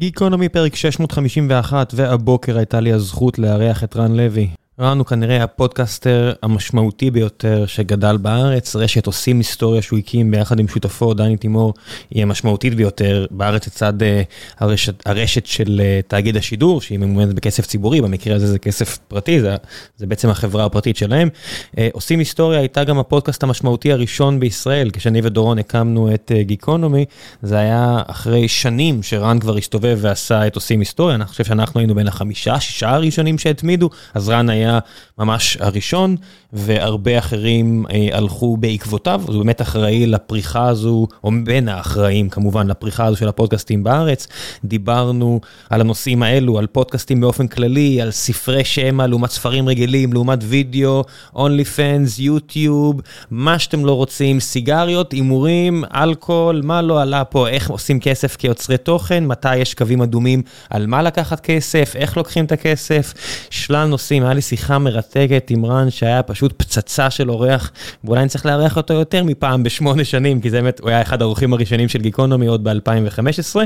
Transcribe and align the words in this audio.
גיקונומי 0.00 0.48
פרק 0.48 0.74
651, 0.74 1.92
והבוקר 1.96 2.58
הייתה 2.58 2.80
לי 2.80 2.92
הזכות 2.92 3.38
לארח 3.38 3.84
את 3.84 3.96
רן 3.96 4.16
לוי. 4.16 4.48
הוא 4.80 5.06
כנראה 5.06 5.42
הפודקאסטר 5.42 6.32
המשמעותי 6.42 7.10
ביותר 7.10 7.66
שגדל 7.66 8.16
בארץ, 8.16 8.76
רשת 8.76 9.06
עושים 9.06 9.38
היסטוריה 9.38 9.82
שהוא 9.82 9.98
הקים 9.98 10.30
ביחד 10.30 10.60
עם 10.60 10.68
שותפו 10.68 11.14
דני 11.14 11.36
תימור, 11.36 11.74
היא 12.10 12.22
המשמעותית 12.22 12.74
ביותר 12.74 13.26
בארץ 13.30 13.66
לצד 13.66 14.02
uh, 14.02 14.04
הרשת, 14.58 15.06
הרשת 15.06 15.46
של 15.46 15.80
uh, 15.80 16.08
תאגיד 16.08 16.36
השידור, 16.36 16.80
שהיא 16.80 16.98
ממומנת 16.98 17.34
בכסף 17.34 17.66
ציבורי, 17.66 18.00
במקרה 18.00 18.36
הזה 18.36 18.46
זה 18.46 18.58
כסף 18.58 18.98
פרטי, 19.08 19.40
זה, 19.40 19.56
זה 19.96 20.06
בעצם 20.06 20.28
החברה 20.28 20.64
הפרטית 20.64 20.96
שלהם. 20.96 21.28
Uh, 21.72 21.78
עושים 21.92 22.18
היסטוריה 22.18 22.58
הייתה 22.58 22.84
גם 22.84 22.98
הפודקאסט 22.98 23.42
המשמעותי 23.42 23.92
הראשון 23.92 24.40
בישראל, 24.40 24.90
כשאני 24.90 25.20
ודורון 25.24 25.58
הקמנו 25.58 26.14
את 26.14 26.32
גיקונומי, 26.40 27.04
זה 27.42 27.58
היה 27.58 28.02
אחרי 28.06 28.48
שנים 28.48 29.02
שרן 29.02 29.38
כבר 29.38 29.56
הסתובב 29.56 29.98
ועשה 30.00 30.46
את 30.46 30.54
עושים 30.54 30.80
היסטוריה, 30.80 31.14
אני 31.14 31.24
חושב 31.24 31.44
שאנחנו 31.44 31.80
היינו 31.80 31.94
בין 31.94 32.08
החמישה, 32.08 32.60
שישה 32.60 32.90
הראשונים 32.90 33.38
שהתמידו, 33.38 33.90
אז 34.14 34.28
רן 34.28 34.48
היה... 34.48 34.69
ממש 35.18 35.56
הראשון, 35.60 36.16
והרבה 36.52 37.18
אחרים 37.18 37.84
אה, 37.92 38.08
הלכו 38.12 38.56
בעקבותיו, 38.56 39.22
אז 39.28 39.34
הוא 39.34 39.44
באמת 39.44 39.62
אחראי 39.62 40.06
לפריחה 40.06 40.68
הזו, 40.68 41.06
או 41.24 41.30
בין 41.44 41.68
האחראים 41.68 42.28
כמובן 42.28 42.66
לפריחה 42.66 43.04
הזו 43.04 43.16
של 43.16 43.28
הפודקאסטים 43.28 43.84
בארץ. 43.84 44.28
דיברנו 44.64 45.40
על 45.70 45.80
הנושאים 45.80 46.22
האלו, 46.22 46.58
על 46.58 46.66
פודקאסטים 46.66 47.20
באופן 47.20 47.46
כללי, 47.48 48.00
על 48.02 48.10
ספרי 48.10 48.64
שמע 48.64 49.06
לעומת 49.06 49.30
ספרים 49.30 49.68
רגילים, 49.68 50.12
לעומת 50.12 50.38
וידאו, 50.42 51.04
אונלי 51.34 51.64
פנס, 51.64 52.18
יוטיוב, 52.18 53.00
מה 53.30 53.58
שאתם 53.58 53.84
לא 53.84 53.92
רוצים, 53.92 54.40
סיגריות, 54.40 55.12
הימורים, 55.12 55.84
אלכוהול, 55.94 56.60
מה 56.64 56.82
לא 56.82 57.02
עלה 57.02 57.24
פה, 57.24 57.48
איך 57.48 57.70
עושים 57.70 58.00
כסף 58.00 58.36
כיוצרי 58.36 58.78
תוכן, 58.78 59.26
מתי 59.26 59.56
יש 59.56 59.74
קווים 59.74 60.02
אדומים 60.02 60.42
על 60.70 60.86
מה 60.86 61.02
לקחת 61.02 61.40
כסף, 61.40 61.92
איך 61.96 62.16
לוקחים 62.16 62.44
את 62.44 62.52
הכסף, 62.52 63.14
שלל 63.50 63.86
נושאים, 63.86 64.22
היה 64.22 64.34
לי 64.34 64.42
שיחה 64.42 64.78
מרתקת 64.78 65.46
עם 65.50 65.66
רן 65.66 65.90
שהיה 65.90 66.22
פשוט 66.22 66.39
פצצה 66.48 67.10
של 67.10 67.30
אורח, 67.30 67.70
ואולי 68.04 68.28
צריך 68.28 68.46
לארח 68.46 68.76
אותו 68.76 68.94
יותר 68.94 69.24
מפעם 69.24 69.62
בשמונה 69.62 70.04
שנים, 70.04 70.40
כי 70.40 70.50
זה 70.50 70.60
באמת, 70.60 70.80
הוא 70.80 70.90
היה 70.90 71.02
אחד 71.02 71.22
האורחים 71.22 71.52
הראשונים 71.52 71.88
של 71.88 71.98
גיקונומי 71.98 72.46
עוד 72.46 72.64
ב-2015. 72.64 73.56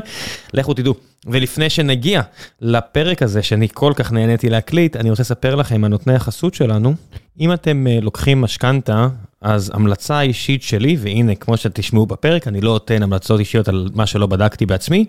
לכו 0.55 0.75
תדעו. 0.75 0.95
ולפני 1.27 1.71
שנגיע 1.71 2.23
לפרק 2.61 3.23
הזה, 3.23 3.43
שאני 3.43 3.69
כל 3.75 3.93
כך 3.97 4.13
נהניתי 4.13 4.51
להקליט, 4.51 4.97
אני 4.97 5.11
רוצה 5.11 5.23
לספר 5.23 5.55
לכם 5.55 5.85
על 5.85 5.91
נותני 5.91 6.15
החסות 6.15 6.55
שלנו. 6.55 6.95
אם 7.41 7.53
אתם 7.53 7.87
אה, 7.87 7.99
לוקחים 8.03 8.41
משכנתה, 8.41 9.09
אז 9.41 9.71
המלצה 9.75 10.21
אישית 10.21 10.63
שלי, 10.63 10.97
והנה, 11.01 11.35
כמו 11.35 11.57
שתשמעו 11.57 12.07
בפרק, 12.07 12.49
אני 12.49 12.61
לא 12.61 12.77
אתן 12.77 13.03
המלצות 13.03 13.41
אישיות 13.41 13.69
על 13.69 13.89
מה 13.95 14.07
שלא 14.07 14.27
בדקתי 14.27 14.67
בעצמי, 14.67 15.05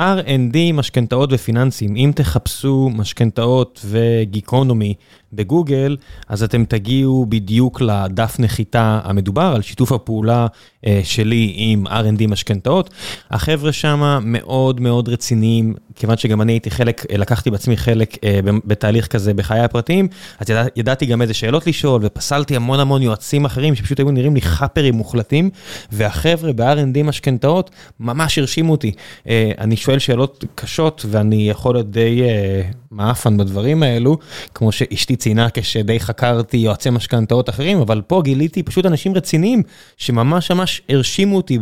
R&D, 0.00 0.56
משכנתאות 0.74 1.30
ופיננסים. 1.32 1.96
אם 1.96 2.12
תחפשו 2.14 2.90
משכנתאות 2.94 3.84
וגיקונומי 3.84 4.94
בגוגל, 5.32 5.96
אז 6.28 6.42
אתם 6.42 6.64
תגיעו 6.64 7.26
בדיוק 7.28 7.80
לדף 7.80 8.36
נחיתה 8.38 9.00
המדובר, 9.04 9.52
על 9.54 9.62
שיתוף 9.62 9.92
הפעולה 9.92 10.46
אה, 10.86 11.00
שלי 11.04 11.52
עם 11.56 11.86
R&D 11.86 12.26
משכנתאות. 12.28 12.90
החבר'ה 13.30 13.72
שם 13.72 14.20
מאוד 14.22 14.80
מאוד 14.80 15.08
רציניים, 15.08 15.74
כיוון 15.94 16.16
שגם 16.16 16.42
אני 16.42 16.52
הייתי 16.52 16.70
חלק, 16.70 17.06
אה, 17.12 17.16
לקחתי 17.16 17.50
בעצמי 17.50 17.76
חלק 17.76 18.24
אה, 18.24 18.40
בתהליך 18.64 19.06
כזה 19.06 19.34
בחיי 19.34 19.60
הפרטיים, 19.60 20.08
אז 20.38 20.50
ידע, 20.50 20.64
ידעתי 20.76 21.06
גם 21.06 21.22
איזה 21.22 21.34
שאלות 21.34 21.66
לשאול, 21.66 22.00
ופסלתי 22.04 22.56
המון 22.56 22.80
המון 22.80 23.02
יועצים 23.02 23.44
אחרים 23.44 23.74
שפשוט 23.74 23.98
היו 23.98 24.10
נראים 24.10 24.34
לי 24.34 24.40
חאפרים 24.40 24.94
מוחלטים, 24.94 25.50
והחבר'ה 25.92 26.52
ב-R&D 26.52 27.02
משכנתאות 27.02 27.70
ממש 28.00 28.38
הרשימו 28.38 28.72
אותי. 28.72 28.92
אני 29.58 29.76
שואל 29.82 29.98
שאלות 29.98 30.44
קשות, 30.54 31.04
ואני 31.08 31.50
יכול 31.50 31.74
להיות 31.74 31.90
די 31.90 32.22
מעפן 32.90 33.36
בדברים 33.36 33.82
האלו, 33.82 34.18
כמו 34.54 34.72
שאשתי 34.72 35.16
ציינה 35.16 35.48
כשדי 35.54 36.00
חקרתי 36.00 36.56
יועצי 36.56 36.90
משכנתאות 36.90 37.48
אחרים, 37.48 37.78
אבל 37.78 38.02
פה 38.06 38.22
גיליתי 38.24 38.62
פשוט 38.62 38.86
אנשים 38.86 39.14
רציניים, 39.14 39.62
שממש 39.96 40.50
ממש 40.50 40.82
הרשימו 40.88 41.36
אותי 41.36 41.58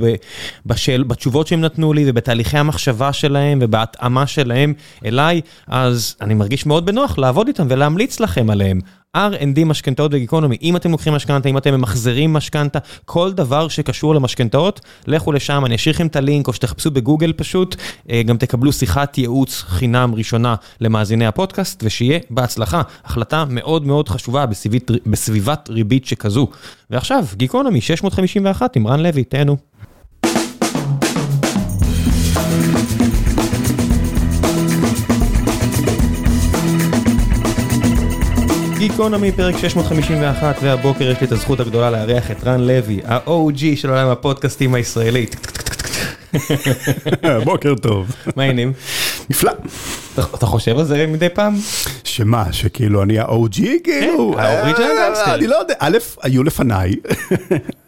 בשאל, 0.66 1.02
בתשובות 1.02 1.46
שהם 1.46 1.60
נתנו 1.60 1.92
לי, 1.92 2.04
ובתהליכי 2.06 2.58
המחשבה 2.58 3.12
שלהם, 3.12 3.58
ובהתאמה 3.62 4.26
שלהם 4.26 4.74
אליי, 5.04 5.40
אז 5.66 6.16
אני 6.20 6.34
מרגיש 6.34 6.66
מאוד 6.66 6.86
בנוח 6.86 7.18
לעבוד 7.18 7.48
איתם 7.48 7.66
ולהמליץ 7.70 8.20
לכם 8.20 8.50
עליהם. 8.50 8.80
R&D 9.16 9.64
משכנתאות 9.64 10.14
וגיקונומי, 10.14 10.56
אם 10.62 10.76
אתם 10.76 10.90
לוקחים 10.90 11.12
משכנתה, 11.12 11.48
אם 11.48 11.58
אתם 11.58 11.74
ממחזרים 11.74 12.32
משכנתה, 12.32 12.78
כל 13.04 13.32
דבר 13.32 13.68
שקשור 13.68 14.14
למשכנתאות, 14.14 14.80
לכו 15.06 15.32
לשם, 15.32 15.62
אני 15.66 15.74
אשאיר 15.74 15.94
לכם 15.94 16.06
את 16.06 16.16
הלינק, 16.16 16.48
או 16.48 16.52
שתחפשו 16.52 16.90
בגוגל 16.90 17.32
פשוט, 17.32 17.76
אה, 18.10 18.22
גם 18.22 18.36
תקבלו 18.36 18.72
שיחת 18.72 19.18
ייעוץ 19.18 19.62
חינם 19.62 20.14
ראשונה 20.14 20.54
למאזיני 20.80 21.26
הפודקאסט, 21.26 21.82
ושיהיה 21.84 22.18
בהצלחה. 22.30 22.82
החלטה 23.04 23.44
מאוד 23.48 23.86
מאוד 23.86 24.08
חשובה 24.08 24.46
בסביבת, 24.46 24.90
בסביבת 25.06 25.68
ריבית 25.70 26.06
שכזו. 26.06 26.48
ועכשיו, 26.90 27.24
גיקונומי 27.34 27.80
651 27.80 28.76
עם 28.76 28.86
רן 28.86 29.00
לוי, 29.00 29.24
תהנו. 29.24 29.69
גיקונומי 38.80 39.32
פרק 39.32 39.56
651 39.58 40.56
והבוקר 40.62 41.10
יש 41.10 41.20
לי 41.20 41.26
את 41.26 41.32
הזכות 41.32 41.60
הגדולה 41.60 41.90
לארח 41.90 42.30
את 42.30 42.44
רן 42.44 42.60
לוי, 42.60 43.00
ה-OG 43.04 43.76
של 43.76 43.90
עולם 43.90 44.08
הפודקאסטים 44.08 44.74
הישראלי. 44.74 45.26
בוקר 47.44 47.74
טוב. 47.74 48.10
מה 48.36 48.42
העניינים? 48.42 48.72
נפלא. 49.30 49.52
אתה 50.14 50.46
חושב 50.46 50.78
על 50.78 50.84
זה 50.84 51.06
מדי 51.06 51.28
פעם? 51.28 51.56
שמה, 52.04 52.52
שכאילו 52.52 53.02
אני 53.02 53.18
ה-OG 53.18 53.60
כאילו? 53.84 54.34
אה, 54.38 54.70
אני 55.34 55.46
לא 55.46 55.56
יודע, 55.56 55.74
א', 55.78 55.98
היו 56.22 56.44
לפניי. 56.44 56.94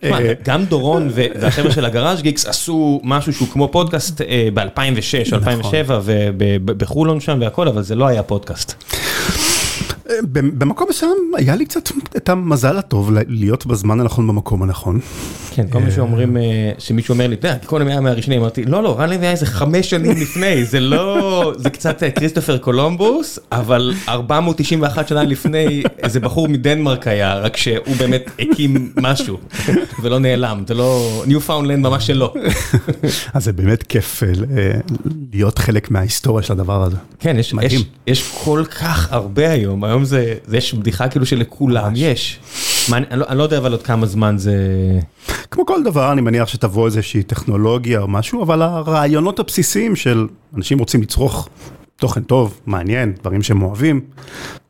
גם 0.47 0.65
דורון 0.65 1.11
והחבר'ה 1.15 1.71
של 1.71 1.85
הגראז' 1.85 2.23
גיקס 2.23 2.47
עשו 2.47 3.01
משהו 3.05 3.33
שהוא 3.33 3.49
כמו 3.49 3.69
פודקאסט 3.69 4.21
ב-2006 4.55 5.33
או 5.33 5.37
2007 5.37 6.01
ובחולון 6.05 7.21
שם 7.21 7.39
והכל, 7.41 7.69
אבל 7.69 7.83
זה 7.83 7.95
לא 7.95 8.07
היה 8.07 8.23
פודקאסט. 8.23 8.85
במקום 10.33 10.87
מסוים 10.91 11.33
היה 11.37 11.57
לי 11.57 11.65
קצת 11.67 11.89
את 12.17 12.29
המזל 12.29 12.79
הטוב 12.79 13.11
להיות 13.27 13.67
בזמן 13.67 14.01
הנכון 14.01 14.27
במקום 14.29 14.63
הנכון. 14.63 15.01
כן, 15.51 15.69
כל 15.71 15.79
מה 15.79 15.91
שאומרים, 15.91 16.37
שמישהו 16.79 17.13
אומר 17.13 17.27
לי, 17.27 17.35
אתה 17.35 17.49
יודע, 17.49 17.59
כל 17.67 17.89
היה 17.89 18.01
מהראשונים, 18.01 18.41
אמרתי, 18.41 18.65
לא, 18.65 18.83
לא, 18.83 19.01
רן 19.01 19.11
לוי 19.11 19.19
היה 19.19 19.31
איזה 19.31 19.47
חמש 19.47 19.91
שנים 19.91 20.17
לפני, 20.23 20.65
זה 20.65 20.81
לא, 20.81 21.53
זה 21.57 21.71
קצת 21.71 22.03
כריסטופר 22.15 22.59
קולומבוס, 22.59 23.39
אבל 23.53 23.95
491 24.09 25.09
שנה 25.09 25.23
לפני, 25.23 25.83
איזה 25.99 26.21
בחור 26.21 26.49
מדנמרק 26.49 27.07
היה, 27.07 27.39
רק 27.39 27.57
שהוא 27.57 27.97
באמת 27.99 28.31
הקים 28.39 28.93
משהו, 28.97 29.39
ולא 30.03 30.19
נעלם, 30.19 30.63
זה 30.69 30.75
לא, 30.75 31.23
ניופאונלנד 31.27 31.87
ממש 31.87 32.07
שלא. 32.07 32.35
אז 33.35 33.45
זה 33.45 33.53
באמת 33.53 33.83
כיף 33.83 34.23
להיות 35.33 35.59
חלק 35.59 35.91
מההיסטוריה 35.91 36.43
של 36.43 36.53
הדבר 36.53 36.83
הזה. 36.83 36.97
כן, 37.21 37.37
יש 38.07 38.33
כל 38.45 38.65
כך 38.81 39.13
הרבה 39.13 39.51
היום, 39.51 39.85
היום 39.93 40.05
זה, 40.05 40.35
יש 40.53 40.75
בדיחה 40.75 41.09
כאילו 41.09 41.27
שלכולם 41.27 41.93
יש. 41.97 42.39
אני 42.93 43.39
לא 43.39 43.43
יודע 43.43 43.59
אבל 43.59 43.73
עוד 43.73 43.83
כמה 43.83 44.07
זמן 44.07 44.39
זה... 44.39 44.57
כמו 45.51 45.67
כל 45.67 45.83
דבר, 45.83 46.13
אני 46.13 46.21
מניח 46.21 46.49
שתבוא 46.49 46.87
איזושהי 46.87 47.23
טכנולוגיה 47.23 48.01
או 48.01 48.09
משהו, 48.09 48.43
אבל 48.43 48.63
הרעיונות 48.63 49.39
הבסיסיים 49.39 49.97
של 49.97 50.27
אנשים 50.57 50.79
רוצים 50.79 51.03
לצרוך 51.03 51.49
תוכן 51.97 52.23
טוב, 52.23 52.61
מעניין, 52.67 53.13
דברים 53.21 53.43
שהם 53.43 53.63
אוהבים, 53.63 54.01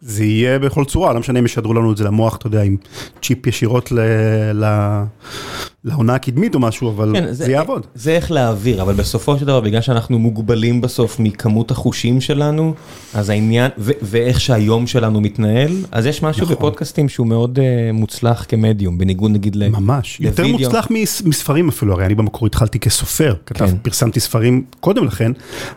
זה 0.05 0.25
יהיה 0.25 0.59
בכל 0.59 0.85
צורה, 0.85 1.13
לא 1.13 1.21
משנה 1.21 1.39
אם 1.39 1.45
ישדרו 1.45 1.75
לנו 1.75 1.93
את 1.93 1.97
זה 1.97 2.05
למוח, 2.05 2.37
אתה 2.37 2.47
יודע, 2.47 2.63
עם 2.63 2.77
צ'יפ 3.23 3.47
ישירות 3.47 3.93
לעונה 5.85 6.15
הקדמית 6.15 6.55
או 6.55 6.61
משהו, 6.61 6.91
אבל 6.91 7.13
כן, 7.15 7.27
זה, 7.27 7.45
זה 7.45 7.53
יעבוד. 7.53 7.87
זה 7.95 8.11
איך 8.11 8.31
להעביר, 8.31 8.83
אבל 8.83 8.95
בסופו 8.95 9.39
של 9.39 9.45
דבר, 9.45 9.61
בגלל 9.61 9.81
שאנחנו 9.81 10.19
מוגבלים 10.19 10.81
בסוף 10.81 11.21
מכמות 11.21 11.71
החושים 11.71 12.21
שלנו, 12.21 12.75
אז 13.15 13.29
העניין, 13.29 13.71
ו- 13.79 13.93
ואיך 14.03 14.41
שהיום 14.41 14.87
שלנו 14.87 15.21
מתנהל, 15.21 15.71
אז 15.93 16.07
יש 16.07 16.23
משהו 16.23 16.43
נכון. 16.43 16.57
בפודקאסטים 16.57 17.09
שהוא 17.09 17.27
מאוד 17.27 17.59
uh, 17.59 17.93
מוצלח 17.93 18.45
כמדיום, 18.49 18.99
בניגוד 18.99 19.31
נגיד 19.31 19.57
ל... 19.57 19.69
ממש, 19.69 20.21
יותר 20.21 20.47
מוצלח 20.47 20.89
מספרים 21.25 21.69
אפילו, 21.69 21.93
הרי 21.93 22.07
אני 22.07 22.15
במקור 22.15 22.47
התחלתי 22.47 22.79
כסופר, 22.79 23.35
כתב, 23.47 23.67
כן. 23.67 23.77
פרסמתי 23.83 24.21
ספרים 24.21 24.65
קודם 24.81 25.05
לכן, 25.05 25.33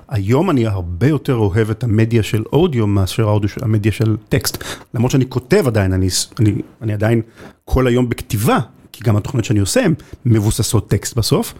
היום 0.09 0.49
אני 0.49 0.67
הרבה 0.67 1.07
יותר 1.07 1.35
אוהב 1.35 1.69
את 1.69 1.83
המדיה 1.83 2.23
של 2.23 2.43
אודיו 2.53 2.87
מאשר 2.87 3.37
המדיה 3.61 3.91
של 3.91 4.14
טקסט, 4.29 4.63
למרות 4.93 5.11
שאני 5.11 5.25
כותב 5.29 5.63
עדיין, 5.67 5.93
אני, 5.93 6.07
אני, 6.39 6.53
אני 6.81 6.93
עדיין 6.93 7.21
כל 7.65 7.87
היום 7.87 8.09
בכתיבה. 8.09 8.59
כי 8.95 9.03
גם 9.03 9.17
התוכניות 9.17 9.45
שאני 9.45 9.59
עושה 9.59 9.85
הן 9.85 9.93
מבוססות 10.25 10.89
טקסט 10.89 11.17
בסוף, 11.17 11.53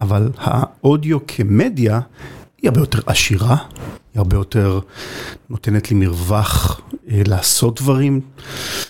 אבל 0.00 0.30
האודיו 0.38 1.18
כמדיה 1.26 2.00
היא 2.62 2.68
הרבה 2.68 2.80
יותר 2.80 3.00
עשירה, 3.06 3.56
היא 4.14 4.18
הרבה 4.18 4.36
יותר 4.36 4.80
נותנת 5.50 5.90
לי 5.90 5.96
מרווח 5.96 6.80
אה, 7.10 7.22
לעשות 7.26 7.80
דברים. 7.80 8.20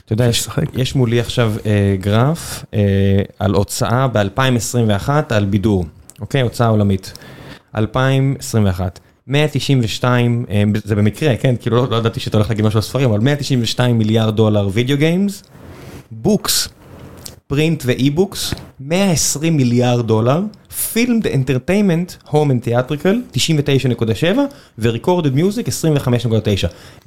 אתה 0.04 0.12
יודע, 0.12 0.26
יש, 0.26 0.48
יש 0.74 0.94
מולי 0.94 1.20
עכשיו 1.20 1.54
אה, 1.66 1.96
גרף 2.00 2.64
אה, 2.74 2.80
על 3.38 3.54
הוצאה 3.54 4.08
ב-2021 4.08 5.08
על 5.28 5.44
בידור, 5.44 5.84
אוקיי? 6.20 6.40
הוצאה 6.40 6.66
עולמית. 6.68 7.12
2021. 7.76 9.00
192, 9.26 10.44
זה 10.84 10.94
במקרה, 10.94 11.36
כן, 11.36 11.54
כאילו 11.60 11.86
לא 11.86 11.96
ידעתי 11.96 12.20
שאתה 12.20 12.36
הולך 12.36 12.50
להגיד 12.50 12.64
משהו 12.64 12.78
על 12.78 12.82
ספרים, 12.82 13.10
אבל 13.10 13.20
192 13.20 13.98
מיליארד 13.98 14.36
דולר 14.36 14.68
video 14.72 14.96
games, 14.96 15.42
books, 16.10 16.68
print 17.46 17.82
ו 17.86 17.94
e-books, 17.94 18.54
120 18.80 19.56
מיליארד 19.56 20.06
דולר, 20.06 20.40
filmed 20.92 21.26
entertainment, 21.26 22.12
home 22.30 22.50
and 22.50 22.62
theatrical, 22.62 23.20
99.7, 23.32 24.38
ו 24.78 24.84
recorded 24.84 25.34
music, 25.34 25.66
25.9. 25.68 25.70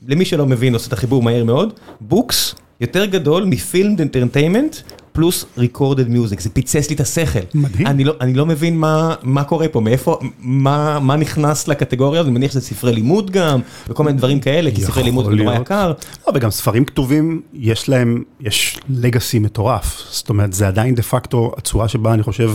למי 0.07 0.25
שלא 0.25 0.45
מבין, 0.45 0.73
עושה 0.73 0.87
את 0.87 0.93
החיבור 0.93 1.23
מהר 1.23 1.43
מאוד, 1.43 1.73
books 2.01 2.55
יותר 2.81 3.05
גדול 3.05 3.43
מ 3.43 3.52
filmed 3.52 4.01
entertainment, 4.01 4.75
פלוס 5.15 5.45
recorded 5.57 6.09
music, 6.09 6.39
זה 6.39 6.49
פיצץ 6.49 6.89
לי 6.89 6.95
את 6.95 6.99
השכל. 6.99 7.39
מדהים. 7.53 7.87
אני 7.87 8.03
לא, 8.03 8.13
אני 8.21 8.33
לא 8.33 8.45
מבין 8.45 8.77
מה, 8.77 9.15
מה 9.23 9.43
קורה 9.43 9.67
פה, 9.67 9.79
מאיפה, 9.81 10.19
מה, 10.39 10.99
מה 10.99 11.15
נכנס 11.15 11.67
לקטגוריה 11.67 12.21
אני 12.21 12.31
מניח 12.31 12.51
שזה 12.51 12.61
ספרי 12.61 12.93
לימוד 12.93 13.31
גם, 13.31 13.59
וכל 13.87 14.03
מיני 14.03 14.17
דברים 14.17 14.39
כאלה, 14.39 14.71
כי 14.71 14.81
ספרי 14.81 15.03
לימוד 15.03 15.25
זה 15.25 15.31
נורא. 15.31 15.55
יקר. 15.55 15.93
לא, 16.27 16.33
וגם 16.35 16.51
ספרים 16.51 16.85
כתובים, 16.85 17.41
יש 17.53 17.89
להם, 17.89 18.23
יש 18.39 18.79
לגאסי 18.89 19.39
מטורף. 19.39 20.01
זאת 20.09 20.29
אומרת, 20.29 20.53
זה 20.53 20.67
עדיין 20.67 20.95
דה 20.95 21.01
פקטו 21.01 21.51
הצורה 21.57 21.87
שבה 21.87 22.13
אני 22.13 22.23
חושב, 22.23 22.51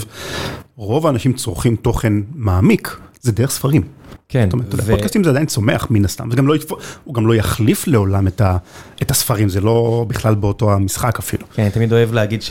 רוב 0.77 1.07
האנשים 1.07 1.33
צורכים 1.33 1.77
תוכן 1.77 2.13
מעמיק, 2.35 2.97
זה 3.21 3.33
דרך 3.33 3.51
ספרים. 3.51 3.83
כן, 4.31 4.45
זאת 4.45 4.53
אומרת, 4.53 4.75
פודקאסטים 4.91 5.25
זה 5.25 5.31
עדיין 5.31 5.47
צומח 5.47 5.87
מן 5.91 6.05
הסתם, 6.05 6.29
וגם 6.33 6.47
לא, 6.47 6.55
יתפ- 6.57 6.75
הוא 7.05 7.15
גם 7.15 7.27
לא 7.27 7.35
יחליף 7.35 7.87
לעולם 7.87 8.27
את, 8.27 8.41
ה, 8.41 8.57
את 9.03 9.11
הספרים, 9.11 9.49
זה 9.49 9.61
לא 9.61 10.05
בכלל 10.09 10.35
באותו 10.35 10.73
המשחק 10.73 11.19
אפילו. 11.19 11.43
כן, 11.55 11.63
אני 11.63 11.71
תמיד 11.71 11.93
אוהב 11.93 12.13
להגיד 12.13 12.43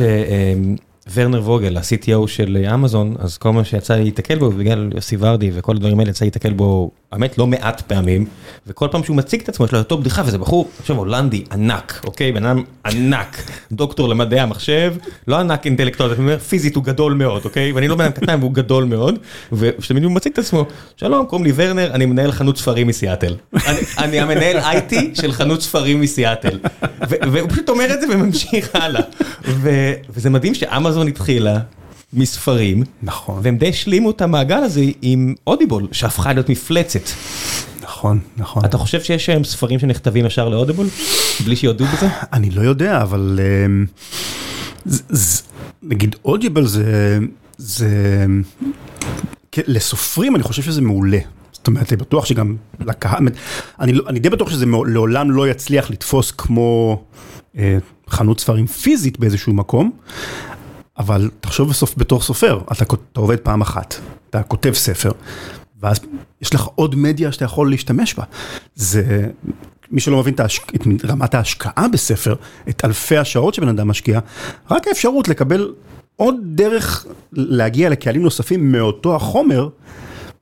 שוורנר 1.13 1.41
ווגל, 1.43 1.77
ה-CTO 1.77 2.27
של 2.27 2.57
אמזון, 2.73 3.15
אז 3.19 3.37
כל 3.37 3.51
מה 3.51 3.63
שיצא 3.63 3.95
לי 3.95 4.03
להתקל 4.03 4.39
בו, 4.39 4.49
בגלל 4.51 4.89
יוסי 4.95 5.17
ורדי 5.19 5.51
וכל 5.53 5.75
הדברים 5.75 5.99
האלה, 5.99 6.09
יצא 6.11 6.25
לי 6.25 6.31
להתקל 6.33 6.53
בו, 6.53 6.91
האמת, 7.11 7.37
לא 7.37 7.47
מעט 7.47 7.81
פעמים, 7.81 8.25
וכל 8.67 8.87
פעם 8.91 9.03
שהוא 9.03 9.15
מציג 9.17 9.41
את 9.41 9.49
עצמו, 9.49 9.65
יש 9.65 9.71
לו 9.71 9.79
אותו 9.79 9.97
בדיחה, 9.97 10.21
וזה 10.25 10.37
בחור, 10.37 10.69
עכשיו 10.79 10.95
הולנדי, 10.97 11.43
ענק, 11.51 12.01
אוקיי? 12.05 12.31
בן 12.31 12.45
אדם 12.45 12.63
ענק, 12.85 13.37
דוקטור 13.71 14.09
למדעי 14.09 14.39
המחשב, 14.39 14.93
לא 15.27 15.35
ענק 15.39 15.65
אינטלקטואל, 15.65 16.09
אני 16.09 16.19
אומר, 16.19 16.39
פיזית 16.39 16.75
הוא 16.75 16.83
גדול 16.83 17.13
מאוד, 17.13 17.41
אוקיי? 17.45 17.71
ואני 17.71 17.87
לא 17.87 17.95
בן 17.95 18.05
אדם 18.05 18.11
קטן 18.13 18.39
והוא 18.39 18.53
גדול 18.53 18.83
מאוד, 18.83 19.19
ושתמיד 19.51 20.03
הוא 20.03 20.11
מציג 20.11 20.31
את 20.33 20.39
עצמו, 20.39 20.65
שלום, 20.97 21.25
קוראים 21.25 21.45
לי 21.45 21.51
ורנר, 21.55 21.91
אני 21.93 22.05
מנהל 22.05 22.31
חנות 22.31 22.57
ספרים 22.57 22.87
מסיאטל. 22.87 23.35
אני- 23.97 24.19
המנהל 24.19 24.57
IT 24.59 24.93
של 25.21 25.31
חנות 25.31 25.61
ספרים 25.61 26.01
מסיאטל. 26.01 26.59
והוא 27.01 27.49
פשוט 27.49 27.69
אומר 27.69 27.93
את 27.93 28.01
זה 28.01 28.07
וממשיך 28.13 28.69
הלאה. 28.73 29.01
וזה 30.09 30.29
מדהים 30.29 30.53
שאמזון 30.55 30.98
התחילה 31.07 31.59
מספרים, 32.13 32.83
נכון, 33.03 33.39
והם 33.43 33.57
די 33.57 33.69
השלימו 33.69 34.11
את 34.11 34.21
המעגל 34.21 34.57
הזה 34.57 34.85
עם 35.01 35.35
אודיבול, 35.47 35.87
שהפכה 35.91 36.33
להיות 36.33 36.49
מפלצת. 36.49 37.09
נכון, 37.81 38.19
נכון. 38.37 38.65
אתה 38.65 38.77
חושב 38.77 39.01
שיש 39.01 39.29
היום 39.29 39.43
ספרים 39.43 39.79
שנכתבים 39.79 40.25
ישר 40.25 40.49
לאודיבול? 40.49 40.87
בלי 41.45 41.55
שיודעו 41.55 41.87
בזה? 41.87 42.07
אני 42.33 42.49
לא 42.49 42.61
יודע, 42.61 43.01
אבל 43.01 43.39
אמ, 43.65 43.85
נגיד 45.83 46.15
אודיבל 46.25 46.65
זה, 46.65 47.17
זה, 47.57 48.25
כן, 49.51 49.61
לסופרים 49.67 50.35
אני 50.35 50.43
חושב 50.43 50.61
שזה 50.61 50.81
מעולה. 50.81 51.19
זאת 51.51 51.67
אומרת, 51.67 51.91
אני 51.91 51.97
בטוח 51.97 52.25
שגם 52.25 52.55
לקהל, 52.79 53.27
אני, 53.79 53.93
לא- 53.93 54.03
אני 54.07 54.19
די 54.19 54.29
בטוח 54.29 54.49
שזה 54.49 54.65
לעולם 54.85 55.31
לא 55.31 55.47
יצליח 55.47 55.91
לתפוס 55.91 56.31
כמו 56.31 57.01
אה, 57.57 57.77
חנות 58.09 58.39
ספרים 58.39 58.67
פיזית 58.67 59.19
באיזשהו 59.19 59.53
מקום, 59.53 59.91
אבל 60.99 61.29
תחשוב 61.41 61.69
בסוף 61.69 61.93
בתור 61.97 62.21
סופר, 62.21 62.59
אתה, 62.71 62.83
אתה 63.11 63.19
עובד 63.19 63.37
פעם 63.37 63.61
אחת, 63.61 63.95
אתה 64.29 64.43
כותב 64.43 64.73
ספר, 64.73 65.11
ואז 65.81 65.99
יש 66.41 66.53
לך 66.53 66.67
עוד 66.75 66.95
מדיה 66.95 67.31
שאתה 67.31 67.45
יכול 67.45 67.69
להשתמש 67.69 68.15
בה. 68.15 68.23
זה, 68.75 69.27
מי 69.91 69.99
שלא 70.01 70.19
מבין 70.19 70.33
את, 70.33 70.39
ההש... 70.39 70.59
את 70.75 71.05
רמת 71.05 71.35
ההשקעה 71.35 71.87
בספר, 71.87 72.35
את 72.69 72.85
אלפי 72.85 73.17
השעות 73.17 73.53
שבן 73.53 73.67
אדם 73.67 73.87
משקיע, 73.87 74.19
רק 74.71 74.87
האפשרות 74.87 75.27
לקבל 75.27 75.73
עוד 76.15 76.35
דרך 76.43 77.05
להגיע 77.33 77.89
לקהלים 77.89 78.21
נוספים 78.21 78.71
מאותו 78.71 79.15
החומר, 79.15 79.69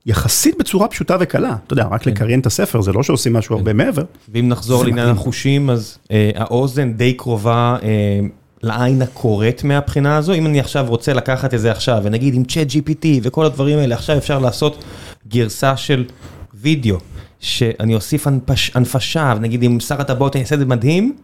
יחסית 0.06 0.58
בצורה 0.58 0.88
פשוטה 0.88 1.16
וקלה. 1.20 1.56
אתה 1.66 1.72
יודע, 1.72 1.86
רק 1.90 2.06
לקריין 2.06 2.40
את 2.40 2.46
הספר, 2.46 2.80
זה 2.80 2.92
לא 2.92 3.02
שעושים 3.02 3.32
משהו 3.32 3.56
הרבה 3.56 3.72
מעבר. 3.72 4.02
ואם 4.28 4.48
נחזור 4.48 4.84
לעניין. 4.84 5.08
החושים, 5.08 5.70
אז 5.70 5.98
אה, 6.10 6.30
האוזן 6.34 6.92
די 6.92 7.12
קרובה 7.12 7.76
אה, 7.82 8.20
לעין 8.62 9.02
הקוראת 9.02 9.64
מהבחינה 9.64 10.16
הזו. 10.16 10.32
אם 10.32 10.46
אני 10.46 10.60
עכשיו 10.60 10.86
רוצה 10.88 11.12
לקחת 11.12 11.54
את 11.54 11.60
זה 11.60 11.70
עכשיו, 11.70 12.00
ונגיד 12.04 12.34
עם 12.34 12.44
צ'אט 12.44 12.66
GPT 12.70 13.06
וכל 13.22 13.44
הדברים 13.44 13.78
האלה, 13.78 13.94
עכשיו 13.94 14.18
אפשר 14.18 14.38
לעשות 14.38 14.84
גרסה 15.28 15.76
של 15.76 16.04
וידאו, 16.54 16.96
שאני 17.40 17.94
אוסיף 17.94 18.26
הנפש, 18.26 18.70
הנפשה, 18.74 19.34
ונגיד 19.36 19.62
עם 19.62 19.80
שר 19.80 20.00
הטבעות 20.00 20.36
אני 20.36 20.42
אעשה 20.42 20.54
את 20.54 20.60
זה 20.60 20.66
מדהים. 20.66 21.16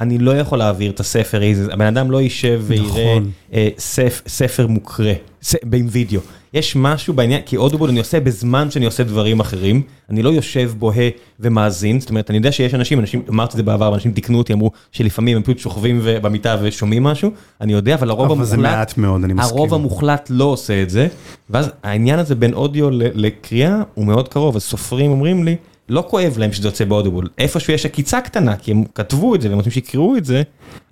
אני 0.00 0.18
לא 0.18 0.38
יכול 0.38 0.58
להעביר 0.58 0.90
את 0.90 1.00
הספר, 1.00 1.40
הבן 1.72 1.86
אדם 1.86 2.10
לא 2.10 2.20
יישב 2.20 2.62
ויראה 2.66 2.84
נכון. 2.88 3.30
אה, 3.52 3.68
ספ, 3.78 4.22
ספר 4.26 4.66
מוקרא, 4.66 5.12
ס, 5.42 5.54
עם 5.74 5.86
וידאו. 5.90 6.20
יש 6.54 6.76
משהו 6.76 7.14
בעניין, 7.14 7.40
כי 7.46 7.56
אודיבול 7.56 7.90
אני 7.90 7.98
עושה 7.98 8.20
בזמן 8.20 8.70
שאני 8.70 8.86
עושה 8.86 9.04
דברים 9.04 9.40
אחרים, 9.40 9.82
אני 10.10 10.22
לא 10.22 10.30
יושב 10.30 10.72
בוהה 10.78 11.08
ומאזין, 11.40 12.00
זאת 12.00 12.10
אומרת, 12.10 12.30
אני 12.30 12.38
יודע 12.38 12.52
שיש 12.52 12.74
אנשים, 12.74 13.00
אנשים, 13.00 13.22
אמרתי 13.28 13.50
את 13.52 13.56
זה 13.56 13.62
בעבר, 13.62 13.90
ואנשים 13.92 14.12
תיקנו 14.12 14.38
אותי, 14.38 14.52
אמרו 14.52 14.70
שלפעמים 14.92 15.36
הם 15.36 15.42
פשוט 15.42 15.58
שוכבים 15.58 16.00
במיטה 16.04 16.56
ושומעים 16.62 17.02
משהו, 17.04 17.30
אני 17.60 17.72
יודע, 17.72 17.94
אבל 17.94 18.10
הרוב 18.10 18.24
אבל 18.26 18.32
המוחלט, 18.34 18.48
זה 18.50 18.56
מעט 18.56 18.98
מאוד, 18.98 19.24
אני 19.24 19.32
מסכים. 19.32 19.56
הרוב 19.56 19.74
המוחלט 19.74 20.26
לא 20.30 20.44
עושה 20.44 20.82
את 20.82 20.90
זה, 20.90 21.08
ואז 21.50 21.70
העניין 21.82 22.18
הזה 22.18 22.34
בין 22.34 22.54
אודיו 22.54 22.88
לקריאה 22.92 23.82
הוא 23.94 24.06
מאוד 24.06 24.28
קרוב, 24.28 24.56
אז 24.56 24.62
סופרים 24.62 25.10
אומרים 25.10 25.44
לי, 25.44 25.56
לא 25.88 26.04
כואב 26.10 26.34
להם 26.38 26.52
שזה 26.52 26.68
יוצא 26.68 26.84
באודיבול, 26.84 27.28
איפשהו 27.38 27.72
יש 27.72 27.86
עקיצה 27.86 28.20
קטנה, 28.20 28.56
כי 28.56 28.70
הם 28.70 28.84
כתבו 28.94 29.34
את 29.34 29.40
זה 29.40 29.48
והם 29.48 29.56
רוצים 29.56 29.72
שיקראו 29.72 30.16
את 30.16 30.24
זה, 30.24 30.42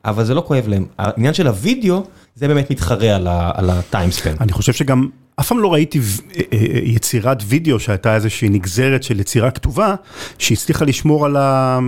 אבל 0.05 0.25
זה 0.25 0.35
לא 0.35 0.43
כואב 0.47 0.69
להם. 0.69 0.87
העניין 0.99 1.35
של 1.35 1.47
הוידאו, 1.47 2.03
זה 2.35 2.49
באמת 2.49 2.71
מתחרה 2.71 3.17
על 3.17 3.27
ה- 3.27 3.51
על 3.55 3.71
הטיימספן. 3.71 4.35
אני 4.41 4.53
חושב 4.53 4.73
שגם, 4.73 5.09
אף 5.41 5.49
פעם 5.49 5.61
לא 5.61 5.73
ראיתי 5.73 5.99
ו- 6.03 6.23
אה, 6.37 6.43
אה, 6.53 6.59
יצירת 6.83 7.39
וידאו 7.47 7.81
שהייתה 7.81 8.15
איזושהי 8.15 8.49
נגזרת 8.49 9.03
של 9.03 9.21
יצירה 9.21 9.51
כתובה, 9.51 9.95
שהצליחה 10.39 10.85
לשמור 10.85 11.27
על 11.27 11.37
ה... 11.37 11.79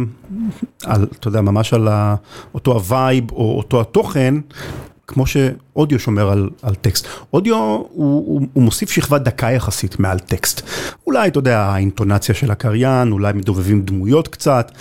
על, 0.85 1.06
אתה 1.19 1.29
יודע, 1.29 1.41
ממש 1.41 1.75
על 1.75 1.89
ה, 1.89 2.15
אותו 2.55 2.73
ה 2.73 2.84
vibe 2.84 3.31
או 3.31 3.59
אותו 3.59 3.81
התוכן, 3.81 4.35
כמו 5.08 5.26
שאודיו 5.26 5.99
שומר 5.99 6.31
על, 6.31 6.50
על 6.62 6.75
טקסט. 6.75 7.06
אודיו 7.32 7.56
הוא, 7.56 7.84
הוא, 7.90 8.46
הוא 8.52 8.62
מוסיף 8.62 8.90
שכבת 8.90 9.20
דקה 9.20 9.50
יחסית 9.50 9.99
מעל 9.99 10.19
טקסט. 10.19 10.62
אולי, 11.06 11.28
אתה 11.28 11.38
יודע, 11.38 11.60
האינטונציה 11.60 12.34
של 12.34 12.50
הקריין, 12.50 13.12
אולי 13.12 13.32
מדובבים 13.32 13.82
דמויות 13.82 14.29
קצת, 14.29 14.72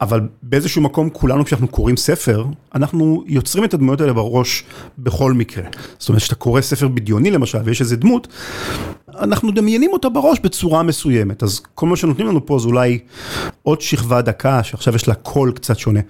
אבל 0.00 0.20
באיזשהו 0.42 0.82
מקום 0.82 1.10
כולנו 1.10 1.44
כשאנחנו 1.44 1.68
קוראים 1.68 1.96
ספר, 1.96 2.46
אנחנו 2.74 3.24
יוצרים 3.26 3.64
את 3.64 3.74
הדמויות 3.74 4.00
האלה 4.00 4.12
בראש 4.12 4.64
בכל 4.98 5.32
מקרה. 5.32 5.64
זאת 5.98 6.08
אומרת, 6.08 6.22
כשאתה 6.22 6.34
קורא 6.34 6.60
ספר 6.60 6.88
בדיוני 6.88 7.30
למשל, 7.30 7.58
ויש 7.64 7.80
איזה 7.80 7.96
דמות, 7.96 8.28
אנחנו 9.18 9.48
מדמיינים 9.48 9.92
אותה 9.92 10.08
בראש 10.08 10.38
בצורה 10.42 10.82
מסוימת. 10.82 11.42
אז 11.42 11.60
כל 11.74 11.86
מה 11.86 11.96
שנותנים 11.96 12.26
לנו 12.26 12.46
פה 12.46 12.58
זה 12.58 12.68
אולי 12.68 12.98
עוד 13.62 13.80
שכבה 13.80 14.22
דקה, 14.22 14.62
שעכשיו 14.62 14.94
יש 14.94 15.08
לה 15.08 15.14
קול 15.14 15.52
קצת 15.52 15.78
שונה. 15.78 16.00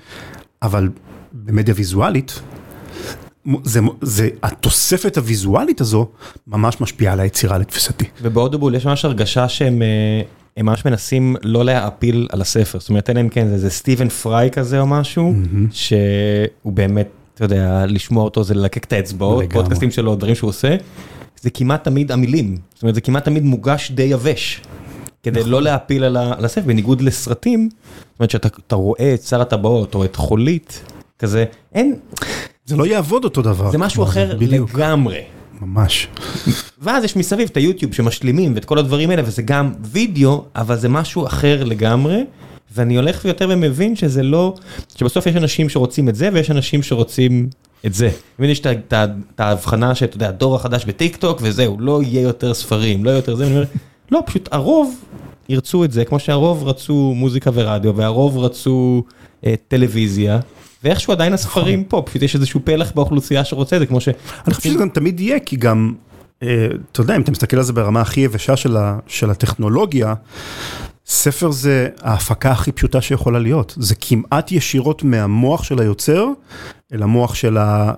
אבל 0.62 0.88
במדיה 1.33 1.75
ויזואלית, 1.76 2.40
זה, 3.65 3.81
זה, 4.03 4.29
התוספת 4.43 5.17
הוויזואלית 5.17 5.81
הזו 5.81 6.09
ממש 6.47 6.81
משפיעה 6.81 7.13
על 7.13 7.21
היצירה 7.21 7.59
לתפיסתי. 7.59 8.05
ובאודיבול 8.23 8.75
יש 8.75 8.87
ממש 8.87 9.05
הרגשה 9.05 9.49
שהם 9.49 9.83
אה, 9.83 10.23
הם 10.57 10.67
ממש 10.67 10.85
מנסים 10.85 11.37
לא 11.43 11.65
להעפיל 11.65 12.29
על 12.33 12.41
הספר, 12.41 12.79
זאת 12.81 12.89
אומרת, 12.89 13.11
אלא 13.11 13.21
אם 13.21 13.29
כן 13.29 13.49
זה 13.49 13.55
איזה 13.55 13.71
סטיבן 13.71 14.09
פריי 14.09 14.51
כזה 14.51 14.81
או 14.81 14.87
משהו, 14.87 15.35
שהוא 15.71 16.73
באמת, 16.73 17.09
אתה 17.35 17.45
יודע, 17.45 17.87
לשמוע 17.89 18.25
אותו 18.25 18.45
זה 18.45 18.55
ללקק 18.55 18.85
את 18.85 18.93
האצבעות, 18.93 19.43
לגמרי. 19.45 19.55
פודקאסטים 19.55 19.91
שלו, 19.91 20.15
דברים 20.15 20.35
שהוא 20.35 20.49
עושה, 20.49 20.77
זה 21.41 21.51
כמעט 21.51 21.85
תמיד 21.85 22.13
המילים, 22.13 22.57
זאת 22.75 22.83
אומרת, 22.83 22.95
זה 22.95 23.01
כמעט 23.01 23.25
תמיד 23.25 23.43
מוגש 23.45 23.91
די 23.91 24.03
יבש. 24.03 24.61
כדי 25.23 25.45
לא 25.45 25.63
להפיל 25.63 26.05
על 26.05 26.17
ה- 26.17 26.35
על 26.39 26.45
הספר, 26.45 26.67
בניגוד 26.67 27.01
לסרטים, 27.01 27.69
זאת 28.13 28.21
אומרת 28.21 28.31
שאתה 28.31 28.49
אתה 28.67 28.77
רואה 28.77 29.15
את 29.15 29.23
שר 29.23 29.41
הטבעות 29.41 29.95
או 29.95 30.05
את 30.05 30.17
חולית, 30.17 30.83
כזה, 31.19 31.45
אין, 31.75 31.95
זה 32.73 32.76
לא 32.76 32.87
יעבוד 32.87 33.25
אותו 33.25 33.43
דבר. 33.43 33.71
זה 33.71 33.79
משהו 33.79 34.05
אחר 34.05 34.37
לגמרי. 34.41 35.21
ממש. 35.61 36.09
ואז 36.83 37.05
יש 37.05 37.17
מסביב 37.17 37.49
את 37.52 37.57
היוטיוב 37.57 37.95
שמשלימים 37.95 38.55
ואת 38.55 38.64
כל 38.64 38.79
הדברים 38.79 39.11
האלה, 39.11 39.23
וזה 39.25 39.43
גם 39.43 39.73
וידאו, 39.81 40.45
אבל 40.57 40.76
זה 40.76 40.88
משהו 40.88 41.26
אחר 41.26 41.64
לגמרי. 41.64 42.25
ואני 42.75 42.97
הולך 42.97 43.21
ויותר 43.25 43.49
ומבין 43.50 43.97
שזה 43.97 44.23
לא, 44.23 44.55
שבסוף 44.97 45.26
יש 45.26 45.37
אנשים 45.37 45.69
שרוצים 45.69 46.09
את 46.09 46.14
זה 46.14 46.29
ויש 46.33 46.50
אנשים 46.50 46.83
שרוצים 46.83 47.49
את 47.87 47.95
זה. 47.95 48.11
מבין, 48.38 48.50
יש 48.50 48.62
את 48.67 49.41
ההבחנה 49.41 49.95
שאתה 49.95 50.17
יודע, 50.17 50.29
הדור 50.29 50.57
החדש 50.57 50.85
בטיק 50.85 51.17
טוק 51.17 51.38
וזהו, 51.43 51.76
לא 51.81 52.02
יהיה 52.02 52.21
יותר 52.23 52.55
ספרים, 52.55 53.05
לא 53.05 53.11
יהיה 53.11 53.19
יותר 53.19 53.35
זה, 53.35 53.45
ואני 53.45 53.55
אומר, 53.55 53.67
לא, 54.11 54.23
פשוט 54.26 54.49
הרוב 54.52 54.95
ירצו 55.49 55.85
את 55.85 55.93
זה, 55.93 56.05
כמו 56.05 56.19
שהרוב 56.19 56.69
רצו 56.69 57.12
מוזיקה 57.17 57.50
ורדיו, 57.55 57.97
והרוב 57.97 58.38
רצו 58.38 59.02
אה, 59.47 59.55
טלוויזיה, 59.69 60.41
ואיכשהו 60.85 61.12
עדיין 61.12 61.33
הספרים 61.33 61.85
פה, 61.85 62.03
פשוט 62.07 62.23
יש 62.23 62.35
איזשהו 62.35 62.61
פלח 62.65 62.93
באוכלוסייה 62.95 63.45
שרוצה 63.45 63.77
את 63.77 63.81
זה, 63.81 63.87
כמו 63.87 64.01
ש... 64.01 64.09
אני 64.47 64.55
חושב 64.55 64.71
שזה 64.71 64.79
גם 64.79 64.89
תמיד 64.89 65.21
יהיה, 65.21 65.41
כי 65.41 65.57
גם 65.57 65.95
אתה 66.93 67.01
יודע, 67.01 67.17
אם 67.17 67.21
אתה 67.21 67.31
מסתכל 67.31 67.57
על 67.57 67.62
זה 67.62 67.73
ברמה 67.73 68.01
הכי 68.01 68.21
יבשה 68.21 68.57
של 69.07 69.31
הטכנולוגיה, 69.31 70.15
ספר 71.07 71.51
זה 71.51 71.89
ההפקה 72.03 72.51
הכי 72.51 72.73
פשוטה 72.73 73.01
שיכולה 73.01 73.39
להיות, 73.39 73.75
זה 73.79 73.95
כמעט 74.01 74.53
ישירות 74.53 75.03
מהמוח 75.03 75.62
של 75.62 75.79
היוצר 75.81 76.27
אל 76.93 77.03
המוח 77.03 77.35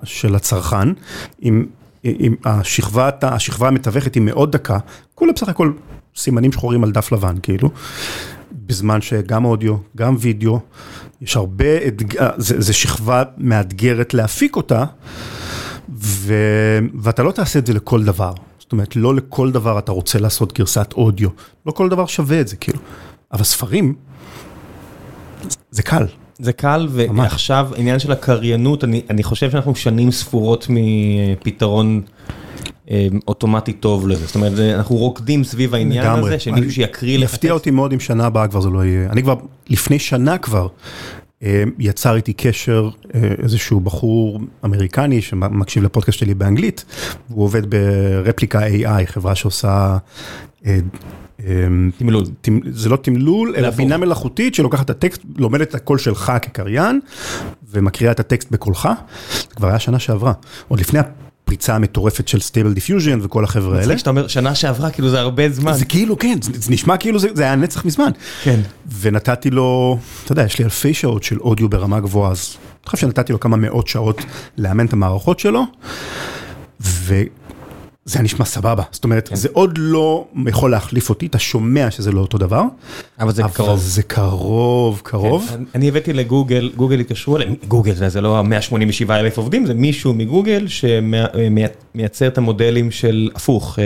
של 0.03 0.35
הצרכן, 0.35 0.89
עם 2.03 2.35
השכבה 2.45 3.09
המתווכת 3.59 4.15
היא 4.15 4.23
מאוד 4.23 4.51
דקה, 4.51 4.77
כולה 5.15 5.33
בסך 5.33 5.49
הכל 5.49 5.71
סימנים 6.15 6.51
שחורים 6.51 6.83
על 6.83 6.91
דף 6.91 7.11
לבן 7.11 7.35
כאילו, 7.43 7.69
בזמן 8.51 9.01
שגם 9.01 9.45
אודיו, 9.45 9.75
גם 9.97 10.15
וידאו, 10.19 10.59
יש 11.21 11.35
הרבה, 11.35 11.65
זה 12.37 12.73
שכבה 12.73 13.23
מאתגרת 13.37 14.13
להפיק 14.13 14.55
אותה, 14.55 14.85
ואתה 17.01 17.23
לא 17.23 17.31
תעשה 17.31 17.59
את 17.59 17.67
זה 17.67 17.73
לכל 17.73 18.03
דבר. 18.03 18.33
זאת 18.59 18.71
אומרת, 18.71 18.95
לא 18.95 19.15
לכל 19.15 19.51
דבר 19.51 19.79
אתה 19.79 19.91
רוצה 19.91 20.19
לעשות 20.19 20.53
גרסת 20.53 20.93
אודיו, 20.93 21.29
לא 21.65 21.71
כל 21.71 21.89
דבר 21.89 22.05
שווה 22.05 22.41
את 22.41 22.47
זה, 22.47 22.55
כאילו. 22.55 22.79
אבל 23.33 23.43
ספרים, 23.43 23.95
זה 25.71 25.83
קל. 25.83 26.05
זה 26.39 26.53
קל, 26.53 26.87
ועכשיו 26.91 27.69
עניין 27.75 27.99
של 27.99 28.11
הקריינות, 28.11 28.83
אני, 28.83 29.01
אני 29.09 29.23
חושב 29.23 29.51
שאנחנו 29.51 29.75
שנים 29.75 30.11
ספורות 30.11 30.67
מפתרון 30.69 32.01
אה, 32.91 33.07
אוטומטי 33.27 33.73
טוב 33.73 34.07
לזה, 34.07 34.25
זאת 34.25 34.35
אומרת, 34.35 34.59
אנחנו 34.59 34.95
רוקדים 34.95 35.43
סביב 35.43 35.75
העניין. 35.75 36.19
הזה, 36.19 36.39
שמישהו 36.39 36.71
שיקריא 36.71 37.17
לך... 37.17 37.33
יפתיע 37.33 37.51
אותי 37.51 37.71
מאוד 37.71 37.93
אם 37.93 37.99
שנה 37.99 38.25
הבאה 38.25 38.47
כבר 38.47 38.61
זה 38.61 38.69
לא 38.69 38.85
יהיה, 38.85 39.09
אני 39.11 39.23
כבר, 39.23 39.35
לפני 39.69 39.99
שנה 39.99 40.37
כבר, 40.37 40.67
אה, 41.43 41.63
יצר 41.79 42.15
איתי 42.15 42.33
קשר 42.33 42.89
אה, 43.15 43.21
איזשהו 43.43 43.79
בחור 43.79 44.39
אמריקני 44.65 45.21
שמקשיב 45.21 45.83
לפודקאסט 45.83 46.19
שלי 46.19 46.33
באנגלית, 46.33 46.85
הוא 47.29 47.43
עובד 47.43 47.69
ברפליקה 47.69 48.67
AI, 48.67 49.05
חברה 49.05 49.35
שעושה... 49.35 49.97
אה, 50.65 50.79
תמלול. 51.97 52.23
זה 52.71 52.89
לא 52.89 52.95
תמלול, 52.95 53.53
אלא 53.57 53.69
בינה 53.69 53.97
מלאכותית 53.97 54.55
שלוקחת 54.55 54.85
את 54.85 54.89
הטקסט, 54.89 55.21
לומדת 55.37 55.69
את 55.69 55.75
הקול 55.75 55.97
שלך 55.97 56.33
כקריין, 56.41 56.99
ומקריאה 57.71 58.11
את 58.11 58.19
הטקסט 58.19 58.51
בקולך. 58.51 58.89
זה 59.49 59.55
כבר 59.55 59.67
היה 59.67 59.79
שנה 59.79 59.99
שעברה, 59.99 60.33
עוד 60.67 60.79
לפני 60.79 60.99
הפריצה 61.45 61.75
המטורפת 61.75 62.27
של 62.27 62.39
Stable 62.39 62.73
Diffusion 62.73 63.19
וכל 63.21 63.43
החבר'ה 63.43 63.73
האלה. 63.73 63.81
מצחיק 63.81 63.97
שאתה 63.97 64.09
אומר 64.09 64.27
שנה 64.27 64.55
שעברה, 64.55 64.89
כאילו 64.91 65.09
זה 65.09 65.19
הרבה 65.19 65.49
זמן. 65.49 65.73
זה 65.73 65.85
כאילו, 65.85 66.19
כן, 66.19 66.37
זה 66.41 66.71
נשמע 66.71 66.97
כאילו 66.97 67.19
זה 67.19 67.43
היה 67.43 67.55
נצח 67.55 67.85
מזמן. 67.85 68.11
כן. 68.43 68.59
ונתתי 68.99 69.49
לו, 69.49 69.97
אתה 70.23 70.31
יודע, 70.31 70.43
יש 70.43 70.59
לי 70.59 70.65
אלפי 70.65 70.93
שעות 70.93 71.23
של 71.23 71.39
אודיו 71.39 71.69
ברמה 71.69 71.99
גבוהה, 71.99 72.31
אז 72.31 72.57
אני 72.59 72.89
חושב 72.89 73.07
שנתתי 73.07 73.33
לו 73.33 73.39
כמה 73.39 73.57
מאות 73.57 73.87
שעות 73.87 74.21
לאמן 74.57 74.85
את 74.85 74.93
המערכות 74.93 75.39
שלו. 75.39 75.63
זה 78.07 78.21
נשמע 78.21 78.45
סבבה, 78.45 78.83
זאת 78.91 79.03
אומרת, 79.03 79.29
זה 79.33 79.49
עוד 79.51 79.77
לא 79.77 80.25
יכול 80.47 80.71
להחליף 80.71 81.09
אותי, 81.09 81.25
אתה 81.25 81.39
שומע 81.39 81.91
שזה 81.91 82.11
לא 82.11 82.21
אותו 82.21 82.37
דבר. 82.37 82.63
אבל 83.19 83.31
זה 83.33 83.43
קרוב. 83.53 83.69
אבל 83.69 83.79
זה 83.79 84.03
קרוב, 84.03 85.01
קרוב. 85.03 85.49
אני 85.75 85.87
הבאתי 85.87 86.13
לגוגל, 86.13 86.71
גוגל 86.75 86.99
התקשרו 86.99 87.37
אליהם, 87.37 87.53
גוגל 87.67 87.93
זה 87.93 88.21
לא 88.21 88.37
ה-187 88.37 89.11
אלף 89.11 89.37
עובדים, 89.37 89.65
זה 89.65 89.73
מישהו 89.73 90.13
מגוגל 90.13 90.67
שמייצר 90.67 92.27
את 92.27 92.37
המודלים 92.37 92.91
של 92.91 93.29
הפוך, 93.35 93.79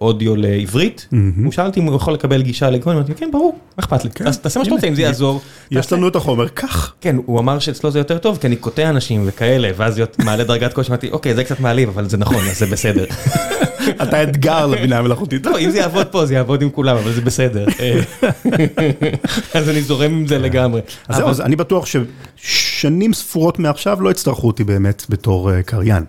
אודיו 0.00 0.36
לעברית. 0.36 1.08
הוא 1.44 1.52
שאל 1.52 1.66
אותי 1.66 1.80
אם 1.80 1.86
הוא 1.86 1.96
יכול 1.96 2.14
לקבל 2.14 2.42
גישה 2.42 2.70
לגוגל, 2.70 2.96
אמרתי, 2.96 3.14
כן, 3.14 3.28
ברור, 3.32 3.52
מה 3.52 3.84
אכפת 3.84 4.04
לי, 4.04 4.10
תעשה 4.10 4.58
מה 4.58 4.64
שאתה 4.64 4.74
רוצה, 4.74 4.86
אם 4.86 4.94
זה 4.94 5.02
יעזור. 5.02 5.40
יש 5.70 5.92
לנו 5.92 6.08
את 6.08 6.16
החומר, 6.16 6.48
קח. 6.48 6.94
כן, 7.00 7.16
הוא 7.26 7.40
אמר 7.40 7.58
שאצלו 7.58 7.90
זה 7.90 7.98
יותר 7.98 8.18
טוב, 8.18 8.38
כי 8.40 8.46
אני 8.46 8.56
קוטע 8.56 8.90
אנשים 8.90 9.22
וכאלה, 9.26 9.70
ואז 9.76 10.02
מעלה 10.18 10.44
דרגת 10.44 10.72
קושי, 10.72 10.88
אמרתי, 10.88 11.10
אוקיי, 11.10 11.34
זה 11.34 11.44
קצת 11.44 11.60
מעליב, 11.60 11.88
אבל 11.88 12.08
זה 12.08 12.16
נכון, 12.16 12.44
זה 12.54 12.66
בסדר. 12.66 13.04
אתה 14.02 14.22
אתגר 14.22 14.66
לבינה 14.66 14.98
המלאכותית. 14.98 15.46
לא, 15.46 15.58
אם 15.58 15.70
זה 15.70 15.78
יעבוד 15.78 16.06
פה, 16.06 16.26
זה 16.26 16.34
יעבוד 16.34 16.62
עם 16.62 16.70
כולם, 16.70 16.96
אבל 16.96 17.12
זה 17.12 17.20
בסדר. 17.20 17.66
אז 19.54 19.68
אני 19.68 19.82
זורם 19.82 20.10
עם 20.12 20.26
זה 20.26 20.38
לגמרי. 20.38 20.80
אז 21.08 21.16
זהו, 21.16 21.28
אני 21.40 21.56
בטוח 21.56 21.86
ששנים 22.36 23.12
ספורות 23.12 23.58
מעכשיו 23.58 24.02
לא 24.02 24.10
יצטרכו 24.10 24.46
אותי 24.46 24.64
באמת 24.64 25.02
בתור 25.08 25.52
אה, 25.52 25.62
קריין. 25.62 26.04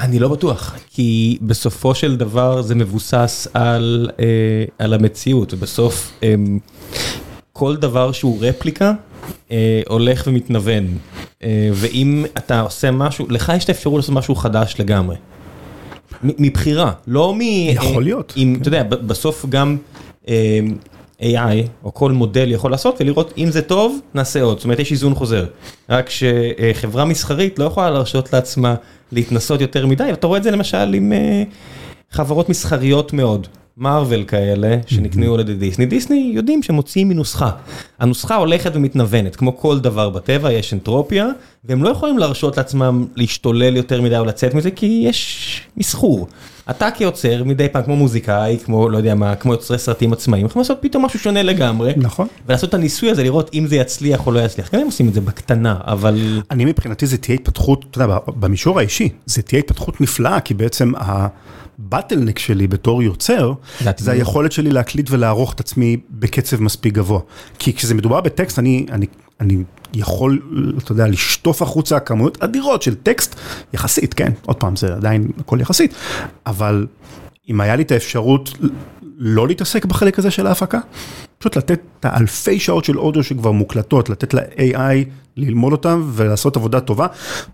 אני 0.00 0.18
לא 0.18 0.28
בטוח, 0.28 0.74
כי 0.90 1.38
בסופו 1.42 1.94
של 1.94 2.16
דבר 2.16 2.62
זה 2.62 2.74
מבוסס 2.74 3.48
על, 3.54 4.10
אה, 4.20 4.24
על 4.78 4.94
המציאות, 4.94 5.54
ובסוף 5.54 6.12
אה, 6.22 6.34
כל 7.52 7.76
דבר 7.76 8.12
שהוא 8.12 8.38
רפליקה 8.40 8.92
אה, 9.50 9.82
הולך 9.88 10.24
ומתנוון, 10.26 10.98
אה, 11.42 11.68
ואם 11.72 12.24
אתה 12.38 12.60
עושה 12.60 12.90
משהו, 12.90 13.26
לך 13.30 13.52
יש 13.56 13.64
את 13.64 13.68
האפשרות 13.68 13.96
לעשות 13.96 14.14
משהו 14.14 14.34
חדש 14.34 14.76
לגמרי. 14.78 15.16
מבחירה, 16.24 16.92
לא 17.06 17.34
מ... 17.34 17.40
יכול 17.40 18.02
להיות. 18.02 18.34
אם, 18.36 18.52
כן. 18.54 18.60
אתה 18.60 18.68
יודע, 18.68 18.82
בסוף 18.82 19.46
גם 19.48 19.76
אה, 20.28 20.60
AI 21.20 21.66
או 21.84 21.94
כל 21.94 22.12
מודל 22.12 22.52
יכול 22.52 22.70
לעשות 22.70 22.96
ולראות 23.00 23.34
אם 23.38 23.50
זה 23.50 23.62
טוב, 23.62 23.98
נעשה 24.14 24.42
עוד. 24.42 24.58
זאת 24.58 24.64
אומרת, 24.64 24.78
יש 24.78 24.92
איזון 24.92 25.14
חוזר. 25.14 25.46
רק 25.88 26.10
שחברה 26.10 27.04
מסחרית 27.04 27.58
לא 27.58 27.64
יכולה 27.64 27.90
להרשות 27.90 28.32
לעצמה 28.32 28.74
להתנסות 29.12 29.60
יותר 29.60 29.86
מדי, 29.86 30.04
ואתה 30.10 30.26
רואה 30.26 30.38
את 30.38 30.42
זה 30.42 30.50
למשל 30.50 30.94
עם 30.94 31.12
אה, 31.12 31.42
חברות 32.10 32.48
מסחריות 32.48 33.12
מאוד. 33.12 33.46
מארוול 33.78 34.24
כאלה 34.24 34.76
שנקנו 34.86 35.34
על 35.34 35.40
ידי 35.40 35.54
דיסני, 35.54 35.86
דיסני 35.86 36.32
יודעים 36.34 36.62
שמוציאים 36.62 37.08
מנוסחה. 37.08 37.50
הנוסחה 37.98 38.36
הולכת 38.36 38.70
ומתנוונת, 38.74 39.36
כמו 39.36 39.56
כל 39.56 39.80
דבר 39.80 40.10
בטבע, 40.10 40.52
יש 40.52 40.74
אנטרופיה, 40.74 41.28
והם 41.64 41.82
לא 41.82 41.88
יכולים 41.88 42.18
להרשות 42.18 42.56
לעצמם 42.56 43.06
להשתולל 43.16 43.76
יותר 43.76 44.02
מדי 44.02 44.18
או 44.18 44.24
לצאת 44.24 44.54
מזה, 44.54 44.70
כי 44.70 45.04
יש 45.08 45.60
מסחור. 45.76 46.28
אתה 46.70 46.90
כיוצר, 46.90 47.44
מדי 47.44 47.68
פעם, 47.68 47.82
כמו 47.82 47.96
מוזיקאי, 47.96 48.58
כמו 48.64 48.88
לא 48.88 48.96
יודע 48.96 49.14
מה, 49.14 49.34
כמו 49.34 49.52
יוצרי 49.52 49.78
סרטים 49.78 50.12
עצמאיים, 50.12 50.46
יכולים 50.46 50.62
לעשות 50.62 50.78
פתאום 50.80 51.04
משהו 51.04 51.18
שונה 51.18 51.42
לגמרי. 51.42 51.92
נכון. 51.96 52.26
ולעשות 52.46 52.68
את 52.68 52.74
הניסוי 52.74 53.10
הזה, 53.10 53.22
לראות 53.22 53.50
אם 53.54 53.66
זה 53.66 53.76
יצליח 53.76 54.26
או 54.26 54.32
לא 54.32 54.40
יצליח. 54.40 54.74
גם 54.74 54.80
הם 54.80 54.86
עושים 54.86 55.08
את 55.08 55.14
זה 55.14 55.20
בקטנה, 55.20 55.76
אבל... 55.80 56.42
אני 56.50 56.64
מבחינתי 56.64 57.06
זה 57.06 57.18
תהיה 57.18 57.34
התפתחות, 57.34 57.84
אתה 57.90 58.02
יודע, 58.02 58.18
במישור 58.26 58.78
האישי, 58.78 59.08
זה 59.26 59.42
תהיה 59.42 59.58
התפתחות 59.58 60.00
נפלאה, 60.00 60.40
כי 60.40 60.54
בעצם 60.54 60.92
הבטלנק 61.78 62.38
שלי 62.38 62.66
בתור 62.66 63.02
יוצר, 63.02 63.52
זה 63.96 64.12
היכולת 64.12 64.52
שלי 64.52 64.70
להקליט 64.70 65.10
ולערוך 65.10 65.52
את 65.52 65.60
עצמי 65.60 65.96
בקצב 66.10 66.62
מספיק 66.62 66.94
גבוה. 66.94 67.20
כי 67.58 67.72
כשזה 67.72 67.94
מדובר 67.94 68.20
בטקסט, 68.20 68.58
אני, 68.58 68.86
אני, 68.92 69.06
אני 69.40 69.56
יכול, 69.94 70.40
אתה 70.78 70.92
יודע, 70.92 71.06
לשטוף 71.06 71.62
החוצה 71.62 72.00
כמויות 72.00 72.42
אדירות 72.42 72.82
של 72.82 72.94
טקסט, 72.94 73.36
יחסית, 73.72 74.14
כן, 74.14 74.32
עוד 74.46 74.56
פעם, 74.56 74.76
זה 74.76 74.94
עדיין 74.94 75.30
הכל 75.38 75.60
יחסית, 75.60 75.94
אבל 76.46 76.86
אם 77.48 77.60
היה 77.60 77.76
לי 77.76 77.82
את 77.82 77.92
האפשרות 77.92 78.50
לא 79.18 79.48
להתעסק 79.48 79.84
בחלק 79.84 80.18
הזה 80.18 80.30
של 80.30 80.46
ההפקה, 80.46 80.78
פשוט 81.44 81.56
לתת 81.56 81.80
את 82.00 82.04
האלפי 82.04 82.60
שעות 82.60 82.84
של 82.84 82.98
אודיו 82.98 83.22
שכבר 83.22 83.50
מוקלטות, 83.50 84.10
לתת 84.10 84.34
ל-AI 84.34 85.08
ללמוד 85.36 85.72
אותם 85.72 86.10
ולעשות 86.12 86.56
עבודה 86.56 86.80
טובה, 86.80 87.06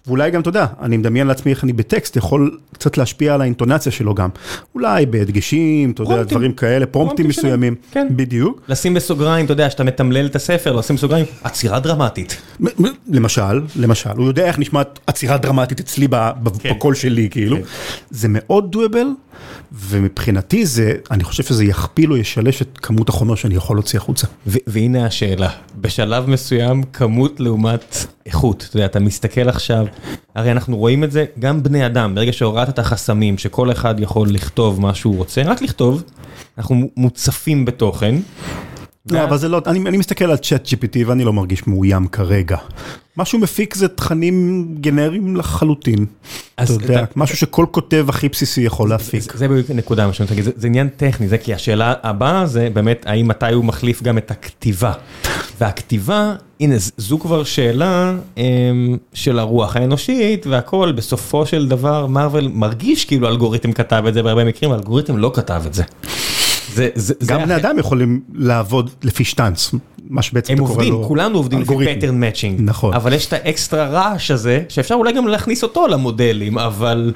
ואולי 0.07 0.31
גם, 0.31 0.41
אתה 0.41 0.49
יודע, 0.49 0.67
אני 0.83 0.97
מדמיין 0.97 1.27
לעצמי 1.27 1.53
איך 1.53 1.65
אני 1.65 1.73
בטקסט 1.73 2.17
יכול 2.17 2.59
קצת 2.73 2.99
להשפיע 2.99 3.35
על 3.35 3.41
האינטונציה 3.41 3.93
שלו 3.93 4.15
גם. 4.15 4.29
אולי 4.75 5.07
בהדגשים, 5.07 5.91
אתה 5.91 6.03
יודע, 6.03 6.23
דברים 6.23 6.53
כאלה, 6.53 6.87
פרומפטים 6.87 7.29
מסוימים. 7.29 7.75
כן. 7.91 8.07
בדיוק. 8.11 8.63
לשים 8.69 8.95
בסוגריים, 8.95 9.45
אתה 9.45 9.53
יודע, 9.53 9.71
שאתה 9.71 9.85
מתמלל 9.85 10.27
את 10.27 10.37
הספר, 10.37 10.73
לשים 10.73 10.97
בסוגריים, 10.97 11.27
עצירה 11.43 11.81
דרמטית. 11.81 12.37
למשל, 13.09 13.63
למשל, 13.77 14.11
הוא 14.17 14.27
יודע 14.27 14.47
איך 14.47 14.59
נשמעת 14.59 14.99
עצירה 15.07 15.39
דרמטית 15.39 15.81
אצלי 15.81 16.09
כן. 16.09 16.71
בקול 16.71 16.95
שלי, 16.95 17.29
כאילו. 17.31 17.57
כן. 17.57 17.63
זה 18.11 18.29
מאוד 18.31 18.73
דואבל, 18.73 19.07
ומבחינתי 19.73 20.67
זה, 20.67 20.93
אני 21.11 21.25
חושב 21.25 21.43
שזה 21.43 21.65
יכפיל 21.65 22.13
או 22.13 22.17
ישלש 22.17 22.63
את 22.63 22.79
כמות 22.83 23.09
החומר 23.09 23.35
שאני 23.35 23.55
יכול 23.55 23.79
להוציא 23.81 23.99
החוצה. 23.99 24.27
והנה 24.47 25.07
השאלה, 25.07 25.49
בשלב 25.81 26.31
מסוים 26.31 26.83
כמות 26.83 27.41
לעומת 27.41 27.97
איכות, 28.27 28.67
אתה 28.69 28.77
יודע, 28.77 28.87
אתה 28.87 29.01
מסתכל 29.01 29.49
עכשיו, 29.49 29.87
הרי 30.35 30.53
אנחנו 30.53 30.77
רואים 30.77 31.05
את 31.05 31.13
זה, 31.13 31.25
גם 31.39 31.63
בני 31.63 31.87
אדם, 31.87 32.15
ברגע 32.15 32.33
שהורדת 32.33 32.69
את 32.69 32.79
החסמים, 32.79 33.39
שכל 33.39 33.73
אחד 33.73 34.01
יכול 34.01 34.29
לכתוב 34.31 34.81
מה 34.81 34.95
שהוא 34.95 35.17
רוצה, 35.17 35.43
רק 35.43 35.63
לכתוב, 35.63 36.03
אנחנו 36.59 36.91
מוצפים 36.97 37.65
בתוכן. 37.65 38.15
לא, 39.11 39.25
אבל 39.25 39.39
זה 39.39 39.49
לא, 39.49 39.63
אני, 39.67 39.79
אני 39.79 39.97
מסתכל 39.97 40.25
על 40.25 40.37
צ'אט 40.37 40.69
GPT 40.69 40.99
ואני 41.07 41.25
לא 41.25 41.33
מרגיש 41.33 41.67
מאוים 41.67 42.07
כרגע. 42.07 42.57
מה 43.17 43.25
שהוא 43.25 43.41
מפיק 43.41 43.75
זה 43.75 43.89
תכנים 43.89 44.67
גנריים 44.81 45.37
לחלוטין. 45.37 46.07
אתה 46.63 46.73
יודע, 46.73 47.03
אתה... 47.03 47.13
משהו 47.17 47.37
שכל 47.37 47.67
כותב 47.71 48.07
הכי 48.09 48.29
בסיסי 48.29 48.61
יכול 48.61 48.89
להפיק. 48.89 49.23
זה, 49.23 49.39
זה 49.39 49.49
בדיוק 49.49 49.71
נקודה, 49.71 50.07
מה 50.07 50.13
שאני 50.13 50.25
רוצה 50.25 50.35
להגיד, 50.35 50.45
זה, 50.45 50.51
זה 50.57 50.67
עניין 50.67 50.89
טכני, 50.89 51.29
זה 51.29 51.39
כי 51.39 51.55
השאלה 51.55 51.95
הבאה 52.03 52.47
זה 52.47 52.69
באמת, 52.73 53.05
האם 53.07 53.29
מתי 53.29 53.53
הוא 53.53 53.65
מחליף 53.65 54.03
גם 54.03 54.19
את 54.19 54.31
הכתיבה. 54.31 54.93
והכתיבה, 55.61 56.35
הנה, 56.61 56.75
זו 56.97 57.19
כבר 57.19 57.45
שאלה 57.45 58.15
אמ, 58.37 58.97
של 59.15 59.39
הרוח 59.39 59.77
האנושית 59.77 60.47
והכל, 60.47 60.93
בסופו 60.93 61.47
של 61.47 61.69
דבר, 61.69 62.07
מרוויל 62.07 62.49
מרגיש 62.49 63.05
כאילו 63.05 63.29
אלגוריתם 63.29 63.73
כתב 63.73 64.05
את 64.09 64.15
זה 64.15 64.23
בהרבה 64.23 64.45
מקרים, 64.45 64.73
האלגוריתם 64.73 65.19
לא 65.19 65.31
כתב 65.35 65.63
את 65.67 65.75
זה. 65.75 65.85
זה, 66.75 66.89
זה, 66.95 67.15
גם 67.27 67.43
בני 67.43 67.57
אדם 67.57 67.79
יכולים 67.79 68.21
לעבוד 68.35 68.91
לפי 69.03 69.25
שטאנץ. 69.25 69.71
מה 70.11 70.23
שבעצם 70.23 70.53
הם 70.53 70.59
אתה 70.59 70.67
קורא 70.67 70.85
לו 70.85 70.91
עובדים, 70.91 71.09
כולנו 71.09 71.37
עובדים 71.39 71.61
לפי 71.61 71.75
pattern 71.75 72.23
matching. 72.23 72.63
נכון. 72.63 72.95
אבל 72.95 73.13
יש 73.13 73.27
את 73.27 73.33
האקסטרה 73.33 73.87
רעש 73.87 74.31
הזה, 74.31 74.63
שאפשר 74.69 74.95
אולי 74.95 75.13
גם 75.13 75.29
להכניס 75.29 75.63
אותו 75.63 75.87
למודלים, 75.89 76.59
אבל 76.59 77.13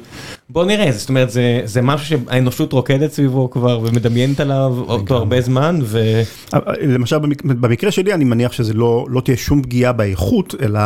בוא 0.51 0.65
נראה, 0.65 0.93
זאת 0.93 1.09
אומרת, 1.09 1.31
זה, 1.31 1.61
זה 1.65 1.83
משהו 1.83 2.07
שהאנושות 2.07 2.73
רוקדת 2.73 3.13
סביבו 3.13 3.51
כבר 3.51 3.81
ומדמיינת 3.83 4.41
עליו 4.41 4.75
אותו 4.89 5.17
הרבה 5.17 5.41
זמן, 5.41 5.79
ו... 5.83 6.23
למשל 6.83 7.19
במק- 7.19 7.45
במקרה 7.45 7.91
שלי 7.91 8.15
אני 8.15 8.25
מניח 8.25 8.53
שזה 8.53 8.75
לא, 8.75 9.07
לא 9.09 9.21
תהיה 9.21 9.37
שום 9.37 9.63
פגיעה 9.63 9.93
באיכות, 9.93 10.55
אלא 10.63 10.81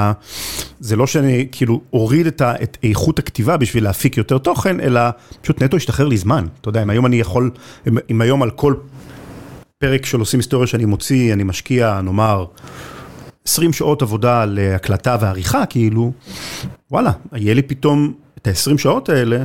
זה 0.81 0.97
לא 0.97 1.07
שאני 1.07 1.47
כאילו 1.53 1.81
אוריד 1.93 2.27
את, 2.27 2.41
ה, 2.41 2.55
את 2.63 2.77
איכות 2.83 3.19
הכתיבה 3.19 3.57
בשביל 3.57 3.85
להפיק 3.85 4.17
יותר 4.17 4.39
תוכן, 4.39 4.81
אלא 4.81 5.01
פשוט 5.43 5.63
נטו 5.63 5.77
ישתחרר 5.77 6.07
לי 6.09 6.17
זמן. 6.17 6.47
אתה 6.61 6.69
יודע, 6.69 6.83
אם 6.83 6.91
היום 6.91 7.07
אני 7.07 7.21
יכול, 7.21 7.51
אם, 7.89 7.99
אם 8.11 8.21
היום 8.21 8.43
על 8.43 8.51
כל 8.51 8.75
פרק 9.79 10.07
של 10.07 10.21
עושים 10.21 10.41
היסטוריה 10.41 10.67
שאני 10.67 10.85
מוציא, 10.85 11.33
אני 11.33 11.45
משקיע, 11.45 12.01
נאמר, 12.01 12.45
20 13.45 13.73
שעות 13.73 14.03
עבודה 14.03 14.45
להקלטה 14.45 15.17
ועריכה, 15.21 15.67
כאילו, 15.67 16.13
וואלה, 16.91 17.11
יהיה 17.33 17.55
לי 17.55 17.63
פתאום 17.63 18.13
את 18.39 18.47
ה-20 18.47 18.79
שעות 18.79 19.09
האלה. 19.09 19.45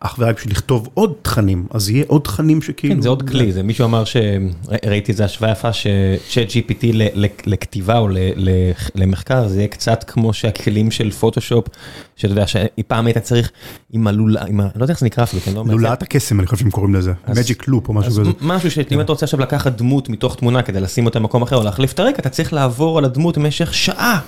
אך 0.00 0.16
ורק 0.18 0.36
בשביל 0.36 0.52
לכתוב 0.52 0.88
עוד 0.94 1.12
תכנים, 1.22 1.66
אז 1.70 1.90
יהיה 1.90 2.04
עוד 2.06 2.22
תכנים 2.22 2.62
שכאילו... 2.62 2.94
כן, 2.94 3.00
זה 3.00 3.08
עוד 3.08 3.28
כלי, 3.28 3.52
זה 3.52 3.62
מישהו 3.62 3.84
אמר 3.84 4.04
שראיתי 4.04 5.12
איזה 5.12 5.24
השוואה 5.24 5.52
יפה 5.52 5.72
שצ'אט 5.72 6.50
GPT 6.50 6.86
לכתיבה 7.46 7.98
או 7.98 8.08
למחקר 8.94 9.48
זה 9.48 9.58
יהיה 9.58 9.68
קצת 9.68 10.04
כמו 10.06 10.32
שהכלים 10.32 10.90
של 10.90 11.10
פוטושופ, 11.10 11.66
שאתה 12.16 12.32
יודע 12.32 12.44
שפעם 12.46 13.06
היית 13.06 13.18
צריך 13.18 13.50
עם 13.92 14.06
הלולה, 14.06 14.42
עם 14.48 14.60
ה... 14.60 14.68
לא 14.76 14.84
יודע 14.84 14.92
איך 14.92 15.00
זה 15.00 15.06
נקרא 15.06 15.24
אפילו, 15.24 15.42
כן, 15.42 15.54
לא 15.54 15.64
לולאת 15.66 16.02
הקסם, 16.02 16.40
אני 16.40 16.46
חושב 16.46 16.60
שהם 16.60 16.70
קוראים 16.70 16.94
לזה, 16.94 17.12
מג'יק 17.28 17.68
לופ 17.68 17.88
או 17.88 17.94
משהו 17.94 18.10
כזה. 18.12 18.22
משהו 18.40 18.70
שאם 18.70 19.00
אתה 19.00 19.12
רוצה 19.12 19.26
עכשיו 19.26 19.40
לקחת 19.40 19.72
דמות 19.72 20.08
מתוך 20.08 20.36
תמונה 20.36 20.62
כדי 20.62 20.80
לשים 20.80 21.06
אותה 21.06 21.18
במקום 21.18 21.42
אחר 21.42 21.56
או 21.56 21.62
להחליף 21.62 21.92
את 21.92 22.00
הרקע, 22.00 22.18
אתה 22.18 22.28
צריך 22.28 22.52
לעבור 22.52 22.98
על 22.98 23.04
הדמות 23.04 23.38
במשך 23.38 23.74
שעה 23.74 24.20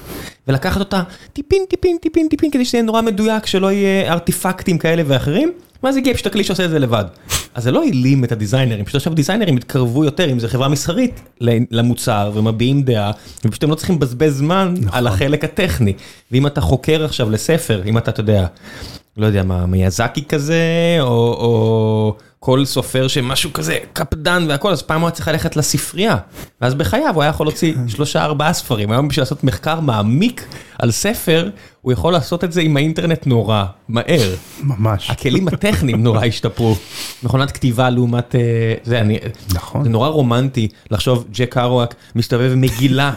ולקחת 0.49 0.81
אותה 0.81 1.03
טיפין 1.33 1.63
טיפין 1.69 1.97
טיפין 2.01 2.29
טיפין 2.29 2.51
כדי 2.51 2.65
שזה 2.65 2.79
יהיה 2.79 2.87
נורא 2.87 3.03
מדויק, 3.03 3.47
שלא 3.47 3.73
יהיה 3.73 4.13
ארטיפקטים 4.13 4.79
כאלה 4.79 5.03
ואחרים, 5.07 5.53
ואז 5.83 5.97
הגיע 5.97 6.15
פשוט 6.15 6.27
הכלי 6.27 6.45
שעושה 6.45 6.65
את 6.65 6.71
זה 6.71 6.79
לבד. 6.79 7.05
אז 7.55 7.63
זה 7.63 7.71
לא 7.71 7.83
העלים 7.83 8.25
את 8.25 8.33
הדיזיינרים, 8.33 8.85
פשוט 8.85 8.97
עכשיו 8.97 9.15
דיזיינרים 9.15 9.57
התקרבו 9.57 10.05
יותר, 10.05 10.33
אם 10.33 10.39
זה 10.39 10.49
חברה 10.49 10.69
מסחרית, 10.69 11.21
למוצר 11.71 12.31
ומביעים 12.35 12.83
דעה, 12.83 13.11
ופשוט 13.45 13.65
הם 13.65 13.71
לא 13.71 13.75
צריכים 13.75 13.97
לבזבז 13.97 14.37
זמן 14.37 14.75
על 14.93 15.07
החלק 15.07 15.45
הטכני. 15.45 15.93
ואם 16.33 16.47
אתה 16.47 16.61
חוקר 16.61 17.05
עכשיו 17.05 17.31
לספר, 17.31 17.83
אם 17.87 17.99
אתה, 17.99 18.11
אתה 18.11 18.21
יודע, 18.21 18.47
לא 19.17 19.27
יודע 19.27 19.43
מה, 19.43 19.67
מיאזקי 19.67 20.25
כזה, 20.25 20.97
או, 21.01 21.07
או 21.07 22.17
כל 22.41 22.65
סופר 22.65 23.09
שמשהו 23.09 23.53
כזה 23.53 23.79
קפדן 23.93 24.45
והכל, 24.49 24.73
אז 24.73 24.83
פעם 24.83 25.01
הוא 25.01 25.07
היה 25.07 25.15
צריך 25.15 25.29
ללכת 25.29 25.57
לספרייה, 25.57 26.17
ואז 26.61 26.75
בחייו 26.75 27.15
הוא 27.15 27.23
היה 27.23 27.31
יכול 27.31 27.47
להוציא 27.47 27.75
שלושה 27.89 28.25
ארבעה 28.25 28.53
ספרים, 28.53 28.93
היום 28.93 29.09
בשביל 29.09 29.23
לעשות 29.23 29.45
מחקר 29.45 29.81
מעמיק 29.81 30.47
על 30.79 30.91
ספר, 30.91 31.51
הוא 31.83 31.93
יכול 31.93 32.13
לעשות 32.13 32.45
את 32.45 32.53
זה 32.53 32.61
עם 32.61 32.77
האינטרנט 32.77 33.27
נורא, 33.27 33.65
מהר. 33.89 34.35
ממש. 34.63 35.11
הכלים 35.11 35.49
הטכניים 35.49 36.03
נורא 36.03 36.25
השתפרו, 36.27 36.77
מכונת 37.23 37.51
כתיבה 37.51 37.91
לעומת 37.91 38.35
אה, 38.35 38.41
זה, 38.85 39.01
אני, 39.01 39.19
נכון. 39.55 39.85
זה 39.85 39.91
נורא 39.91 40.09
רומנטי 40.09 40.69
לחשוב 40.91 41.25
ג'ק 41.33 41.53
קרואק 41.53 41.95
מסתובב 42.15 42.53
עם 42.53 42.61
מגילה. 42.61 43.13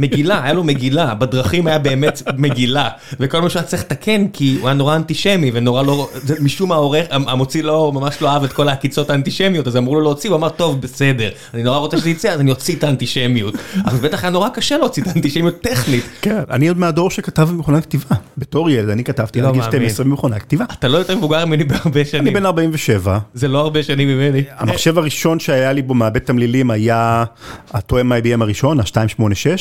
מגילה, 0.00 0.44
היה 0.44 0.52
לו 0.52 0.64
מגילה, 0.64 1.14
בדרכים 1.14 1.66
היה 1.66 1.78
באמת 1.78 2.22
מגילה, 2.36 2.88
וכל 3.20 3.40
מה 3.40 3.50
שהיה 3.50 3.64
צריך 3.64 3.82
לתקן 3.82 4.28
כי 4.28 4.56
הוא 4.60 4.68
היה 4.68 4.74
נורא 4.74 4.96
אנטישמי 4.96 5.50
ונורא 5.54 5.82
לא, 5.82 6.10
משום 6.40 6.68
מה 6.68 6.74
העורך, 6.74 7.06
המוציא 7.10 7.62
לא, 7.62 7.92
ממש 7.94 8.22
לא 8.22 8.28
אהב 8.28 8.44
את 8.44 8.52
כל 8.52 8.68
העקיצות 8.68 9.10
האנטישמיות, 9.10 9.66
אז 9.66 9.76
אמרו 9.76 9.94
לו 9.94 10.00
להוציא, 10.00 10.30
הוא 10.30 10.36
אמר 10.36 10.48
טוב 10.48 10.80
בסדר, 10.80 11.30
אני 11.54 11.62
נורא 11.62 11.78
רוצה 11.78 11.98
שזה 11.98 12.10
יצא, 12.10 12.28
אז 12.28 12.40
אני 12.40 12.50
אוציא 12.50 12.76
את 12.76 12.84
האנטישמיות, 12.84 13.54
אבל 13.84 13.98
בטח 13.98 14.24
היה 14.24 14.30
נורא 14.30 14.48
קשה 14.48 14.78
להוציא 14.78 15.02
את 15.02 15.08
האנטישמיות 15.08 15.60
טכנית, 15.60 16.04
כן, 16.22 16.42
אני 16.50 16.68
עוד 16.68 16.78
מהדור 16.78 17.10
שכתב 17.10 17.42
במכונת 17.42 17.84
כתיבה. 17.84 18.16
בתור 18.38 18.70
ילד, 18.70 18.88
אני 18.88 19.04
כתבתי 19.04 19.40
לא 19.40 19.48
עד 19.48 19.52
גיל 19.52 19.62
מאמין. 19.62 19.80
12 19.80 20.06
במכונת 20.06 20.42
כתיבה. 20.42 20.64
אתה 20.72 20.88
לא 20.88 20.98
יותר 20.98 21.16
מבוגר 21.16 21.46
ממני 21.46 21.64
בהרבה 21.64 22.00
אני 22.00 22.04
שנים, 22.04 22.32
בן 22.32 22.46
47, 22.46 23.18
זה 23.34 23.48
לא 23.48 23.58
הרבה 23.58 23.82
שנים 23.82 24.08
ממני, 24.08 24.42
המחשב 24.56 24.98
הראשון 24.98 25.40
שהיה 25.40 25.72
לי 25.72 25.82
בו 25.82 25.94
מעבד 25.94 26.18
תמלילים 26.18 26.70
היה 26.70 27.24
התואם 27.70 28.12
IBM 28.12 28.42
הראשון, 28.42 28.80
ה-286, 28.80 29.59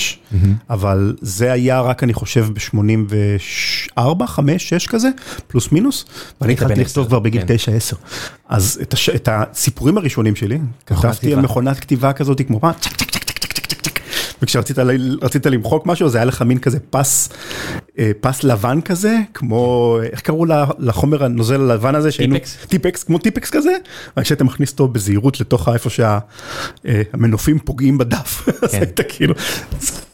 אבל 0.69 1.15
זה 1.21 1.51
היה 1.51 1.81
רק 1.81 2.03
אני 2.03 2.13
חושב 2.13 2.47
ב-84, 2.53 3.99
5, 4.27 4.69
6 4.69 4.87
כזה, 4.87 5.09
פלוס 5.47 5.71
מינוס, 5.71 6.05
ואני 6.41 6.53
התחלתי 6.53 6.81
לכתוב 6.81 7.07
כבר 7.07 7.19
בגיל 7.19 7.41
כן. 7.41 7.53
9-10. 7.93 7.95
אז 8.49 8.79
את 8.81 8.93
הש- 8.93 9.09
את 9.09 9.29
הסיפורים 9.31 9.97
הראשונים 9.97 10.35
שלי, 10.35 10.59
כתבתי. 10.85 11.33
על 11.33 11.41
מכונת 11.41 11.79
כתיבה 11.79 12.13
כזאת 12.13 12.41
כמו 12.47 12.59
פעם, 12.59 12.71
צ'ק 12.81 12.95
צ'ק 12.95 13.11
צ'ק, 13.11 13.18
וכשרצית 14.41 14.77
למחוק 15.45 15.85
משהו, 15.85 16.09
זה 16.09 16.17
היה 16.17 16.25
לך 16.25 16.41
מין 16.41 16.59
כזה 16.59 16.79
פס, 16.89 17.29
אה, 17.99 18.11
פס 18.21 18.43
לבן 18.43 18.81
כזה, 18.81 19.17
כמו, 19.33 19.97
איך 20.11 20.21
קראו 20.21 20.45
לחומר 20.79 21.23
הנוזל 21.23 21.61
הלבן 21.71 21.95
הזה? 21.95 22.11
שהיינו- 22.11 22.35
טיפקס. 22.35 22.57
טיפקס, 22.67 23.03
כמו 23.03 23.17
טיפקס 23.17 23.49
כזה, 23.49 23.71
רק 24.17 24.23
שאתה 24.25 24.43
מכניס 24.43 24.71
אותו 24.71 24.87
בזהירות 24.87 25.39
לתוך 25.41 25.69
איפה 25.69 25.89
שהמנופים 25.89 27.59
פוגעים 27.59 27.97
בדף. 27.97 28.47
אז 28.63 28.71
כן. 28.71 28.77
היית 28.77 28.99
כאילו, 29.09 29.33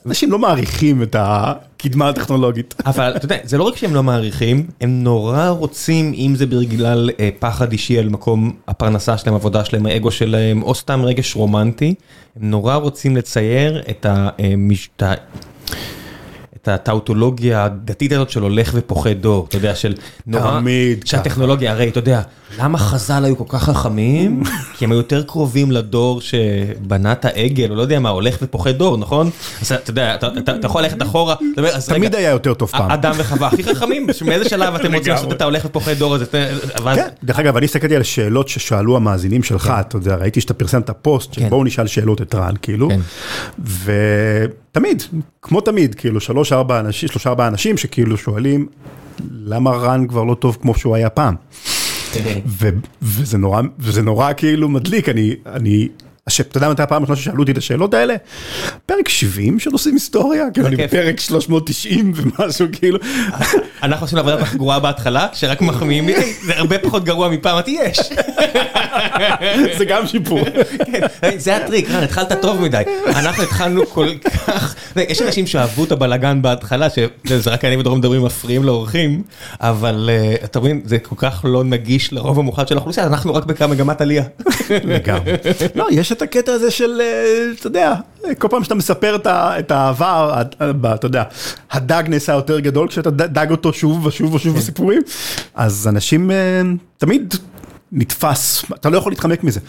אנשים 0.05 0.31
לא 0.31 0.39
מעריכים 0.39 1.03
את 1.03 1.15
הקדמה 1.19 2.09
הטכנולוגית. 2.09 2.75
אבל 2.85 3.13
אתה 3.15 3.25
יודע, 3.25 3.38
זה 3.43 3.57
לא 3.57 3.63
רק 3.63 3.77
שהם 3.77 3.93
לא 3.93 4.03
מעריכים, 4.03 4.67
הם 4.81 5.03
נורא 5.03 5.47
רוצים, 5.49 6.13
אם 6.15 6.33
זה 6.35 6.45
בגלל 6.45 7.09
אה, 7.19 7.29
פחד 7.39 7.71
אישי 7.71 7.99
על 7.99 8.09
מקום 8.09 8.51
הפרנסה 8.67 9.17
שלהם, 9.17 9.35
עבודה 9.35 9.65
שלהם, 9.65 9.85
האגו 9.85 10.11
שלהם, 10.11 10.61
או 10.63 10.75
סתם 10.75 11.01
רגש 11.05 11.35
רומנטי, 11.35 11.95
הם 12.35 12.49
נורא 12.49 12.75
רוצים 12.75 13.15
לצייר 13.17 13.83
את 13.89 14.05
ה... 14.05 14.29
את 16.65 16.80
הטאוטולוגיה 16.80 17.63
הדתית 17.63 18.12
הזאת 18.12 18.30
של 18.30 18.41
הולך 18.41 18.71
ופוחד 18.73 19.10
דור, 19.21 19.45
אתה 19.49 19.58
יודע, 19.58 19.75
של 19.75 19.93
נורא, 20.28 20.60
תמיד 20.60 21.04
ככה. 21.04 21.10
שהטכנולוגיה, 21.10 21.71
הרי 21.71 21.89
אתה 21.89 21.99
יודע, 21.99 22.21
למה 22.60 22.78
חז"ל 22.78 23.25
היו 23.25 23.38
כל 23.38 23.43
כך 23.47 23.63
חכמים? 23.63 24.43
כי 24.78 24.86
הם 24.86 24.91
היו 24.91 24.97
יותר 24.97 25.23
קרובים 25.23 25.71
לדור 25.71 26.21
שבנה 26.21 27.12
את 27.12 27.25
העגל, 27.25 27.71
או 27.71 27.75
לא 27.75 27.82
יודע 27.82 27.99
מה, 27.99 28.10
הולך 28.10 28.38
ופוחד 28.41 28.71
דור, 28.71 28.97
נכון? 28.97 29.30
אז 29.62 29.71
אתה 29.71 29.89
יודע, 29.89 30.15
אתה- 30.15 30.28
יכול 30.63 30.82
ללכת 30.82 31.01
אחורה, 31.01 31.36
תמיד 31.88 32.15
היה 32.15 32.30
יותר 32.30 32.54
טוב 32.54 32.69
פעם. 32.69 32.91
אדם 32.91 33.13
וחווה 33.17 33.47
הכי 33.47 33.63
חכמים, 33.63 34.08
מאיזה 34.28 34.49
שלב 34.49 34.75
אתם 34.75 34.95
רוצים 34.95 35.13
לעשות 35.13 35.32
את 35.32 35.41
ההולך 35.41 35.65
ופוחד 35.65 35.93
דור 35.93 36.15
הזה? 36.15 36.25
כן, 36.95 37.08
דרך 37.23 37.39
אגב, 37.39 37.58
אני 37.58 37.65
הסתכלתי 37.65 37.95
על 37.95 38.04
שאלות 38.04 38.47
ששאלו 38.47 38.95
המאזינים 38.97 39.43
שלך, 39.43 39.73
אתה 39.80 39.97
יודע, 39.97 40.15
ראיתי 40.15 40.41
שאתה 40.41 40.54
פרסמת 40.54 40.89
פוסט, 41.01 41.30
כן. 41.36 41.45
שבואו 41.47 41.63
נשאל 41.63 41.88
שאלות 41.88 42.21
את 42.21 42.36
רן, 42.36 42.54
כאילו, 42.62 42.89
כן. 44.75 44.79
ותמיד, 44.79 45.03
כמו 45.41 45.61
תמיד, 45.61 45.95
כאילו, 45.95 46.19
שלוש 46.19 46.53
ארבע 46.53 46.79
אנשים, 46.79 47.09
שלושה 47.09 47.29
ארבע 47.29 47.47
אנשים 47.47 47.77
שכאילו 47.77 48.17
שואלים, 48.17 48.67
למה 49.31 49.71
רן 49.71 50.07
כבר 50.07 50.23
לא 50.23 50.33
טוב 50.33 50.57
כמו 50.61 50.75
שהוא 50.75 50.95
היה 50.95 51.09
פעם? 51.09 51.35
ו- 52.45 52.69
וזה 53.01 53.38
נורא, 53.38 53.61
וזה 53.79 54.01
נורא 54.01 54.33
כאילו 54.38 54.69
מדליק, 54.69 55.09
אני, 55.09 55.35
אני, 55.45 55.88
אתה 56.29 56.57
יודע 56.57 56.69
מתי 56.69 56.81
הפעם 56.83 57.01
הראשונה 57.01 57.17
ששאלו 57.17 57.39
אותי 57.39 57.51
את 57.51 57.57
השאלות 57.57 57.93
האלה? 57.93 58.15
פרק 58.85 59.09
70 59.09 59.59
של 59.59 59.69
עושים 59.71 59.93
היסטוריה, 59.93 60.45
כאילו 60.53 60.67
אני. 60.67 60.75
בפרק 60.75 61.19
390 61.19 62.13
ומשהו, 62.15 62.67
כאילו, 62.71 62.99
אנחנו 63.83 64.05
עשינו 64.05 64.21
עבודה 64.21 64.38
גרועה 64.55 64.79
בהתחלה, 64.79 65.27
שרק 65.33 65.61
מחמיאים 65.61 66.07
לי, 66.07 66.15
"היי, 66.15 66.33
זה 66.45 66.57
הרבה 66.57 66.79
פחות 66.79 67.03
גרוע 67.03 67.29
מפעם, 67.29 67.51
אמרתי 67.53 67.77
יש. 67.83 67.99
זה 69.77 69.85
גם 69.85 70.07
שיפור. 70.07 70.39
כן, 70.85 71.01
זה 71.38 71.55
הטריק, 71.55 71.89
רן, 71.89 72.03
התחלת 72.03 72.41
טוב 72.41 72.61
מדי. 72.61 72.81
אנחנו 73.07 73.43
התחלנו 73.43 73.85
כל 73.85 74.07
כך, 74.23 74.75
יש 74.95 75.21
אנשים 75.21 75.47
שאהבו 75.47 75.83
את 75.83 75.91
הבלגן 75.91 76.41
בהתחלה, 76.41 76.88
שזה 77.27 77.49
רק 77.49 77.65
אני 77.65 77.77
ודרום 77.77 77.99
מדברים 77.99 78.23
מפריעים 78.23 78.63
לאורחים, 78.63 79.23
אבל 79.59 80.09
אה, 80.13 80.35
אתה 80.43 80.59
מבין, 80.59 80.81
זה 80.85 80.99
כל 80.99 81.15
כך 81.17 81.45
לא 81.47 81.63
נגיש 81.63 82.13
לרוב 82.13 82.39
המוחלט 82.39 82.67
של 82.67 82.75
האוכלוסייה, 82.75 83.07
אנחנו 83.07 83.33
רק 83.33 83.45
במגמת 83.45 84.01
עלייה. 84.01 84.23
לגמרי. 84.83 85.33
לא, 85.75 85.88
יש 85.91 86.11
את 86.15 86.21
הקטע 86.21 86.51
הזה 86.51 86.71
של, 86.71 87.01
אה, 87.01 87.51
אתה 87.60 87.67
יודע, 87.67 87.93
כל 88.39 88.47
פעם 88.47 88.63
שאתה 88.63 88.75
מספר 88.75 89.15
את 89.28 89.71
העבר, 89.71 90.34
ה- 90.60 90.73
ב- 90.73 90.86
אתה 90.86 91.06
יודע, 91.08 91.23
הדג 91.71 92.04
נעשה 92.08 92.34
יותר 92.34 92.60
גדול 92.60 92.88
כשאתה 92.88 93.10
דג 93.12 93.51
אותו 93.51 93.73
שוב 93.73 94.06
ושוב 94.06 94.30
כן. 94.30 94.36
ושוב 94.36 94.58
בסיפורים, 94.58 95.01
אז 95.56 95.88
אנשים 95.88 96.32
אה, 96.32 96.62
תמיד 96.97 97.34
נתפס, 97.95 98.65
אתה 98.75 98.89
לא 98.89 98.97
יכול 98.97 99.12
להתחמק 99.12 99.43
מזה. 99.43 99.60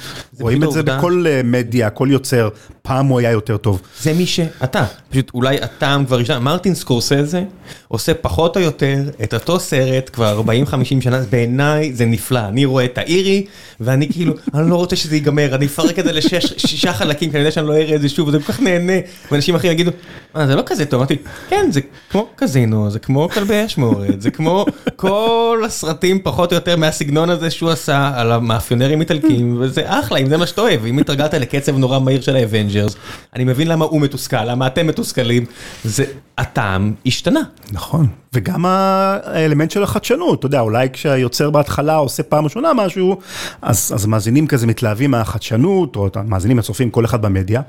רואים 0.40 0.62
את 0.64 0.70
זה 0.72 0.78
העובדה- 0.78 0.98
בכל 0.98 1.24
אה, 1.28 1.40
מדיה, 1.44 1.90
כל 1.90 2.08
יוצר, 2.10 2.48
פעם 2.82 3.06
הוא 3.06 3.18
היה 3.18 3.30
יותר 3.30 3.56
טוב. 3.56 3.80
זה 4.02 4.12
מי 4.12 4.26
שאתה, 4.26 4.84
פשוט 5.10 5.30
אולי 5.34 5.56
הטעם 5.62 6.04
כבר 6.06 6.20
ישן, 6.20 6.38
מרטין 6.42 6.74
סקורסזה 6.74 7.42
עושה 7.88 8.14
פחות 8.14 8.56
או 8.56 8.62
יותר 8.62 8.96
את 9.22 9.34
אותו 9.34 9.60
סרט 9.60 10.10
כבר 10.12 10.42
40-50 10.70 10.72
שנה, 11.00 11.20
בעיניי 11.30 11.92
זה 11.94 12.04
נפלא, 12.06 12.38
אני 12.48 12.64
רואה 12.64 12.84
את 12.84 12.98
האירי 12.98 13.46
ואני 13.80 14.08
כאילו, 14.12 14.34
אני 14.54 14.70
לא 14.70 14.76
רוצה 14.76 14.96
שזה 14.96 15.16
ייגמר, 15.16 15.54
אני 15.54 15.66
אפרק 15.66 15.98
את 15.98 16.04
זה 16.04 16.12
לשישה 16.12 16.92
חלקים, 16.92 17.30
כי 17.30 17.36
אני 17.36 17.42
יודע 17.42 17.50
שאני 17.50 17.66
לא 17.66 17.72
אראה 17.76 17.94
את 17.96 18.00
זה 18.00 18.08
שוב, 18.08 18.28
וזה 18.28 18.38
כל 18.38 18.52
כך 18.52 18.60
נהנה, 18.60 18.92
ואנשים 19.32 19.54
אחרים 19.54 19.72
יגידו, 19.72 19.90
מה 20.34 20.46
זה 20.46 20.54
לא 20.56 20.62
כזה 20.66 20.84
טוב, 20.86 21.00
אמרתי, 21.00 21.16
כן 21.48 21.68
זה 21.70 21.80
כמו 22.10 22.26
קזינו, 22.36 22.90
זה 22.90 22.98
כמו 22.98 23.28
כלבי 23.28 23.66
אשמורת, 23.66 24.22
זה 24.22 24.30
כמו 24.30 24.66
כל 24.96 25.62
הסרטים 25.66 26.18
פחות 26.22 26.52
או 26.52 26.56
יותר 26.56 26.76
מהסגנון 26.76 27.30
הזה 27.30 27.50
שהוא 27.50 27.70
עשה, 27.70 28.12
על 28.16 28.32
המאפיונרים 28.32 29.00
איטלקים, 29.00 29.56
וזה 29.60 29.82
אחלה, 29.84 30.18
אם 30.18 30.26
זה 30.26 30.36
מה 30.36 30.46
שאתה 30.46 30.60
אוהב, 30.60 30.84
אם 30.84 30.98
התרגלת 30.98 31.34
לקצב 31.34 31.76
נורא 31.76 31.98
מהיר 31.98 32.20
של 32.20 32.36
ה 32.36 32.42
Avengers, 32.42 32.96
אני 33.34 33.44
מבין 33.44 33.68
למה 33.68 33.84
הוא 33.84 34.00
מתוסכל, 34.00 34.44
למה 34.44 34.66
אתם 34.66 34.86
מתוסכלים, 34.86 35.44
זה 35.84 36.04
הטעם 36.38 36.92
השתנה. 37.06 37.40
נכון, 37.72 38.06
וגם 38.34 38.66
האלמנט 38.66 39.70
של 39.70 39.82
החדשנות, 39.82 40.38
אתה 40.38 40.46
יודע, 40.46 40.60
אולי 40.60 40.88
כשהיוצר 40.92 41.50
בהתחלה 41.50 41.96
עושה 41.96 42.22
פעם 42.22 42.44
ראשונה 42.44 42.72
משהו, 42.74 43.18
אז, 43.62 43.92
אז 43.94 44.06
מאזינים 44.06 44.46
כזה 44.46 44.66
מתלהבים 44.66 45.10
מהחדשנות, 45.10 45.96
או 45.96 46.08
מאזינים 46.26 46.58
הצופים 46.58 46.90
כל 46.90 47.04
אחד 47.04 47.22
במדיה, 47.22 47.60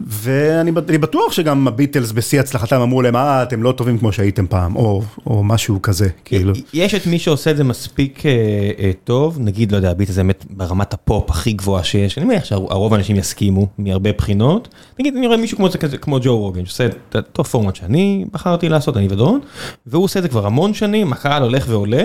ואני 0.00 0.72
בטוח 0.72 1.32
שגם 1.32 1.68
הביטלס 1.68 2.12
בשיא 2.12 2.40
הצלחתם 2.40 2.80
אמרו 2.80 3.02
להם, 3.02 3.16
אה, 3.16 3.42
אתם 3.42 3.62
לא 3.62 3.72
טובים 3.72 3.98
כמו 3.98 4.12
שהייתם 4.12 4.46
פעם, 4.46 4.76
או, 4.76 5.02
או 5.26 5.44
משהו 5.44 5.82
כזה, 5.82 6.08
כאילו. 6.24 6.52
יש 6.74 6.94
את 6.94 7.06
מי 7.06 7.18
שעושה 7.18 7.50
את 7.50 7.56
זה 7.56 7.64
מספיק 7.64 8.26
אה, 8.26 8.30
אה, 8.78 8.90
טוב, 9.04 9.38
נגיד, 9.40 9.53
לא 9.72 9.76
יודע, 9.76 9.90
הביטלס 9.90 10.14
זה 10.14 10.22
באמת 10.22 10.44
ברמת 10.50 10.94
הפופ 10.94 11.30
הכי 11.30 11.52
גבוהה 11.52 11.84
שיש, 11.84 12.18
אני 12.18 12.26
מניח 12.26 12.44
שהרוב 12.44 12.94
האנשים 12.94 13.16
יסכימו 13.16 13.66
מהרבה 13.78 14.12
בחינות, 14.12 14.68
נגיד, 14.98 15.16
אני 15.16 15.26
רואה 15.26 15.38
מישהו 15.38 15.56
כמו, 15.56 15.68
כמו 16.00 16.18
ג'ו 16.22 16.38
רוגן, 16.38 16.66
שעושה 16.66 16.86
את 16.86 17.16
אותו 17.16 17.44
פורמט 17.44 17.76
שאני 17.76 18.24
בחרתי 18.32 18.68
לעשות, 18.68 18.96
אני 18.96 19.08
ודורון, 19.10 19.40
והוא 19.86 20.04
עושה 20.04 20.18
את 20.18 20.22
זה 20.22 20.28
כבר 20.28 20.46
המון 20.46 20.74
שנים, 20.74 21.12
הקהל 21.12 21.42
הולך 21.42 21.64
ועולה, 21.68 22.04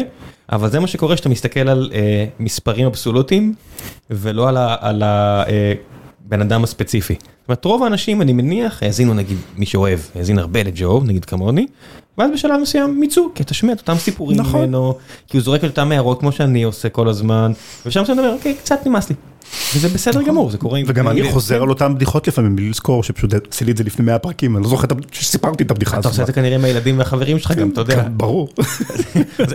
אבל 0.52 0.70
זה 0.70 0.80
מה 0.80 0.88
שקורה 0.88 1.18
שאתה 1.18 1.30
מסתכל 1.30 1.70
על 1.70 1.92
אה, 1.94 2.26
מספרים 2.40 2.86
אבסולוטיים, 2.86 3.54
ולא 4.10 4.50
על 4.50 5.04
הבן 5.04 6.42
אה, 6.42 6.46
אדם 6.46 6.64
הספציפי. 6.64 7.16
זאת 7.50 7.66
רוב 7.66 7.84
האנשים, 7.84 8.22
אני 8.22 8.34
מניח, 8.34 8.84
האזינו 8.84 9.14
נגיד, 9.14 9.38
מי 9.58 9.66
שאוהב, 9.66 10.00
האזין 10.16 10.40
הרבה 10.40 10.64
לג'ו, 10.64 11.02
נגיד 11.06 11.26
כמוני, 11.26 11.68
ואז 12.18 12.32
בשלב 12.34 12.62
מסוים 12.62 13.00
מיצו, 13.00 13.32
כי 13.36 13.44
אתה 13.44 13.54
שומע 13.54 13.74
את 13.74 13.80
אותם 13.80 13.96
סיפורים 13.98 14.38
נכון. 14.38 14.62
ממנו, 14.62 14.96
כי 15.28 15.38
הוא 15.38 15.44
זורק 15.44 15.64
את 15.64 15.70
אותם 15.70 15.92
הערות 15.92 16.20
כמו 16.20 16.32
שאני 16.32 16.64
עושה 16.64 16.90
כל 16.90 17.08
הזמן, 17.10 17.52
ושם 17.86 18.04
אתה 18.04 18.12
אומר, 18.12 18.34
אוקיי, 18.34 18.54
קצת 18.54 18.80
נמאס 18.86 19.10
לי. 19.10 19.16
וזה 19.76 19.90
בסדר 19.90 20.22
גמור, 20.22 20.52
זה 20.52 20.58
קורה. 20.58 20.82
וגם 20.88 21.08
אני 21.08 21.32
חוזר 21.32 21.62
על 21.64 21.70
אותם 21.70 21.96
בדיחות 21.96 22.28
לפעמים, 22.28 22.56
בלי 22.56 22.70
לזכור 22.70 23.04
שפשוט 23.04 23.34
עשיתי 23.52 23.72
את 23.72 23.78
זה 23.78 23.84
לפני 23.84 24.06
100 24.06 24.20
פרקים, 24.20 24.56
אני 24.56 24.64
לא 24.64 24.70
זוכר 24.70 24.88
שסיפרתי 25.12 25.64
את 25.64 25.72
הבדיחה 25.72 25.98
הזאת. 25.98 26.02
אתה 26.02 26.10
עושה 26.10 26.22
את 26.22 26.28
זה 26.28 26.34
כנראה 26.34 26.56
עם 26.56 26.66
הילדים 26.66 26.98
והחברים 26.98 27.40
שלך 27.40 27.52
גם, 27.52 27.70
אתה 27.70 27.82
יודע. 27.82 28.04
כן, 28.04 28.12
ברור. 28.18 28.50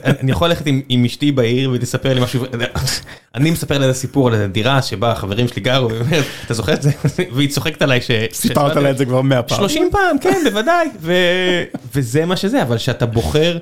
אני 0.05 0.31
יכול 0.31 0.49
ללכת 0.49 0.65
עם 0.89 1.05
אשתי 1.05 1.33
בעיר 1.33 1.71
ותספר 1.75 2.15
לי 2.15 2.21
משהו, 2.21 2.45
אני 3.35 3.51
מספר 3.51 3.79
לה 3.79 3.95
סיפור 3.95 4.29
על 4.29 4.47
דירה 4.47 4.83
שבה 4.83 5.13
החברים 5.13 5.49
שלי 5.49 5.63
גרו, 5.63 5.89
אתה 6.45 6.55
זוכר 6.55 6.75
את 6.75 6.83
זה? 6.83 6.91
והיא 7.35 7.49
צוחקת 7.49 7.83
עליי 7.85 8.01
ש... 8.01 8.11
סיפרת 8.33 8.77
לה 8.77 8.91
את 8.91 8.99
זה 8.99 9.05
כבר 9.05 9.23
100 9.23 9.43
פעם. 9.43 9.59
30 9.59 9.89
פעם, 9.93 10.19
כן, 10.19 10.43
בוודאי. 10.45 10.89
וזה 11.95 12.27
מה 12.27 12.37
שזה, 12.37 12.63
אבל 12.63 12.79
שאתה 12.79 13.07
בוחר 13.07 13.59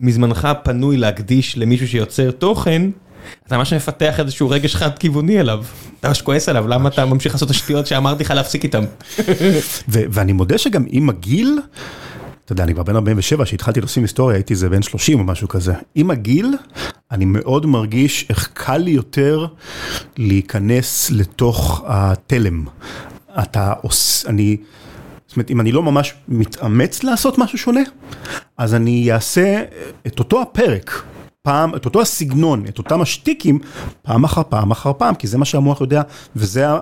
מזמנך 0.00 0.48
פנוי 0.62 0.96
להקדיש 0.96 1.58
למישהו 1.58 1.88
שיוצר 1.88 2.30
תוכן, 2.30 2.82
אתה 3.46 3.58
ממש 3.58 3.72
מפתח 3.72 4.20
איזשהו 4.20 4.50
רגש 4.50 4.76
חד 4.76 4.98
כיווני 4.98 5.40
אליו. 5.40 5.64
אתה 6.00 6.08
ממש 6.08 6.22
כועס 6.22 6.48
עליו, 6.48 6.68
למה 6.68 6.88
אתה 6.88 7.04
ממשיך 7.06 7.34
לעשות 7.34 7.50
את 7.50 7.54
השטויות 7.54 7.86
שאמרתי 7.86 8.24
לך 8.24 8.30
להפסיק 8.30 8.64
איתם? 8.64 8.84
ואני 9.88 10.32
מודה 10.32 10.58
שגם 10.58 10.84
עם 10.88 11.08
הגיל, 11.08 11.58
אתה 12.44 12.52
יודע, 12.52 12.64
אני 12.64 12.74
כבר 12.74 12.82
בן 12.82 12.96
47, 12.96 13.44
כשהתחלתי 13.44 13.80
לעושים 13.80 14.02
היסטוריה, 14.02 14.36
הייתי 14.36 14.52
איזה 14.52 14.68
בן 14.68 14.82
30 14.82 15.18
או 15.18 15.24
משהו 15.24 15.48
כזה. 15.48 15.74
עם 15.94 16.10
הגיל, 16.10 16.54
אני 17.10 17.24
מאוד 17.24 17.66
מרגיש 17.66 18.26
איך 18.30 18.50
קל 18.54 18.76
לי 18.76 18.90
יותר 18.90 19.46
להיכנס 20.16 21.10
לתוך 21.10 21.82
התלם. 21.86 22.64
אתה 23.42 23.72
עושה, 23.82 24.28
אני... 24.28 24.56
זאת 25.26 25.36
אומרת, 25.36 25.50
אם 25.50 25.60
אני 25.60 25.72
לא 25.72 25.82
ממש 25.82 26.14
מתאמץ 26.28 27.02
לעשות 27.02 27.38
משהו 27.38 27.58
שונה, 27.58 27.80
אז 28.58 28.74
אני 28.74 29.12
אעשה 29.12 29.62
את 30.06 30.18
אותו 30.18 30.42
הפרק. 30.42 31.02
פעם, 31.42 31.74
את 31.76 31.84
אותו 31.84 32.00
הסגנון, 32.00 32.64
את 32.68 32.78
אותם 32.78 33.00
השטיקים, 33.00 33.58
פעם 34.02 34.24
אחר 34.24 34.42
פעם 34.48 34.70
אחר 34.70 34.92
פעם, 34.98 35.14
כי 35.14 35.26
זה 35.26 35.38
מה 35.38 35.44
שהמוח 35.44 35.80
יודע, 35.80 36.02
וזה 36.36 36.70
ה... 36.70 36.78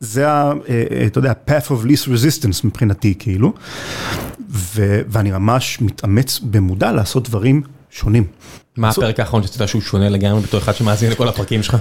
זה 0.00 0.30
ה... 0.30 0.52
אה, 0.68 0.84
אה, 0.90 1.06
אתה 1.06 1.18
יודע, 1.18 1.32
path 1.48 1.66
of 1.66 1.86
least 1.86 2.06
resistance 2.06 2.60
מבחינתי, 2.64 3.14
כאילו. 3.18 3.52
ו, 4.50 5.00
ואני 5.08 5.30
ממש 5.30 5.80
מתאמץ 5.80 6.40
במודע 6.40 6.92
לעשות 6.92 7.28
דברים 7.28 7.62
שונים. 7.90 8.24
מה 8.76 8.88
הפרק 8.88 9.20
האחרון 9.20 9.42
שאתה 9.42 9.56
יודע 9.56 9.66
שהוא 9.66 9.82
שונה 9.82 10.08
לגמרי 10.08 10.40
בתור 10.42 10.60
אחד 10.60 10.74
שמאזין 10.74 11.10
לכל 11.10 11.28
הפרקים 11.28 11.62
שלך? 11.62 11.76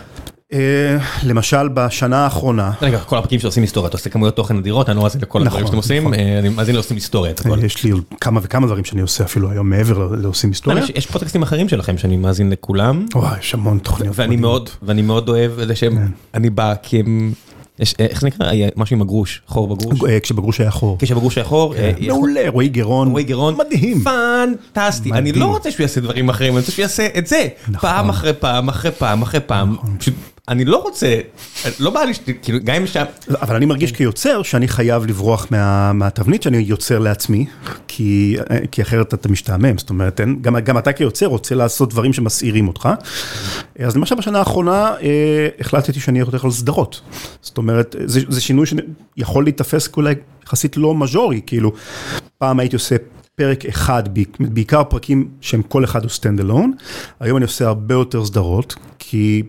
אה, 0.53 0.97
למשל 1.23 1.67
בשנה 1.67 2.23
האחרונה. 2.23 2.71
רגע, 2.81 2.99
כל 2.99 3.17
הפרקים 3.17 3.39
שעושים 3.39 3.63
היסטוריה, 3.63 3.87
אתה 3.87 3.97
עושה 3.97 4.09
כמויות 4.09 4.35
תוכן 4.35 4.57
אדירות, 4.57 4.89
אני 4.89 4.97
לא 4.97 5.03
מאזין 5.03 5.21
לכל 5.21 5.41
הדברים 5.41 5.57
נכון, 5.57 5.67
שאתם 5.67 5.77
עושים, 5.77 6.03
נכון. 6.03 6.13
אני 6.13 6.49
מאזין 6.49 6.75
לעושים 6.75 6.97
היסטוריה. 6.97 7.33
יש 7.65 7.83
לי 7.83 7.91
כמה 8.21 8.39
וכמה 8.43 8.67
דברים 8.67 8.85
שאני 8.85 9.01
עושה 9.01 9.23
אפילו 9.23 9.51
היום 9.51 9.69
מעבר 9.69 10.15
לעושים 10.15 10.49
היסטוריה. 10.49 10.83
יש 10.95 11.05
פודקאסטים 11.05 11.43
אחרים 11.43 11.69
שלכם 11.69 11.97
שאני 11.97 12.17
מאזין 12.17 12.49
לכולם. 12.49 13.05
וואי, 13.15 13.39
יש 13.39 13.53
המון 13.53 13.77
תוכניות. 13.79 14.77
ואני 14.83 15.01
מאוד 15.01 15.29
אוהב 15.29 15.59
את 15.59 15.67
זה 15.67 15.75
שהם, 15.75 16.11
אני 16.33 16.49
בא 16.49 16.73
כי 16.83 16.99
הם... 16.99 17.33
יש, 17.79 17.95
איך 17.99 18.21
זה 18.21 18.27
נקרא? 18.27 18.51
משהו 18.75 18.95
עם 18.95 19.01
הגרוש, 19.01 19.41
חור 19.47 19.75
בגרוש? 19.75 19.99
אה, 20.09 20.19
כשבגרוש 20.19 20.61
היה 20.61 20.71
חור. 20.71 20.97
כשבגרוש 20.99 21.37
היה 21.37 21.45
חור. 21.45 21.73
כן. 21.73 21.93
אה, 22.01 22.07
מעולה, 22.07 22.49
רועי 22.49 22.67
גרון. 22.67 23.11
רועי 23.11 23.23
גרון. 23.23 23.55
מדהים. 23.57 24.03
פנטסטי. 24.03 25.11
אני 25.11 25.31
לא 25.31 25.45
רוצה 25.45 25.71
שהוא 25.71 25.83
יעשה 25.83 26.01
דברים 26.01 26.29
אחרים, 26.29 26.53
אני 26.53 26.59
רוצה 26.59 26.71
שהוא 26.71 26.83
יעשה 26.83 27.07
את 27.17 27.27
זה. 27.27 27.47
נכון. 27.67 27.89
פעם 27.89 28.09
אחרי 28.09 28.33
פעם 28.33 28.69
אחרי 28.69 28.91
פעם 28.91 29.21
אחרי 29.21 29.39
פעם. 29.39 29.75
אני 30.49 30.65
לא 30.65 30.77
רוצה, 30.77 31.19
לא 31.79 31.89
בא 31.89 31.99
לי, 32.03 32.13
כאילו, 32.41 32.59
גם 32.63 32.75
אם 32.75 32.87
שם... 32.87 33.03
אבל 33.41 33.55
אני 33.55 33.65
מרגיש 33.65 33.91
כיוצר 33.91 34.43
שאני 34.43 34.67
חייב 34.67 35.05
לברוח 35.05 35.47
מה, 35.51 35.93
מהתבנית 35.93 36.43
שאני 36.43 36.57
יוצר 36.57 36.99
לעצמי, 36.99 37.45
כי, 37.87 38.37
אחרת 38.81 39.13
אתה 39.13 39.29
משתעמם, 39.29 39.77
זאת 39.77 39.89
אומרת, 39.89 40.21
גם, 40.41 40.77
אתה 40.77 40.93
כיוצר 40.93 41.25
רוצה 41.25 41.55
לעשות 41.55 41.89
דברים 41.89 42.13
שמסעירים 42.13 42.67
אותך. 42.67 42.89
אז 43.79 43.95
למשל 43.95 44.15
בשנה 44.15 44.39
האחרונה 44.39 44.93
אה, 45.01 45.47
החלטתי 45.59 45.99
שאני 45.99 46.19
הולך 46.19 46.45
על 46.45 46.51
סדרות. 46.51 47.01
זאת 47.41 47.57
אומרת, 47.57 47.95
זה 48.05 48.41
שינוי 48.41 48.65
שיכול 48.65 49.43
להיתפס 49.43 49.89
אולי 49.97 50.15
יחסית 50.45 50.77
לא 50.77 50.95
מז'ורי, 50.95 51.41
כאילו, 51.45 51.71
פעם 52.37 52.59
הייתי 52.59 52.75
עושה 52.75 52.95
פרק 53.35 53.65
אחד, 53.65 54.03
בעיקר 54.39 54.83
פרקים 54.83 55.29
שהם 55.41 55.61
כל 55.61 55.83
אחד 55.83 56.03
הוא 56.03 56.11
stand 56.11 56.41
alone. 56.41 56.83
היום 57.19 57.37
אני 57.37 57.45
עושה 57.45 57.67
הרבה 57.67 57.93
יותר 57.93 58.25
סדרות, 58.25 58.75
כי 58.99 59.43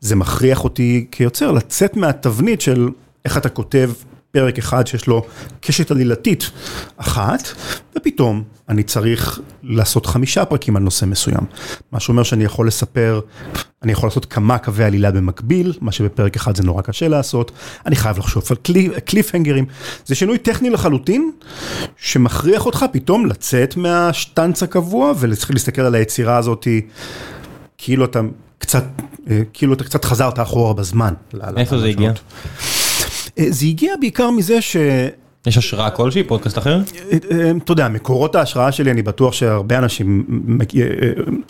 זה 0.00 0.16
מכריח 0.16 0.64
אותי 0.64 1.06
כיוצר 1.10 1.52
לצאת 1.52 1.96
מהתבנית 1.96 2.60
של 2.60 2.88
איך 3.24 3.36
אתה 3.36 3.48
כותב 3.48 3.90
פרק 4.38 4.58
אחד 4.58 4.86
שיש 4.86 5.06
לו 5.06 5.26
קשת 5.60 5.90
עלילתית 5.90 6.50
אחת, 6.96 7.48
ופתאום 7.96 8.42
אני 8.68 8.82
צריך 8.82 9.40
לעשות 9.62 10.06
חמישה 10.06 10.44
פרקים 10.44 10.76
על 10.76 10.82
נושא 10.82 11.04
מסוים. 11.04 11.40
מה 11.92 12.00
שאומר 12.00 12.22
שאני 12.22 12.44
יכול 12.44 12.66
לספר, 12.66 13.20
אני 13.82 13.92
יכול 13.92 14.08
לעשות 14.08 14.24
כמה 14.24 14.58
קווי 14.58 14.84
עלילה 14.84 15.10
במקביל, 15.10 15.72
מה 15.80 15.92
שבפרק 15.92 16.36
אחד 16.36 16.56
זה 16.56 16.62
נורא 16.62 16.82
קשה 16.82 17.08
לעשות, 17.08 17.52
אני 17.86 17.96
חייב 17.96 18.18
לחשוב 18.18 18.42
על 18.50 18.56
קליף 19.04 19.34
הנגרים. 19.34 19.66
זה 20.06 20.14
שינוי 20.14 20.38
טכני 20.38 20.70
לחלוטין, 20.70 21.30
שמכריח 21.96 22.66
אותך 22.66 22.84
פתאום 22.92 23.26
לצאת 23.26 23.76
מהשטנץ 23.76 24.62
הקבוע 24.62 25.12
ולהתחיל 25.18 25.56
להסתכל 25.56 25.82
על 25.82 25.94
היצירה 25.94 26.36
הזאת, 26.36 26.66
כאילו 27.78 28.04
אתה 28.04 28.20
קצת, 28.58 28.84
אה, 29.30 29.42
כאילו 29.52 29.72
אתה 29.72 29.84
קצת 29.84 30.04
חזרת 30.04 30.40
אחורה 30.40 30.74
בזמן. 30.74 31.14
איפה 31.56 31.78
זה 31.78 31.86
הגיע? 31.86 32.12
אה, 33.38 33.44
זה 33.48 33.66
הגיע 33.66 33.94
בעיקר 34.00 34.30
מזה 34.30 34.60
ש... 34.60 34.76
יש 35.46 35.58
השראה 35.58 35.90
כלשהי, 35.90 36.22
פודקאסט 36.22 36.58
אחר? 36.58 36.80
אה, 37.12 37.18
אה, 37.30 37.50
אתה 37.64 37.72
יודע, 37.72 37.88
מקורות 37.88 38.34
ההשראה 38.34 38.72
שלי, 38.72 38.90
אני 38.90 39.02
בטוח 39.02 39.32
שהרבה 39.32 39.78
אנשים, 39.78 40.24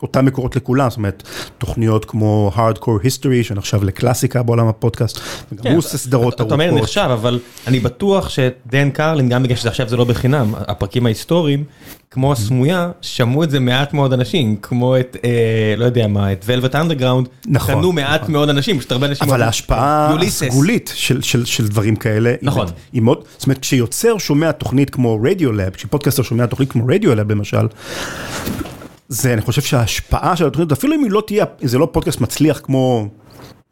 אותם 0.03 0.25
מקורות 0.25 0.57
לכולם, 0.57 0.91
זאת 0.91 0.97
אומרת, 0.97 1.23
תוכניות 1.59 2.05
כמו 2.05 2.53
Hardcore 2.57 3.05
History, 3.05 3.43
שנחשב 3.43 3.85
לקלאסיקה 3.85 4.43
בעולם 4.43 4.67
הפודקאסט, 4.69 5.21
וגם 5.53 5.63
כן, 5.63 5.71
הוא 5.71 5.79
עושה 5.79 5.99
סדרות 5.99 6.23
ארוכות. 6.23 6.47
אתה 6.47 6.55
אומר 6.55 6.71
נחשב, 6.71 7.09
אבל 7.13 7.41
אני 7.67 7.81
בטוח 7.81 8.29
שדן 8.29 8.91
קרלין, 8.91 9.29
גם 9.29 9.43
בגלל 9.43 9.57
שעכשיו 9.57 9.89
זה 9.89 9.97
לא 9.97 10.05
בחינם, 10.05 10.55
הפרקים 10.57 11.07
ההיסטוריים, 11.07 11.65
כמו 12.11 12.33
הסמויה, 12.33 12.91
שמעו 13.01 13.45
את 13.45 13.51
זה 13.51 13.61
מעט 13.61 13.93
מאוד 13.93 14.13
אנשים, 14.13 14.57
כמו 14.57 14.97
את, 14.97 15.17
אה, 15.25 15.75
לא 15.77 15.85
יודע 15.85 16.07
מה, 16.07 16.33
את 16.33 16.45
Velvet 16.45 16.73
Underground, 16.73 17.29
נכון, 17.47 17.75
קנו 17.75 17.93
מעט 17.93 18.21
נכון. 18.21 18.33
מאוד 18.33 18.49
אנשים, 18.49 18.79
פשוט 18.79 18.93
הרבה 18.93 19.07
אנשים... 19.07 19.29
אבל 19.29 19.43
ההשפעה 19.43 20.17
הסגולית 20.27 20.93
של, 20.95 21.23
של, 21.23 21.45
של 21.45 21.69
דברים 21.69 21.97
כאלה, 21.97 22.35
נכון. 22.43 22.67
היא, 22.67 22.75
היא 22.93 23.03
מאוד, 23.03 23.25
זאת 23.39 23.47
אומרת, 23.47 23.59
כשיוצר 23.59 24.19
שומע 24.19 24.53
תוכנית 24.53 24.91
כמו 24.91 25.19
Radiolab, 25.23 25.71
כשפודקאסטר 25.71 26.23
שומע 26.23 26.47
תוכנית 26.47 26.73
כמו 26.73 26.87
Radiolab 26.87 27.33
למשל, 27.33 27.67
זה, 29.09 29.33
אני 29.33 29.41
חושב 29.41 29.63
שההשפעה 29.63 30.37
של 30.37 30.47
התוכנית, 30.47 30.73
אפילו 30.73 30.95
אם 30.95 31.03
היא 31.05 31.11
לא 31.11 31.23
תהיה, 31.27 31.45
זה 31.63 31.79
לא 31.79 31.89
פודקאסט 31.93 32.21
מצליח 32.21 32.61
כמו, 32.63 33.09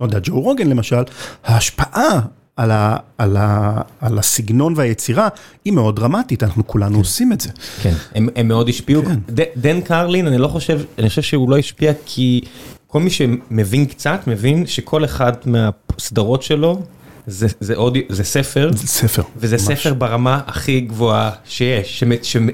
לא 0.01 0.07
יודע, 0.07 0.19
ג'ו 0.23 0.41
רוגן 0.41 0.69
למשל, 0.69 1.03
ההשפעה 1.45 2.21
על, 2.57 2.71
ה, 2.71 2.97
על, 3.19 3.37
ה, 3.37 3.81
על 4.01 4.19
הסגנון 4.19 4.75
והיצירה 4.77 5.29
היא 5.65 5.73
מאוד 5.73 5.97
דרמטית, 5.97 6.43
אנחנו 6.43 6.67
כולנו 6.67 6.93
כן. 6.93 6.99
עושים 6.99 7.33
את 7.33 7.41
זה. 7.41 7.51
כן, 7.83 7.95
הם, 8.15 8.29
הם 8.37 8.49
מאוד 8.49 8.69
השפיעו. 8.69 9.03
כן. 9.05 9.19
ד, 9.31 9.45
דן 9.57 9.81
קרלין, 9.81 10.27
אני 10.27 10.39
לא 10.39 10.49
חושב, 10.49 10.81
אני 10.99 11.09
חושב 11.09 11.23
שהוא 11.23 11.51
לא 11.51 11.59
השפיע 11.59 11.93
כי 12.07 12.41
כל 12.87 13.01
מי 13.01 13.11
שמבין 13.11 13.85
קצת, 13.85 14.21
מבין 14.27 14.67
שכל 14.67 15.05
אחד 15.05 15.33
מהסדרות 15.47 16.43
שלו 16.43 16.83
זה, 17.27 17.47
זה 17.61 17.77
עוד, 17.77 17.99
זה 18.09 18.25
ספר. 18.25 18.71
זה 18.75 18.87
ספר. 18.87 19.23
וזה 19.37 19.57
ממש. 19.57 19.65
ספר 19.65 19.95
ברמה 19.95 20.41
הכי 20.47 20.81
גבוהה 20.81 21.31
שיש, 21.45 22.05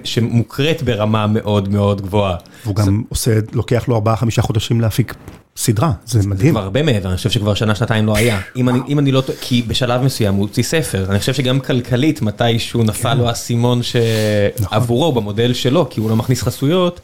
שמוקראת 0.05 0.83
ברמה 0.83 1.27
מאוד 1.27 1.69
מאוד 1.69 2.01
גבוהה. 2.01 2.37
והוא 2.65 2.75
גם 2.75 3.03
עושה, 3.09 3.39
לוקח 3.53 3.89
לו 3.89 4.03
4-5 4.39 4.41
חודשים 4.41 4.81
להפיק 4.81 5.15
סדרה, 5.57 5.93
זה 6.07 6.19
מדהים. 6.19 6.47
זה 6.47 6.51
כבר 6.51 6.63
הרבה 6.63 6.83
מעבר, 6.83 7.09
אני 7.09 7.17
חושב 7.17 7.31
שכבר 7.31 7.55
שנה, 7.55 7.75
שנתיים 7.75 8.07
לא 8.07 8.17
היה. 8.17 8.41
אם 8.57 8.69
אני, 8.69 8.79
אם 8.89 8.99
אני 8.99 9.13
לא, 9.13 9.23
כי 9.41 9.63
בשלב 9.63 10.03
מסוים 10.03 10.35
הוא 10.35 10.43
הוציא 10.43 10.63
ספר, 10.63 11.07
אני 11.11 11.19
חושב 11.19 11.35
שגם 11.35 11.61
כלכלית 11.61 12.23
מתישהו 12.23 12.83
נפל 12.83 13.11
כן. 13.11 13.19
לו 13.19 13.29
האסימון 13.29 13.81
שעבורו 13.83 15.11
נכון. 15.11 15.23
במודל 15.23 15.53
שלו, 15.53 15.87
כי 15.91 16.01
הוא 16.01 16.11
לא 16.11 16.17
מכניס 16.17 16.43
חסויות, 16.43 17.01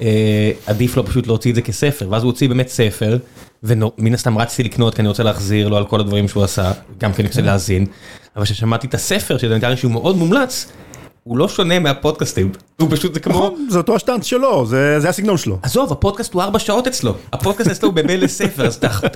אה, 0.00 0.50
עדיף 0.66 0.96
לו 0.96 1.06
פשוט 1.06 1.26
להוציא 1.26 1.50
את 1.50 1.54
זה 1.54 1.62
כספר, 1.62 2.08
ואז 2.10 2.22
הוא 2.22 2.30
הוציא 2.30 2.48
באמת 2.48 2.68
ספר, 2.68 3.18
ומן 3.62 4.14
הסתם 4.14 4.38
רצתי 4.38 4.62
לקנות 4.62 4.94
כי 4.94 5.00
אני 5.00 5.08
רוצה 5.08 5.22
להחזיר 5.22 5.68
לו 5.68 5.76
על 5.76 5.84
כל 5.84 6.00
הדברים 6.00 6.28
שהוא 6.28 6.44
עשה, 6.44 6.72
גם 6.98 7.12
כי 7.12 7.22
אני 7.22 7.28
רוצה 7.28 7.40
כן. 7.40 7.46
להאזין, 7.46 7.86
אבל 8.36 8.44
כששמעתי 8.44 8.86
את 8.86 8.94
הספר 8.94 9.38
שזה 9.38 9.56
נקרא 9.56 9.68
לי 9.68 9.76
שהוא 9.76 9.92
מאוד 9.92 10.16
מומלץ, 10.16 10.72
הוא 11.28 11.38
לא 11.38 11.48
שונה 11.48 11.78
מהפודקאסטים, 11.78 12.52
הוא 12.80 12.88
פשוט 12.90 13.14
זה 13.14 13.20
כמו... 13.20 13.34
נכון, 13.34 13.66
זה 13.70 13.78
אותו 13.78 13.96
השטנץ 13.96 14.24
שלו, 14.24 14.66
זה 14.66 15.08
הסגנון 15.08 15.36
שלו. 15.36 15.58
עזוב, 15.62 15.92
הפודקאסט 15.92 16.34
הוא 16.34 16.42
ארבע 16.42 16.58
שעות 16.58 16.86
אצלו, 16.86 17.14
הפודקאסט 17.32 17.70
אצלו 17.70 17.88
הוא 17.88 17.94
במילא 17.96 18.26
ספר, 18.26 18.68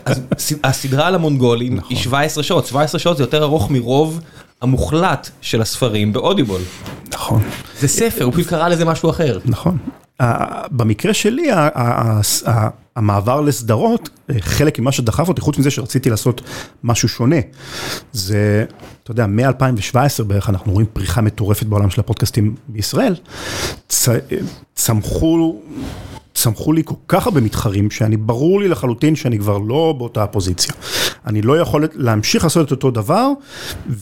אז 0.05 0.25
הסדרה 0.65 1.07
על 1.07 1.15
המונגולים 1.15 1.81
היא 1.89 1.99
17 1.99 2.33
נכון. 2.33 2.43
שעות, 2.43 2.67
17 2.67 2.99
שעות 2.99 3.17
זה 3.17 3.23
יותר 3.23 3.43
ארוך 3.43 3.71
מרוב 3.71 4.21
המוחלט 4.63 5.31
של 5.41 5.63
הספרים 5.63 6.13
באודיבול. 6.13 6.61
נכון. 7.13 7.43
זה 7.81 7.89
ספר, 7.89 8.25
הוא 8.25 8.33
פשוט 8.33 8.47
קרא 8.47 8.69
לזה 8.69 8.85
משהו 8.85 9.11
אחר. 9.11 9.39
נכון. 9.45 9.79
במקרה 10.71 11.15
שלי, 11.15 11.51
המעבר 12.97 13.41
לסדרות, 13.41 14.09
חלק 14.41 14.79
ממה 14.79 14.93
שדחף 14.93 15.29
אותי, 15.29 15.41
חוץ 15.41 15.59
מזה 15.59 15.71
שרציתי 15.71 16.11
לעשות 16.11 16.41
משהו 16.85 17.09
שונה, 17.09 17.37
זה, 18.13 18.65
אתה 19.03 19.11
יודע, 19.11 19.27
מ-2017 19.27 20.25
בערך 20.27 20.49
אנחנו 20.49 20.73
רואים 20.73 20.87
פריחה 20.93 21.21
מטורפת 21.21 21.67
בעולם 21.67 21.91
של 21.91 22.01
הפודקאסטים 22.01 22.55
בישראל, 22.69 23.15
צמחו... 24.75 25.63
צמחו 26.43 26.73
לי 26.73 26.83
כל 26.85 26.95
כך 27.09 27.27
הרבה 27.27 27.41
מתחרים, 27.41 27.91
שאני 27.91 28.17
ברור 28.17 28.61
לי 28.61 28.69
לחלוטין 28.69 29.17
שאני 29.17 29.39
כבר 29.39 29.59
לא 29.59 29.95
באותה 29.99 30.23
הפוזיציה. 30.23 30.75
אני 31.27 31.43
לא 31.43 31.59
יכול 31.59 31.89
להמשיך 31.95 32.45
לעשות 32.45 32.67
את 32.67 32.71
אותו 32.71 32.91
דבר, 32.91 33.29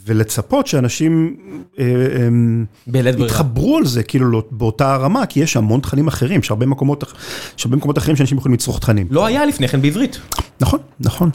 ולצפות 0.07 0.67
שאנשים 0.67 1.37
אה, 1.79 1.85
אה, 2.95 3.11
יתחברו 3.19 3.77
על 3.77 3.87
זה, 3.87 4.03
כאילו 4.03 4.31
לא, 4.31 4.43
באותה 4.51 4.95
הרמה, 4.95 5.27
כי 5.27 5.41
יש 5.41 5.57
המון 5.57 5.81
תכנים 5.81 6.09
אחרים, 6.09 6.41
יש 6.41 6.51
הרבה 6.51 6.67
מקומות, 6.67 7.05
יש 7.59 7.65
הרבה 7.65 7.77
מקומות 7.77 7.99
אחרים 7.99 8.17
שאנשים 8.17 8.39
יכולים 8.39 8.55
לצרוך 8.55 8.79
תכנים. 8.79 9.07
לא 9.11 9.27
היה 9.27 9.47
לפני 9.47 9.69
כן 9.69 9.83
בעברית. 9.83 10.19
נכון, 10.61 10.81
נכון. 11.01 11.31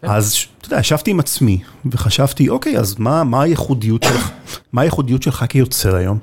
כן. 0.00 0.08
אז 0.10 0.36
אתה 0.58 0.66
יודע, 0.66 0.80
ישבתי 0.80 1.10
עם 1.10 1.20
עצמי, 1.20 1.58
וחשבתי, 1.86 2.48
אוקיי, 2.48 2.78
אז 2.78 2.94
מה, 2.98 3.24
מה 3.24 3.42
הייחודיות 3.42 4.02
שלך, 4.02 4.30
מה 4.72 4.82
הייחודיות 4.82 5.22
שלך 5.22 5.44
כיוצר 5.48 5.94
היום? 5.94 6.18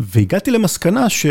והגעתי 0.00 0.50
למסקנה 0.50 1.08
ש... 1.10 1.26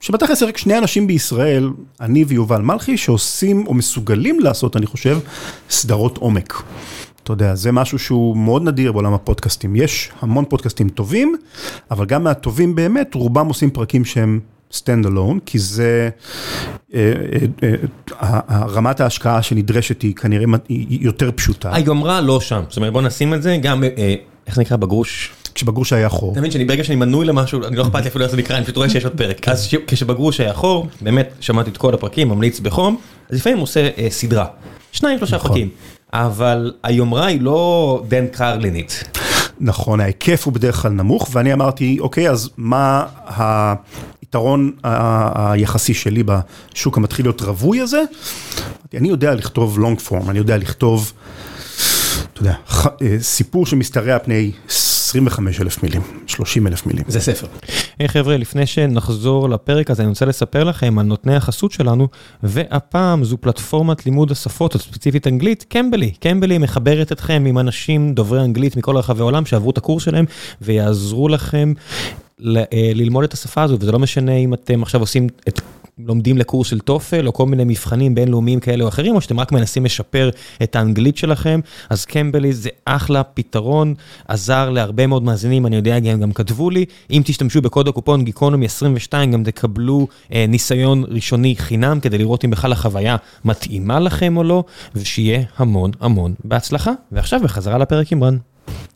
שבתכלס 0.00 0.42
רק 0.42 0.56
שני 0.56 0.78
אנשים 0.78 1.06
בישראל, 1.06 1.70
אני 2.00 2.24
ויובל 2.24 2.60
מלכי, 2.60 2.96
שעושים 2.96 3.66
או 3.66 3.74
מסוגלים 3.74 4.40
לעשות, 4.40 4.76
אני 4.76 4.86
חושב, 4.86 5.18
סדרות 5.70 6.18
עומק. 6.18 6.62
אתה 7.22 7.32
יודע, 7.32 7.54
זה 7.54 7.72
משהו 7.72 7.98
שהוא 7.98 8.36
מאוד 8.36 8.62
נדיר 8.62 8.92
בעולם 8.92 9.14
הפודקאסטים. 9.14 9.76
יש 9.76 10.10
המון 10.20 10.44
פודקאסטים 10.44 10.88
טובים, 10.88 11.36
אבל 11.90 12.06
גם 12.06 12.24
מהטובים 12.24 12.74
באמת, 12.74 13.14
רובם 13.14 13.46
עושים 13.46 13.70
פרקים 13.70 14.04
שהם 14.04 14.40
stand 14.72 15.06
alone, 15.06 15.38
כי 15.46 15.58
זה, 15.58 16.10
אה, 16.94 17.12
אה, 17.62 17.74
אה, 18.22 18.64
רמת 18.66 19.00
ההשקעה 19.00 19.42
שנדרשת 19.42 20.02
היא 20.02 20.14
כנראה 20.14 20.46
יותר 20.88 21.30
פשוטה. 21.34 21.74
היומרה 21.74 22.20
לא 22.20 22.40
שם, 22.40 22.62
זאת 22.68 22.76
אומרת 22.76 22.92
בוא 22.92 23.02
נשים 23.02 23.34
את 23.34 23.42
זה, 23.42 23.58
גם, 23.62 23.84
איך 24.46 24.58
נקרא 24.58 24.76
בגרוש? 24.76 25.32
כשבגרוש 25.54 25.92
היה 25.92 26.08
חור. 26.08 26.32
אתה 26.32 26.40
מבין 26.40 26.50
שאני 26.50 26.64
ברגע 26.64 26.84
שאני 26.84 26.96
מנוי 26.96 27.26
למשהו, 27.26 27.64
אני 27.66 27.76
לא 27.76 27.82
אכפת 27.82 28.02
לי 28.02 28.08
אפילו 28.08 28.24
איך 28.24 28.30
זה 28.30 28.36
נקרא, 28.36 28.56
אני 28.56 28.64
פשוט 28.64 28.76
רואה 28.76 28.88
שיש 28.88 29.04
עוד 29.04 29.12
פרק. 29.12 29.48
אז 29.48 29.68
כשבגרוש 29.86 30.40
היה 30.40 30.54
חור, 30.54 30.88
באמת 31.00 31.32
שמעתי 31.40 31.70
את 31.70 31.76
כל 31.76 31.94
הפרקים, 31.94 32.28
ממליץ 32.28 32.60
בחום, 32.60 32.96
אז 33.30 33.36
לפעמים 33.36 33.58
הוא 33.58 33.62
עושה 33.62 33.88
אה, 33.98 34.06
סדרה. 34.10 34.46
שניים 34.92 35.18
שלושה 35.18 35.36
נכון. 35.36 35.48
פרקים. 35.48 35.68
אבל 36.12 36.72
היומרה 36.82 37.26
היא 37.26 37.40
לא 37.40 38.02
דן 38.08 38.26
קרלינית. 38.26 39.18
נכון, 39.60 40.00
ההיקף 40.00 40.42
הוא 40.44 40.52
בדרך 40.52 40.82
כלל 40.82 40.92
נמוך, 40.92 41.28
ואני 41.32 41.52
אמרתי, 41.52 41.96
אוקיי, 42.00 42.30
אז 42.30 42.50
מה 42.56 43.04
היתרון 44.22 44.72
היחסי 45.34 45.94
שלי 45.94 46.22
בשוק 46.22 46.96
המתחיל 46.96 47.26
להיות 47.26 47.42
רווי 47.42 47.80
הזה? 47.80 48.02
אני 48.94 49.08
יודע 49.08 49.34
לכתוב 49.34 49.78
לונג 49.78 50.00
פורם, 50.00 50.30
אני 50.30 50.38
יודע 50.38 50.56
לכתוב, 50.56 51.12
אתה 52.32 52.40
יודע, 52.40 52.54
אה, 53.02 53.16
סיפור 53.20 53.66
שמשתרע 53.66 54.18
פני 54.18 54.50
25 55.10 55.60
אלף 55.60 55.82
מילים, 55.82 56.02
30 56.26 56.66
אלף 56.66 56.86
מילים. 56.86 57.04
זה 57.08 57.20
ספר. 57.20 57.46
היי 57.98 58.08
חבר'ה, 58.08 58.36
לפני 58.36 58.66
שנחזור 58.66 59.48
לפרק 59.48 59.90
הזה, 59.90 60.02
אני 60.02 60.08
רוצה 60.08 60.24
לספר 60.24 60.64
לכם 60.64 60.98
על 60.98 61.06
נותני 61.06 61.36
החסות 61.36 61.72
שלנו, 61.72 62.08
והפעם 62.42 63.24
זו 63.24 63.36
פלטפורמת 63.36 64.06
לימוד 64.06 64.30
השפות, 64.30 64.76
ספציפית 64.76 65.26
אנגלית, 65.26 65.66
קמבלי. 65.68 66.10
קמבלי 66.10 66.58
מחברת 66.58 67.12
אתכם 67.12 67.44
עם 67.46 67.58
אנשים 67.58 68.14
דוברי 68.14 68.40
אנגלית 68.40 68.76
מכל 68.76 68.96
רחבי 68.96 69.20
העולם 69.20 69.46
שעברו 69.46 69.70
את 69.70 69.78
הקורס 69.78 70.02
שלהם, 70.02 70.24
ויעזרו 70.62 71.28
לכם 71.28 71.72
אה, 72.46 72.64
ללמוד 72.94 73.24
את 73.24 73.32
השפה 73.32 73.62
הזו, 73.62 73.76
וזה 73.80 73.92
לא 73.92 73.98
משנה 73.98 74.36
אם 74.36 74.54
אתם 74.54 74.82
עכשיו 74.82 75.00
עושים 75.00 75.26
את... 75.48 75.60
לומדים 76.06 76.38
לקורס 76.38 76.68
של 76.68 76.80
טופל 76.80 77.26
או 77.26 77.32
כל 77.32 77.46
מיני 77.46 77.64
מבחנים 77.64 78.14
בינלאומיים 78.14 78.60
כאלה 78.60 78.84
או 78.84 78.88
אחרים, 78.88 79.16
או 79.16 79.20
שאתם 79.20 79.40
רק 79.40 79.52
מנסים 79.52 79.84
לשפר 79.84 80.30
את 80.62 80.76
האנגלית 80.76 81.16
שלכם, 81.16 81.60
אז 81.90 82.04
קמבלי 82.04 82.52
זה 82.52 82.68
אחלה 82.84 83.22
פתרון, 83.22 83.94
עזר 84.28 84.70
להרבה 84.70 85.06
מאוד 85.06 85.22
מאזינים, 85.22 85.66
אני 85.66 85.76
יודע, 85.76 85.94
הם 85.94 86.20
גם 86.20 86.32
כתבו 86.32 86.70
לי, 86.70 86.84
אם 87.10 87.22
תשתמשו 87.24 87.62
בקוד 87.62 87.88
הקופון 87.88 88.24
גיקונומי 88.24 88.66
22, 88.66 89.32
גם 89.32 89.44
תקבלו 89.44 90.06
אה, 90.32 90.44
ניסיון 90.48 91.04
ראשוני 91.08 91.56
חינם, 91.56 92.00
כדי 92.00 92.18
לראות 92.18 92.44
אם 92.44 92.50
בכלל 92.50 92.72
החוויה 92.72 93.16
מתאימה 93.44 94.00
לכם 94.00 94.36
או 94.36 94.44
לא, 94.44 94.64
ושיהיה 94.94 95.42
המון 95.56 95.90
המון 96.00 96.34
בהצלחה. 96.44 96.92
ועכשיו 97.12 97.40
בחזרה 97.40 97.78
לפרק 97.78 98.12
עם 98.12 98.24
רן. 98.24 98.36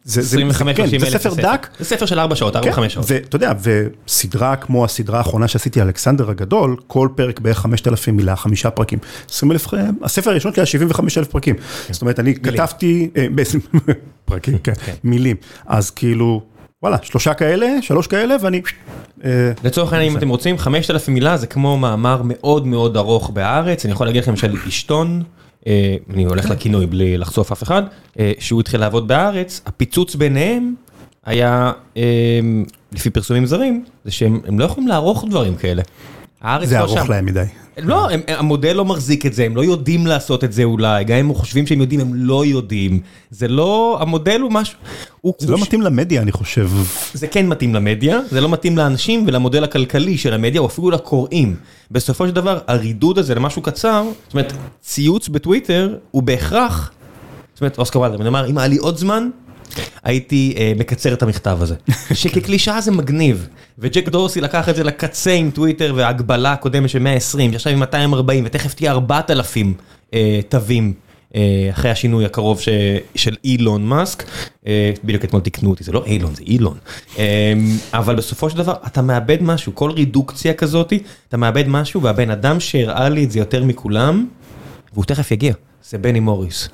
זה, 0.04 0.20
25 0.20 0.76
כן, 0.76 0.98
זה 0.98 1.06
ספר 1.06 1.34
דק. 1.34 1.68
זה 1.78 1.84
ספר 1.84 2.06
של 2.06 2.18
4 2.18 2.36
שעות, 2.36 2.56
4-5 2.56 2.60
כן, 2.60 2.88
שעות. 2.88 3.06
ואתה 3.08 3.36
יודע, 3.36 3.52
וסדרה 3.62 4.56
כמו 4.56 4.84
הסדרה 4.84 5.18
האחרונה 5.18 5.48
שעשיתי, 5.48 5.82
אלכסנדר 5.82 6.30
הגדול, 6.30 6.76
כל 6.86 7.08
פרק 7.14 7.40
בערך 7.40 7.58
5,000 7.58 8.16
מילה, 8.16 8.36
חמישה 8.36 8.70
פרקים. 8.70 8.98
20 9.30 9.52
אלף, 9.52 9.66
הספר 10.02 10.30
הראשון 10.30 10.52
שלי 10.52 10.60
היה 10.60 10.66
75 10.66 11.18
אלף 11.18 11.28
פרקים. 11.28 11.54
כן. 11.56 11.92
זאת 11.92 12.02
אומרת, 12.02 12.20
אני 12.20 12.30
מילים. 12.30 12.52
כתבתי, 12.52 13.10
אה, 13.16 13.26
פרקים, 14.24 14.58
כן, 14.58 14.72
כן, 14.84 14.94
מילים. 15.04 15.36
אז 15.66 15.90
כאילו, 15.90 16.42
וואלה, 16.82 16.96
שלושה 17.02 17.34
כאלה, 17.34 17.66
שלוש 17.80 18.06
כאלה, 18.06 18.36
ואני... 18.40 18.62
אה, 19.24 19.52
לצורך 19.64 19.92
העניין, 19.92 20.12
אם 20.12 20.18
אתם 20.18 20.28
רוצים, 20.28 20.58
5,000 20.58 21.14
מילה 21.14 21.36
זה 21.36 21.46
כמו 21.46 21.76
מאמר 21.76 22.22
מאוד 22.24 22.66
מאוד 22.66 22.96
ארוך 22.96 23.30
בהארץ, 23.30 23.84
אני 23.84 23.92
יכול 23.92 24.06
להגיד 24.06 24.22
לכם 24.22 24.36
של 24.36 24.56
עשתון. 24.66 25.22
אה, 25.66 25.96
אני 26.10 26.24
הולך 26.24 26.50
לכינוי 26.50 26.86
בלי 26.86 27.16
לחשוף 27.16 27.52
אף 27.52 27.62
אחד, 27.62 27.82
אה, 28.18 28.32
שהוא 28.38 28.60
התחיל 28.60 28.80
לעבוד 28.80 29.08
בארץ, 29.08 29.60
הפיצוץ 29.66 30.14
ביניהם 30.14 30.74
היה, 31.24 31.72
אה, 31.96 32.40
לפי 32.92 33.10
פרסומים 33.10 33.46
זרים, 33.46 33.84
זה 34.04 34.10
שהם 34.10 34.58
לא 34.58 34.64
יכולים 34.64 34.88
לערוך 34.88 35.24
דברים 35.30 35.56
כאלה. 35.56 35.82
זה 36.64 36.78
לא 36.78 36.80
ארוך 36.80 37.10
להם 37.10 37.26
מדי. 37.26 37.44
לא, 37.78 38.10
הם, 38.10 38.20
המודל 38.28 38.72
לא 38.72 38.84
מחזיק 38.84 39.26
את 39.26 39.34
זה, 39.34 39.44
הם 39.44 39.56
לא 39.56 39.64
יודעים 39.64 40.06
לעשות 40.06 40.44
את 40.44 40.52
זה 40.52 40.64
אולי, 40.64 41.04
גם 41.04 41.16
אם 41.16 41.28
הם 41.28 41.34
חושבים 41.34 41.66
שהם 41.66 41.80
יודעים, 41.80 42.00
הם 42.00 42.14
לא 42.14 42.44
יודעים. 42.44 43.00
זה 43.30 43.48
לא, 43.48 43.98
המודל 44.00 44.40
הוא 44.40 44.52
משהו... 44.52 44.78
הוא 45.20 45.34
זה 45.38 45.52
לא 45.52 45.58
מתאים 45.62 45.82
למדיה, 45.82 46.22
אני 46.22 46.32
חושב. 46.32 46.70
זה 47.14 47.26
כן 47.26 47.48
מתאים 47.48 47.74
למדיה, 47.74 48.20
זה 48.30 48.40
לא 48.40 48.48
מתאים 48.48 48.78
לאנשים 48.78 49.24
ולמודל 49.26 49.64
הכלכלי 49.64 50.18
של 50.18 50.34
המדיה, 50.34 50.60
או 50.60 50.66
אפילו 50.66 50.90
לקוראים. 50.90 51.56
בסופו 51.90 52.26
של 52.26 52.34
דבר, 52.34 52.58
הרידוד 52.66 53.18
הזה 53.18 53.34
למשהו 53.34 53.62
קצר, 53.62 54.04
זאת 54.24 54.34
אומרת, 54.34 54.52
ציוץ 54.82 55.28
בטוויטר 55.28 55.96
הוא 56.10 56.22
בהכרח, 56.22 56.92
זאת 57.54 57.60
אומרת, 57.60 57.78
אוסקר 57.78 57.98
וולדר, 57.98 58.16
אני 58.16 58.28
אומר, 58.28 58.46
אם 58.46 58.58
היה 58.58 58.68
לי 58.68 58.76
עוד 58.76 58.96
זמן, 58.96 59.30
הייתי 60.02 60.54
אה, 60.56 60.72
מקצר 60.76 61.12
את 61.12 61.22
המכתב 61.22 61.58
הזה. 61.60 61.74
שכקלישאה 62.14 62.80
זה 62.80 62.92
מגניב. 62.92 63.48
וג'ק 63.78 64.08
דורסי 64.08 64.40
לקח 64.40 64.68
את 64.68 64.76
זה 64.76 64.84
לקצה 64.84 65.32
עם 65.32 65.50
טוויטר 65.50 65.92
והגבלה 65.96 66.52
הקודמת 66.52 66.88
של 66.88 66.98
120, 66.98 67.52
שעכשיו 67.52 67.72
עם 67.72 67.78
240, 67.78 68.44
ותכף 68.46 68.74
תהיה 68.74 68.92
4,000 68.92 69.74
אה, 70.14 70.40
תווים. 70.48 70.94
אה, 71.34 71.68
אחרי 71.70 71.90
השינוי 71.90 72.24
הקרוב 72.24 72.60
ש, 72.60 72.68
של 73.14 73.36
אילון 73.44 73.86
מאסק, 73.86 74.24
אה, 74.66 74.92
בדיוק 75.04 75.24
אתמול 75.24 75.42
תקנו 75.42 75.70
אותי, 75.70 75.84
זה 75.84 75.92
לא 75.92 76.02
אילון, 76.06 76.34
זה 76.34 76.42
אילון. 76.42 76.78
אה, 77.18 77.52
אבל 77.92 78.14
בסופו 78.14 78.50
של 78.50 78.56
דבר 78.56 78.74
אתה 78.86 79.02
מאבד 79.02 79.42
משהו, 79.42 79.74
כל 79.74 79.90
רידוקציה 79.90 80.54
כזאת, 80.54 80.92
אתה 81.28 81.36
מאבד 81.36 81.68
משהו, 81.68 82.02
והבן 82.02 82.30
אדם 82.30 82.60
שהראה 82.60 83.08
לי 83.08 83.24
את 83.24 83.30
זה 83.30 83.38
יותר 83.38 83.64
מכולם, 83.64 84.26
והוא 84.92 85.04
תכף 85.04 85.30
יגיע, 85.30 85.54
זה 85.88 85.98
בני 85.98 86.20
מוריס. 86.20 86.68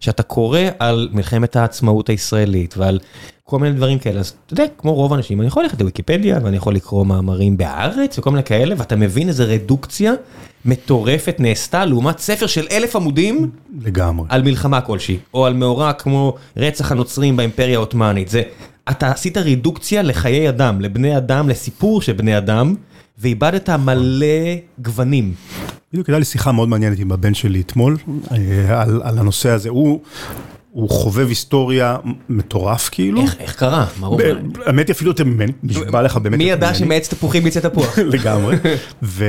שאתה 0.00 0.22
קורא 0.22 0.60
על 0.78 1.08
מלחמת 1.12 1.56
העצמאות 1.56 2.08
הישראלית 2.08 2.74
ועל 2.78 2.98
כל 3.44 3.58
מיני 3.58 3.76
דברים 3.76 3.98
כאלה, 3.98 4.20
אז 4.20 4.32
אתה 4.46 4.52
יודע, 4.52 4.64
כמו 4.78 4.94
רוב 4.94 5.12
האנשים, 5.12 5.40
אני 5.40 5.48
יכול 5.48 5.62
ללכת 5.62 5.80
לוויקיפדיה 5.80 6.38
ואני 6.42 6.56
יכול 6.56 6.74
לקרוא 6.74 7.06
מאמרים 7.06 7.56
בהארץ 7.56 8.18
וכל 8.18 8.30
מיני 8.30 8.42
כאלה, 8.42 8.74
ואתה 8.78 8.96
מבין 8.96 9.28
איזה 9.28 9.44
רדוקציה 9.44 10.12
מטורפת 10.64 11.36
נעשתה 11.38 11.84
לעומת 11.84 12.18
ספר 12.18 12.46
של 12.46 12.66
אלף 12.70 12.96
עמודים. 12.96 13.50
לגמרי. 13.80 14.26
על 14.28 14.42
מלחמה 14.42 14.80
כלשהי, 14.80 15.18
או 15.34 15.46
על 15.46 15.54
מאורע 15.54 15.92
כמו 15.92 16.34
רצח 16.56 16.92
הנוצרים 16.92 17.36
באימפריה 17.36 17.76
העות'מאנית. 17.76 18.28
זה, 18.28 18.42
אתה 18.90 19.10
עשית 19.10 19.36
רדוקציה 19.36 20.02
לחיי 20.02 20.48
אדם, 20.48 20.80
לבני 20.80 21.16
אדם, 21.16 21.48
לסיפור 21.48 22.02
של 22.02 22.12
בני 22.12 22.38
אדם, 22.38 22.74
ואיבדת 23.18 23.70
מלא 23.70 24.26
גוונים. 24.78 25.34
בדיוק 25.92 26.08
הייתה 26.08 26.18
לי 26.18 26.24
שיחה 26.24 26.52
מאוד 26.52 26.68
מעניינת 26.68 26.98
עם 26.98 27.12
הבן 27.12 27.34
שלי 27.34 27.60
אתמול 27.60 27.96
אה, 28.32 28.82
על, 28.82 29.00
על 29.04 29.18
הנושא 29.18 29.48
הזה. 29.48 29.68
הוא, 29.68 30.00
הוא 30.76 30.90
חובב 30.90 31.28
היסטוריה 31.28 31.96
מטורף 32.28 32.88
כאילו. 32.92 33.22
איך, 33.22 33.36
איך 33.40 33.56
קרה? 33.56 33.86
ברור. 34.00 34.20
האמת 34.66 34.88
היא 34.88 34.94
אפילו 34.94 35.10
יותר 35.10 35.24
ממני, 35.24 35.52
נשבע 35.62 36.02
לך 36.02 36.16
באמת. 36.16 36.38
מי 36.38 36.44
ידע 36.44 36.74
שמעץ 36.74 37.08
תפוחים 37.08 37.46
יצא 37.46 37.60
תפוח? 37.60 37.98
לגמרי. 38.14 38.56
ו, 39.02 39.24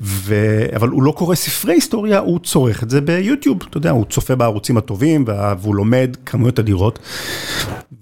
ו, 0.00 0.34
אבל 0.76 0.88
הוא 0.88 1.02
לא 1.02 1.12
קורא 1.12 1.34
ספרי 1.34 1.74
היסטוריה, 1.74 2.18
הוא 2.18 2.38
צורך 2.38 2.82
את 2.82 2.90
זה 2.90 3.00
ביוטיוב, 3.00 3.58
אתה 3.70 3.76
יודע, 3.76 3.90
הוא 3.90 4.04
צופה 4.04 4.34
בערוצים 4.34 4.76
הטובים 4.76 5.24
והוא 5.60 5.74
לומד 5.74 6.16
כמויות 6.26 6.58
אדירות. 6.58 6.98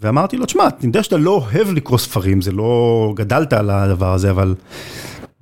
ואמרתי 0.01 0.37
לו, 0.37 0.47
תשמע, 0.47 0.65
אני 0.65 0.87
יודע 0.87 1.03
שאתה 1.03 1.17
לא 1.17 1.31
אוהב 1.31 1.73
לקרוא 1.73 1.99
ספרים, 1.99 2.43
זה 2.43 2.53
לא 2.53 3.13
גדלת 3.17 3.53
על 3.53 3.71
הדבר 3.71 4.13
הזה, 4.13 4.31
אבל... 4.31 4.55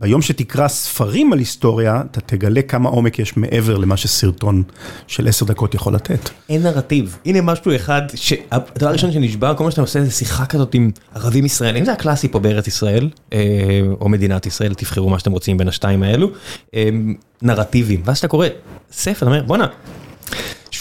ביום 0.03 0.23
שתקרא 0.23 0.69
ספרים 0.69 1.33
על 1.33 1.39
היסטוריה, 1.39 2.03
אתה 2.11 2.21
תגלה 2.21 2.63
כמה 2.63 2.89
עומק 2.89 3.19
יש 3.19 3.37
מעבר 3.37 3.79
למה 3.79 3.97
שסרטון 3.97 4.63
של 5.07 5.29
עשר 5.29 5.47
דקות 5.47 5.75
יכול 5.75 5.95
לתת. 5.95 6.31
אין 6.49 6.63
נרטיב. 6.63 7.17
הנה 7.27 7.41
משהו 7.41 7.77
אחד, 7.77 8.03
הדבר 8.51 8.89
הראשון 8.89 9.13
שנשבר, 9.13 9.55
כל 9.57 9.65
מה 9.65 9.71
שאתה 9.71 9.81
עושה 9.81 10.05
זה 10.05 10.11
שיחה 10.11 10.47
כזאת 10.47 10.75
עם 10.75 10.91
ערבים 11.15 11.45
ישראלים, 11.45 11.85
זה 11.85 11.93
הקלאסי 11.93 12.29
פה 12.29 12.39
בארץ 12.39 12.67
ישראל, 12.67 13.11
אה, 13.33 13.39
או 14.01 14.09
מדינת 14.09 14.47
ישראל, 14.47 14.75
תבחרו 14.75 15.11
מה 15.11 15.19
שאתם 15.19 15.33
רוצים 15.33 15.59
בין 15.59 15.69
השתיים 15.69 16.03
האלו, 16.03 16.31
אה, 16.75 16.89
נרטיבים. 17.43 18.03
ואז 18.05 18.19
אתה 18.19 18.29
קורא 18.29 18.47
ספר, 18.93 19.13
אתה 19.13 19.27
אומר, 19.27 19.43
בואנה. 19.43 19.67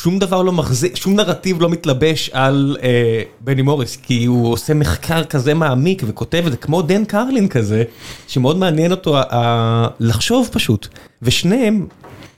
שום 0.04 0.20
דבר 0.20 0.42
לא 0.42 0.52
מחזיק, 0.52 0.96
שום 0.96 1.16
נרטיב 1.16 1.62
לא 1.62 1.70
מתלבש 1.70 2.30
על 2.34 2.78
אה, 2.84 3.22
בני 3.40 3.62
מוריס, 3.62 3.96
כי 3.96 4.26
הוא 4.26 4.54
עושה 4.54 4.74
מחקר 4.74 5.24
כזה 5.24 5.54
מעמיק 5.54 6.04
וכותב 6.08 6.44
את 6.46 6.52
זה 6.52 6.58
כמו 6.58 6.82
דן 6.82 7.06
קרלין 7.06 7.48
כזה, 7.48 7.84
שמאוד 8.28 8.58
מעניין 8.58 8.92
אותו 8.92 9.18
אה, 9.18 9.88
לחשוב 10.00 10.50
פשוט. 10.52 10.88
ושניהם, 11.22 11.88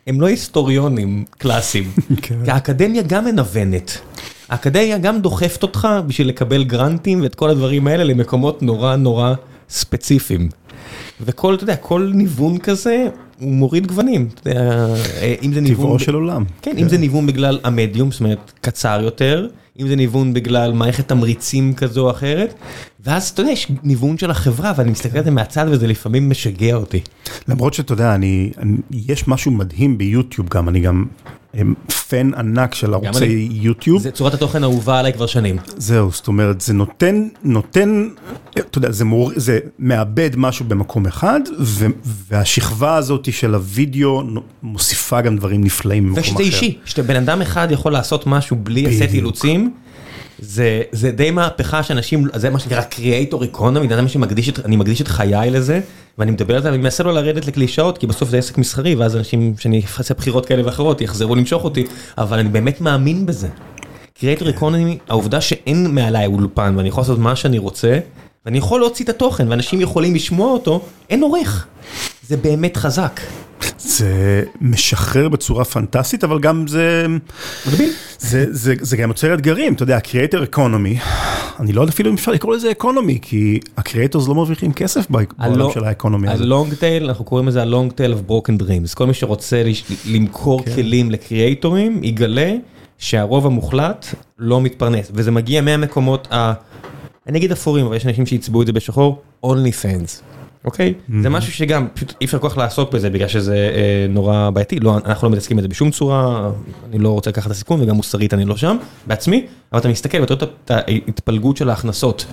הם 0.07 0.21
לא 0.21 0.27
היסטוריונים 0.27 1.25
קלאסיים, 1.37 1.91
כן. 2.21 2.45
כי 2.45 2.51
האקדמיה 2.51 3.01
גם 3.01 3.25
מנוונת. 3.25 3.97
האקדמיה 4.49 4.97
גם 4.97 5.21
דוחפת 5.21 5.63
אותך 5.63 5.87
בשביל 6.07 6.27
לקבל 6.27 6.63
גרנטים 6.63 7.21
ואת 7.21 7.35
כל 7.35 7.49
הדברים 7.49 7.87
האלה 7.87 8.03
למקומות 8.03 8.61
נורא 8.61 8.95
נורא 8.95 9.33
ספציפיים. 9.69 10.49
וכל, 11.21 11.55
אתה 11.55 11.63
יודע, 11.63 11.75
כל 11.75 12.11
ניוון 12.13 12.57
כזה 12.57 13.07
הוא 13.39 13.51
מוריד 13.51 13.87
גוונים, 13.87 14.29
אה, 14.47 14.95
אם 15.43 15.53
זה 15.53 15.61
ניוון... 15.61 15.85
טבעו 15.85 15.99
של 15.99 16.13
עולם. 16.13 16.43
כן, 16.61 16.77
אם 16.77 16.89
זה 16.89 16.97
ניוון 16.97 17.27
בגלל 17.27 17.59
המדיום, 17.63 18.11
זאת 18.11 18.19
אומרת, 18.19 18.51
קצר 18.61 18.99
יותר, 19.03 19.47
אם 19.79 19.87
זה 19.87 19.95
ניוון 19.95 20.33
בגלל 20.33 20.73
מערכת 20.73 21.07
תמריצים 21.07 21.73
כזו 21.73 22.05
או 22.05 22.11
אחרת, 22.11 22.53
ואז 23.05 23.29
אתה 23.29 23.41
יודע, 23.41 23.51
יש 23.51 23.71
ניוון 23.83 24.17
של 24.17 24.31
החברה, 24.31 24.73
ואני 24.77 24.91
מסתכל 24.91 25.17
על 25.17 25.23
זה 25.23 25.31
מהצד 25.31 25.65
וזה 25.69 25.87
לפעמים 25.87 26.29
משגע 26.29 26.75
אותי. 26.75 26.99
למרות 27.47 27.73
שאתה 27.73 27.93
יודע, 27.93 28.15
אני, 28.15 28.51
יש 28.91 29.27
משהו 29.27 29.51
מדהים 29.51 29.97
ביוטיוב 29.97 30.49
גם, 30.49 30.69
אני 30.69 30.79
גם 30.79 31.05
פן 32.09 32.31
ענק 32.37 32.75
של 32.75 32.93
ערוצי 32.93 33.47
יוטיוב. 33.51 34.01
זה 34.01 34.11
צורת 34.11 34.33
התוכן 34.33 34.63
האהובה 34.63 34.99
עליי 34.99 35.13
כבר 35.13 35.25
שנים. 35.25 35.57
זהו, 35.77 36.11
זאת 36.11 36.27
אומרת, 36.27 36.61
זה 36.61 36.73
נותן, 36.73 37.27
נותן, 37.43 38.07
אתה 38.51 38.77
יודע, 38.77 38.91
זה, 38.91 39.05
מור, 39.05 39.31
זה 39.35 39.59
מאבד 39.79 40.29
משהו 40.35 40.65
במקום 40.65 41.05
אחד, 41.05 41.39
ו, 41.59 41.85
והשכבה 42.03 42.95
הזאת 42.95 43.33
של 43.33 43.55
הווידאו 43.55 44.23
מוסיפה 44.63 45.21
גם 45.21 45.37
דברים 45.37 45.63
נפלאים 45.63 46.03
במקום 46.03 46.19
אחר. 46.23 46.31
ושזה 46.31 46.43
אישי, 46.43 46.77
שבן 46.85 47.15
אדם 47.15 47.41
אחד 47.41 47.67
יכול 47.71 47.91
לעשות 47.91 48.27
משהו 48.27 48.57
בלי 48.63 48.87
הסט 48.87 49.13
אילוצים. 49.13 49.73
זה, 50.45 50.81
זה 50.91 51.11
די 51.11 51.31
מהפכה 51.31 51.83
שאנשים, 51.83 52.27
זה 52.35 52.49
מה 52.49 52.59
שנקרא 52.59 52.81
Creator 52.91 53.55
Economy, 53.55 53.93
אני 54.65 54.75
מקדיש 54.75 55.01
את 55.01 55.07
חיי 55.07 55.49
לזה, 55.49 55.81
ואני 56.17 56.31
מדבר 56.31 56.55
על 56.55 56.61
זה, 56.61 56.69
אני 56.69 56.77
מנסה 56.77 57.03
לא 57.03 57.13
לרדת 57.13 57.47
לקלישאות, 57.47 57.97
כי 57.97 58.07
בסוף 58.07 58.29
זה 58.29 58.37
עסק 58.37 58.57
מסחרי, 58.57 58.95
ואז 58.95 59.15
אנשים, 59.15 59.53
שאני 59.57 59.81
אעשה 59.97 60.13
בחירות 60.13 60.45
כאלה 60.45 60.65
ואחרות, 60.65 61.01
יחזרו 61.01 61.35
למשוך 61.35 61.63
אותי, 61.63 61.83
אבל 62.17 62.39
אני 62.39 62.49
באמת 62.49 62.81
מאמין 62.81 63.25
בזה. 63.25 63.47
Creator 64.19 64.59
Economy, 64.59 65.09
העובדה 65.09 65.41
שאין 65.41 65.95
מעליי 65.95 66.25
אולפן, 66.25 66.73
ואני 66.77 66.89
יכול 66.89 67.01
לעשות 67.01 67.19
מה 67.19 67.35
שאני 67.35 67.57
רוצה, 67.57 67.99
ואני 68.45 68.57
יכול 68.57 68.79
להוציא 68.79 69.05
את 69.05 69.09
התוכן, 69.09 69.47
ואנשים 69.47 69.81
יכולים 69.81 70.15
לשמוע 70.15 70.51
אותו, 70.51 70.81
אין 71.09 71.23
עורך. 71.23 71.67
זה 72.27 72.37
באמת 72.37 72.77
חזק. 72.77 73.21
זה 73.77 74.43
משחרר 74.61 75.29
בצורה 75.29 75.65
פנטסטית, 75.65 76.23
אבל 76.23 76.39
גם 76.39 76.67
זה... 76.67 77.05
מגביל. 77.67 77.89
זה, 78.19 78.45
זה, 78.49 78.73
זה 78.81 78.97
גם 78.97 79.09
יוצר 79.09 79.33
אתגרים, 79.33 79.73
אתה 79.73 79.83
יודע, 79.83 79.95
ה-Creator 79.97 80.55
Economy, 80.55 80.99
אני 81.59 81.73
לא 81.73 81.81
יודע 81.81 81.93
אפילו 81.93 82.09
אם 82.09 82.15
אפשר 82.15 82.31
לקרוא 82.31 82.55
לזה 82.55 82.71
אקונומי, 82.71 83.19
כי 83.21 83.59
ה-Creators 83.77 84.27
לא 84.27 84.35
מרוויחים 84.35 84.73
כסף 84.73 85.05
בעולם 85.09 85.71
של 85.73 85.83
האקונומי 85.83 86.29
הזה. 86.29 86.43
ה-Long 86.43 86.73
Tail, 86.73 87.03
אנחנו 87.05 87.25
קוראים 87.25 87.47
לזה 87.47 87.61
ה-Long 87.63 87.91
Tail 87.91 88.13
of 88.13 88.31
Broken 88.31 88.61
Dreams. 88.61 88.95
כל 88.95 89.07
מי 89.07 89.13
שרוצה 89.13 89.63
למכור 90.05 90.65
כן. 90.65 90.75
כלים 90.75 91.11
לקריאייטורים, 91.11 92.03
יגלה 92.03 92.53
שהרוב 92.97 93.45
המוחלט 93.45 94.05
לא 94.39 94.61
מתפרנס, 94.61 95.11
וזה 95.13 95.31
מגיע 95.31 95.61
מהמקומות 95.61 96.27
ה... 96.33 96.53
אני 97.27 97.37
אגיד 97.37 97.51
אפורים, 97.51 97.85
אבל 97.85 97.95
יש 97.95 98.05
אנשים 98.05 98.25
שיצבעו 98.25 98.61
את 98.61 98.67
זה 98.67 98.73
בשחור, 98.73 99.21
only 99.45 99.73
fans. 99.83 100.21
אוקיי? 100.65 100.93
זה 101.21 101.29
משהו 101.29 101.53
שגם 101.53 101.87
פשוט 101.93 102.13
אי 102.21 102.25
אפשר 102.25 102.39
כל 102.39 102.49
כך 102.49 102.57
לעסוק 102.57 102.91
בזה 102.91 103.09
בגלל 103.09 103.27
שזה 103.27 103.55
אה, 103.75 104.05
נורא 104.09 104.49
בעייתי, 104.49 104.79
לא, 104.79 104.97
אנחנו 105.05 105.27
לא 105.27 105.31
מתעסקים 105.31 105.57
בזה 105.57 105.67
בשום 105.67 105.91
צורה, 105.91 106.51
אני 106.89 106.99
לא 106.99 107.09
רוצה 107.09 107.29
לקחת 107.29 107.45
את 107.45 107.51
הסיכון 107.51 107.81
וגם 107.81 107.95
מוסרית 107.95 108.33
אני 108.33 108.45
לא 108.45 108.57
שם 108.57 108.77
בעצמי, 109.07 109.45
אבל 109.71 109.79
אתה 109.79 109.89
מסתכל 109.89 110.21
ואתה 110.21 110.33
רואה 110.33 110.47
את 110.65 110.71
ההתפלגות 110.71 111.57
של 111.57 111.69
ההכנסות. 111.69 112.25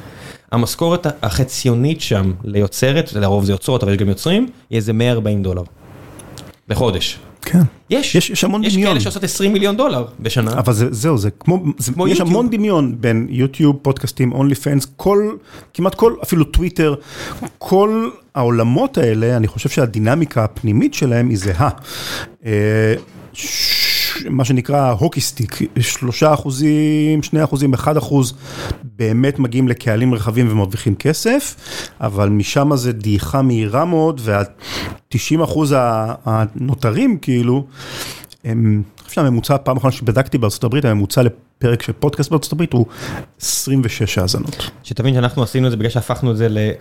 המשכורת 0.53 1.07
החציונית 1.23 2.01
שם 2.01 2.33
ליוצרת, 2.45 3.13
לרוב 3.13 3.45
זה 3.45 3.53
יוצרות 3.53 3.83
אבל 3.83 3.93
יש 3.93 3.99
גם 3.99 4.09
יוצרים, 4.09 4.49
היא 4.71 4.77
איזה 4.77 4.93
140 4.93 5.43
דולר. 5.43 5.63
לחודש. 6.69 7.19
כן. 7.43 7.63
יש, 7.91 8.15
יש, 8.15 8.31
יש 8.31 8.45
המון 8.45 8.65
יש 8.65 8.75
דמיון. 8.75 8.89
יש 8.89 8.93
כאלה 8.93 9.01
שעושות 9.01 9.25
20 9.25 9.53
מיליון 9.53 9.77
דולר 9.77 10.05
בשנה. 10.21 10.53
אבל 10.53 10.73
זה, 10.73 10.87
זהו, 10.91 11.19
זה 11.19 11.31
כמו, 11.31 11.65
זה, 11.79 11.93
כמו 11.93 12.09
יש. 12.09 12.21
המון 12.21 12.51
דמיון 12.51 12.97
בין 13.01 13.27
יוטיוב, 13.31 13.77
פודקאסטים, 13.83 14.33
אונלי 14.33 14.55
פנס, 14.55 14.87
כל, 14.97 15.37
כמעט 15.75 15.95
כל, 15.95 16.15
אפילו 16.23 16.45
טוויטר, 16.45 16.95
כל 17.59 18.09
העולמות 18.35 18.99
האלה, 18.99 19.37
אני 19.37 19.47
חושב 19.47 19.69
שהדינמיקה 19.69 20.45
הפנימית 20.45 20.95
שלהם 20.95 21.29
היא 21.29 21.39
זהה. 21.39 21.71
אה, 22.47 22.95
מה 24.29 24.45
שנקרא 24.45 24.91
הוקיסטיק, 24.93 25.59
שלושה 25.81 26.35
אחוזים, 26.35 27.23
שני 27.23 27.45
אחוזים, 27.45 27.75
אחד 27.75 27.97
אחוז 27.97 28.35
באמת 28.97 29.39
מגיעים 29.39 29.69
לקהלים 29.69 30.15
רחבים 30.15 30.49
ומרוויחים 30.51 30.95
כסף, 30.95 31.57
אבל 32.01 32.29
משם 32.29 32.77
זה 32.77 32.93
דעיכה 32.93 33.43
מהירה 33.43 33.85
מאוד, 33.85 34.21
וה-90 34.25 35.45
אחוז 35.45 35.75
הנותרים 36.25 37.19
כאילו, 37.19 37.67
הם, 38.45 38.83
חושב 39.11 39.23
שהממוצע, 39.23 39.57
פעם 39.59 39.77
אחרונה 39.77 39.97
שבדקתי 39.97 40.39
בארצות 40.39 40.65
הברית, 40.65 40.85
הממוצע 40.85 41.23
לפרק 41.23 41.83
של 41.83 41.93
פודקאסט 41.93 42.31
בארצות 42.31 42.53
הברית 42.53 42.73
הוא 42.73 42.87
26 43.41 44.19
האזנות. 44.19 44.71
שתבין 44.83 45.15
שאנחנו 45.15 45.43
עשינו 45.43 45.67
את 45.67 45.71
זה 45.71 45.77
בגלל 45.77 45.91
שהפכנו 45.91 46.31
את 46.31 46.37
זה 46.37 46.73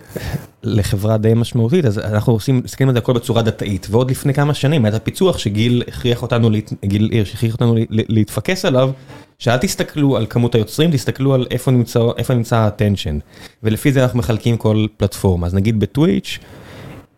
לחברה 0.62 1.16
די 1.18 1.34
משמעותית, 1.34 1.84
אז 1.84 1.98
אנחנו 1.98 2.32
עושים, 2.32 2.60
מסתכלים 2.64 2.88
על 2.88 2.94
זה 2.94 2.98
הכל 2.98 3.12
בצורה 3.12 3.42
דתאית, 3.42 3.86
ועוד 3.90 4.10
לפני 4.10 4.34
כמה 4.34 4.54
שנים 4.54 4.84
היה 4.84 4.96
את 4.96 5.00
הפיצוח 5.02 5.38
שגיל 5.38 5.82
הכריח 5.88 6.22
אותנו, 6.22 6.50
גיל 6.84 7.08
הירש 7.12 7.34
הכריח 7.34 7.52
אותנו 7.52 7.74
להתפקס 7.88 8.64
עליו, 8.64 8.90
שאל 9.38 9.56
תסתכלו 9.56 10.16
על 10.16 10.26
כמות 10.30 10.54
היוצרים, 10.54 10.90
תסתכלו 10.90 11.34
על 11.34 11.46
איפה 11.50 11.70
נמצא, 11.70 12.00
איפה 12.16 12.34
נמצא 12.34 12.56
האטנשן, 12.56 13.18
ולפי 13.62 13.92
זה 13.92 14.02
אנחנו 14.02 14.18
מחלקים 14.18 14.56
כל 14.56 14.86
פלטפורמה, 14.96 15.46
אז 15.46 15.54
נגיד 15.54 15.80
בטוויץ', 15.80 16.38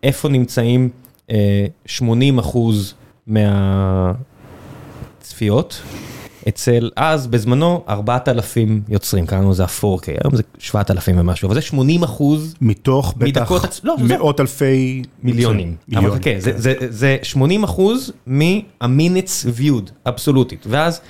איפה 0.02 0.28
נמצאים 0.28 0.88
80 1.86 2.38
אה, 2.38 2.44
אחוז 2.44 2.94
מה... 3.26 4.12
צפיות, 5.22 5.82
אצל 6.48 6.90
אז 6.96 7.26
בזמנו 7.26 7.84
4,000 7.88 8.82
יוצרים, 8.88 9.26
קראנו 9.26 9.50
לזה 9.50 9.64
ה-4K, 9.64 10.06
היום 10.06 10.36
זה 10.36 10.42
7,000 10.58 11.18
ומשהו, 11.18 11.46
אבל 11.46 11.54
זה 11.54 11.60
80 11.60 12.02
אחוז 12.02 12.54
מתוך 12.60 13.14
בטח 13.18 13.52
לא, 13.84 13.96
מאות. 13.98 14.40
אלפי 14.40 15.02
מיליונים, 15.22 15.76
מיליון. 15.88 16.10
אבל 16.10 16.18
כן, 16.22 16.40
זה, 16.40 16.52
זה, 16.56 16.74
זה 16.88 17.16
80 17.22 17.64
אחוז 17.64 18.12
מה-minutes 18.26 19.58
viewed, 19.58 19.90
אבסולוטית, 20.06 20.66
ואז 20.68 21.00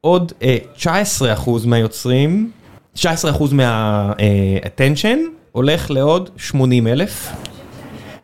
עוד 0.00 0.32
אה, 0.42 0.56
19 0.76 1.32
אחוז 1.32 1.66
מהיוצרים, 1.66 2.50
19 2.92 3.30
אחוז 3.30 3.52
מה-attention 3.52 5.06
אה, 5.06 5.14
הולך 5.52 5.90
לעוד 5.90 6.30
80 6.36 6.86
אלף, 6.86 7.28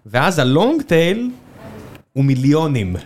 ואז 0.07 0.39
ה-long 0.39 0.83
tail 0.83 1.19
הוא 2.13 2.25
מיליונים. 2.25 2.97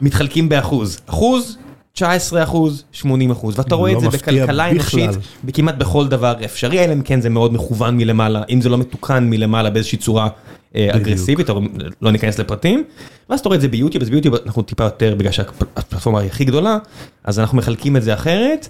מתחלקים 0.00 0.48
באחוז. 0.48 1.00
אחוז, 1.06 1.58
19 1.92 2.42
אחוז, 2.42 2.84
80 2.92 3.30
אחוז, 3.30 3.58
ואתה 3.58 3.74
רואה 3.74 3.92
את 3.92 4.00
זה 4.00 4.08
בכלכלה 4.08 4.70
אנושית, 4.70 5.10
כמעט 5.52 5.74
בכל 5.74 6.08
דבר 6.08 6.34
אפשרי, 6.44 6.84
אלא 6.84 6.92
אם 6.92 7.02
כן 7.02 7.20
זה 7.20 7.28
מאוד 7.28 7.52
מכוון 7.52 7.96
מלמעלה, 7.96 8.42
אם 8.50 8.60
זה 8.60 8.68
לא 8.68 8.78
מתוקן 8.78 9.30
מלמעלה 9.30 9.70
באיזושהי 9.70 9.98
צורה 9.98 10.28
אה, 10.76 10.96
אגרסיבית, 10.96 11.50
או 11.50 11.60
לא 12.02 12.12
ניכנס 12.12 12.38
לפרטים, 12.38 12.84
ואז 13.30 13.40
אתה 13.40 13.48
רואה 13.48 13.56
את 13.56 13.60
זה 13.60 13.68
ביוטיוב, 13.68 14.02
אז 14.02 14.10
ביוטיוב 14.10 14.34
אנחנו 14.46 14.62
טיפה 14.62 14.84
יותר, 14.84 15.14
בגלל 15.14 15.32
שהפלטפורמה 15.32 16.20
היא 16.20 16.28
הכי 16.28 16.44
גדולה, 16.44 16.78
אז 17.24 17.38
אנחנו 17.38 17.58
מחלקים 17.58 17.96
את 17.96 18.02
זה 18.02 18.14
אחרת, 18.14 18.68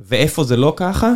ואיפה 0.00 0.44
זה 0.44 0.56
לא 0.56 0.72
ככה? 0.76 1.12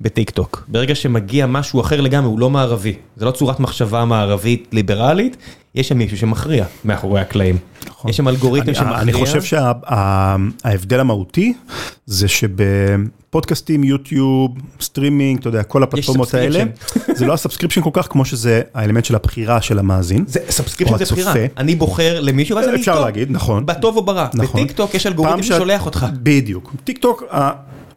בטיק 0.00 0.30
טוק. 0.30 0.64
ברגע 0.68 0.94
שמגיע 0.94 1.46
משהו 1.46 1.80
אחר 1.80 2.00
לגמרי, 2.00 2.28
הוא 2.28 2.38
לא 2.40 2.50
מערבי. 2.50 2.94
זה 3.16 3.24
לא 3.24 3.30
צורת 3.30 3.60
מחשבה 3.60 4.04
מערבית 4.04 4.68
ליברלית, 4.72 5.36
יש 5.74 5.88
שם 5.88 5.98
מישהו 5.98 6.18
שמכריע 6.18 6.64
מאחורי 6.84 7.20
הקלעים. 7.20 7.56
נכון. 7.86 8.10
יש 8.10 8.16
שם 8.16 8.28
אלגוריתם 8.28 8.74
שמכריע. 8.74 9.00
אני 9.00 9.12
חושב 9.12 9.42
שההבדל 9.42 11.00
המהותי 11.00 11.52
זה 12.06 12.28
שבפודקאסטים, 12.28 13.84
יוטיוב, 13.84 14.50
סטרימינג, 14.80 15.38
אתה 15.38 15.48
יודע, 15.48 15.62
כל 15.62 15.82
הפלטפורמות 15.82 16.34
האלה, 16.34 16.64
זה 17.14 17.26
לא 17.26 17.32
ה 17.32 17.36
subscription 17.36 17.80
כל 17.80 17.90
כך 17.92 18.08
כמו 18.10 18.24
שזה 18.24 18.62
האלמנט 18.74 19.04
של 19.04 19.14
הבחירה 19.14 19.60
של 19.60 19.78
המאזין. 19.78 20.24
subscription 20.48 20.96
זה 20.96 21.04
בחירה. 21.04 21.34
אני 21.56 21.74
בוחר 21.74 22.20
למישהו, 22.20 22.56
ואז 22.56 22.68
אני 22.68 22.76
אפשר 22.76 23.00
להגיד, 23.00 23.30
נכון. 23.30 23.66
בטוב 23.66 23.96
או 23.96 24.02
ברע. 24.02 24.28
נכון. 24.34 24.62
בטיק 24.62 24.76
טוק 24.76 24.94
יש 24.94 25.06
אלגוריתם 25.06 25.42
ששולח 25.42 25.86
אותך. 25.86 26.06
בדיוק. 26.22 26.72
טיק 26.84 26.98
טוק, 26.98 27.22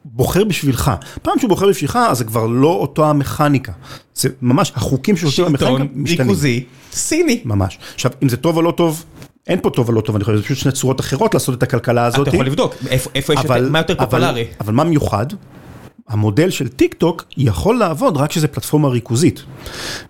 בוחר 0.06 0.44
בשבילך. 0.44 0.92
פעם 1.22 1.40
שהוא 1.40 1.50
בוחר 1.50 1.68
בשבילך, 1.68 2.00
אז 2.10 2.18
זה 2.18 2.24
כבר 2.24 2.46
לא 2.46 2.68
אותו 2.68 3.10
המכניקה. 3.10 3.72
זה 4.16 4.30
ממש, 4.42 4.72
החוקים 4.76 5.18
של 5.18 5.28
אותו 5.28 5.46
המכניקה 5.46 5.84
משתנים. 5.84 6.08
שלטון, 6.08 6.26
ריכוזי, 6.28 6.64
סיני. 6.92 7.42
ממש. 7.46 7.80
עכשיו, 7.94 8.12
אם 8.24 8.30
זה 8.30 8.38
טוב 8.38 8.58
או 8.58 8.62
לא 8.62 8.72
טוב, 8.72 9.06
אין 9.48 9.60
פה 9.62 9.70
טוב 9.70 9.90
או 9.90 9.94
לא 9.94 10.02
טוב, 10.02 10.16
אני 10.16 10.24
חושב, 10.24 10.38
זה 10.38 10.44
פשוט 10.44 10.58
שני 10.58 10.72
צורות 10.72 11.00
אחרות 11.00 11.34
לעשות 11.34 11.58
את 11.58 11.64
הכלכלה 11.64 12.06
הזאת. 12.06 12.28
אתה 12.28 12.36
יכול 12.36 12.46
לבדוק, 12.46 12.76
איפה 12.90 13.34
יש, 13.34 13.40
יותר, 13.44 13.70
מה 13.70 13.80
יותר 13.80 13.96
פופולרי. 13.96 14.46
אבל 14.62 14.74
מה 14.74 14.84
מיוחד? 14.84 15.26
המודל 16.08 16.50
של 16.50 16.68
טיק 16.68 16.94
טוק 16.94 17.26
יכול 17.38 17.80
לעבוד 17.80 18.18
רק 18.18 18.30
כשזה 18.30 18.48
פלטפורמה 18.48 18.88
ריכוזית. 18.88 19.44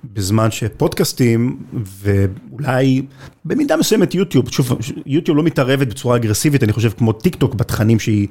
בזמן 0.04 0.52
שפודקאסטים 0.52 1.58
ואולי 2.02 3.02
במידה 3.46 3.78
מסוימת 3.78 4.16
יוטיוב, 4.16 4.50
שוב, 4.50 4.78
יוטיוב 5.06 5.38
לא 5.38 5.44
מתערבת 5.44 5.88
בצורה 5.88 6.16
אגרסיבית, 6.16 6.64
אני 6.64 6.74
חושב 6.74 6.90
כמו 6.98 7.12
טיק 7.12 7.36
טוק 7.36 7.56
בתכנים 7.56 8.00
שהיא, 8.00 8.28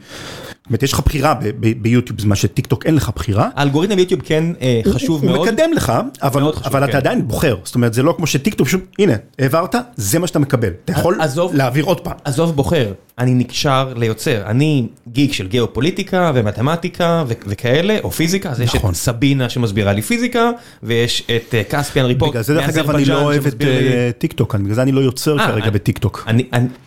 זאת 0.66 0.70
אומרת 0.70 0.82
יש 0.82 0.92
לך 0.92 1.00
בחירה 1.04 1.34
ביוטיוב, 1.60 2.18
בזמן 2.18 2.36
שטיק 2.36 2.66
טוק 2.66 2.86
אין 2.86 2.94
לך 2.94 3.10
בחירה. 3.14 3.48
האלגוריתם 3.54 3.96
ביוטיוב 3.96 4.20
כן 4.24 4.44
אה, 4.60 4.80
חשוב 4.90 5.24
מאוד. 5.24 5.36
הוא 5.36 5.46
מקדם 5.46 5.72
לך, 5.72 5.92
אבל 6.22 6.84
אתה 6.84 6.92
כן. 6.92 6.96
עדיין 6.96 7.28
בוחר, 7.28 7.56
זאת 7.64 7.74
אומרת 7.74 7.94
זה 7.94 8.02
לא 8.02 8.14
כמו 8.16 8.26
שטיק 8.26 8.54
טוק, 8.54 8.66
פשוט 8.66 8.84
הנה, 8.98 9.12
העברת, 9.38 9.74
זה 9.96 10.18
מה 10.18 10.26
שאתה 10.26 10.38
מקבל, 10.38 10.70
אתה 10.84 10.92
יכול 10.92 11.18
להעביר 11.52 11.84
עוד 11.84 12.00
פעם. 12.00 12.16
עזוב 12.24 12.56
בוחר, 12.56 12.92
אני 13.18 13.34
נקשר 13.34 13.92
ליוצר, 13.96 14.42
אני 14.46 14.86
גיק 15.08 15.32
של 15.32 15.46
גיאופוליטיקה 15.48 16.32
ומתמטיקה 16.34 17.24
וכאלה, 17.28 17.98
או 18.04 18.10
פיזיקה, 18.10 18.50
אז 18.50 18.60
יש 18.60 18.70
את 18.70 18.76
נכון. 18.76 18.94
סבינה 18.94 19.48
שמסבירה 19.48 19.92
לי 19.92 20.02
פיזיקה, 20.02 20.50
ויש 20.82 21.26
את 21.36 21.54
Caspian 21.70 22.06
Report. 22.06 22.30
בגלל 22.30 22.42
זה 22.42 22.54
דרך 22.54 22.68
אגב 22.68 22.90
אני 22.90 23.04
לא 23.04 23.22
אוהב 23.22 23.46
את 23.46 23.62
אה, 23.62 24.10
טיק 24.18 24.32
טוק, 24.32 24.54
בגלל 24.54 24.74
זה 24.74 24.82
אני 24.82 24.92
לא 24.92 25.00
יוצר 25.00 25.38
אה, 25.40 25.46
כרגע 25.46 25.70
בטיק 25.70 25.98
טוק. 25.98 26.24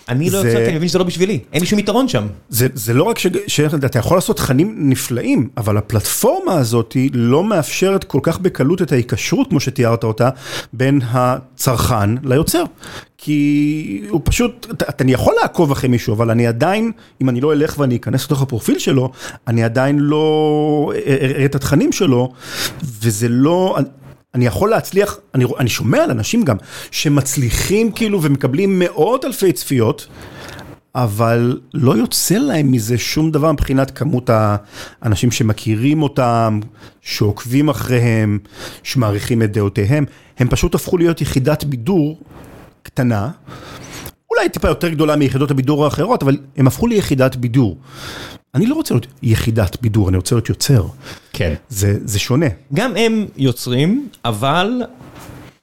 אני 0.09 0.29
לא 0.29 0.37
יוצר 0.37 0.57
כי 0.57 0.65
אני 0.65 0.75
מבין 0.75 0.89
שזה 0.89 0.99
לא 0.99 1.03
בשבילי, 1.03 1.39
אין 1.53 1.61
לי 1.61 1.67
שום 1.67 1.79
יתרון 1.79 2.07
שם. 2.07 2.27
זה 2.49 2.93
לא 2.93 3.03
רק 3.03 3.19
שאתה 3.69 3.99
יכול 3.99 4.17
לעשות 4.17 4.37
תכנים 4.37 4.75
נפלאים, 4.77 5.49
אבל 5.57 5.77
הפלטפורמה 5.77 6.53
הזאת 6.53 6.97
לא 7.13 7.43
מאפשרת 7.43 8.03
כל 8.03 8.19
כך 8.23 8.39
בקלות 8.39 8.81
את 8.81 8.91
ההיקשרות, 8.91 9.49
כמו 9.49 9.59
שתיארת 9.59 10.03
אותה, 10.03 10.29
בין 10.73 11.01
הצרכן 11.11 12.09
ליוצר. 12.23 12.63
כי 13.17 14.01
הוא 14.09 14.21
פשוט, 14.23 14.83
אני 15.01 15.11
יכול 15.11 15.35
לעקוב 15.41 15.71
אחרי 15.71 15.89
מישהו, 15.89 16.13
אבל 16.13 16.31
אני 16.31 16.47
עדיין, 16.47 16.91
אם 17.21 17.29
אני 17.29 17.41
לא 17.41 17.53
אלך 17.53 17.79
ואני 17.79 17.95
אכנס 17.95 18.25
לתוך 18.25 18.41
הפרופיל 18.41 18.79
שלו, 18.79 19.11
אני 19.47 19.63
עדיין 19.63 19.99
לא 19.99 20.93
אראה 21.07 21.45
את 21.45 21.55
התכנים 21.55 21.91
שלו, 21.91 22.31
וזה 23.01 23.29
לא... 23.29 23.77
אני 24.35 24.45
יכול 24.45 24.69
להצליח, 24.69 25.19
אני, 25.35 25.45
אני 25.59 25.69
שומע 25.69 26.03
על 26.03 26.11
אנשים 26.11 26.43
גם 26.43 26.57
שמצליחים 26.91 27.91
כאילו 27.91 28.21
ומקבלים 28.21 28.79
מאות 28.79 29.25
אלפי 29.25 29.51
צפיות, 29.51 30.07
אבל 30.95 31.59
לא 31.73 31.97
יוצא 31.97 32.37
להם 32.37 32.71
מזה 32.71 32.97
שום 32.97 33.31
דבר 33.31 33.51
מבחינת 33.51 33.91
כמות 33.91 34.29
האנשים 34.33 35.31
שמכירים 35.31 36.01
אותם, 36.03 36.59
שעוקבים 37.01 37.69
אחריהם, 37.69 38.39
שמעריכים 38.83 39.41
את 39.41 39.51
דעותיהם, 39.51 40.05
הם 40.37 40.47
פשוט 40.47 40.75
הפכו 40.75 40.97
להיות 40.97 41.21
יחידת 41.21 41.63
בידור 41.63 42.19
קטנה, 42.83 43.29
אולי 44.31 44.49
טיפה 44.49 44.67
יותר 44.67 44.89
גדולה 44.89 45.15
מיחידות 45.15 45.51
הבידור 45.51 45.85
האחרות, 45.85 46.23
אבל 46.23 46.37
הם 46.57 46.67
הפכו 46.67 46.87
ליחידת 46.87 47.35
בידור. 47.35 47.77
אני 48.55 48.65
לא 48.65 48.75
רוצה 48.75 48.93
להיות 48.93 49.07
יחידת 49.23 49.81
בידור, 49.81 50.09
אני 50.09 50.17
רוצה 50.17 50.35
להיות 50.35 50.49
יוצר. 50.49 50.85
כן. 51.33 51.53
זה, 51.69 51.97
זה 52.03 52.19
שונה. 52.19 52.45
גם 52.73 52.95
הם 52.97 53.25
יוצרים, 53.37 54.09
אבל 54.25 54.81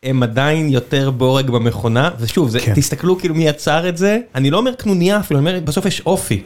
הם 0.07 0.23
עדיין 0.23 0.69
יותר 0.69 1.11
בורג 1.11 1.51
במכונה, 1.51 2.11
ושוב, 2.21 2.49
זה, 2.49 2.61
כן. 2.61 2.75
תסתכלו 2.75 3.19
כאילו 3.19 3.35
מי 3.35 3.49
יצר 3.49 3.89
את 3.89 3.97
זה, 3.97 4.19
אני 4.35 4.51
לא 4.51 4.59
אומר 4.59 4.75
קנוניה 4.75 5.21
אפילו, 5.21 5.41
אני 5.41 5.49
אומר, 5.49 5.61
בסוף 5.65 5.87
יש 5.87 6.03
אופי. 6.07 6.43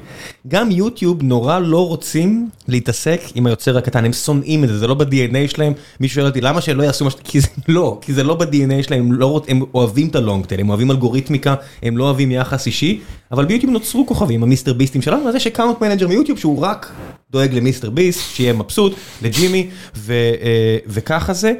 גם 0.48 0.70
יוטיוב 0.70 1.22
נורא 1.22 1.58
לא 1.58 1.88
רוצים 1.88 2.48
להתעסק 2.68 3.20
עם 3.34 3.46
היוצר 3.46 3.78
הקטן, 3.78 4.04
הם 4.04 4.12
שונאים 4.12 4.64
את 4.64 4.68
זה, 4.68 4.78
זה 4.78 4.86
לא 4.86 4.94
ב-DNA 4.94 5.48
שלהם, 5.48 5.72
מישהו 6.00 6.14
שואל 6.14 6.26
אותי, 6.26 6.40
למה 6.40 6.60
שלא 6.60 6.82
יעשו 6.82 7.04
מה 7.04 7.10
ש... 7.10 7.14
כי 7.24 7.40
זה 7.40 7.48
לא, 7.68 7.98
כי 8.00 8.12
זה 8.12 8.22
לא 8.22 8.34
ב-DNA 8.34 8.82
שלהם, 8.82 9.00
הם, 9.00 9.12
לא 9.12 9.26
רוצ... 9.26 9.44
הם 9.48 9.62
אוהבים 9.74 10.08
את 10.08 10.16
ה 10.16 10.22
long 10.22 10.46
tail, 10.46 10.60
הם 10.60 10.68
אוהבים 10.68 10.90
אלגוריתמיקה, 10.90 11.54
הם 11.82 11.96
לא 11.96 12.04
אוהבים 12.04 12.30
יחס 12.30 12.66
אישי, 12.66 13.00
אבל 13.32 13.44
ביוטיוב 13.44 13.72
נוצרו 13.72 14.06
כוכבים, 14.06 14.42
המיסטר 14.42 14.72
ביסטים 14.72 15.02
שלנו, 15.02 15.28
אז 15.28 15.34
יש 15.34 15.46
account 15.46 15.80
manager 15.80 16.08
מיוטיוב 16.08 16.38
שהוא 16.38 16.62
רק 16.62 16.92
דואג 17.30 17.54
למיסטר 17.54 17.90
ביסט, 17.90 18.20
שיהיה 18.34 18.52
מבסוט, 18.52 18.94
לג'ימי, 19.22 19.70
ו, 19.96 20.12
אה, 20.12 20.76
וככה 20.86 21.32
זה. 21.32 21.52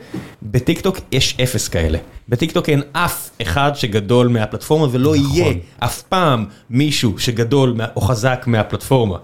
בטיק 0.43 0.81
טוק 0.81 0.99
יש 1.13 1.37
אפס 1.43 1.69
כאלה. 1.69 1.99
בטיק 2.29 2.53
טוק 2.53 2.69
אין 2.69 2.83
אף 2.93 3.31
אחד 3.43 3.73
שגדול 3.75 4.29
מהפלטפורמה, 4.29 4.87
ולא 4.91 5.15
נכון. 5.17 5.37
יהיה 5.37 5.55
אף 5.79 6.03
פעם 6.03 6.45
מישהו 6.71 7.19
שגדול 7.19 7.77
או 7.97 8.01
חזק 8.01 8.45
מהפלטפורמה. 8.47 9.17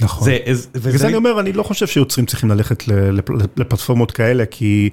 נכון. 0.00 0.28
בגלל 0.74 0.96
זה 0.96 1.06
אני 1.06 1.14
אומר, 1.16 1.40
אני 1.40 1.52
לא 1.52 1.62
חושב 1.62 1.86
שיוצרים 1.86 2.26
צריכים 2.26 2.50
ללכת 2.50 2.84
לפלטפורמות 3.56 4.10
כאלה, 4.10 4.46
כי 4.46 4.90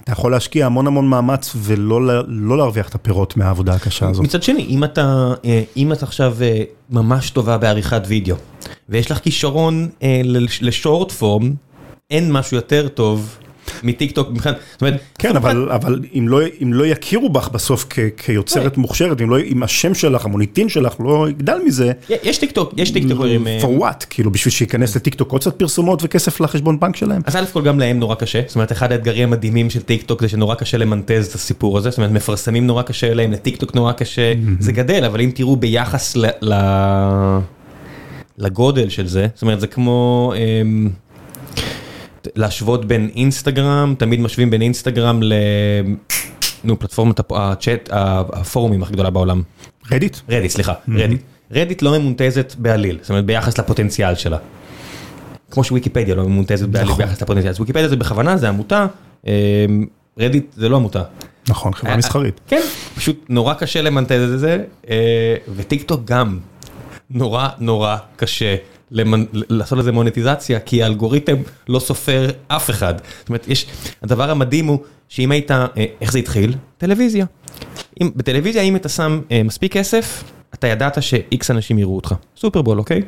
אתה 0.00 0.12
יכול 0.12 0.32
להשקיע 0.32 0.66
המון 0.66 0.86
המון 0.86 1.08
מאמץ 1.08 1.52
ולא 1.56 2.24
לא 2.28 2.58
להרוויח 2.58 2.88
את 2.88 2.94
הפירות 2.94 3.36
מהעבודה 3.36 3.74
הקשה 3.74 4.08
הזאת. 4.08 4.24
מצד 4.24 4.42
שני, 4.42 4.66
אם 4.68 4.84
אתה, 4.84 5.34
אה, 5.44 5.62
אם 5.76 5.92
את 5.92 6.02
עכשיו 6.02 6.36
אה, 6.42 6.62
ממש 6.90 7.30
טובה 7.30 7.58
בעריכת 7.58 8.02
וידאו, 8.06 8.36
ויש 8.88 9.10
לך 9.10 9.18
כישרון 9.18 9.88
אה, 10.02 10.20
לשורט 10.60 11.12
פורם, 11.12 11.54
אין 12.10 12.32
משהו 12.32 12.56
יותר 12.56 12.88
טוב 12.88 13.38
מטיק 13.82 14.12
טוק, 14.12 14.28
זאת 14.42 14.80
אומרת, 14.80 15.00
כן, 15.18 15.36
אבל 15.36 15.68
אבל 15.70 16.00
אם 16.14 16.28
לא 16.28 16.40
אם 16.62 16.72
לא 16.72 16.86
יכירו 16.86 17.28
בך 17.28 17.48
בסוף 17.48 17.86
כיוצרת 18.16 18.74
כן. 18.74 18.80
מוכשרת, 18.80 19.20
אם 19.20 19.30
לא, 19.30 19.40
אם 19.40 19.62
השם 19.62 19.94
שלך, 19.94 20.24
המוניטין 20.24 20.68
שלך 20.68 20.94
לא 21.00 21.26
יגדל 21.30 21.58
מזה. 21.66 21.92
יש 22.22 22.38
טיק 22.38 22.50
טוק, 22.50 22.74
יש 22.76 22.90
טיק 22.90 23.08
טוקרים. 23.08 23.46
for 23.46 23.82
what? 23.82 24.06
כאילו 24.10 24.30
בשביל 24.30 24.52
שייכנס 24.52 24.96
לטיק 24.96 25.14
טוק 25.14 25.32
עוד 25.32 25.40
קצת 25.40 25.54
פרסומות 25.58 26.00
וכסף 26.02 26.40
לחשבון 26.40 26.80
בנק 26.80 26.96
שלהם. 26.96 27.22
אז 27.26 27.36
א' 27.36 27.44
כל 27.52 27.62
גם 27.62 27.78
להם 27.78 27.98
נורא 27.98 28.14
קשה, 28.14 28.40
זאת 28.46 28.54
אומרת 28.54 28.72
אחד 28.72 28.92
האתגרים 28.92 29.32
המדהימים 29.32 29.70
של 29.70 29.82
טיק 29.82 30.02
טוק 30.02 30.20
זה 30.20 30.28
שנורא 30.28 30.54
קשה 30.54 30.78
למנטז 30.78 31.26
את 31.26 31.34
הסיפור 31.34 31.78
הזה, 31.78 31.90
זאת 31.90 31.98
אומרת 31.98 32.10
מפרסמים 32.10 32.66
נורא 32.66 32.82
קשה 32.82 33.14
להם, 33.14 33.32
לטיק 33.32 33.56
טוק 33.56 33.74
נורא 33.74 33.92
קשה, 33.92 34.32
זה 34.58 34.72
גדל, 34.72 35.04
אבל 35.04 35.20
אם 35.20 35.30
תראו 35.34 35.56
ביחס 35.56 36.16
ל... 36.16 36.52
לגודל 38.38 38.88
של 38.88 39.06
זה, 39.06 39.26
זאת 39.34 39.42
אומרת 39.42 39.60
זה 39.60 39.66
כמו... 39.66 40.32
אמ, 40.36 40.88
להשוות 42.34 42.84
בין 42.84 43.10
אינסטגרם, 43.16 43.94
תמיד 43.98 44.20
משווים 44.20 44.50
בין 44.50 44.62
אינסטגרם 44.62 45.22
ל... 45.22 45.32
נו, 46.64 46.78
פלטפורמת 46.78 47.20
הצ'אט, 47.30 47.88
הפורומים 47.92 48.82
הכי 48.82 48.92
גדולה 48.92 49.10
בעולם. 49.10 49.42
רדיט? 49.92 50.16
רדיט, 50.28 50.50
סליחה, 50.50 50.72
רדיט. 50.88 51.20
רדיט 51.50 51.82
לא 51.82 51.98
ממונטזת 51.98 52.54
בעליל, 52.58 52.98
זאת 53.00 53.10
אומרת 53.10 53.24
ביחס 53.24 53.58
לפוטנציאל 53.58 54.14
שלה. 54.14 54.38
כמו 55.50 55.64
שוויקיפדיה 55.64 56.14
לא 56.14 56.24
ממונטזת 56.24 56.68
בעליל 56.68 56.88
נכון. 56.88 57.04
ביחס 57.04 57.22
לפוטנציאל, 57.22 57.50
אז 57.50 57.56
וויקיפדיה 57.56 57.88
זה 57.88 57.96
בכוונה, 57.96 58.36
זה 58.36 58.48
עמותה, 58.48 58.86
רדיט 60.18 60.52
זה 60.56 60.68
לא 60.68 60.76
עמותה. 60.76 61.02
נכון, 61.48 61.74
חברה 61.74 61.92
אה, 61.92 61.96
מסחרית. 61.96 62.40
כן, 62.46 62.60
פשוט 62.96 63.24
נורא 63.28 63.54
קשה 63.54 63.82
למנטז 63.82 64.32
את 64.32 64.40
זה, 64.40 64.64
אה, 64.90 65.34
וטיק 65.56 65.82
טוק 65.82 66.00
גם 66.04 66.38
נורא 67.10 67.48
נורא 67.58 67.96
קשה. 68.16 68.56
למנ... 68.90 69.24
לעשות 69.32 69.78
לזה 69.78 69.92
מונטיזציה, 69.92 70.60
כי 70.60 70.82
האלגוריתם 70.82 71.36
לא 71.68 71.78
סופר 71.78 72.30
אף 72.48 72.70
אחד. 72.70 72.94
זאת 73.18 73.28
אומרת, 73.28 73.48
יש, 73.48 73.66
הדבר 74.02 74.30
המדהים 74.30 74.66
הוא 74.66 74.78
שאם 75.08 75.30
היית, 75.30 75.50
אה, 75.50 75.66
איך 76.00 76.12
זה 76.12 76.18
התחיל? 76.18 76.54
טלוויזיה. 76.78 77.26
אם, 78.00 78.10
בטלוויזיה, 78.16 78.62
אם 78.62 78.76
אתה 78.76 78.88
שם 78.88 79.20
אה, 79.30 79.42
מספיק 79.42 79.72
כסף, 79.72 80.24
אתה 80.54 80.66
ידעת 80.66 81.02
ש-X 81.02 81.46
אנשים 81.50 81.78
יראו 81.78 81.96
אותך. 81.96 82.14
סופרבול, 82.36 82.78
אוקיי? 82.78 83.02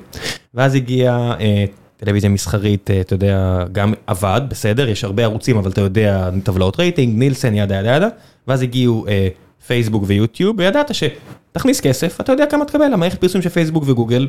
ואז 0.55 0.74
הגיעה 0.74 1.35
אה, 1.41 1.64
טלוויזיה 1.97 2.31
מסחרית, 2.31 2.91
אה, 2.91 3.01
אתה 3.01 3.14
יודע, 3.14 3.64
גם 3.72 3.95
עבד, 4.07 4.41
בסדר, 4.49 4.89
יש 4.89 5.05
הרבה 5.05 5.24
ערוצים, 5.24 5.57
אבל 5.57 5.70
אתה 5.70 5.81
יודע, 5.81 6.31
טבלאות 6.45 6.81
רייטינג, 6.81 7.18
נילסן, 7.18 7.55
ידה 7.55 7.74
ידה 7.74 7.97
ידה. 7.97 8.09
ואז 8.49 8.62
הגיעו 8.62 9.07
אה, 9.09 9.29
פייסבוק 9.66 10.05
ויוטיוב, 10.07 10.59
וידעת 10.59 10.91
שתכניס 10.95 11.81
כסף, 11.81 12.20
אתה 12.20 12.33
יודע 12.33 12.47
כמה 12.47 12.64
תקבל, 12.64 12.93
המערכת 12.93 13.20
פרסום 13.20 13.43
של 13.43 13.49
פייסבוק 13.49 13.85
וגוגל 13.87 14.29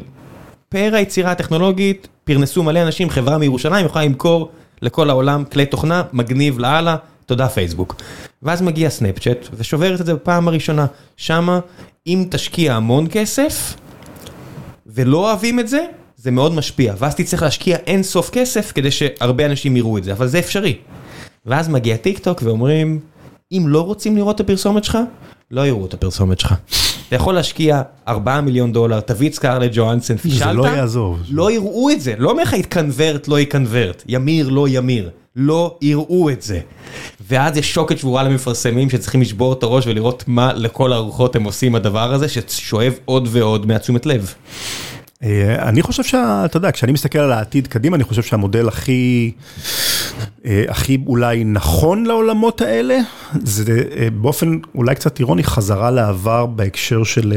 פאר 0.70 0.95
היצירה 0.95 1.32
הטכנולוגית, 1.32 2.07
פרנסו 2.24 2.63
מלא 2.63 2.82
אנשים, 2.82 3.09
חברה 3.09 3.38
מירושלים 3.38 3.86
יכולה 3.86 4.05
למכור 4.05 4.51
לכל 4.82 5.09
העולם 5.09 5.43
כלי 5.45 5.65
תוכנה, 5.65 6.03
מגניב 6.13 6.59
לאללה, 6.59 6.95
תודה 7.26 7.47
פייסבוק. 7.49 7.95
ואז 8.43 8.61
מגיע 8.61 8.89
סנאפצ'אט 8.89 9.47
ושוברת 9.53 10.01
את 10.01 10.05
זה 10.05 10.13
בפעם 10.13 10.47
הראשונה. 10.47 10.86
שמה, 11.17 11.59
אם 12.07 12.26
תשקיע 12.32 12.76
המון 12.76 13.07
כסף 13.11 13.76
ולא 14.88 15.17
אוהבים 15.17 15.59
את 15.59 15.67
זה, 15.67 15.86
זה 16.15 16.32
מאוד 16.32 16.53
משפיע, 16.53 16.93
ואז 16.97 17.15
תצטרך 17.15 17.43
להשקיע 17.43 17.78
אין 17.78 18.03
סוף 18.03 18.30
כסף 18.30 18.72
כדי 18.76 18.91
שהרבה 18.91 19.45
אנשים 19.45 19.78
יראו 19.78 19.97
את 19.97 20.03
זה, 20.03 20.11
אבל 20.11 20.28
זה 20.28 20.39
אפשרי. 20.39 20.78
ואז 21.45 21.70
מגיע 21.70 21.97
טיק 21.97 22.20
טוק 22.20 22.41
ואומרים, 22.43 22.99
אם 23.51 23.63
לא 23.67 23.82
רוצים 23.82 24.15
לראות 24.15 24.36
את 24.36 24.39
הפרסומת 24.39 24.84
שלך, 24.84 24.97
לא 25.51 25.67
יראו 25.67 25.86
את 25.86 25.93
הפרסומת 25.93 26.39
שלך. 26.39 26.53
אתה 27.10 27.16
יכול 27.16 27.36
להשקיע 27.36 27.82
4 28.07 28.41
מיליון 28.41 28.72
דולר, 28.72 28.99
תביא 28.99 29.30
את 29.30 29.34
סקארלט 29.34 29.72
ג'ואנסון, 29.74 30.18
פישלת, 30.18 30.39
זה 30.39 30.53
לא 30.53 30.68
יעזור. 30.68 31.18
לא 31.30 31.51
יראו 31.51 31.89
את 31.89 32.01
זה, 32.01 32.14
לא 32.18 32.32
אומר 32.32 32.43
לך 32.43 32.53
יתקנברט, 32.53 33.28
לא 33.28 33.39
יקנברט, 33.39 34.03
ימיר, 34.07 34.49
לא 34.49 34.68
ימיר, 34.68 35.10
לא 35.36 35.78
יראו 35.82 36.30
את 36.30 36.41
זה. 36.41 36.60
ואז 37.30 37.57
יש 37.57 37.74
שוקת 37.74 37.97
שבורה 37.97 38.24
למפרסמים 38.24 38.89
שצריכים 38.89 39.22
לשבור 39.22 39.53
את 39.53 39.64
הראש 39.64 39.88
ולראות 39.88 40.24
מה 40.28 40.53
לכל 40.53 40.93
הרוחות 40.93 41.36
הם 41.36 41.43
עושים 41.43 41.76
הדבר 41.76 42.14
הזה, 42.14 42.28
ששואב 42.30 42.93
עוד 43.05 43.28
ועוד 43.32 43.66
מהתשומת 43.66 44.05
לב. 44.05 44.34
אה, 45.24 45.70
אני 45.70 45.82
חושב 45.82 46.03
שאתה 46.03 46.57
יודע, 46.57 46.72
כשאני 46.72 46.91
מסתכל 46.91 47.20
על 47.20 47.32
העתיד 47.32 47.67
קדימה, 47.67 47.95
אני 47.95 48.03
חושב 48.03 48.24
שהמודל 48.24 48.67
הכי, 48.67 49.32
אה, 50.45 50.63
הכי 50.67 50.97
אולי 51.07 51.43
נכון 51.43 52.05
לעולמות 52.05 52.61
האלה, 52.61 52.99
זה 53.34 53.84
אה, 53.97 54.09
באופן 54.09 54.59
אולי 54.76 54.95
קצת 54.95 55.20
אירוני, 55.20 55.43
חזרה 55.43 55.91
לעבר 55.91 56.45
בהקשר 56.45 57.03
של... 57.03 57.34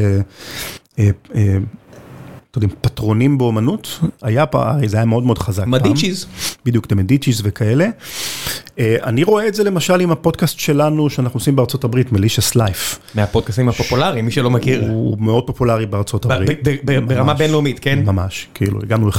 אתה 2.53 2.59
יודע, 2.59 2.75
פטרונים 2.81 3.39
באומנות, 3.39 4.01
היה 4.23 4.47
פעם, 4.47 4.87
זה 4.87 4.97
היה 4.97 5.07
מאוד 5.07 5.23
מאוד 5.25 5.39
חזק. 5.39 5.67
מדיצ'יז. 5.67 6.27
בדיוק, 6.65 6.85
את 6.85 6.93
המדיצ'יז 6.93 7.41
וכאלה. 7.45 7.87
אני 8.79 9.25
רואה 9.25 9.49
את 9.49 9.55
זה 9.55 9.65
למשל 9.65 10.01
עם 10.01 10.11
הפודקאסט 10.11 10.59
שלנו 10.59 11.11
שאנחנו 11.11 11.39
עושים 11.39 11.57
בארצות 11.57 11.85
הברית, 11.85 12.13
Malicious 12.12 12.57
Life. 12.57 12.99
מהפודקאסטים 13.15 13.69
הפופולריים, 13.69 14.25
מי 14.25 14.31
שלא 14.31 14.51
מכיר. 14.51 14.85
הוא 14.89 15.19
מאוד 15.21 15.47
פופולרי 15.47 15.87
בארצות 15.87 16.25
הברית. 16.25 16.59
ברמה 17.07 17.35
בינלאומית, 17.35 17.79
כן? 17.79 18.05
ממש, 18.05 18.49
כאילו, 18.55 18.81
הגענו 18.83 19.11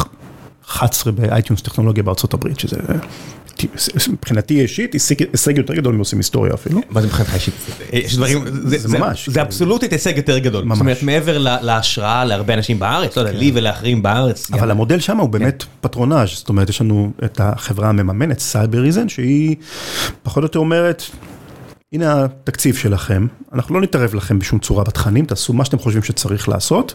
ל-11 0.70 1.12
ב 1.12 1.19
iTunes 1.19 1.62
טכנולוגיה 1.62 2.04
בארצות 2.04 2.34
הברית, 2.34 2.60
שזה... 2.60 2.78
מבחינתי 4.10 4.62
אישית, 4.62 4.94
הישג 4.94 5.58
יותר 5.58 5.74
גדול 5.74 5.96
מעושים 5.96 6.20
היסטוריה 6.20 6.54
אפילו. 6.54 6.82
מה 6.90 7.02
זה 7.02 7.08
מבחינתך 7.08 7.34
אישית? 7.34 7.54
יש 7.94 8.16
דברים, 8.16 8.44
זה 8.64 8.98
ממש. 8.98 9.30
זה 9.30 9.42
אבסולוטית 9.42 9.92
הישג 9.92 10.18
יותר 10.18 10.38
גדול. 10.38 10.66
זאת 10.70 10.80
אומרת, 10.80 11.04
מעבר 11.04 11.38
להשראה 11.38 12.26
להרבה 12.26 12.54
אנשים 12.54 12.80
בארץ, 12.80 13.18
לא 13.18 13.22
יודע, 13.22 13.32
לי 13.40 13.52
ולאחרים 13.54 14.04
בארץ. 14.04 14.52
אבל 14.52 14.72
המודל 14.72 15.00
שם 15.00 15.18
הוא 15.18 15.30
באמת 15.30 15.64
פטרונאז', 15.82 16.30
זאת 16.30 16.50
אומרת, 16.50 16.70
יש 16.70 16.82
לנו 16.82 17.12
את 17.26 17.42
החברה 17.44 17.90
המממנת, 17.90 18.40
Cybereason, 18.40 19.10
שהיא 19.10 19.56
פחות 20.24 20.38
או 20.38 20.46
יותר 20.46 20.60
אומרת, 20.60 21.04
הנה 21.94 22.24
התקציב 22.24 22.76
שלכם, 22.76 23.28
אנחנו 23.54 23.76
לא 23.76 23.82
נתערב 23.82 24.14
לכם 24.14 24.40
בשום 24.40 24.60
צורה 24.60 24.84
בתכנים, 24.84 25.26
תעשו 25.26 25.54
מה 25.54 25.66
שאתם 25.66 25.80
חושבים 25.80 26.04
שצריך 26.04 26.50
לעשות, 26.50 26.94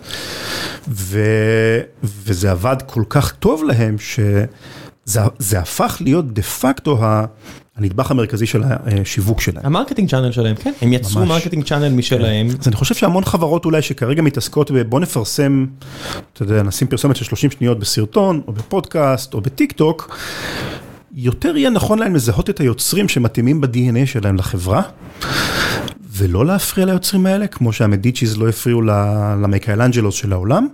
וזה 2.03 2.51
עבד 2.51 2.77
כל 2.87 3.03
כך 3.09 3.33
טוב 3.33 3.65
להם, 3.65 3.99
ש... 3.99 4.21
זה 5.05 5.21
זה 5.39 5.59
הפך 5.59 5.97
להיות 6.01 6.33
דה 6.33 6.43
פקטו 6.43 6.99
הנדבך 7.77 8.11
המרכזי 8.11 8.47
של 8.47 8.63
השיווק 8.65 9.41
שלהם. 9.41 9.67
ה 9.67 9.71
marketing 9.71 10.11
channel 10.11 10.33
שלהם, 10.33 10.57
כן, 10.57 10.73
הם 10.83 10.93
יצרו 10.93 11.27
marketing 11.27 11.65
channel 11.65 11.89
משלהם. 11.89 12.49
אז 12.61 12.69
אני 12.69 12.77
חושב 12.77 12.95
שהמון 12.95 13.25
חברות 13.25 13.65
אולי 13.65 13.83
שכרגע 13.83 14.23
מתעסקות 14.23 14.71
בבוא 14.71 15.01
נפרסם, 15.01 15.67
אתה 16.33 16.43
יודע, 16.43 16.63
נשים 16.63 16.89
פרסומת 16.89 17.17
של 17.17 17.25
30 17.25 17.51
שניות 17.51 17.79
בסרטון, 17.79 18.41
או 18.47 18.53
בפודקאסט, 18.53 19.35
או 19.35 19.41
בטיק 19.41 19.73
טוק, 19.73 20.17
יותר 21.21 21.57
יהיה 21.57 21.71
נכון 21.71 21.99
להם 21.99 22.15
לזהות 22.15 22.51
את 22.51 22.61
היוצרים 22.61 23.09
שמתאימים 23.09 23.61
ב-DNA 23.61 24.07
שלהם 24.07 24.37
לחברה. 24.37 24.83
ולא 26.13 26.47
להפריע 26.47 26.87
ליוצרים 26.87 27.27
האלה, 27.27 27.47
כמו 27.47 27.73
שהמדיצ'יז 27.73 28.39
לא 28.39 28.49
הפריעו 28.49 28.83
למייקאלנג'לוס 29.43 30.15
של 30.15 30.33
העולם. 30.33 30.69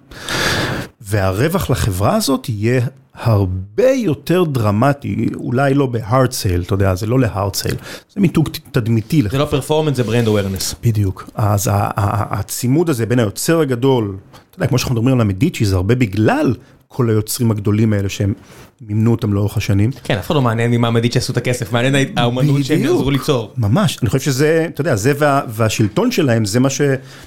והרווח 1.01 1.71
לחברה 1.71 2.17
הזאת 2.17 2.49
יהיה 2.49 2.81
הרבה 3.15 3.91
יותר 3.91 4.45
דרמטי, 4.45 5.29
אולי 5.35 5.75
לא 5.75 5.87
ב 5.87 5.96
hard 5.96 6.33
sell, 6.33 6.63
אתה 6.63 6.75
יודע, 6.75 6.95
זה 6.95 7.07
לא 7.07 7.21
ל 7.21 7.28
hard 7.28 7.57
sell, 7.57 7.75
זה 8.15 8.21
מיתוג 8.21 8.49
תדמיתי. 8.73 9.23
זה 9.31 9.39
לא 9.39 9.45
performance, 9.45 9.97
זה 9.97 10.03
brand 10.03 10.27
awareness. 10.27 10.75
בדיוק, 10.83 11.31
אז 11.35 11.71
הצימוד 11.75 12.91
הזה 12.91 13.07
בין 13.07 13.19
היוצר 13.19 13.61
הגדול, 13.61 14.17
אתה 14.51 14.59
יודע, 14.59 14.67
כמו 14.67 14.79
שאנחנו 14.79 14.95
מדברים 14.95 15.15
על 15.15 15.21
המדיצ'י, 15.21 15.65
זה 15.65 15.77
הרבה 15.77 15.95
בגלל 15.95 16.55
כל 16.95 17.11
היוצרים 17.11 17.51
הגדולים 17.51 17.93
האלה 17.93 18.09
שהם 18.09 18.33
מימנו 18.81 19.11
אותם 19.11 19.33
לאורך 19.33 19.57
השנים. 19.57 19.91
כן, 20.05 20.19
אף 20.19 20.27
אחד 20.27 20.35
לא 20.35 20.43
מעניין 20.43 20.71
ממה 20.71 20.89
המדיצ'י 20.89 21.19
עשו 21.19 21.33
את 21.33 21.37
הכסף, 21.37 21.73
מעניין 21.73 21.95
האומנות 22.17 22.65
שהם 22.65 22.81
יעזרו 22.81 23.11
ליצור. 23.11 23.53
ממש, 23.57 23.99
אני 24.03 24.11
חושב 24.11 24.25
שזה, 24.25 24.67
אתה 24.75 24.81
יודע, 24.81 24.97
זה 24.97 25.13
והשלטון 25.49 26.11
שלהם, 26.11 26.45
זה 26.45 26.61
מה 26.61 26.71
ש... 26.71 26.81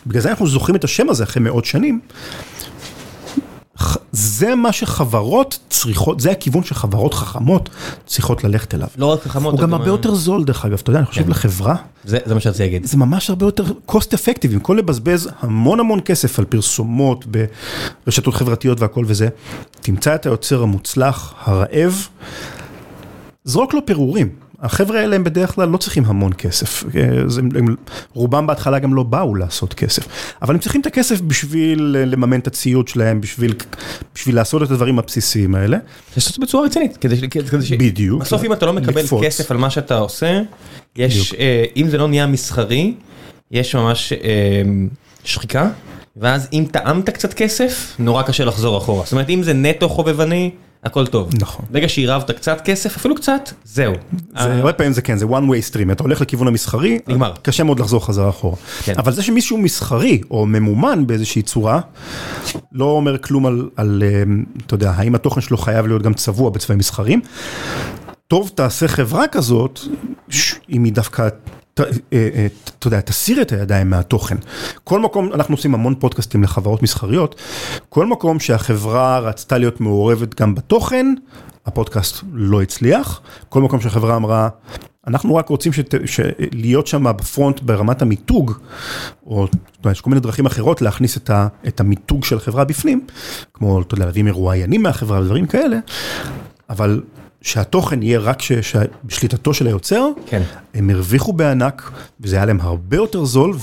בגלל 0.08 0.22
זה 0.22 0.30
אנחנו 0.30 0.48
זוכרים 0.48 0.76
את 0.76 0.84
השם 0.84 1.10
הזה 1.10 1.24
אחרי 1.24 1.44
מאות 1.44 1.66
שנים. 1.66 2.00
זה 4.12 4.56
מה 4.56 4.72
שחברות 4.72 5.60
צריכות, 5.70 6.20
זה 6.20 6.32
הכיוון 6.32 6.64
שחברות 6.64 7.14
חכמות 7.14 7.70
צריכות 8.06 8.44
ללכת 8.44 8.74
אליו. 8.74 8.88
לא 8.98 9.06
רק 9.06 9.22
חכמות. 9.22 9.54
הוא 9.54 9.62
גם 9.62 9.74
הרבה 9.74 9.88
יותר 9.88 10.16
זול 10.16 10.44
דרך 10.44 10.66
אגב, 10.66 10.80
אתה 10.84 10.90
יודע, 10.90 11.00
אני 11.00 11.08
חושב 11.08 11.24
כן. 11.24 11.30
לחברה. 11.30 11.76
זה 12.04 12.34
מה 12.34 12.40
שרציתי 12.40 12.64
להגיד. 12.64 12.86
זה 12.86 12.98
ממש 12.98 13.30
הרבה 13.30 13.46
יותר 13.46 13.64
cost 13.92 14.14
effective, 14.14 14.48
במקום 14.52 14.78
לבזבז 14.78 15.30
המון 15.40 15.80
המון 15.80 16.00
כסף 16.06 16.40
על 16.40 16.46
פרסומות 16.46 17.26
ברשתות 18.06 18.34
חברתיות 18.34 18.82
והכל 18.82 19.06
וזה, 19.08 19.28
תמצא 19.82 20.16
את 20.16 20.26
היוצר 20.26 20.64
המוצלח, 20.64 21.34
הרעב, 21.44 22.08
זרוק 23.44 23.74
לו 23.74 23.86
פירורים. 23.86 24.30
החבר'ה 24.60 25.00
האלה 25.00 25.16
הם 25.16 25.24
בדרך 25.24 25.56
כלל 25.56 25.70
לא 25.70 25.78
צריכים 25.78 26.06
המון 26.06 26.34
כסף, 26.38 26.84
הם, 26.84 27.50
הם, 27.56 27.76
רובם 28.14 28.48
בהתחלה 28.48 28.80
גם 28.80 28.94
לא 28.94 29.04
באו 29.04 29.36
לעשות 29.36 29.74
כסף, 29.74 30.08
אבל 30.42 30.54
הם 30.54 30.60
צריכים 30.60 30.82
את 30.82 30.86
הכסף 30.86 31.22
בשביל 31.22 31.96
לממן 32.08 32.40
את 32.40 32.48
הציוד 32.48 32.88
שלהם, 32.88 33.22
בשביל, 33.22 33.54
בשביל 34.16 34.36
לעשות 34.36 34.64
את 34.64 34.72
הדברים 34.72 35.00
הבסיסיים 35.00 35.56
האלה. 35.56 35.78
לעשות 36.16 36.30
את 36.32 36.36
זה 36.36 36.42
בצורה 36.42 36.66
רצינית, 36.66 36.98
כדי, 36.98 37.30
כדי 37.30 37.66
ש... 37.66 37.72
בדיוק. 37.72 38.22
בסוף 38.22 38.44
אם 38.44 38.54
אתה 38.54 38.66
לא 38.66 38.74
מקבל 38.74 39.02
לקפוץ. 39.02 39.24
כסף 39.24 39.52
על 39.52 39.58
מה 39.58 39.70
שאתה 39.70 39.98
עושה, 39.98 40.42
יש, 40.96 41.34
אה, 41.34 41.66
אם 41.76 41.90
זה 41.90 41.98
לא 41.98 42.08
נהיה 42.08 42.28
מסחרי, 42.28 42.94
יש 43.52 43.76
ממש 43.76 44.14
אה, 44.14 44.62
שחיקה, 45.24 45.70
ואז 46.18 46.48
אם 46.54 46.66
טעמת 46.72 47.10
קצת 47.10 47.34
כסף, 47.34 47.96
נורא 48.00 48.24
קשה 48.24 48.46
לחזור 48.46 48.78
אחורה. 48.78 49.04
זאת 49.04 49.12
אומרת, 49.12 49.30
אם 49.30 49.44
זה 49.44 49.54
נטו 49.54 49.90
חובבני, 49.90 50.52
הכל 50.88 51.08
טוב. 51.08 51.30
נכון. 51.42 51.66
ברגע 51.72 51.90
שעירבת 51.90 52.32
קצת 52.32 52.62
כסף, 52.62 52.96
אפילו 52.96 53.16
קצת, 53.16 53.50
זהו. 53.64 53.94
זה 54.40 54.54
הרבה 54.54 54.74
פעמים 54.74 54.94
זה 54.94 55.02
כן, 55.02 55.18
זה 55.18 55.26
one 55.26 55.28
way 55.28 55.72
stream, 55.72 55.92
אתה 55.92 56.04
הולך 56.04 56.22
לכיוון 56.22 56.48
המסחרי, 56.48 57.00
נגמר. 57.08 57.34
קשה 57.42 57.64
מאוד 57.64 57.80
לחזור 57.80 58.06
חזרה 58.06 58.30
אחורה. 58.30 58.56
כן. 58.84 58.94
אבל 58.98 59.12
זה 59.12 59.24
שמישהו 59.24 59.58
מסחרי 59.58 60.22
או 60.32 60.46
ממומן 60.46 61.08
באיזושהי 61.08 61.42
צורה, 61.42 61.80
לא 62.72 62.86
אומר 62.86 63.18
כלום 63.18 63.46
על, 63.46 63.70
על, 63.76 64.04
אמ, 64.04 64.44
אתה 64.66 64.74
יודע, 64.74 64.92
האם 64.92 65.16
התוכן 65.16 65.42
שלו 65.42 65.58
חייב 65.58 65.88
להיות 65.88 66.02
גם 66.02 66.14
צבוע 66.14 66.50
בצבעים 66.50 66.80
מסחרים. 66.80 67.22
טוב 68.28 68.52
תעשה 68.56 68.88
חברה 68.88 69.28
כזאת, 69.28 69.80
אם 70.70 70.84
היא 70.84 70.94
דווקא 70.94 71.22
אה, 71.22 71.28
אה, 71.28 71.67
אתה 71.80 72.88
יודע, 72.88 73.02
תסיר 73.02 73.42
את 73.42 73.52
הידיים 73.52 73.90
מהתוכן. 73.90 74.36
כל 74.84 75.00
מקום, 75.00 75.34
אנחנו 75.34 75.56
עושים 75.56 75.74
המון 75.74 75.96
פודקאסטים 75.96 76.44
לחברות 76.44 76.84
מסחריות, 76.84 77.36
כל 77.90 78.06
מקום 78.06 78.40
שהחברה 78.40 79.20
רצתה 79.20 79.58
להיות 79.58 79.82
מעורבת 79.82 80.42
גם 80.42 80.56
בתוכן, 80.56 81.14
הפודקאסט 81.66 82.24
לא 82.34 82.62
הצליח. 82.62 83.22
כל 83.50 83.62
מקום 83.62 83.82
שהחברה 83.82 84.16
אמרה, 84.16 84.50
אנחנו 85.08 85.36
רק 85.36 85.50
רוצים 85.50 85.74
שת, 85.74 85.94
להיות 86.52 86.88
שם 86.88 87.04
בפרונט 87.04 87.60
ברמת 87.62 88.02
המיתוג, 88.02 88.52
או 89.26 89.48
יש 89.92 90.02
כל 90.02 90.10
מיני 90.10 90.20
דרכים 90.20 90.46
אחרות 90.46 90.82
להכניס 90.82 91.18
את, 91.18 91.30
ה, 91.30 91.48
את 91.68 91.80
המיתוג 91.80 92.26
של 92.26 92.38
החברה 92.38 92.64
בפנים, 92.64 93.06
כמו, 93.54 93.82
אתה 93.82 93.94
יודע, 93.94 94.06
להביא 94.06 94.24
מרואיינים 94.24 94.84
מהחברה 94.84 95.22
ודברים 95.22 95.48
כאלה, 95.48 95.78
אבל 96.70 97.02
שהתוכן 97.48 98.04
יהיה 98.04 98.20
רק 98.20 98.40
בשליטתו 99.04 99.54
של 99.54 99.68
היוצר, 99.68 100.10
כן. 100.26 100.42
הם 100.74 100.90
הרוויחו 100.90 101.34
בענק, 101.34 101.92
וזה 102.22 102.36
היה 102.36 102.46
להם 102.46 102.62
הרבה 102.62 102.98
יותר 102.98 103.26
זול, 103.26 103.54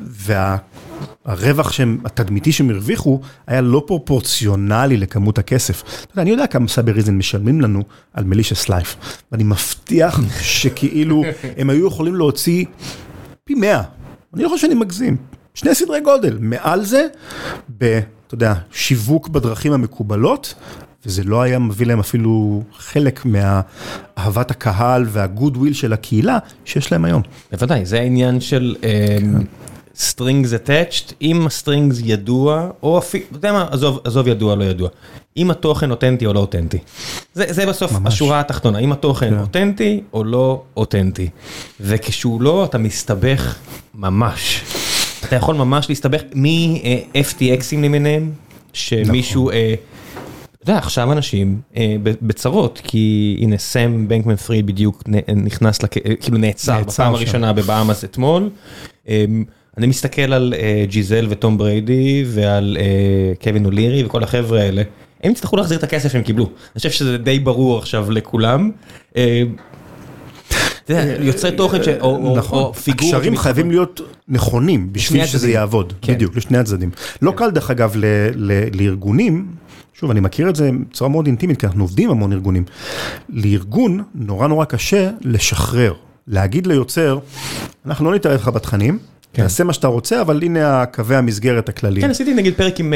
והרווח 0.00 1.72
שהם, 1.72 1.98
התדמיתי 2.04 2.52
שהם 2.52 2.70
הרוויחו, 2.70 3.20
היה 3.46 3.60
לא 3.60 3.82
פרופורציונלי 3.86 4.96
לכמות 4.96 5.38
הכסף. 5.38 5.82
אתה 5.82 6.12
יודע, 6.12 6.22
אני 6.22 6.30
יודע 6.30 6.46
כמה 6.46 6.68
Cybereason 6.68 7.14
משלמים 7.14 7.60
לנו 7.60 7.82
על 8.12 8.24
Malicious 8.24 8.68
Life, 8.68 8.96
ואני 9.32 9.44
מבטיח 9.44 10.20
שכאילו 10.40 11.22
הם 11.56 11.70
היו 11.70 11.86
יכולים 11.86 12.14
להוציא 12.14 12.64
פי 13.44 13.54
מאה, 13.54 13.82
אני 14.34 14.42
לא 14.42 14.48
חושב 14.48 14.60
שאני 14.60 14.74
מגזים, 14.74 15.16
שני 15.54 15.74
סדרי 15.74 16.00
גודל, 16.00 16.38
מעל 16.40 16.84
זה, 16.84 17.06
ב... 17.78 18.00
אתה 18.26 18.34
יודע, 18.34 18.54
שיווק 18.70 19.28
בדרכים 19.28 19.72
המקובלות, 19.72 20.54
וזה 21.06 21.24
לא 21.24 21.42
היה 21.42 21.58
מביא 21.58 21.86
להם 21.86 22.00
אפילו 22.00 22.62
חלק 22.78 23.24
מהאהבת 23.24 24.50
הקהל 24.50 25.04
וה 25.08 25.56
goodwill 25.56 25.72
של 25.72 25.92
הקהילה 25.92 26.38
שיש 26.64 26.92
להם 26.92 27.04
היום. 27.04 27.22
בוודאי, 27.52 27.86
זה 27.86 28.00
העניין 28.00 28.40
של 28.40 28.76
strings 29.96 30.52
um, 30.52 30.56
attached, 30.56 31.12
אם 31.22 31.46
ה 31.46 31.52
strings 31.52 31.96
ידוע, 32.04 32.70
או 32.82 32.98
אפילו, 32.98 33.24
אתה 33.30 33.36
יודע 33.36 33.52
מה, 33.52 33.66
עזוב, 33.70 34.00
עזוב 34.04 34.28
ידוע, 34.28 34.54
לא 34.56 34.64
ידוע. 34.64 34.88
אם 35.36 35.50
התוכן 35.50 35.90
אותנטי 35.90 36.26
או 36.26 36.32
לא 36.32 36.40
אותנטי. 36.40 36.78
זה, 37.34 37.44
זה 37.48 37.66
בסוף 37.66 37.92
ממש. 37.92 38.12
השורה 38.14 38.40
התחתונה, 38.40 38.78
אם 38.78 38.92
התוכן 38.92 39.30
כן. 39.30 39.38
אותנטי 39.38 40.00
או 40.12 40.24
לא 40.24 40.62
אותנטי. 40.76 41.28
וכשהוא 41.80 42.42
לא, 42.42 42.64
אתה 42.64 42.78
מסתבך 42.78 43.56
ממש. 43.94 44.62
אתה 45.24 45.36
יכול 45.36 45.56
ממש 45.56 45.88
להסתבך 45.88 46.22
מ-FTXים 46.34 47.78
למיניהם, 47.82 48.32
שמישהו... 48.72 49.50
נכון. 49.50 49.95
אתה 50.66 50.72
יודע, 50.72 50.78
עכשיו 50.82 51.12
אנשים 51.12 51.60
בצרות, 52.00 52.80
כי 52.84 53.36
הנה 53.40 53.58
סם 53.58 54.08
בנקמן 54.08 54.36
פריד 54.36 54.66
בדיוק 54.66 55.02
נכנס, 55.36 55.78
כאילו 56.20 56.38
נעצר 56.38 56.82
בפעם 56.82 57.14
הראשונה 57.14 57.52
בבאמאס 57.52 58.04
אתמול. 58.04 58.50
אני 59.08 59.86
מסתכל 59.86 60.32
על 60.32 60.54
ג'יזל 60.88 61.26
וטום 61.30 61.58
בריידי 61.58 62.24
ועל 62.26 62.76
קווין 63.42 63.64
אולירי 63.64 64.04
וכל 64.04 64.22
החבר'ה 64.22 64.60
האלה. 64.60 64.82
הם 65.22 65.32
יצטרכו 65.32 65.56
להחזיר 65.56 65.78
את 65.78 65.82
הכסף 65.82 66.12
שהם 66.12 66.22
קיבלו, 66.22 66.44
אני 66.44 66.78
חושב 66.78 66.90
שזה 66.90 67.18
די 67.18 67.38
ברור 67.38 67.78
עכשיו 67.78 68.10
לכולם. 68.10 68.70
יוצרי 71.20 71.52
תוכן 71.56 71.78
או 72.00 72.74
פיגור. 72.74 73.08
הקשרים 73.08 73.36
חייבים 73.36 73.70
להיות 73.70 74.00
נכונים 74.28 74.92
בשביל 74.92 75.26
שזה 75.26 75.50
יעבוד, 75.50 75.92
בדיוק, 76.08 76.36
לשני 76.36 76.58
הצדדים. 76.58 76.90
לא 77.22 77.32
קל 77.36 77.50
דרך 77.50 77.70
אגב 77.70 77.94
לארגונים, 78.72 79.46
שוב 80.00 80.10
אני 80.10 80.20
מכיר 80.20 80.48
את 80.48 80.56
זה 80.56 80.70
בצורה 80.90 81.10
מאוד 81.10 81.26
אינטימית 81.26 81.60
כי 81.60 81.66
אנחנו 81.66 81.84
עובדים 81.84 82.10
המון 82.10 82.32
ארגונים, 82.32 82.64
לארגון 83.28 84.02
נורא 84.14 84.46
נורא 84.46 84.64
קשה 84.64 85.10
לשחרר, 85.20 85.94
להגיד 86.26 86.66
ליוצר, 86.66 87.18
אנחנו 87.86 88.04
לא 88.10 88.14
נתערב 88.14 88.40
לך 88.40 88.48
בתכנים. 88.48 88.98
תעשה 89.42 89.64
מה 89.64 89.72
שאתה 89.72 89.86
רוצה, 89.86 90.20
אבל 90.20 90.40
הנה 90.42 90.82
הקווי 90.82 91.16
המסגרת 91.16 91.68
הכלליים. 91.68 92.06
כן, 92.06 92.10
עשיתי 92.10 92.34
נגיד 92.34 92.54
פרק 92.54 92.80
עם 92.80 92.94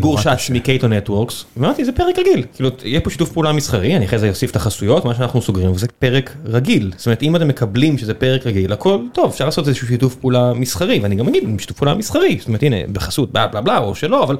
גור 0.00 0.18
שץ 0.18 0.50
מקייטו 0.50 0.88
נטוורקס, 0.88 1.44
אמרתי 1.58 1.84
זה 1.84 1.92
פרק 1.92 2.18
רגיל, 2.18 2.44
כאילו 2.54 2.70
יהיה 2.84 3.00
פה 3.00 3.10
שיתוף 3.10 3.32
פעולה 3.32 3.52
מסחרי, 3.52 3.96
אני 3.96 4.04
אחרי 4.04 4.18
זה 4.18 4.28
אוסיף 4.28 4.50
את 4.50 4.56
החסויות, 4.56 5.04
מה 5.04 5.14
שאנחנו 5.14 5.42
סוגרים, 5.42 5.70
וזה 5.70 5.86
פרק 5.98 6.36
רגיל. 6.46 6.92
זאת 6.96 7.06
אומרת, 7.06 7.22
אם 7.22 7.36
אתם 7.36 7.48
מקבלים 7.48 7.98
שזה 7.98 8.14
פרק 8.14 8.46
רגיל, 8.46 8.72
הכל 8.72 8.98
טוב, 9.12 9.30
אפשר 9.30 9.44
לעשות 9.44 9.68
איזשהו 9.68 9.86
שיתוף 9.86 10.14
פעולה 10.14 10.52
מסחרי, 10.54 11.00
ואני 11.02 11.14
גם 11.14 11.28
אגיד, 11.28 11.44
שיתוף 11.58 11.76
פעולה 11.76 11.94
מסחרי, 11.94 12.36
זאת 12.38 12.48
אומרת, 12.48 12.62
הנה, 12.62 12.76
בחסות, 12.92 13.32
בלה 13.32 13.46
בלה 13.46 13.60
בלה, 13.60 13.78
או 13.78 13.94
שלא, 13.94 14.24
אבל 14.24 14.36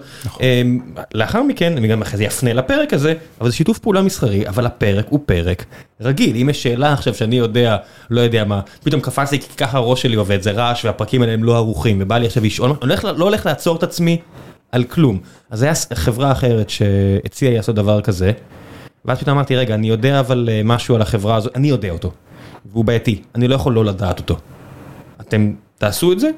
לאחר 1.14 1.42
מכן, 1.42 1.76
אני 1.76 1.88
גם 1.88 2.02
אחרי 2.02 2.18
זה 2.18 2.26
אפנה 2.26 2.52
לפרק 2.52 2.94
הזה, 2.94 3.14
אבל 3.40 3.50
זה 3.50 3.56
שיתוף 3.56 3.78
פעולה 3.78 4.02
מסחרי, 4.02 4.48
אבל 4.48 4.66
הפרק 4.66 5.06
הוא 5.08 5.20
פרק 5.26 5.64
רגיל. 6.02 6.36
אם 6.36 6.48
יש 6.48 6.62
שאלה 6.62 6.92
עכשיו 6.92 7.14
שאני 7.14 7.36
יודע, 7.36 7.76
לא 8.10 8.20
יודע 8.20 8.44
מה, 8.44 8.60
פתאום 8.84 9.00
קפץ 9.00 9.32
לי 9.32 9.40
כי 9.40 9.56
ככה 9.56 9.78
הראש 9.78 10.02
שלי 10.02 10.16
עובד, 10.16 10.42
זה 10.42 10.50
רעש 10.50 10.84
והפרקים 10.84 11.22
האלה 11.22 11.32
הם 11.32 11.44
לא 11.44 11.56
ערוכים, 11.56 11.98
ובא 12.00 12.18
לי 12.18 12.26
עכשיו 12.26 12.44
לשאול, 12.44 12.72
אני 12.82 12.94
לא 13.02 13.24
הולך 13.24 13.46
לעצור 13.46 13.76
את 13.76 13.82
עצמי 13.82 14.18
על 14.72 14.84
כלום. 14.84 15.18
אז 15.50 15.62
היה 15.62 15.72
חברה 15.94 16.32
אחרת 16.32 16.70
שהציעה 16.70 17.50
לי 17.50 17.56
לעשות 17.56 17.74
דבר 17.74 18.00
כזה, 18.00 18.32
ואז 19.04 19.18
פתאום 19.18 19.36
אמרתי, 19.36 19.56
רגע, 19.56 19.74
אני 19.74 19.88
יודע 19.88 20.20
אבל 20.20 20.48
משהו 20.64 20.94
על 20.94 21.02
החברה 21.02 21.36
הזאת, 21.36 21.56
אני 21.56 21.68
יודע 21.68 21.90
אותו, 21.90 22.10
והוא 22.72 22.84
בעייתי, 22.84 23.22
אני 23.34 23.48
לא 23.48 23.54
יכול 23.54 23.72
לא 23.72 23.84
לדעת 23.84 24.18
אותו. 24.18 24.36
אתם 25.20 25.52
תעשו 25.78 26.12
את 26.12 26.20
זה? 26.20 26.30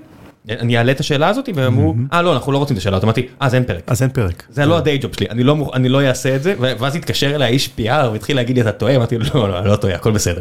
אני 0.51 0.79
אעלה 0.79 0.93
את 0.93 1.01
השאלה 1.01 1.29
הזאת 1.29 1.49
והם 1.55 1.67
אמרו, 1.67 1.95
אה 2.13 2.23
לא, 2.23 2.33
אנחנו 2.33 2.53
לא 2.53 2.59
רוצים 2.59 2.77
את 2.77 2.81
השאלה, 2.81 2.99
אמרתי, 3.05 3.27
אז 3.41 3.55
אין 3.55 3.65
פרק. 3.65 3.83
אז 3.87 4.03
אין 4.03 4.11
פרק. 4.11 4.43
זה 4.51 4.67
לא 4.67 4.79
הדיי 4.79 4.99
ג'וב 4.99 5.15
שלי, 5.15 5.27
אני 5.75 5.89
לא 5.89 6.03
אעשה 6.03 6.37
את 6.37 6.43
זה, 6.43 6.55
ואז 6.59 6.97
התקשר 6.97 7.35
אליי 7.35 7.53
איש 7.53 7.71
PR 7.79 8.09
והתחיל 8.13 8.37
להגיד 8.37 8.57
לי, 8.57 8.63
אתה 8.63 8.73
טועה? 8.73 8.97
אמרתי, 8.97 9.19
לא, 9.19 9.49
לא, 9.49 9.65
לא 9.65 9.77
טועה, 9.77 9.95
הכל 9.95 10.11
בסדר. 10.11 10.41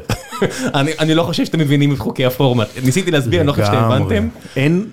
אני 1.00 1.16
לא 1.16 1.24
חושב 1.24 1.46
שאתם 1.46 1.60
מבינים 1.60 1.94
את 1.94 2.00
חוקי 2.00 2.26
הפורמט, 2.26 2.68
ניסיתי 2.84 3.12
להסביר, 3.12 3.40
אני 3.40 3.48
לא 3.48 3.52
חושב 3.54 3.66
שאתם 3.66 3.78
הבנתם. 3.78 4.28
אין 4.56 4.86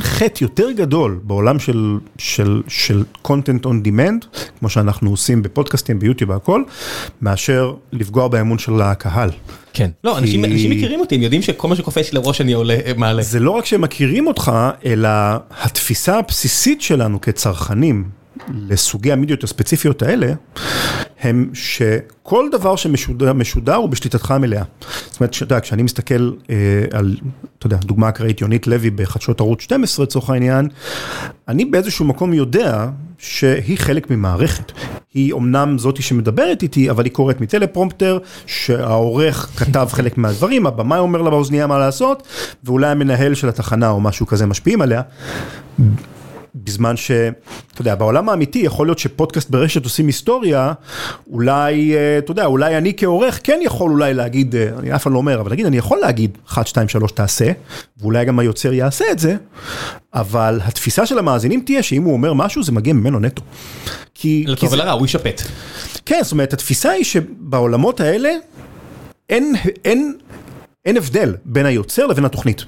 חטא 0.00 0.44
יותר 0.44 0.70
גדול 0.70 1.20
בעולם 1.22 1.56
של 2.68 3.02
content 3.26 3.64
on 3.64 3.86
demand, 3.86 4.40
כמו 4.58 4.68
שאנחנו 4.68 5.10
עושים 5.10 5.42
בפודקאסטים, 5.42 5.98
ביוטיוב 5.98 6.30
והכל, 6.30 6.62
מאשר 7.22 7.74
לפגוע 7.92 8.28
באמון 8.28 8.58
של 8.58 8.80
הקהל. 8.80 9.30
כן. 9.72 9.90
לא, 10.04 10.18
אנשים 10.18 10.42
מכירים 10.42 11.00
אותי, 11.00 11.14
הם 11.14 11.22
יודעים 11.22 11.42
שכל 11.42 11.68
מה 11.68 11.76
שקופץ 11.76 12.12
לראש 12.12 12.40
אני 12.40 12.54
מעלה. 12.96 13.22
זה 13.22 13.40
לא 13.40 13.50
רק 13.50 13.66
שהם 13.66 13.80
מכירים 13.80 14.26
אותך, 14.26 14.52
אלא 14.84 15.08
התפיסה 15.62 16.18
הבסיסית 16.18 16.82
שלנו 16.82 17.20
כצרכנים 17.20 18.04
לסוגי 18.48 19.12
המדיות 19.12 19.44
הספציפיות 19.44 20.02
האלה, 20.02 20.32
הם 21.20 21.50
שכל 21.52 22.46
דבר 22.52 22.76
שמשודר 22.76 23.74
הוא 23.74 23.88
בשליטתך 23.88 24.30
המלאה. 24.30 24.62
זאת 25.06 25.20
אומרת, 25.20 25.34
אתה 25.36 25.42
יודע, 25.42 25.60
כשאני 25.60 25.82
מסתכל 25.82 26.32
על, 26.92 27.16
אתה 27.58 27.66
יודע, 27.66 27.76
דוגמה 27.76 28.08
אקראית, 28.08 28.40
יונית 28.40 28.66
לוי 28.66 28.90
בחדשות 28.90 29.40
ערוץ 29.40 29.60
12 29.60 30.04
לצורך 30.04 30.30
העניין, 30.30 30.68
אני 31.48 31.64
באיזשהו 31.64 32.04
מקום 32.04 32.32
יודע 32.32 32.88
שהיא 33.18 33.78
חלק 33.78 34.10
ממערכת. 34.10 34.72
היא 35.14 35.32
אומנם 35.32 35.78
זאתי 35.78 36.02
שמדברת 36.02 36.62
איתי, 36.62 36.90
אבל 36.90 37.04
היא 37.04 37.12
קוראת 37.12 37.40
מטלפרומפטר, 37.40 38.18
שהעורך 38.46 39.50
כתב 39.56 39.88
חלק 39.90 40.18
מהדברים, 40.18 40.66
הבמאי 40.66 40.98
אומר 40.98 41.22
לה 41.22 41.30
באוזנייה 41.30 41.66
מה 41.66 41.78
לעשות, 41.78 42.28
ואולי 42.64 42.88
המנהל 42.88 43.34
של 43.34 43.48
התחנה 43.48 43.90
או 43.90 44.00
משהו 44.00 44.26
כזה 44.26 44.46
משפיעים 44.46 44.82
עליה. 44.82 45.02
בזמן 46.64 46.96
שאתה 46.96 47.80
יודע, 47.80 47.94
בעולם 47.94 48.28
האמיתי 48.28 48.58
יכול 48.58 48.86
להיות 48.86 48.98
שפודקאסט 48.98 49.50
ברשת 49.50 49.84
עושים 49.84 50.06
היסטוריה, 50.06 50.72
אולי, 51.30 51.94
אתה 52.18 52.30
יודע, 52.30 52.44
אולי 52.44 52.78
אני 52.78 52.92
כעורך 52.96 53.40
כן 53.44 53.60
יכול 53.62 53.90
אולי 53.90 54.14
להגיד, 54.14 54.54
אני 54.78 54.94
אף 54.94 55.02
פעם 55.02 55.12
לא 55.12 55.18
אומר, 55.18 55.40
אבל 55.40 55.52
נגיד, 55.52 55.66
אני 55.66 55.76
יכול 55.76 55.98
להגיד 55.98 56.38
1, 56.48 56.66
2, 56.66 56.88
3 56.88 57.12
תעשה, 57.12 57.52
ואולי 58.00 58.24
גם 58.24 58.38
היוצר 58.38 58.72
יעשה 58.72 59.04
את 59.10 59.18
זה, 59.18 59.36
אבל 60.14 60.60
התפיסה 60.64 61.06
של 61.06 61.18
המאזינים 61.18 61.60
תהיה 61.60 61.82
שאם 61.82 62.02
הוא 62.02 62.12
אומר 62.12 62.32
משהו 62.32 62.62
זה 62.62 62.72
מגיע 62.72 62.92
ממנו 62.92 63.20
נטו. 63.20 63.42
כי... 64.14 64.44
לטוב 64.46 64.72
ולרע, 64.72 64.92
הוא 64.92 65.02
יישפט. 65.02 65.42
כן, 66.06 66.20
זאת 66.22 66.32
אומרת, 66.32 66.52
התפיסה 66.52 66.90
היא 66.90 67.04
שבעולמות 67.04 68.00
האלה 68.00 68.30
אין, 69.30 69.54
אין, 69.84 70.14
אין 70.86 70.96
הבדל 70.96 71.34
בין 71.44 71.66
היוצר 71.66 72.06
לבין 72.06 72.24
התוכנית. 72.24 72.64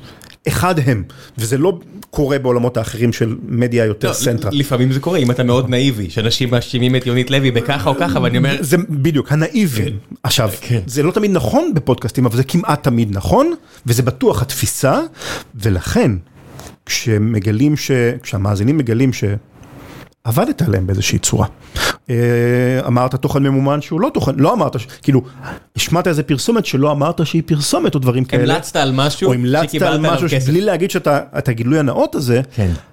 אחד 0.49 0.75
הם, 0.87 1.03
וזה 1.39 1.59
לא 1.59 1.79
קורה 2.11 2.39
בעולמות 2.39 2.77
האחרים 2.77 3.13
של 3.13 3.37
מדיה 3.49 3.85
יותר 3.85 4.13
סנטרה. 4.13 4.51
לפעמים 4.55 4.93
זה 4.93 5.01
קורה, 5.01 5.19
אם 5.19 5.31
אתה 5.31 5.43
מאוד 5.43 5.71
נאיבי, 5.71 6.11
שאנשים 6.11 6.51
מאשימים 6.51 6.97
את 6.97 7.07
יונית 7.07 7.31
לוי 7.31 7.51
בככה 7.51 7.91
או 7.91 7.95
ככה, 7.95 8.21
ואני 8.23 8.39
אומר... 8.39 8.57
זה 8.61 8.77
בדיוק, 8.91 9.33
הנאיבי. 9.33 9.93
עכשיו, 10.23 10.51
זה 10.87 11.03
לא 11.03 11.11
תמיד 11.11 11.31
נכון 11.31 11.75
בפודקאסטים, 11.75 12.27
אבל 12.27 12.37
זה 12.37 12.45
כמעט 12.45 12.83
תמיד 12.83 13.17
נכון, 13.17 13.55
וזה 13.87 14.03
בטוח 14.03 14.43
התפיסה, 14.43 15.01
ולכן, 15.55 16.11
כשמגלים 16.87 17.77
ש... 17.77 17.91
כשהמאזינים 18.23 18.79
מגלים 18.79 19.13
ש... 19.13 19.25
עבדת 20.25 20.63
עליהם 20.63 20.87
באיזושהי 20.87 21.19
צורה. 21.19 21.47
אמרת 22.87 23.15
תוכן 23.15 23.43
ממומן 23.43 23.81
שהוא 23.81 24.01
לא 24.01 24.11
תוכן, 24.15 24.33
לא 24.37 24.53
אמרת, 24.53 24.77
כאילו, 25.03 25.23
השמעת 25.77 26.07
איזה 26.07 26.23
פרסומת 26.23 26.67
שלא 26.67 26.93
אמרת 26.93 27.27
שהיא 27.27 27.43
פרסומת 27.47 27.95
או 27.95 28.01
דברים 28.01 28.25
כאלה. 28.25 28.53
המלצת 28.55 28.77
על 28.77 28.93
משהו 28.93 29.33
שקיבלת 29.65 29.93
עליו 29.95 30.19
כסף. 30.29 30.47
בלי 30.49 30.61
להגיד 30.61 30.91
שאתה, 30.91 31.21
את 31.39 31.49
הגילוי 31.49 31.79
הנאות 31.79 32.15
הזה, 32.15 32.41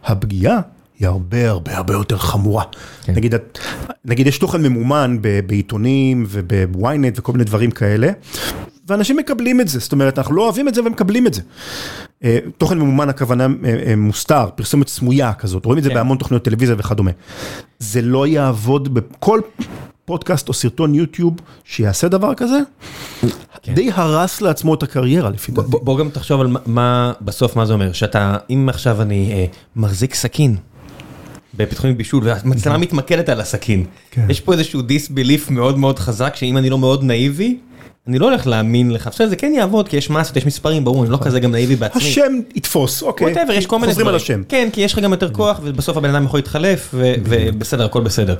הפגיעה 0.05 0.59
היא 0.99 1.07
הרבה 1.07 1.49
הרבה 1.49 1.77
הרבה 1.77 1.93
יותר 1.93 2.17
חמורה. 2.17 2.63
נגיד, 3.07 3.35
נגיד 4.05 4.27
יש 4.27 4.37
תוכן 4.37 4.61
ממומן 4.61 5.17
בעיתונים 5.45 6.25
ובוויינט 6.29 7.19
וכל 7.19 7.31
מיני 7.31 7.43
דברים 7.43 7.71
כאלה. 7.71 8.11
ואנשים 8.87 9.17
מקבלים 9.17 9.61
את 9.61 9.67
זה, 9.67 9.79
זאת 9.79 9.91
אומרת, 9.91 10.17
אנחנו 10.17 10.35
לא 10.35 10.41
אוהבים 10.41 10.67
את 10.67 10.75
זה 10.75 10.81
ומקבלים 10.81 11.27
את 11.27 11.33
זה. 11.33 11.41
תוכן 12.57 12.77
ממומן 12.77 13.09
הכוונה 13.09 13.47
מוסתר, 13.97 14.49
פרסומת 14.55 14.87
סמויה 14.87 15.33
כזאת, 15.33 15.65
רואים 15.65 15.77
את 15.77 15.83
זה 15.83 15.89
בהמון 15.89 16.17
תוכניות 16.17 16.43
טלוויזיה 16.43 16.75
וכדומה. 16.79 17.11
זה 17.79 18.01
לא 18.01 18.27
יעבוד 18.27 18.93
בכל 18.93 19.41
פודקאסט 20.05 20.47
או 20.47 20.53
סרטון 20.53 20.95
יוטיוב 20.95 21.33
שיעשה 21.63 22.07
דבר 22.07 22.33
כזה, 22.33 22.59
די 23.73 23.91
הרס 23.93 24.41
לעצמו 24.41 24.73
את 24.73 24.83
הקריירה 24.83 25.29
לפי 25.29 25.51
דעתי. 25.51 25.69
בוא 25.71 25.99
גם 25.99 26.09
תחשוב 26.09 26.41
על 26.41 26.47
מה, 26.65 27.13
בסוף 27.21 27.55
מה 27.55 27.65
זה 27.65 27.73
אומר, 27.73 27.91
שאתה, 27.91 28.37
אם 28.49 28.69
עכשיו 28.69 29.01
אני 29.01 29.47
מחזיק 29.75 30.15
סכין. 30.15 30.55
בפתחונים 31.57 31.97
בישול 31.97 32.23
והמצלמה 32.23 32.77
מתמקדת 32.77 33.29
על 33.29 33.41
הסכין, 33.41 33.85
יש 34.29 34.41
פה 34.41 34.53
איזשהו 34.53 34.81
דיסביליף 34.81 35.49
מאוד 35.49 35.77
מאוד 35.77 35.99
חזק 35.99 36.35
שאם 36.35 36.57
אני 36.57 36.69
לא 36.69 36.77
מאוד 36.77 37.03
נאיבי. 37.03 37.57
אני 38.07 38.19
לא 38.19 38.25
הולך 38.25 38.47
להאמין 38.47 38.91
לך, 38.91 39.07
בסדר 39.07 39.27
זה 39.27 39.35
כן 39.35 39.53
יעבוד 39.55 39.87
כי 39.87 39.97
יש 39.97 40.09
מסות, 40.09 40.37
יש 40.37 40.45
מספרים, 40.45 40.83
ברור, 40.83 41.03
אני 41.03 41.11
לא 41.11 41.17
כזה 41.21 41.39
גם 41.39 41.51
נאיבי 41.51 41.75
בעצמי. 41.75 42.01
השם 42.01 42.33
יתפוס, 42.55 43.03
אוקיי. 43.03 43.33
יש 43.53 43.65
כל 43.65 43.79
מיני 43.79 43.93
דברים. 43.93 43.93
חוזרים 43.93 44.07
על 44.07 44.15
השם. 44.15 44.43
כן, 44.49 44.69
כי 44.73 44.81
יש 44.81 44.93
לך 44.93 44.99
גם 44.99 45.11
יותר 45.11 45.31
כוח 45.31 45.59
ובסוף 45.63 45.97
הבן 45.97 46.09
אדם 46.09 46.25
יכול 46.25 46.37
להתחלף 46.37 46.89
ובסדר, 46.93 47.85
הכל 47.85 48.01
בסדר. 48.01 48.35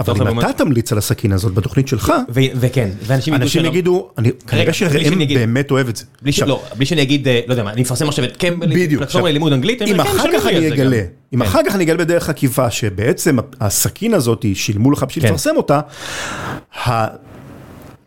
אבל 0.00 0.28
אם 0.28 0.40
אתה 0.40 0.52
תמליץ 0.52 0.92
על 0.92 0.98
הסכין 0.98 1.32
הזאת 1.32 1.54
בתוכנית 1.54 1.88
שלך, 1.88 2.12
וכן, 2.30 2.88
אנשים 3.10 3.64
יגידו, 3.64 4.08
כנראה 4.46 4.72
שראם 4.72 5.18
באמת 5.18 5.70
אוהב 5.70 5.88
את 5.88 5.96
זה. 5.96 6.04
לא, 6.46 6.62
בלי 6.76 6.86
שאני 6.86 7.02
אגיד, 7.02 7.28
לא 7.28 7.52
יודע 7.52 7.62
מה, 7.62 7.72
אני 7.72 7.80
מפרסם 7.80 8.08
עכשיו 8.08 8.24
את 8.24 8.36
קמבלי, 8.36 8.96
פלטפורמה 8.96 9.28
ללימוד 9.28 9.52
אנגלית, 9.52 9.82
אם 9.82 10.00
אחר 10.00 10.24
כך 10.32 10.46
אני 10.46 10.68
אגלה, 10.68 11.02
אם 11.34 11.42
אחר 11.42 11.60
כך 11.66 11.74
אני 11.74 11.84
אגלה 11.84 11.96
בדרך 11.96 12.28
עקיפה 12.28 12.70
שבעצם 12.70 13.36
הסכין 13.60 14.14
הזאת 14.14 14.44
שילמו 14.54 14.90
לך 14.90 15.02
בשביל 15.08 15.24
לפרסם 15.24 15.56
אותה, 15.56 15.80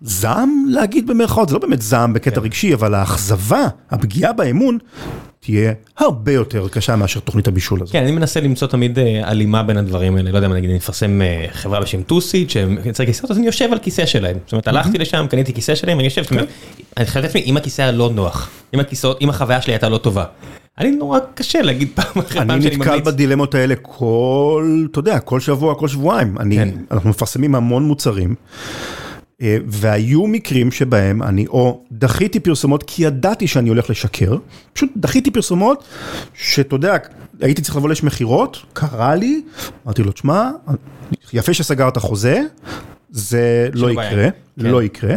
זעם 0.02 0.66
להגיד 0.70 1.08
במרכאות, 1.08 1.50
זה 1.50 1.56
לא 1.56 1.62
באמת 1.62 1.82
זעם 1.82 2.14
בקטע 2.14 2.42
רגשי, 2.42 2.74
אבל 2.74 2.94
האכזבה, 2.94 3.68
הפגיעה 3.90 4.34
באמון, 4.34 4.78
תהיה 5.40 5.74
הרבה 5.98 6.32
יותר 6.32 6.68
קשה 6.68 6.96
מאשר 6.96 7.20
תוכנית 7.20 7.48
הבישול 7.48 7.82
הזאת. 7.82 7.94
כן, 7.94 8.04
אני 8.04 8.12
מנסה 8.12 8.40
למצוא 8.40 8.68
תמיד 8.68 9.00
הלימה 9.24 9.64
בין 9.64 9.78
הדברים 9.78 10.16
האלה, 10.16 10.32
לא 10.32 10.38
יודע 10.38 10.48
נגיד, 10.48 10.70
אני 10.70 10.78
מפרסם 10.78 11.22
חברה 11.52 11.80
בשם 11.82 12.04
טוסיט, 12.04 12.50
שהם 12.50 12.78
יוצרי 12.86 13.06
כיסאות, 13.06 13.32
אז 13.32 13.38
אני 13.38 13.46
יושב 13.46 13.70
על 13.72 13.80
כיסא 13.80 14.06
שלהם. 14.06 14.38
זאת 14.46 14.52
אומרת, 14.52 14.68
הלכתי 14.68 14.98
לשם, 14.98 15.26
קניתי 15.30 15.54
כיסא 15.54 15.76
שלהם, 15.76 16.00
אני 16.00 16.08
יושב, 16.08 16.24
אומרת, 16.32 16.48
אני 16.98 17.06
חייב 17.06 17.26
לעצמי, 17.26 17.42
אם 17.42 17.58
הכיסא 17.58 17.82
היה 17.82 17.92
לא 17.92 18.10
נוח, 18.10 18.50
אם 18.74 18.80
הכיסאות, 18.80 19.22
אם 19.22 19.30
החוויה 19.30 19.62
שלי 19.62 19.74
הייתה 19.74 19.90
לא 19.90 19.98
טובה, 19.98 20.24
אני 20.78 20.92
נורא 20.92 21.20
קשה 21.34 21.62
להגיד 21.62 21.90
פעם 21.96 22.06
אחרי 22.06 22.46
פעם 22.48 22.62
שאני 22.62 22.76
ממליץ. 22.76 22.88
אני 22.88 22.98
נתקל 22.98 23.12
בדילמות 23.12 23.56
האלה 23.56 23.76
כל, 23.82 24.86
אתה 24.92 25.00
יודע, 25.00 25.20
כל 25.20 25.40
שבוע, 25.40 25.76
כל 25.76 25.88
שבועיים. 25.88 26.38
אני, 26.40 26.56
כן. 26.56 26.70
אנחנו 26.92 27.10
מפרסמים 27.10 27.56
המון 27.56 27.84
מוצרים. 27.84 28.36
אה, 29.42 29.58
והיו 29.68 30.28
מקרים 30.28 30.72
שבהם 30.72 31.24
אני 31.24 31.48
או 31.48 31.84
דחיתי 31.92 32.40
פרסומות 32.40 32.84
כי 32.84 33.04
ידעתי 33.04 33.48
שאני 33.48 33.70
הולך 33.70 33.90
לשקר, 33.90 34.38
פשוט 34.74 34.90
דחיתי 34.98 35.32
פרסומות 35.32 35.84
שאתה 36.34 36.76
יודע, 36.76 36.98
הייתי 37.42 37.62
צריך 37.62 37.76
לבוא 37.76 37.90
מכירות, 38.04 38.58
קרה 38.74 39.16
לי, 39.16 39.42
אמרתי 39.86 40.04
לו, 40.04 40.12
תשמע, 40.12 40.50
יפה 41.34 41.54
שסגרת 41.54 41.98
חוזה, 41.98 42.42
זה 43.10 43.70
לא 43.74 43.92
יקרה, 43.92 44.30
כן. 44.60 44.66
לא 44.66 44.84
יקרה, 44.84 45.16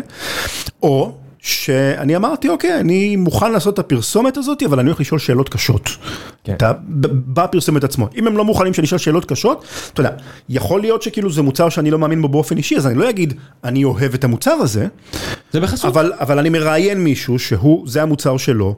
או 0.82 1.16
שאני 1.42 2.16
אמרתי, 2.16 2.48
אוקיי, 2.48 2.80
אני 2.80 3.16
מוכן 3.16 3.52
לעשות 3.52 3.74
את 3.74 3.78
הפרסומת 3.78 4.36
הזאת, 4.36 4.62
אבל 4.62 4.78
אני 4.78 4.88
הולך 4.88 5.00
לשאול 5.00 5.20
שאלות 5.20 5.48
קשות. 5.48 5.90
כן. 6.44 6.56
בפרסומת 7.10 7.84
עצמו. 7.84 8.08
אם 8.16 8.26
הם 8.26 8.36
לא 8.36 8.44
מוכנים 8.44 8.74
שאני 8.74 8.84
אשאל 8.84 8.98
שאלות 8.98 9.24
קשות, 9.24 9.64
אתה 9.92 10.00
יודע, 10.00 10.10
יכול 10.48 10.80
להיות 10.80 11.02
שכאילו 11.02 11.32
זה 11.32 11.42
מוצר 11.42 11.68
שאני 11.68 11.90
לא 11.90 11.98
מאמין 11.98 12.22
בו 12.22 12.28
באופן 12.28 12.56
אישי, 12.56 12.76
אז 12.76 12.86
אני 12.86 12.94
לא 12.94 13.10
אגיד, 13.10 13.34
אני 13.64 13.84
אוהב 13.84 14.14
את 14.14 14.24
המוצר 14.24 14.50
הזה. 14.50 14.86
זה 15.52 15.60
בחסות. 15.60 15.90
אבל, 15.90 16.12
אבל 16.20 16.38
אני 16.38 16.48
מראיין 16.48 17.04
מישהו 17.04 17.38
שהוא, 17.38 17.88
זה 17.88 18.02
המוצר 18.02 18.36
שלו. 18.36 18.76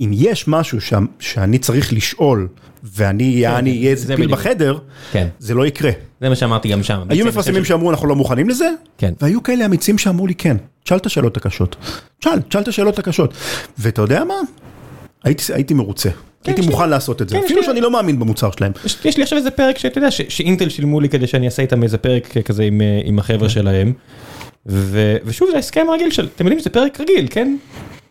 אם 0.00 0.10
יש 0.12 0.48
משהו 0.48 0.80
ש, 0.80 0.92
שאני 1.18 1.58
צריך 1.58 1.92
לשאול, 1.92 2.48
ואני 2.84 3.42
כן, 3.44 3.66
אהיה 3.66 3.90
איזה 3.90 4.16
פיל 4.16 4.30
בחדר, 4.30 4.78
כן. 5.12 5.28
זה 5.38 5.54
לא 5.54 5.66
יקרה. 5.66 5.90
זה 6.20 6.28
מה 6.28 6.36
שאמרתי 6.36 6.68
גם 6.68 6.82
שם. 6.82 7.00
היו 7.08 7.26
מפרסמים 7.26 7.64
שאמרו 7.64 7.90
אנחנו 7.90 8.08
לא 8.08 8.16
מוכנים 8.16 8.48
לזה, 8.48 8.68
כן. 8.98 9.12
והיו 9.20 9.42
כאלה 9.42 9.66
אמיצים 9.66 9.98
שאמרו 9.98 10.26
לי 10.26 10.34
כן, 10.34 10.56
תשאל 10.84 10.96
את 10.96 11.06
השאלות 11.06 11.36
הקשות. 11.36 11.76
תשאל, 12.18 12.40
תשאל 12.40 12.60
את 12.60 12.68
השאלות 12.68 12.98
הקשות. 12.98 13.34
ואתה 13.78 14.02
יודע 14.02 14.24
מה? 14.24 14.34
הייתי, 15.24 15.74
מרוצה. 15.74 16.10
כן, 16.10 16.52
הייתי 16.52 16.66
מוכן 16.66 16.84
לי... 16.84 16.90
לעשות 16.90 17.22
את 17.22 17.28
זה, 17.28 17.36
כן, 17.36 17.44
אפילו 17.44 17.62
שאני 17.62 17.80
לא 17.80 17.90
מאמין 17.90 18.18
במוצר 18.18 18.50
שלהם. 18.50 18.72
יש, 18.84 18.98
יש 19.04 19.16
לי 19.16 19.22
עכשיו 19.22 19.38
איזה 19.38 19.50
פרק 19.50 19.78
שאתה 19.78 19.98
יודע, 19.98 20.10
ש, 20.10 20.20
שאינטל 20.28 20.68
שילמו 20.68 21.00
לי 21.00 21.08
כדי 21.08 21.26
שאני 21.26 21.46
אעשה 21.46 21.62
איתם 21.62 21.82
איזה 21.82 21.98
פרק 21.98 22.38
כזה 22.44 22.62
עם, 22.62 22.80
אה, 22.80 23.00
עם 23.04 23.18
החבר'ה 23.18 23.48
כן. 23.48 23.48
שלהם. 23.48 23.92
ו, 24.66 25.16
ושוב 25.24 25.48
זה 25.52 25.58
הסכם 25.58 25.86
רגיל 25.94 26.10
של, 26.10 26.28
אתם 26.36 26.44
יודעים, 26.44 26.60
זה 26.60 26.70
פרק 26.70 27.00
רגיל, 27.00 27.26
כן? 27.30 27.56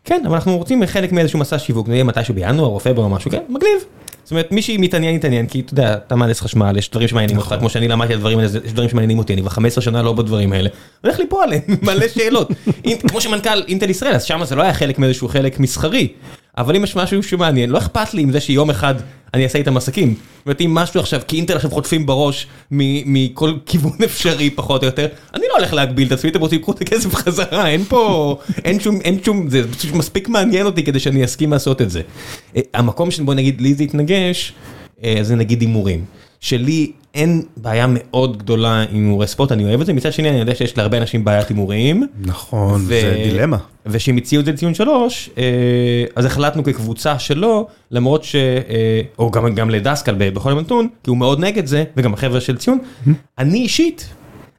כן, 0.04 0.22
אבל 0.26 0.36
אנחנו 0.36 0.58
רוצים 0.58 0.86
חלק 0.86 1.12
מאיזשהו 1.12 1.40
מסע 1.40 1.60
שיווק, 1.60 1.88
נהיה 1.88 2.04
מתישהו 2.04 2.34
בינואר 2.34 2.68
או 2.68 2.80
פברואר 2.80 3.06
או 3.06 3.10
משהו, 3.10 3.32
כן? 3.32 3.42
מגניב. 3.50 3.86
זאת 4.30 4.32
אומרת, 4.32 4.52
מי 4.52 4.62
שמתעניין, 4.62 5.16
יתעניין, 5.16 5.48
כי 5.48 5.60
אתה 5.60 5.74
יודע, 5.74 5.94
אתה 5.94 6.16
מהנדס 6.16 6.42
חשמל, 6.42 6.78
יש 6.78 6.90
דברים 6.92 7.08
שמעניינים 7.08 7.38
אותך, 7.38 7.48
נכון. 7.48 7.60
כמו 7.60 7.70
שאני 7.70 7.88
למדתי 7.88 8.14
על 8.14 8.20
דברים 8.20 8.40
האלה, 8.40 8.50
יש 8.66 8.74
דברים 8.74 8.90
שמעניינים 8.90 9.18
אותי, 9.20 9.34
אני 9.34 9.42
כבר 9.42 9.50
15 9.50 9.84
שנה 9.84 10.02
לא 10.02 10.14
בדברים 10.14 10.54
האלה, 10.54 10.70
הולך 11.04 11.20
ליפול 11.20 11.44
עליהם, 11.44 11.62
מלא 11.88 12.08
שאלות. 12.08 12.52
כמו 13.08 13.22
שמנכ"ל 13.22 13.64
אינטל 13.68 13.90
ישראל, 13.90 14.16
אז 14.16 14.24
שם 14.24 14.46
זה 14.46 14.56
לא 14.56 14.64
היה 14.64 14.74
חלק 14.74 15.00
מאיזשהו 15.00 15.28
חלק 15.28 15.60
מסחרי, 15.60 16.08
אבל 16.60 16.76
אם 16.76 16.84
יש 16.84 16.96
משהו 16.96 17.24
שמעניין, 17.24 17.70
לא 17.70 17.78
אכפת 17.78 18.14
לי 18.14 18.22
עם 18.22 18.32
זה 18.32 18.40
שיום 18.40 18.70
אחד 18.70 18.96
אני 19.34 19.44
אעשה 19.44 19.58
איתם 19.58 19.78
עסקים. 19.78 20.10
זאת 20.10 20.46
אומרת, 20.46 20.62
אם 20.62 20.74
משהו 20.74 21.00
עכשיו, 21.00 21.22
כי 21.28 21.38
אינטל 21.38 21.56
עכשיו 21.56 21.72
חוטפים 21.72 22.06
בראש 22.06 22.48
מכל 22.72 23.54
כיוון 23.66 23.98
אפשרי 24.06 24.50
פחות 24.50 24.82
או 24.82 24.86
יותר, 24.86 25.08
אני 25.34 25.44
לא 25.50 25.58
הולך 25.58 25.74
להגביל 25.74 26.08
את 26.08 26.12
עצמי, 26.12 26.30
אתם 26.30 26.40
רוצים 26.40 26.60
לקחו 26.60 26.72
את 26.72 26.82
הכסף 26.82 27.16
חזרה, 27.16 27.68
אין 27.68 27.84
פה, 27.84 28.38
אין 28.66 28.80
שום, 28.80 29.02
אין 29.02 29.24
שום, 29.24 29.50
זה 29.50 29.72
פשוט 29.72 29.94
מספיק 29.94 30.30
מעניין 30.30 30.66
אותי 30.66 30.84
כדי 30.84 31.00
שאני 31.00 31.26
אסכים 31.26 31.52
לעשות 31.52 31.82
את 31.82 31.90
זה. 31.90 32.02
אה, 32.56 32.62
המקום 32.74 33.12
שבו 33.12 33.34
נגיד 33.34 33.62
לי 33.62 33.74
זה 33.74 33.84
יתנגש, 33.84 34.54
אה, 35.04 35.18
זה 35.22 35.36
נגיד 35.36 35.62
הימורים. 35.62 36.06
שלי 36.40 36.92
אין 37.14 37.42
בעיה 37.58 37.86
מאוד 37.90 38.38
גדולה 38.38 38.82
עם 38.82 38.88
הימורי 38.92 39.28
ספורט, 39.28 39.52
אני 39.52 39.64
אוהב 39.64 39.80
את 39.80 39.86
זה, 39.86 39.94
מצד 39.94 40.14
שני 40.14 40.30
אני 40.30 40.40
יודע 40.40 40.56
שיש 40.56 40.78
להרבה 40.78 40.98
אנשים 40.98 41.26
בעיית 41.26 41.50
הימורים. 41.50 42.08
נכון, 42.22 42.82
זה 42.82 43.22
דילמה. 43.24 43.58
ושהם 43.86 44.18
הציעו 44.18 44.40
את 44.40 44.46
זה 44.46 44.52
לציון 44.52 44.74
שלוש, 44.74 45.30
אה, 45.38 45.44
אז 46.16 46.26
החלטנו 46.26 46.64
כקבוצה 46.64 47.20
שלו, 47.20 47.68
למרות 47.92 48.24
ש... 48.24 48.36
אה, 48.36 49.02
או 49.20 49.32
גם, 49.32 49.56
גם 49.56 49.70
לדסקל 49.70 50.16
בכל 50.18 50.54
נתון, 50.54 50.88
כי 51.04 51.10
הוא 51.10 51.18
מאוד 51.18 51.40
נגד 51.40 51.66
זה, 51.66 51.84
וגם 51.98 52.14
החבר'ה 52.14 52.42
של 52.42 52.58
ציון, 52.58 52.80
אני 53.38 53.60
אישית, 53.60 54.10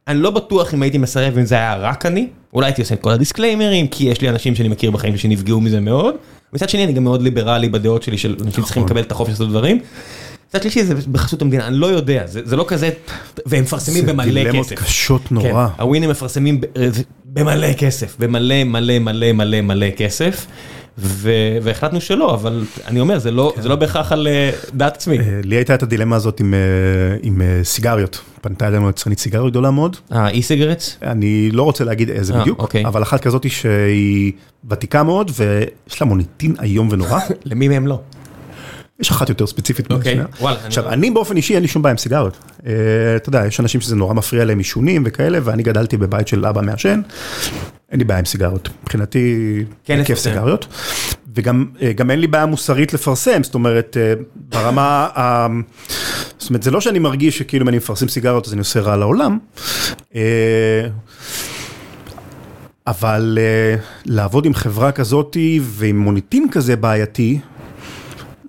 אני 0.09 0.19
לא 0.19 0.31
בטוח 0.31 0.75
אם 0.75 0.83
הייתי 0.83 0.99
מסרב 0.99 1.39
אם 1.39 1.45
זה 1.45 1.55
היה 1.55 1.77
רק 1.77 2.07
אני, 2.07 2.27
אולי 2.55 2.67
הייתי 2.67 2.83
עושה 2.83 2.95
את 2.95 3.01
כל 3.01 3.11
הדיסקליימרים, 3.11 3.89
כי 3.89 4.05
יש 4.05 4.21
לי 4.21 4.29
אנשים 4.29 4.55
שאני 4.55 4.69
מכיר 4.69 4.91
בחיים 4.91 5.17
שנפגעו 5.17 5.61
מזה 5.61 5.81
מאוד, 5.81 6.15
מצד 6.53 6.69
שני 6.69 6.85
אני 6.85 6.93
גם 6.93 7.05
מאוד 7.05 7.23
ליברלי 7.23 7.69
בדעות 7.69 8.03
שלי 8.03 8.19
של 8.19 8.37
אנשים 8.47 8.65
צריכים 8.65 8.83
נכון. 8.83 8.97
לקבל 8.97 9.01
את 9.01 9.13
החופש 9.13 9.31
לעשות 9.31 9.49
דברים. 9.49 9.81
מצד 10.51 10.63
שלישי 10.63 10.85
זה 10.85 10.95
בחסות 11.13 11.43
המדינה, 11.43 11.67
אני 11.67 11.77
לא 11.77 11.87
יודע, 11.87 12.27
זה 12.27 12.41
זה 12.45 12.57
לא 12.57 12.65
כזה, 12.69 12.91
והם 13.47 13.63
מפרסמים 13.63 14.07
במלא 14.07 14.25
כסף. 14.25 14.35
זה 14.35 14.43
דילמות 14.43 14.73
קשות 14.73 15.33
נורא. 15.33 15.69
כן, 15.69 15.83
הווינים 15.83 16.11
מפרסמים 16.11 16.61
במלא 17.25 17.73
כסף, 17.73 18.17
במלא 18.19 18.65
מלא 18.65 18.99
מלא 18.99 19.33
מלא 19.33 19.61
מלא 19.61 19.91
כסף. 19.97 20.47
והחלטנו 21.63 22.01
שלא, 22.01 22.35
אבל 22.35 22.65
אני 22.87 23.01
אומר, 23.01 23.19
זה 23.19 23.31
לא, 23.31 23.53
כן. 23.57 23.63
זה 23.63 23.69
לא 23.69 23.77
בהכרח 23.77 24.13
על 24.13 24.27
אה, 24.27 24.51
דעת 24.75 24.97
עצמי. 24.97 25.19
אה, 25.19 25.41
לי 25.45 25.57
הייתה 25.57 25.75
את 25.75 25.83
הדילמה 25.83 26.17
הזאת 26.17 26.41
עם, 26.41 26.55
אה, 26.55 26.59
עם 27.23 27.43
סיגריות. 27.63 28.21
פנתה 28.41 28.69
אלינו 28.69 28.91
יצרנית 28.91 29.19
סיגריות 29.19 29.51
גדולה 29.51 29.71
מאוד. 29.71 29.97
אה, 30.13 30.29
אי 30.29 30.43
סיגרטס? 30.43 30.97
אני 31.03 31.51
לא 31.51 31.63
רוצה 31.63 31.85
להגיד 31.85 32.11
איזה 32.11 32.33
בדיוק, 32.33 32.59
אוקיי. 32.59 32.87
אבל 32.87 33.03
אחת 33.03 33.21
כזאת 33.21 33.51
שהיא 33.51 34.33
ותיקה 34.71 35.03
מאוד, 35.03 35.31
ויש 35.37 36.01
לה 36.01 36.07
מוניטין 36.07 36.55
איום 36.63 36.89
ונורא. 36.91 37.21
למי 37.45 37.69
מהם 37.69 37.87
לא? 37.87 38.01
יש 39.01 39.11
אחת 39.11 39.29
יותר 39.29 39.47
ספציפית 39.47 39.91
מהשנייה. 39.91 40.25
עכשיו, 40.65 40.89
אני 40.89 41.11
באופן 41.11 41.37
אישי 41.37 41.55
אין 41.55 41.63
לי 41.63 41.69
שום 41.69 41.83
בעיה 41.83 41.91
עם 41.91 41.97
סיגריות. 41.97 42.39
אה, 42.67 42.73
אתה 43.17 43.29
יודע, 43.29 43.47
יש 43.47 43.61
אנשים 43.61 43.81
שזה 43.81 43.97
נורא 43.97 44.15
מפריע 44.15 44.45
להם 44.45 44.59
עישונים 44.59 45.03
וכאלה, 45.07 45.39
ואני 45.43 45.63
גדלתי 45.63 45.97
בבית 45.97 46.29
של 46.29 46.47
אבא 46.47 46.61
מעשן, 46.61 47.01
אין 47.91 47.99
לי 47.99 48.05
בעיה 48.05 48.19
עם 48.19 48.25
סיגריות. 48.25 48.69
מבחינתי, 48.83 49.65
כן, 49.85 50.05
כיף 50.05 50.19
סיגריות. 50.19 50.67
וגם 51.35 51.67
אה, 51.83 51.93
אין 52.11 52.21
לי 52.21 52.27
בעיה 52.27 52.47
מוסרית 52.47 52.95
לפרסם, 52.95 53.43
זאת 53.43 53.55
אומרת, 53.55 53.97
אה, 54.01 54.13
ברמה, 54.35 55.09
זאת 56.39 56.49
אומרת, 56.49 56.63
זה 56.63 56.71
לא 56.71 56.81
שאני 56.81 56.99
מרגיש 56.99 57.39
שכאילו 57.39 57.63
אם 57.63 57.69
אני 57.69 57.77
מפרסם 57.77 58.09
סיגריות 58.09 58.47
אז 58.47 58.53
אני 58.53 58.59
עושה 58.59 58.81
רע 58.81 58.97
לעולם. 58.97 59.39
אבל 62.87 63.39
לעבוד 64.07 64.47
עם 64.47 64.55
חברה 64.55 64.93
כזאתי 64.93 65.61
ועם 65.63 65.99
מוניטין 65.99 66.47
כזה 66.51 66.77
בעייתי, 66.77 67.39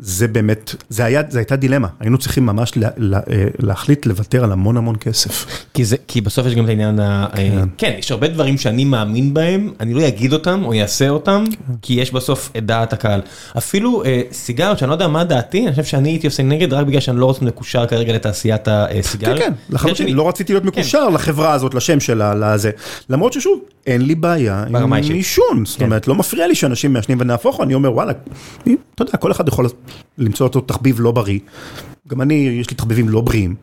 זה 0.03 0.27
באמת, 0.27 0.75
זה 0.89 1.05
היה, 1.05 1.21
זה 1.29 1.39
הייתה 1.39 1.55
דילמה, 1.55 1.87
היינו 1.99 2.17
צריכים 2.17 2.45
ממש 2.45 2.77
לה, 2.77 2.89
לה, 2.97 3.19
אה, 3.31 3.45
להחליט 3.59 4.05
לוותר 4.05 4.43
על 4.43 4.51
המון 4.51 4.77
המון 4.77 4.95
כסף. 4.95 5.65
כי 5.73 5.85
זה, 5.85 5.95
כי 6.07 6.21
בסוף 6.21 6.47
יש 6.47 6.55
גם 6.55 6.63
את 6.63 6.69
העניין, 6.69 6.99
ה... 6.99 7.27
כן. 7.35 7.67
כן, 7.77 7.95
יש 7.99 8.11
הרבה 8.11 8.27
דברים 8.27 8.57
שאני 8.57 8.85
מאמין 8.85 9.33
בהם, 9.33 9.73
אני 9.79 9.93
לא 9.93 10.07
אגיד 10.07 10.33
אותם 10.33 10.61
או 10.65 10.73
אעשה 10.73 11.09
אותם, 11.09 11.43
כן. 11.49 11.73
כי 11.81 11.93
יש 11.93 12.13
בסוף 12.13 12.51
את 12.57 12.65
דעת 12.65 12.93
הקהל. 12.93 13.21
אפילו 13.57 14.03
אה, 14.05 14.21
סיגריות, 14.31 14.77
שאני 14.77 14.89
לא 14.89 14.95
יודע 14.95 15.07
מה 15.07 15.23
דעתי, 15.23 15.61
אני 15.63 15.71
חושב 15.71 15.83
שאני 15.83 16.09
הייתי 16.09 16.27
עושה 16.27 16.43
נגד 16.43 16.73
רק 16.73 16.85
בגלל 16.85 16.99
שאני 16.99 17.19
לא 17.19 17.25
רוצה 17.25 17.45
מקושר 17.45 17.85
כרגע 17.87 18.13
לתעשיית 18.13 18.67
הסיגריות. 18.67 19.39
כן, 19.39 19.45
כן, 19.45 19.53
לחלוטין, 19.69 19.95
שאני... 19.95 20.13
לא 20.13 20.27
רציתי 20.27 20.53
להיות 20.53 20.63
כן. 20.63 20.69
מקושר 20.69 21.05
כן. 21.07 21.13
לחברה 21.13 21.53
הזאת, 21.53 21.73
לשם 21.73 21.99
שלה, 21.99 22.35
לזה. 22.35 22.71
למרות 23.09 23.33
ששוב, 23.33 23.59
אין 23.87 24.01
לי 24.01 24.15
בעיה 24.15 24.63
עם 24.69 24.93
עישון, 24.93 25.65
זאת 25.65 25.79
כן. 25.79 25.85
אומרת, 25.85 26.07
לא 26.07 26.15
מפריע 26.15 26.47
לי 26.47 26.55
שאנשים 26.55 26.93
מעשנים 26.93 27.17
ונהפוך, 27.21 27.61
אני 27.61 27.73
אומר, 27.73 27.93
וואלה, 27.93 28.11
אתה 28.95 29.03
יודע, 29.03 29.17
כל 29.17 29.31
אחד 29.31 29.47
יכול 29.47 29.65
למצוא 30.17 30.47
אותו 30.47 30.61
תחביב 30.61 30.99
לא 30.99 31.11
בריא. 31.11 31.39
גם 32.07 32.21
אני, 32.21 32.33
יש 32.61 32.69
לי 32.69 32.75
תחביבים 32.75 33.09
לא 33.09 33.21
בריאים. 33.21 33.55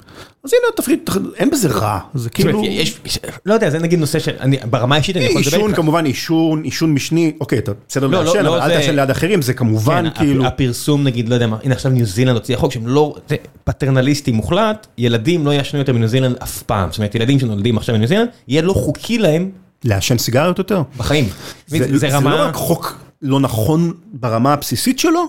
אז 0.44 0.50
הנה 0.52 0.72
תפריד, 0.76 1.10
אין 1.36 1.50
בזה 1.50 1.68
רע, 1.68 1.98
זה 2.14 2.30
כאילו... 2.30 2.64
יש, 2.64 3.00
לא 3.46 3.54
יודע, 3.54 3.70
זה 3.70 3.78
נגיד 3.78 3.98
נושא 3.98 4.18
שאני, 4.18 4.58
ברמה 4.70 4.94
האישית 4.94 5.16
אני 5.16 5.24
יכול 5.24 5.40
לדבר 5.40 5.56
איתך. 5.56 5.64
עישון 5.64 5.74
כמובן, 5.74 6.04
עישון, 6.04 6.62
עישון 6.62 6.94
משני, 6.94 7.32
אוקיי, 7.40 7.58
אתה 7.58 7.72
בסדר 7.88 8.06
לא, 8.06 8.24
לעשן, 8.24 8.44
לא, 8.44 8.58
אבל 8.58 8.70
אל 8.70 8.78
תעשן 8.78 8.94
ליד 8.94 9.10
אחרים, 9.10 9.42
זה 9.42 9.54
כמובן 9.54 10.10
כן, 10.10 10.18
כאילו... 10.18 10.46
הפרסום 10.46 11.04
נגיד, 11.04 11.28
לא 11.28 11.34
יודע 11.34 11.46
מה, 11.46 11.56
הנה 11.64 11.74
עכשיו 11.74 11.92
ניו 11.92 12.06
זילנד 12.06 12.36
הוציאה 12.36 12.58
חוק 12.58 12.72
שהם 12.72 12.86
לא, 12.86 13.14
זה 13.28 13.36
פטרנליסטי 13.64 14.32
מוחלט, 14.32 14.86
ילדים 14.98 15.46
לא 15.46 15.54
ישנו 15.54 15.78
יותר 15.78 15.92
בניו 15.92 16.08
זילנד 16.08 16.36
אף 16.42 16.62
פעם, 16.62 16.90
זאת 16.90 16.98
אומרת 16.98 17.14
ילדים 17.14 17.38
שנולדים 17.38 17.76
עכשיו 17.76 17.94
בניו 17.94 18.08
זילנד, 18.08 18.28
יהיה 18.48 18.62
לא 18.62 18.72
חוקי 18.72 19.18
להם. 19.18 19.50
לעשן 19.84 20.18
סיגריות 20.18 20.58
יותר? 20.58 20.82
בחיים. 20.96 21.28
זה 21.66 22.08
לא 22.22 22.44
רק 22.44 22.54
חוק 22.54 22.98
לא 23.22 23.40
נכון 23.40 23.92
ברמה 24.12 24.52
הבסיסית 24.52 24.98
שלו, 24.98 25.28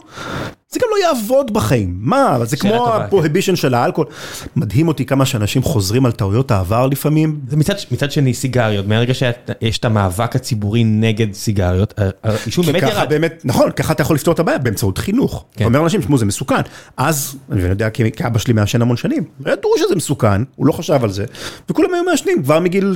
זה 0.71 0.79
גם 0.81 0.87
לא 0.91 1.07
יעבוד 1.07 1.53
בחיים, 1.53 1.97
מה, 1.99 2.37
זה 2.43 2.57
כמו 2.57 2.87
הפרוהיבישן 2.87 3.55
של 3.55 3.73
האלכוהול. 3.73 4.09
מדהים 4.55 4.87
אותי 4.87 5.05
כמה 5.05 5.25
שאנשים 5.25 5.63
חוזרים 5.63 6.05
על 6.05 6.11
טעויות 6.11 6.51
העבר 6.51 6.87
לפעמים. 6.87 7.39
זה 7.47 7.57
מצד, 7.57 7.73
מצד 7.91 8.11
שני 8.11 8.33
סיגריות, 8.33 8.87
מהרגע 8.87 9.13
שיש 9.13 9.77
את 9.77 9.85
המאבק 9.85 10.35
הציבורי 10.35 10.83
נגד 10.83 11.33
סיגריות, 11.33 11.93
העישון 12.23 12.65
באמת 12.65 12.83
ירד. 12.83 13.09
באמת, 13.09 13.41
נכון, 13.45 13.71
ככה 13.71 13.93
אתה 13.93 14.01
יכול 14.01 14.15
לפתור 14.15 14.33
את 14.33 14.39
הבעיה 14.39 14.57
באמצעות 14.57 14.97
חינוך. 14.97 15.45
כן. 15.51 15.55
אתה 15.55 15.65
אומר 15.65 15.79
לאנשים, 15.79 16.01
תשמעו 16.01 16.17
זה 16.17 16.25
מסוכן. 16.25 16.61
אז, 16.97 17.35
אני 17.51 17.61
יודע 17.61 17.89
כי 17.89 18.03
אבא 18.27 18.39
שלי 18.39 18.53
מעשן 18.53 18.81
המון 18.81 18.97
שנים, 18.97 19.23
ידעו 19.41 19.71
שזה 19.77 19.95
מסוכן, 19.95 20.41
הוא 20.55 20.67
לא 20.67 20.71
חשב 20.71 20.99
על 21.03 21.11
זה, 21.11 21.25
וכולם 21.69 21.93
היו 21.93 22.03
מעשנים, 22.03 22.43
כבר 22.43 22.59
מגיל 22.59 22.93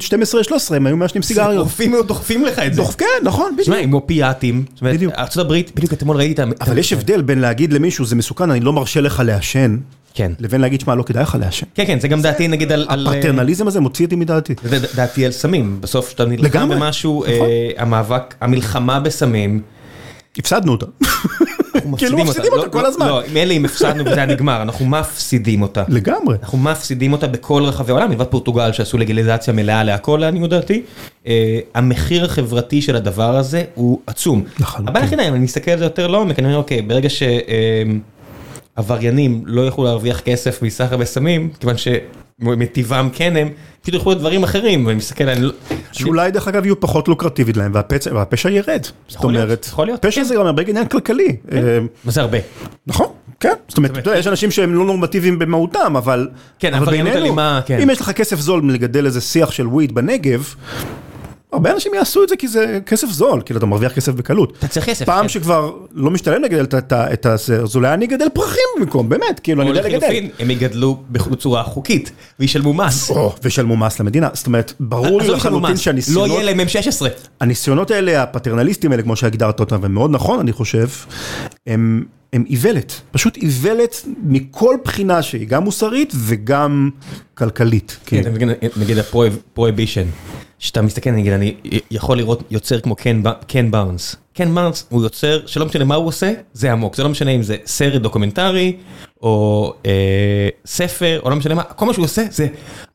12-13 0.72 0.76
הם 0.76 0.88
היו 0.88 0.98
מעשנים 0.98 1.22
סיגריות. 1.24 1.68
דוחפים 2.08 2.46
לך 2.46 2.60
את 2.60 2.74
זה. 2.74 2.82
כן, 2.98 3.06
נכון, 3.24 3.56
בדיוק. 3.56 3.70
להגיד 7.64 7.74
למישהו 7.74 8.06
זה 8.06 8.16
מסוכן, 8.16 8.52
אני 8.52 8.60
לא 8.60 8.74
מרשה 8.74 9.02
לך 9.02 9.22
לעשן, 9.26 9.78
כן. 10.14 10.32
לבין 10.40 10.62
להגיד 10.62 10.82
שמע 10.82 10.96
לא 10.96 11.04
כדאי 11.04 11.24
לך 11.24 11.38
לעשן. 11.40 11.66
כן 11.76 11.84
כן 11.88 12.00
זה 12.00 12.08
גם 12.08 12.22
דעתי 12.22 12.48
נגיד 12.48 12.72
על... 12.72 13.08
הפטרנליזם 13.08 13.68
הזה 13.68 13.80
מוציא 13.80 14.06
אותי 14.06 14.16
מדעתי. 14.16 14.54
זה 14.64 14.88
דעתי 14.96 15.26
על 15.26 15.32
סמים, 15.32 15.82
בסוף 15.82 16.10
שאתה 16.10 16.26
נלחם 16.26 16.70
במשהו, 16.70 17.24
נכון. 17.24 17.48
אה, 17.48 17.72
המאבק, 17.78 18.36
המלחמה 18.42 19.00
בסמים. 19.00 19.62
הפסדנו 20.38 20.72
אותה. 20.72 20.86
כאילו 21.98 22.18
מפסידים 22.18 22.52
אותה 22.52 22.66
לא, 22.66 22.72
כל 22.72 22.86
הזמן. 22.86 23.08
לא, 23.08 23.22
מילא 23.34 23.54
אם 23.54 23.66
הפסדנו 23.66 24.06
וזה 24.06 24.16
היה 24.16 24.26
נגמר, 24.26 24.62
אנחנו 24.62 24.86
מפסידים 24.86 25.62
אותה. 25.62 25.84
לגמרי. 25.88 26.38
אנחנו 26.44 26.58
מפסידים 26.58 27.14
אותה 27.14 27.28
בכל 27.28 27.64
רחבי 27.64 27.92
העולם, 27.92 28.10
מלבד 28.10 28.26
פורטוגל 28.26 28.72
שעשו 28.72 28.98
לגליזציה 28.98 29.54
מלאה 29.54 29.84
להכל 29.84 30.18
לעניות 30.22 30.50
דעתי. 30.50 30.82
אה, 31.28 31.60
המחיר 31.74 32.26
החברתי 32.26 32.82
של 32.82 32.96
הדבר 32.96 33.38
הזה 33.38 33.64
הוא 33.76 34.00
עצום. 34.08 34.44
לחלוטין. 34.60 34.88
הבעיה 34.88 35.06
היחידה, 35.06 35.28
אם 35.28 35.34
אני 35.34 35.44
מסתכל 35.44 35.72
על 35.72 35.80
זה 35.80 35.86
יותר 35.86 36.08
לעומק, 36.08 36.40
אני 36.40 36.48
אומר, 36.48 36.58
אוקיי, 36.58 36.82
ברגע 36.82 37.10
שעבריינים 38.76 39.44
לא 39.46 39.62
יוכלו 39.62 39.84
להרוויח 39.84 40.20
כסף 40.20 40.62
מסחר 40.62 40.98
בסמים, 40.98 41.50
כיוון 41.60 41.76
שמטיבם 42.42 43.10
כן 43.14 43.36
הם, 43.38 43.50
פשוט 43.82 43.96
ילכו 43.96 44.12
לדברים 44.12 44.44
אחרים, 44.44 44.86
ואני 44.86 44.98
מסתכל, 44.98 45.30
אני 45.30 45.42
לא... 45.42 45.52
שאולי 45.92 46.32
דרך 46.32 46.48
אגב 46.48 46.66
יהיו 46.66 46.80
פחות 46.80 47.08
לוקרטיבית 47.08 47.58
להם 47.58 47.72
והפשע 48.12 48.50
ירד. 48.50 48.88
זאת 49.08 49.24
אומרת, 49.24 49.68
פשע 50.02 50.22
כן. 50.22 50.28
זה 50.28 50.36
גם 50.36 50.46
הרבה 50.46 50.64
עניין 50.68 50.88
כלכלי. 50.88 51.36
אה, 51.52 51.80
מה 52.06 52.12
זה 52.12 52.22
הרבה? 52.22 52.38
נכון, 52.88 53.08
כן. 53.40 53.54
זאת 53.68 53.78
אומרת, 53.78 54.08
יש 54.16 54.28
אנשים 54.28 54.52
שהם 54.52 54.76
לא 54.76 54.86
נורמטיביים 54.86 55.40
במהותם, 55.40 55.96
אבל... 55.98 56.30
כן, 56.60 56.74
אבל 56.74 56.84
עבריינות 56.84 57.14
בינינו, 57.14 57.26
אלימה, 57.26 57.62
כן. 57.66 57.80
אם 57.80 57.90
יש 57.90 58.02
לך 58.02 58.12
כסף 58.12 58.40
זול 58.40 58.62
מלגדל 58.62 59.06
איזה 59.06 59.22
שיח 59.22 59.52
של 59.52 59.68
וויד 59.68 59.96
בנגב, 59.96 60.56
הרבה 61.54 61.72
אנשים 61.72 61.94
יעשו 61.94 62.24
את 62.24 62.30
זה 62.30 62.36
כי 62.36 62.48
זה 62.48 62.80
כסף 62.86 63.08
זול, 63.08 63.42
כאילו 63.46 63.58
אתה 63.58 63.66
מרוויח 63.66 63.94
כסף 63.94 64.12
בקלות. 64.14 64.54
אתה 64.60 64.68
צריך 64.68 64.86
כסף. 64.86 65.06
פעם 65.06 65.22
כן. 65.22 65.30
שכבר 65.30 65.72
לא 65.92 66.12
משתלם 66.12 66.44
לגדל 66.44 66.66
את 66.92 67.26
ה-. 67.26 67.34
אז 67.34 67.76
אולי 67.76 67.94
אני 67.94 68.06
אגדל 68.06 68.30
פרחים 68.34 68.64
במקום, 68.80 69.10
באמת, 69.10 69.40
כאילו 69.44 69.62
אני 69.62 69.70
יודע 69.70 69.82
לגדל. 69.82 70.30
הם 70.40 70.52
יגדלו 70.52 70.98
בצורה 71.10 71.64
חוקית, 71.64 72.12
וישלמו 72.40 72.74
מס. 72.74 73.12
וישלמו 73.44 73.78
מס 73.78 74.00
למדינה, 74.00 74.30
זאת 74.34 74.48
אומרת, 74.48 74.74
ברור 74.80 75.22
לי 75.22 75.28
לחלוטין 75.28 75.78
שהניסיונות... 75.78 76.30
לא 76.30 76.34
יהיה 76.34 76.44
להם 76.44 76.60
M16. 76.60 77.06
הניסיונות 77.42 77.92
האלה, 77.92 78.24
הפטרנליסטים 78.24 78.92
האלה, 78.92 79.04
כמו 79.04 79.16
שהגדרת 79.16 79.60
אותם, 79.60 79.80
ומאוד 79.82 80.12
נכון, 80.12 80.40
אני 80.40 80.54
חושב, 80.54 80.88
הם, 81.68 82.04
הם 82.34 82.44
איוולת. 82.50 83.02
פשוט 83.12 83.38
איוולת 83.38 84.06
מכל 84.24 84.78
בחינה 84.84 85.22
שהיא, 85.22 85.48
גם 85.48 85.64
מוסרית 85.64 86.14
וגם 86.16 86.90
כלכלית. 87.34 87.98
כן, 88.06 88.34
מבין, 88.34 88.50
נגיד 88.78 88.98
ה 88.98 89.06
prohibition, 89.06 90.06
שאתה 90.60 90.82
מסתכל, 90.82 91.12
נגיד, 91.12 91.34
אני 91.34 91.56
יכול 91.92 92.18
לראות 92.18 92.44
יוצר 92.52 92.80
כמו 92.80 92.96
קן 92.96 93.24
ב- 93.24 93.30
קן 93.48 93.72
בארנס 93.72 94.86
הוא 94.90 95.04
יוצר 95.04 95.40
שלא 95.46 95.66
משנה 95.66 95.86
מה 95.86 95.96
הוא 95.96 96.08
עושה, 96.08 96.34
זה 96.54 96.72
עמוק, 96.72 96.96
זה 96.96 97.04
לא 97.04 97.10
משנה 97.10 97.32
אם 97.32 97.44
זה 97.44 97.56
סרט 97.66 98.02
דוקומנטרי, 98.02 98.78
או 99.22 99.74
אה, 99.86 100.50
ספר, 100.66 101.20
או 101.24 101.30
לא 101.30 101.36
משנה 101.36 101.56
מה, 101.56 101.64
כל 101.64 101.86
מה 101.86 101.94
שהוא 101.94 102.06
עושה 102.06 102.24
זה 102.32 102.48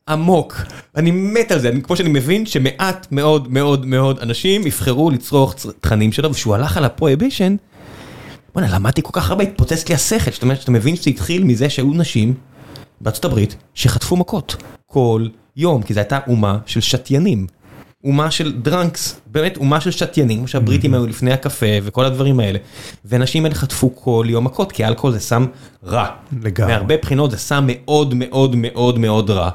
עמוק. 0.09 0.61
אני 0.95 1.11
מת 1.11 1.51
על 1.51 1.59
זה, 1.59 1.69
אני, 1.69 1.81
כמו 1.81 1.95
שאני 1.95 2.09
מבין 2.09 2.45
שמעט 2.45 3.07
מאוד 3.11 3.53
מאוד 3.53 3.85
מאוד 3.85 4.19
אנשים 4.19 4.67
יבחרו 4.67 5.11
לצרוך 5.11 5.55
תכנים 5.79 6.11
שלו, 6.11 6.31
וכשהוא 6.31 6.55
הלך 6.55 6.77
על 6.77 6.85
הפרויבישן, 6.85 7.55
בוא'נה, 8.53 8.75
למדתי 8.75 9.01
כל 9.01 9.09
כך 9.13 9.29
הרבה, 9.29 9.43
התפוצץ 9.43 9.89
לי 9.89 9.95
השכל, 9.95 10.31
זאת 10.31 10.43
אומרת, 10.43 10.61
שאתה 10.61 10.71
מבין 10.71 10.95
שזה 10.95 11.09
התחיל 11.09 11.43
מזה 11.43 11.69
שהיו 11.69 11.93
נשים 11.93 12.33
בארצות 13.01 13.25
הברית 13.25 13.55
שחטפו 13.73 14.17
מכות 14.17 14.55
כל 14.85 15.27
יום, 15.55 15.83
כי 15.83 15.93
זו 15.93 15.99
הייתה 15.99 16.19
אומה 16.27 16.57
של 16.65 16.81
שתיינים. 16.81 17.47
אומה 18.03 18.31
של 18.31 18.51
דרנקס, 18.61 19.21
באמת 19.25 19.57
אומה 19.57 19.81
של 19.81 19.91
שתיינים, 19.91 20.37
כמו 20.37 20.47
שהבריטים 20.47 20.93
היו 20.93 21.07
לפני 21.07 21.31
הקפה 21.31 21.65
וכל 21.83 22.05
הדברים 22.05 22.39
האלה. 22.39 22.59
ואנשים 23.05 23.45
האלה 23.45 23.55
חטפו 23.55 23.95
כל 23.95 24.25
יום 24.29 24.45
מכות, 24.45 24.71
כי 24.71 24.85
אלכוהול 24.85 25.13
זה 25.13 25.19
סם 25.19 25.45
רע. 25.85 26.07
לגמרי. 26.43 26.73
מהרבה 26.73 26.97
בחינות 26.97 27.31
זה 27.31 27.37
סם 27.37 27.63
מאוד 27.67 28.13
מאוד 28.13 28.55
מאוד 28.55 28.99
מאוד 28.99 29.29
רע. 29.29 29.49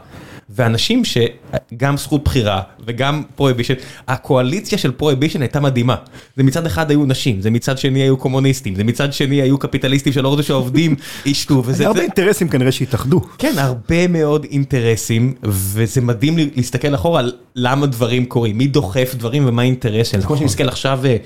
ואנשים 0.50 1.02
שגם 1.04 1.96
זכות 1.96 2.24
בחירה 2.24 2.62
וגם 2.86 3.22
prohibition, 3.36 3.74
הקואליציה 4.08 4.78
של 4.78 4.92
prohibition 4.92 5.40
הייתה 5.42 5.60
מדהימה. 5.60 5.94
זה 6.36 6.42
מצד 6.42 6.66
אחד 6.66 6.90
היו 6.90 7.04
נשים, 7.06 7.40
זה 7.40 7.50
מצד 7.50 7.78
שני 7.78 8.02
היו 8.02 8.16
קומוניסטים, 8.16 8.74
זה 8.74 8.84
מצד 8.84 9.12
שני 9.12 9.42
היו 9.42 9.58
קפיטליסטים 9.58 10.12
שלא 10.12 10.28
רוצים 10.28 10.44
שהעובדים 10.44 10.94
ישתו, 11.26 11.54
וזה... 11.54 11.72
זה 11.72 11.86
הרבה 11.86 11.98
זה- 11.98 12.02
אינטרסים 12.02 12.48
כנראה 12.48 12.72
שהתאחדו. 12.72 13.20
כן, 13.38 13.52
הרבה 13.58 14.08
מאוד 14.08 14.46
אינטרסים, 14.50 15.34
וזה 15.42 16.00
מדהים 16.00 16.36
להסתכל 16.56 16.94
אחורה 16.94 17.20
על 17.20 17.32
למה 17.56 17.86
דברים 17.86 18.24
קורים, 18.26 18.58
מי 18.58 18.66
דוחף 18.66 19.14
דברים 19.18 19.42
ומה 19.46 19.62
האינטרס 19.62 20.08
שלהם. 20.08 20.22
כמו 20.22 20.36
שאני 20.36 20.44
מסתכל 20.46 20.68
עכשיו, 20.68 21.00
אה, 21.04 21.16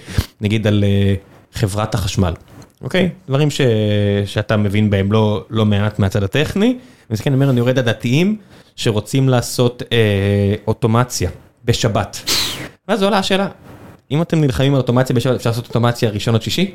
נגיד, 0.40 0.66
על 0.66 0.84
אה, 0.84 1.14
חברת 1.54 1.94
החשמל, 1.94 2.32
אוקיי? 2.82 3.08
דברים 3.28 3.50
ש... 3.50 3.60
שאתה 4.26 4.56
מבין 4.56 4.90
בהם 4.90 5.12
לא, 5.12 5.44
לא 5.50 5.64
מעט 5.66 5.98
מהצד 5.98 6.22
הטכני. 6.22 6.76
מסתכל, 7.10 7.30
אני 7.30 7.34
אומר, 7.34 7.50
אני 7.50 7.58
יורד 7.58 7.78
הדתיים 7.78 8.36
שרוצים 8.78 9.28
לעשות 9.28 9.82
אה, 9.92 10.54
אוטומציה 10.66 11.30
בשבת. 11.64 12.30
ואז 12.88 13.02
עולה 13.02 13.18
השאלה, 13.18 13.48
אם 14.10 14.22
אתם 14.22 14.40
נלחמים 14.40 14.74
על 14.74 14.80
אוטומציה 14.80 15.16
בשבת, 15.16 15.36
אפשר 15.36 15.50
לעשות 15.50 15.66
אוטומציה 15.68 16.10
ראשון 16.10 16.34
עד 16.34 16.42
שישי? 16.42 16.74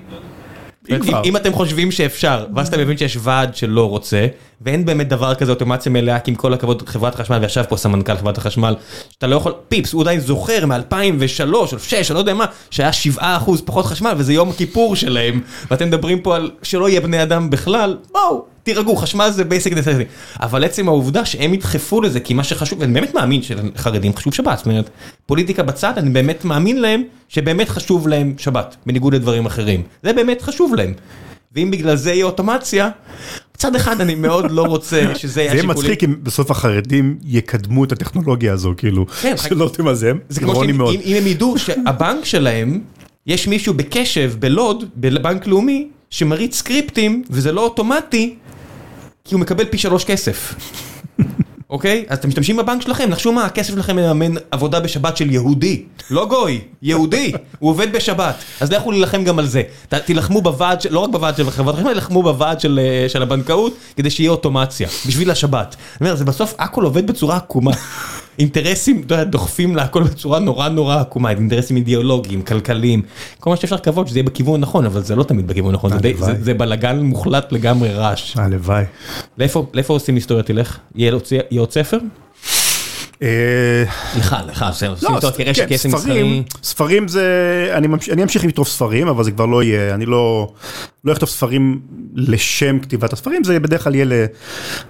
אם 1.26 1.38
אתם 1.38 1.54
חושבים 1.54 1.92
שאפשר, 1.92 2.46
ואז 2.56 2.68
אתה 2.68 2.78
מבין 2.78 2.98
שיש 2.98 3.18
ועד 3.22 3.56
שלא 3.56 3.90
רוצה, 3.90 4.28
ואין 4.62 4.86
באמת 4.86 5.10
דבר 5.10 5.36
כזה 5.36 5.52
אוטומציה 5.52 5.92
מלאה, 5.92 6.20
כי 6.20 6.32
עם 6.32 6.36
כל 6.36 6.54
הכבוד 6.54 6.90
חברת 6.90 7.16
החשמל, 7.16 7.38
וישב 7.42 7.64
פה 7.70 7.78
סמנכ"ל 7.78 8.16
חברת 8.16 8.38
החשמל, 8.38 8.76
שאתה 9.10 9.28
לא 9.28 9.36
יכול, 9.36 9.54
פיפס, 9.68 9.94
הוא 9.94 10.02
עדיין 10.02 10.20
זוכר 10.20 10.66
מ-2003 10.66 10.74
או 10.74 11.64
2006, 11.64 11.94
אני 11.94 12.16
לא 12.16 12.20
יודע 12.20 12.34
מה, 12.34 12.46
שהיה 12.70 12.90
7% 13.18 13.22
פחות 13.66 13.86
חשמל, 13.86 14.14
וזה 14.18 14.34
יום 14.34 14.50
הכיפור 14.50 14.96
שלהם, 14.96 15.42
ואתם 15.72 15.88
מדברים 15.88 16.22
פה 16.22 16.36
על 16.36 16.52
שלא 16.64 16.90
יהיה 16.90 17.02
בני 17.02 17.24
אדם 17.24 17.50
בכלל, 17.50 17.98
בואו, 18.12 18.53
תירגעו, 18.64 18.96
חשמל 18.96 19.30
זה 19.30 19.44
basic 19.44 19.74
necessity. 19.74 20.06
אבל 20.42 20.64
עצם 20.64 20.88
העובדה 20.88 21.26
שהם 21.26 21.54
ידחפו 21.54 22.02
לזה, 22.02 22.20
כי 22.20 22.34
מה 22.34 22.44
שחשוב, 22.44 22.80
ואני 22.80 22.94
באמת 22.94 23.14
מאמין 23.14 23.42
שלחרדים 23.42 24.16
חשוב 24.16 24.34
שבת, 24.34 24.58
זאת 24.58 24.68
אומרת, 24.68 24.90
פוליטיקה 25.26 25.64
בצד, 25.64 25.94
אני 25.98 26.10
באמת 26.10 26.46
מאמין 26.46 26.82
להם 26.82 27.04
שבאמת 27.30 27.70
חשוב 27.70 28.08
להם 28.08 28.34
שבת, 28.38 28.76
בניגוד 28.86 29.16
לדברים 29.16 29.46
אחרים. 29.46 29.82
זה 30.04 30.14
באמת 30.14 30.42
חשוב 30.42 30.76
להם. 30.76 30.94
ואם 31.56 31.72
בגלל 31.72 31.96
זה 31.96 32.12
יהיה 32.14 32.26
אוטומציה, 32.26 32.90
מצד 33.56 33.76
אחד 33.76 34.02
אני 34.02 34.16
מאוד 34.16 34.52
לא 34.52 34.62
רוצה 34.64 35.02
שזה 35.16 35.42
יהיה 35.42 35.52
זה 35.52 35.58
יהיה. 35.58 35.68
מצחיק 35.68 36.04
אם 36.04 36.16
בסוף 36.24 36.52
החרדים 36.52 37.18
יקדמו 37.26 37.84
את 37.84 37.92
הטכנולוגיה 37.92 38.54
הזו, 38.54 38.74
כאילו, 38.78 39.06
כן, 39.08 39.36
שלא 39.38 39.70
תמזם, 39.74 40.18
זה 40.30 40.40
כמו 40.42 40.56
שאם 40.56 40.78
מאוד. 40.78 40.94
אם- 40.96 41.02
אם 41.04 41.16
הם 41.16 41.28
ידעו 41.28 41.58
שהבנק 41.58 42.26
שלהם, 42.26 42.82
יש 43.28 43.48
מישהו 43.48 43.74
בקשב 43.74 44.34
בלוד, 44.40 44.84
בבנק 44.98 45.48
לאומי, 45.48 45.88
שמריץ 46.10 46.56
סקריפטים, 46.58 47.24
וזה 47.30 47.52
לא 47.52 47.62
אוטומטי, 47.64 48.36
כי 49.28 49.36
הוא 49.36 49.42
מקבל 49.42 49.66
פי 49.66 49.78
שלוש 49.78 50.04
כסף. 50.04 50.56
אוקיי? 51.70 52.06
אז 52.10 52.18
אתם 52.18 52.28
משתמשים 52.28 52.58
בבנק 52.58 52.82
שלכם, 52.82 53.10
נחשו 53.10 53.32
מה, 53.32 53.46
הכסף 53.46 53.74
שלכם 53.74 53.96
מממן 53.96 54.42
עבודה 54.52 54.80
בשבת 54.80 55.18
של 55.18 55.32
יהודי. 55.32 55.84
לא 56.10 56.26
גוי, 56.26 56.62
יהודי, 56.82 57.32
הוא 57.60 57.70
עובד 57.70 57.94
בשבת. 57.94 58.36
אז 58.62 58.72
לכו 58.72 58.92
להילחם 58.92 59.24
גם 59.24 59.40
על 59.40 59.46
זה. 59.46 59.64
תילחמו 60.06 60.42
בוועד, 60.42 60.80
לא 60.90 61.00
רק 61.00 61.10
בוועד 61.10 61.38
של 61.38 61.52
חברת 61.52 61.76
החשמל, 61.76 61.94
תילחמו 61.94 62.24
בוועד 62.24 62.60
של 62.60 62.80
אה, 62.80 63.10
של 63.10 63.22
הבנקאות, 63.22 63.78
כדי 63.96 64.10
שיהיה 64.10 64.32
אוטומציה, 64.32 64.88
בשביל 65.08 65.32
השבת. 65.32 65.76
אני 66.02 66.10
אומר, 66.10 66.16
זה 66.16 66.26
בסוף 66.26 66.54
הכל 66.60 66.84
עובד 66.84 67.08
בצורה 67.08 67.36
עקומה. 67.36 67.72
אינטרסים, 68.40 69.02
דוחפים 69.30 69.76
להכל 69.76 70.04
בצורה 70.04 70.40
נורא 70.40 70.70
נורא 70.70 71.00
עקומה, 71.02 71.30
אינטרסים 71.30 71.78
אידיאולוגיים, 71.78 72.42
כלכליים, 72.42 73.02
כל 73.40 73.50
מה 73.50 73.56
שאפשר 73.56 73.76
לקוות 73.76 74.08
שזה 74.08 74.20
יהיה 74.20 74.24
בכיוון 74.24 74.62
נכון, 74.62 74.86
אבל 74.86 75.02
זה 75.02 75.16
לא 75.16 75.24
תמיד 75.24 75.48
בכיוון 75.48 75.74
נכון, 75.74 75.92
זה. 75.92 75.98
זה- 76.26 76.44
זה 76.44 76.54
בלאגן 76.54 77.00
מוחלט 77.02 77.52
לגמרי 77.52 77.94
רעש. 77.94 78.38
הלוואי. 78.38 78.84
לאיפה 79.38 79.66
לאיפה 79.74 79.94
עושים 79.94 80.16
היסטוריה 80.16 80.44
תלך? 80.44 80.78
יהיה 80.96 81.12
עוד 81.58 81.72
ספר? 81.72 81.98
אה, 83.24 83.84
לך, 84.20 84.36
לך, 84.48 84.66
עושים 84.88 84.92
לא, 85.02 85.20
כן, 85.56 85.64
מסחרי. 85.74 85.90
ספרים, 86.02 86.44
ספרים 86.64 87.08
זה, 87.08 87.28
אני 88.12 88.24
אמשיך 88.24 88.46
לכתוב 88.46 88.68
ספרים, 88.68 89.08
אבל 89.08 89.24
זה 89.24 89.32
כבר 89.32 89.46
לא 89.46 89.64
יהיה, 89.64 89.96
אני 89.96 90.06
לא 90.06 90.54
לא 91.04 91.14
אכתוב 91.14 91.30
ספרים 91.30 91.82
לשם 92.16 92.80
כתיבת 92.80 93.14
הספרים, 93.14 93.44
זה 93.44 93.60
בדרך 93.60 93.84
כלל 93.84 93.96
יהיה, 93.96 94.06
ל- 94.06 94.26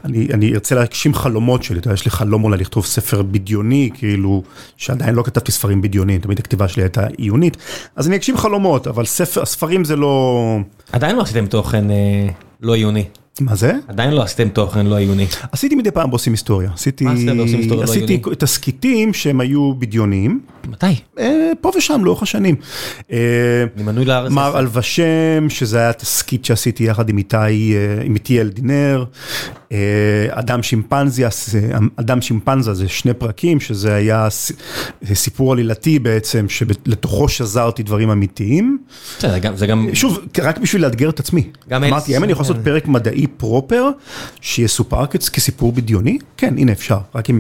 אני 0.06 0.28
אני 0.34 0.54
ארצה 0.54 0.76
להגשים 0.76 1.14
חלומות 1.14 1.64
שלי, 1.64 1.80
אתה 1.80 1.88
יודע, 1.88 1.94
יש 1.94 2.06
לי 2.06 2.12
חלום 2.12 2.44
אולי 2.44 2.58
לכתוב 2.58 2.86
ספר 2.86 3.22
בדיוני, 3.22 3.90
כאילו, 3.94 4.44
שעדיין 4.78 5.16
לא 5.16 5.24
כתבתי 5.24 5.52
ספרים 5.52 5.82
בדיוניים, 5.82 6.22
תמיד 6.22 6.40
הכתיבה 6.40 6.68
שלי 6.68 6.84
הייתה 6.84 7.08
עיונית, 7.18 7.58
אז 7.96 8.08
אני 8.08 8.16
אגשים 8.16 8.38
חלומות, 8.38 8.88
אבל 8.88 9.06
ספר, 9.06 9.42
הספרים 9.42 9.84
זה 9.86 9.96
לא, 9.96 10.58
עדיין 10.92 11.16
לא 11.16 11.22
עשיתם 11.22 11.46
תוכן 11.46 11.92
אה, 11.92 12.28
לא 12.62 12.76
עיוני. 12.76 13.06
מה 13.42 13.56
זה? 13.56 13.74
עדיין 13.88 14.14
לא 14.14 14.24
עשיתם 14.24 14.50
תוכן 14.50 14.86
לא 14.86 14.96
עיוני. 14.96 15.28
עשיתי 15.52 15.76
מדי 15.76 15.92
פעם 15.92 16.10
בעושים 16.10 16.34
היסטוריה, 16.34 16.70
עשיתי, 16.74 17.04
מה 17.04 17.12
עשית 17.12 17.30
בעושים 17.38 17.58
היסטוריה 17.60 17.86
לא 17.86 17.92
עשיתי 17.92 18.14
עיוני? 18.14 18.36
תסכיתים 18.36 19.14
שהם 19.14 19.40
היו 19.40 19.74
בדיוניים, 19.76 20.40
מתי? 20.68 20.86
אה, 21.20 21.52
פה 21.62 21.72
ושם 21.78 22.06
לאורך 22.06 22.24
השנים. 22.24 22.56
אה, 23.12 23.18
אני 23.76 23.84
מנוי 23.84 24.06
לארץ. 24.06 24.32
מר 24.32 24.60
אלבשם, 24.60 25.50
שזה 25.50 25.78
היה 25.78 25.94
תסכית 25.94 26.46
שעשיתי 26.46 26.84
יחד 26.84 27.10
עם 27.10 27.18
איתי, 27.18 27.38
אה, 27.38 28.04
עם 28.04 28.14
איתי 28.14 28.42
אלדינר, 28.42 29.06
אדם 30.30 30.64
שימפנזיה, 30.64 31.30
אדם 31.96 32.22
שימפנזה 32.22 32.74
זה 32.74 32.88
שני 32.88 33.14
פרקים, 33.14 33.60
שזה 33.60 33.96
היה 33.96 34.28
סיפור 35.14 35.54
עלילתי 35.54 36.00
בעצם, 36.00 36.46
שלתוכו 36.50 37.30
שזרתי 37.30 37.84
דברים 37.84 38.10
אמיתיים. 38.10 38.78
זה 39.56 39.68
גם... 39.68 39.90
שוב, 39.94 40.20
רק 40.42 40.58
בשביל 40.58 40.82
לאתגר 40.82 41.10
את 41.10 41.20
עצמי. 41.20 41.52
אמרתי, 41.72 42.16
האם 42.16 42.24
אני 42.24 42.32
יכול 42.32 42.44
לעשות 42.44 42.58
כן. 42.58 42.64
פרק 42.64 42.88
מדעי 42.88 43.28
פרופר, 43.28 43.90
שיסופר 44.42 45.06
כסיפור 45.06 45.72
בדיוני? 45.72 46.18
כן, 46.38 46.56
הנה 46.58 46.72
אפשר. 46.72 46.98
רק 47.16 47.30
אם... 47.30 47.40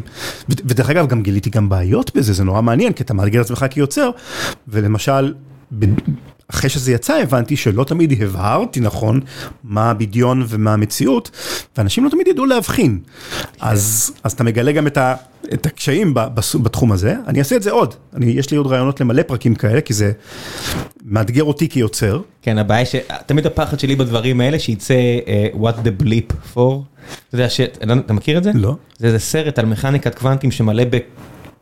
ודרך 0.49 0.89
אגב, 0.89 1.07
גם 1.07 1.23
גיליתי 1.23 1.49
גם 1.49 1.69
בעיות 1.69 2.15
בזה, 2.15 2.33
זה 2.33 2.43
נורא 2.43 2.61
מעניין, 2.61 2.93
כי 2.93 3.03
אתה 3.03 3.13
מאתגר 3.13 3.41
את 3.41 3.45
עצמך 3.45 3.65
כיוצר, 3.69 4.09
ולמשל, 4.67 5.33
אחרי 6.53 6.69
שזה 6.69 6.91
יצא 6.91 7.13
הבנתי 7.13 7.57
שלא 7.57 7.83
תמיד 7.83 8.21
הבהרתי 8.21 8.79
נכון 8.79 9.19
מה 9.63 9.89
הבדיון 9.89 10.45
ומה 10.47 10.73
המציאות, 10.73 11.31
ואנשים 11.77 12.05
לא 12.05 12.09
תמיד 12.09 12.27
ידעו 12.27 12.45
להבחין. 12.45 12.99
אז, 13.59 14.11
אז 14.23 14.31
אתה 14.31 14.43
מגלה 14.43 14.71
גם 14.71 14.87
את, 14.87 14.97
ה, 14.97 15.15
את 15.53 15.65
הקשיים 15.65 16.13
בתחום 16.61 16.91
הזה, 16.91 17.15
אני 17.27 17.39
אעשה 17.39 17.55
את 17.55 17.63
זה 17.63 17.71
עוד, 17.71 17.93
אני, 18.15 18.25
יש 18.25 18.51
לי 18.51 18.57
עוד 18.57 18.67
רעיונות 18.67 19.01
למלא 19.01 19.21
פרקים 19.23 19.55
כאלה, 19.55 19.81
כי 19.81 19.93
זה 19.93 20.11
מאתגר 21.05 21.43
אותי 21.43 21.69
כיוצר. 21.69 22.21
כן, 22.41 22.57
הבעיה 22.57 22.79
היא 22.79 22.87
שתמיד 22.87 23.45
הפחד 23.45 23.79
שלי 23.79 23.95
בדברים 23.95 24.41
האלה, 24.41 24.59
שייצא 24.59 24.95
uh, 25.53 25.57
what 25.57 25.75
the 25.85 26.03
bleep 26.03 26.55
for. 26.55 26.73
אתה 27.29 27.35
יודע, 27.35 27.49
ש... 27.49 27.61
אתה 28.05 28.13
מכיר 28.13 28.37
את 28.37 28.43
זה? 28.43 28.51
לא. 28.53 28.75
זה 28.97 29.07
איזה 29.07 29.19
סרט 29.19 29.59
על 29.59 29.65
מכניקת 29.65 30.15
קוונטים 30.15 30.51
שמלא 30.51 30.83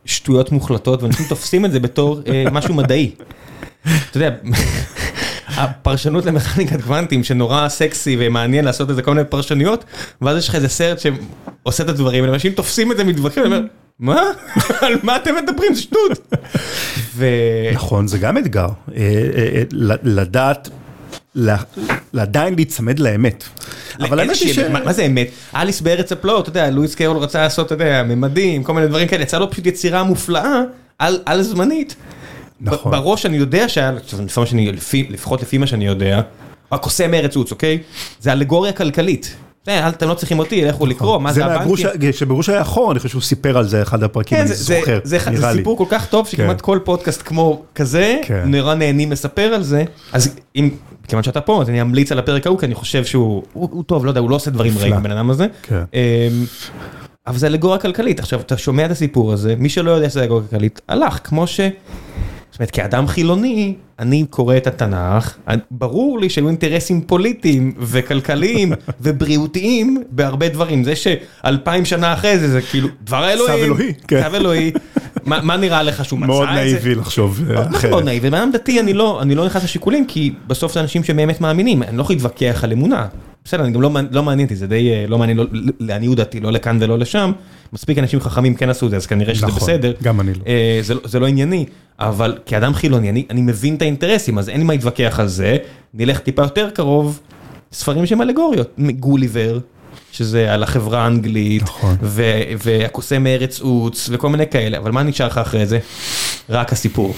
בשטויות 0.06 0.52
מוחלטות, 0.52 1.02
ואנשים 1.02 1.26
תופסים 1.28 1.64
את 1.64 1.72
זה 1.72 1.80
בתור 1.80 2.20
uh, 2.24 2.50
משהו 2.50 2.74
מדעי. 2.74 3.10
אתה 4.10 4.16
יודע, 4.16 4.30
הפרשנות 5.56 6.24
למכניקת 6.24 6.82
קוונטים 6.82 7.24
שנורא 7.24 7.68
סקסי 7.68 8.16
ומעניין 8.18 8.64
לעשות 8.64 8.90
את 8.90 8.96
זה 8.96 9.02
כל 9.02 9.14
מיני 9.14 9.26
פרשנויות, 9.26 9.84
ואז 10.22 10.38
יש 10.38 10.48
לך 10.48 10.54
איזה 10.54 10.68
סרט 10.68 10.98
שעושה 10.98 11.84
את 11.84 11.88
הדברים, 11.88 12.24
אנשים 12.24 12.52
תופסים 12.52 12.92
את 12.92 12.96
זה 12.96 13.04
מתווכחים, 13.04 13.42
ואומרים, 13.42 13.68
מה? 13.98 14.22
על 14.80 14.94
מה 15.02 15.16
אתם 15.16 15.34
מדברים? 15.42 15.74
זה 15.74 15.82
שטות. 15.82 16.34
נכון, 17.74 18.06
זה 18.06 18.18
גם 18.18 18.38
אתגר, 18.38 18.68
אה, 18.96 19.02
אה, 19.36 19.62
לדעת. 20.02 20.68
עדיין 22.18 22.54
להיצמד 22.54 22.98
לאמת. 22.98 23.44
אבל 24.00 24.20
האמת 24.20 24.36
היא 24.36 24.54
ש... 24.54 24.58
מה 24.58 24.92
זה 24.92 25.02
אמת? 25.02 25.28
אליס 25.54 25.80
בארץ 25.80 26.12
הפלאות, 26.12 26.48
אתה 26.48 26.50
יודע, 26.50 26.70
לואיס 26.70 26.94
קרול 26.94 27.16
רצה 27.16 27.42
לעשות, 27.42 27.66
אתה 27.66 27.74
יודע, 27.74 28.02
ממדים, 28.02 28.64
כל 28.64 28.72
מיני 28.72 28.86
דברים 28.86 29.08
כאלה, 29.08 29.22
יצא 29.22 29.38
לו 29.38 29.50
פשוט 29.50 29.66
יצירה 29.66 30.02
מופלאה 30.02 30.60
על 30.98 31.42
זמנית. 31.42 31.96
נכון. 32.60 32.92
בראש 32.92 33.26
אני 33.26 33.36
יודע 33.36 33.68
שהיה, 33.68 33.92
לפחות 35.10 35.42
לפי 35.42 35.58
מה 35.58 35.66
שאני 35.66 35.86
יודע, 35.86 36.20
הקוסם 36.72 37.14
ארץ 37.14 37.36
עוץ, 37.36 37.50
אוקיי? 37.50 37.78
זה 38.20 38.32
אלגוריה 38.32 38.72
כלכלית. 38.72 39.34
אתם 39.68 40.08
לא 40.08 40.14
צריכים 40.14 40.38
אותי, 40.38 40.64
לכו 40.64 40.86
לקרוא, 40.86 41.18
מה 41.18 41.32
זה 41.32 41.44
הבנקים. 41.44 41.86
שבגרוש 42.12 42.48
היה 42.48 42.64
חור, 42.64 42.92
אני 42.92 42.98
חושב 42.98 43.08
שהוא 43.08 43.22
סיפר 43.22 43.58
על 43.58 43.68
זה 43.68 43.82
אחד 43.82 44.02
הפרקים, 44.02 44.38
אני 44.38 44.46
זוכר, 44.46 45.00
זה 45.04 45.18
סיפור 45.52 45.78
כל 45.78 45.84
כך 45.88 46.06
טוב 46.06 46.26
שכמעט 46.28 46.60
כל 46.60 46.78
פודקאסט 46.84 47.22
כמו 47.24 47.62
כזה, 47.74 48.20
נורא 48.46 48.74
נהנים 48.74 49.12
לספר 49.12 49.42
על 49.42 49.62
זה, 49.62 49.84
אז 50.12 50.36
אם, 50.56 50.70
כיוון 51.08 51.22
שאתה 51.22 51.40
פה, 51.40 51.62
אז 51.62 51.68
אני 51.68 51.80
אמליץ 51.80 52.12
על 52.12 52.18
הפרק 52.18 52.46
ההוא, 52.46 52.58
כי 52.58 52.66
אני 52.66 52.74
חושב 52.74 53.04
שהוא 53.04 53.42
טוב, 53.86 54.04
לא 54.04 54.10
יודע, 54.10 54.20
הוא 54.20 54.30
לא 54.30 54.36
עושה 54.36 54.50
דברים 54.50 54.78
רעים, 54.78 54.92
הבן 54.92 55.10
אדם 55.10 55.30
הזה. 55.30 55.46
אבל 57.26 57.38
זה 57.38 57.46
אלגוריה 57.46 57.78
כלכלית, 57.78 58.20
עכשיו 58.20 58.40
אתה 58.40 58.56
שומע 58.56 58.86
את 58.86 58.90
הסיפור 58.90 59.32
הזה, 59.32 59.54
מי 59.58 59.68
שלא 59.68 59.90
יודע 59.90 60.10
שזה 60.10 60.22
אלגוריה 60.22 60.44
כלכלית, 60.48 60.80
הלך, 60.88 61.20
כמו 61.24 61.46
ש... 61.46 61.60
זאת 62.52 62.60
אומרת, 62.60 62.70
כאדם 62.70 63.06
חילוני, 63.06 63.74
אני 63.98 64.24
קורא 64.30 64.56
את 64.56 64.66
התנ"ך, 64.66 65.36
ברור 65.70 66.18
לי 66.18 66.30
שהיו 66.30 66.48
אינטרסים 66.48 67.00
פוליטיים 67.00 67.74
וכלכליים 67.78 68.72
ובריאותיים 69.00 70.02
בהרבה 70.10 70.48
דברים. 70.48 70.84
זה 70.84 70.92
שאלפיים 70.96 71.84
שנה 71.84 72.12
אחרי 72.12 72.38
זה, 72.38 72.48
זה 72.48 72.62
כאילו 72.62 72.88
דבר 73.04 73.24
האלוהים. 73.24 73.58
צו 73.58 73.64
אלוהי, 73.64 73.92
כן. 74.08 74.28
צו 74.30 74.36
אלוהי. 74.36 74.72
מה 75.24 75.56
נראה 75.56 75.82
לך 75.82 76.04
שהוא 76.04 76.18
מצא 76.18 76.32
את 76.32 76.38
זה? 76.38 76.44
מאוד 76.44 76.48
נאיבי 76.54 76.94
לחשוב 76.94 77.40
אחרת. 77.76 77.90
מאוד 77.90 78.04
נאיבי, 78.04 78.30
בעולם 78.30 78.50
דתי 78.52 78.92
לא, 78.92 79.22
אני 79.22 79.34
לא 79.34 79.46
נכנס 79.46 79.64
לשיקולים, 79.64 80.06
כי 80.06 80.32
בסוף 80.46 80.74
זה 80.74 80.80
אנשים 80.80 81.04
שבאמת 81.04 81.40
מאמינים, 81.40 81.82
אני 81.82 81.96
לא 81.96 82.02
יכול 82.02 82.16
להתווכח 82.16 82.64
על 82.64 82.72
אמונה. 82.72 83.06
בסדר, 83.44 83.64
אני 83.64 83.72
גם 83.72 83.82
לא, 83.82 83.90
לא 84.10 84.22
מעניין 84.22 84.46
אותי, 84.46 84.56
זה 84.56 84.66
די 84.66 84.90
אה, 84.90 85.04
לא 85.08 85.18
מעניין, 85.18 85.38
לא, 85.38 85.44
לעניות 85.80 86.16
דעתי, 86.16 86.40
לא 86.40 86.52
לכאן 86.52 86.78
ולא 86.80 86.98
לשם. 86.98 87.32
מספיק 87.72 87.98
אנשים 87.98 88.20
חכמים 88.20 88.54
כן 88.54 88.70
עשו 88.70 88.86
את 88.86 88.90
זה, 88.90 88.96
אז 88.96 89.06
כנראה 89.06 89.34
שזה 89.34 89.46
נכון, 89.46 89.58
בסדר. 89.60 89.92
גם 90.02 90.20
אני 90.20 90.34
לא. 90.34 90.40
אה, 90.46 90.78
זה, 90.82 90.94
זה 91.04 91.20
לא 91.20 91.26
ענייני, 91.26 91.66
אבל 91.98 92.38
כאדם 92.46 92.74
חילוני, 92.74 93.10
אני, 93.10 93.26
אני 93.30 93.40
מבין 93.40 93.74
את 93.74 93.82
האינטרסים, 93.82 94.38
אז 94.38 94.48
אין 94.48 94.58
לי 94.58 94.64
מה 94.64 94.72
להתווכח 94.72 95.20
על 95.20 95.28
זה. 95.28 95.56
נלך 95.94 96.18
טיפה 96.18 96.42
יותר 96.42 96.70
קרוב, 96.70 97.20
ספרים 97.72 98.06
שהם 98.06 98.22
אלגוריות, 98.22 98.78
גוליבר. 99.00 99.58
שזה 100.12 100.54
על 100.54 100.62
החברה 100.62 101.04
האנגלית, 101.04 101.62
נכון. 101.62 101.96
והקוסם 102.58 103.24
מארץ 103.24 103.60
עוץ, 103.60 104.08
וכל 104.12 104.28
מיני 104.28 104.46
כאלה, 104.46 104.78
אבל 104.78 104.90
מה 104.90 105.02
נשאר 105.02 105.26
לך 105.26 105.38
אחרי 105.38 105.66
זה? 105.66 105.78
רק 106.50 106.72
הסיפור. 106.72 107.14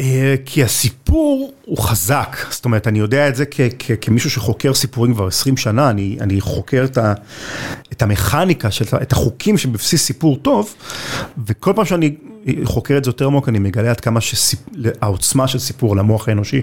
אה, 0.00 0.34
כי 0.44 0.64
הסיפור 0.64 1.52
הוא 1.64 1.78
חזק, 1.78 2.36
זאת 2.50 2.64
אומרת, 2.64 2.86
אני 2.86 2.98
יודע 2.98 3.28
את 3.28 3.36
זה 3.36 3.44
כמישהו 4.00 4.30
שחוקר 4.30 4.74
סיפורים 4.74 5.14
כבר 5.14 5.26
20 5.26 5.56
שנה, 5.56 5.90
אני, 5.90 6.16
אני 6.20 6.40
חוקר 6.40 6.84
את, 6.84 6.98
ה, 6.98 7.14
את 7.92 8.02
המכניקה, 8.02 8.70
של, 8.70 8.84
את 9.02 9.12
החוקים 9.12 9.58
שבבסיס 9.58 10.04
סיפור 10.04 10.36
טוב, 10.36 10.74
וכל 11.46 11.72
פעם 11.76 11.84
שאני 11.84 12.14
חוקר 12.64 12.96
את 12.96 13.04
זה 13.04 13.08
יותר 13.08 13.26
עמוק, 13.26 13.48
אני 13.48 13.58
מגלה 13.58 13.90
עד 13.90 14.00
כמה 14.00 14.20
שהעוצמה 14.20 15.48
של 15.48 15.58
סיפור 15.58 15.96
למוח 15.96 16.28
האנושי, 16.28 16.62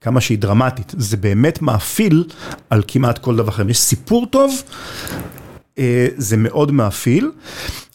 כמה 0.00 0.20
שהיא 0.20 0.38
דרמטית. 0.38 0.94
זה 0.98 1.16
באמת 1.16 1.62
מאפיל 1.62 2.24
על 2.70 2.82
כמעט 2.88 3.18
כל 3.18 3.36
דבר 3.36 3.48
אחר. 3.48 3.70
יש 3.70 3.78
סיפור 3.78 4.26
טוב, 4.26 4.62
זה 6.16 6.36
מאוד 6.36 6.72
מאפיל. 6.72 7.30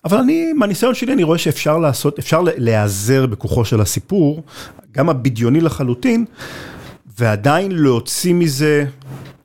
אבל 0.05 0.17
אני, 0.17 0.53
מהניסיון 0.53 0.95
שלי, 0.95 1.13
אני 1.13 1.23
רואה 1.23 1.37
שאפשר 1.37 1.77
לעשות, 1.77 2.19
אפשר 2.19 2.41
להיעזר 2.57 3.25
בכוחו 3.25 3.65
של 3.65 3.81
הסיפור, 3.81 4.43
גם 4.91 5.09
הבדיוני 5.09 5.61
לחלוטין, 5.61 6.25
ועדיין 7.19 7.71
להוציא 7.71 8.33
מזה 8.33 8.85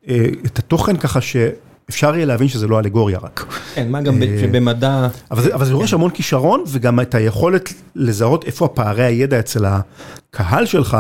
אה, 0.08 0.26
את 0.46 0.58
התוכן 0.58 0.96
ככה 0.96 1.20
שאפשר 1.20 2.14
יהיה 2.16 2.26
להבין 2.26 2.48
שזה 2.48 2.66
לא 2.66 2.78
אלגוריה 2.78 3.18
רק. 3.18 3.46
כן, 3.74 3.90
מה 3.90 4.00
גם 4.00 4.22
אה, 4.22 4.38
שבמדע... 4.40 5.08
אבל 5.30 5.42
זה, 5.42 5.54
אבל 5.54 5.64
זה 5.64 5.72
דורש 5.72 5.94
המון 5.94 6.10
כישרון, 6.10 6.64
וגם 6.66 7.00
את 7.00 7.14
היכולת 7.14 7.72
לזהות 7.94 8.44
איפה 8.44 8.64
הפערי 8.64 9.04
הידע 9.04 9.38
אצל 9.38 9.64
הקהל 9.64 10.66
שלך, 10.66 10.96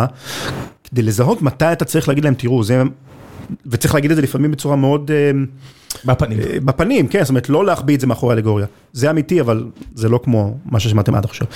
כדי 0.84 1.02
לזהות 1.02 1.42
מתי 1.42 1.72
אתה 1.72 1.84
צריך 1.84 2.08
להגיד 2.08 2.24
להם, 2.24 2.34
תראו, 2.34 2.64
זה... 2.64 2.82
וצריך 3.66 3.94
להגיד 3.94 4.10
את 4.10 4.16
זה 4.16 4.22
לפעמים 4.22 4.50
בצורה 4.50 4.76
מאוד... 4.76 5.10
אה, 5.10 5.30
בפנים. 6.04 6.40
אה, 6.40 6.60
בפנים, 6.64 7.08
כן, 7.08 7.20
זאת 7.20 7.28
אומרת, 7.28 7.48
לא 7.48 7.66
להחביא 7.66 7.94
את 7.94 8.00
זה 8.00 8.06
מאחורי 8.06 8.34
אלגוריה. 8.34 8.66
זה 8.92 9.10
אמיתי, 9.10 9.40
אבל 9.40 9.64
זה 9.94 10.08
לא 10.08 10.20
כמו 10.24 10.56
מה 10.64 10.80
ששמעתם 10.80 11.14
עד 11.14 11.24
עכשיו. 11.24 11.46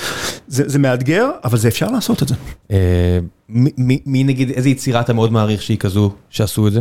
זה, 0.48 0.68
זה 0.68 0.78
מאתגר, 0.78 1.30
אבל 1.44 1.58
זה 1.58 1.68
אפשר 1.68 1.90
לעשות 1.90 2.22
את 2.22 2.28
זה. 2.28 2.34
אה, 2.70 3.18
מי 4.06 4.24
נגיד, 4.24 4.50
איזה 4.50 4.68
יצירה 4.68 5.00
אתה 5.00 5.12
מאוד 5.12 5.32
מעריך 5.32 5.62
שהיא 5.62 5.78
כזו, 5.78 6.12
שעשו 6.30 6.68
את 6.68 6.72
זה? 6.72 6.80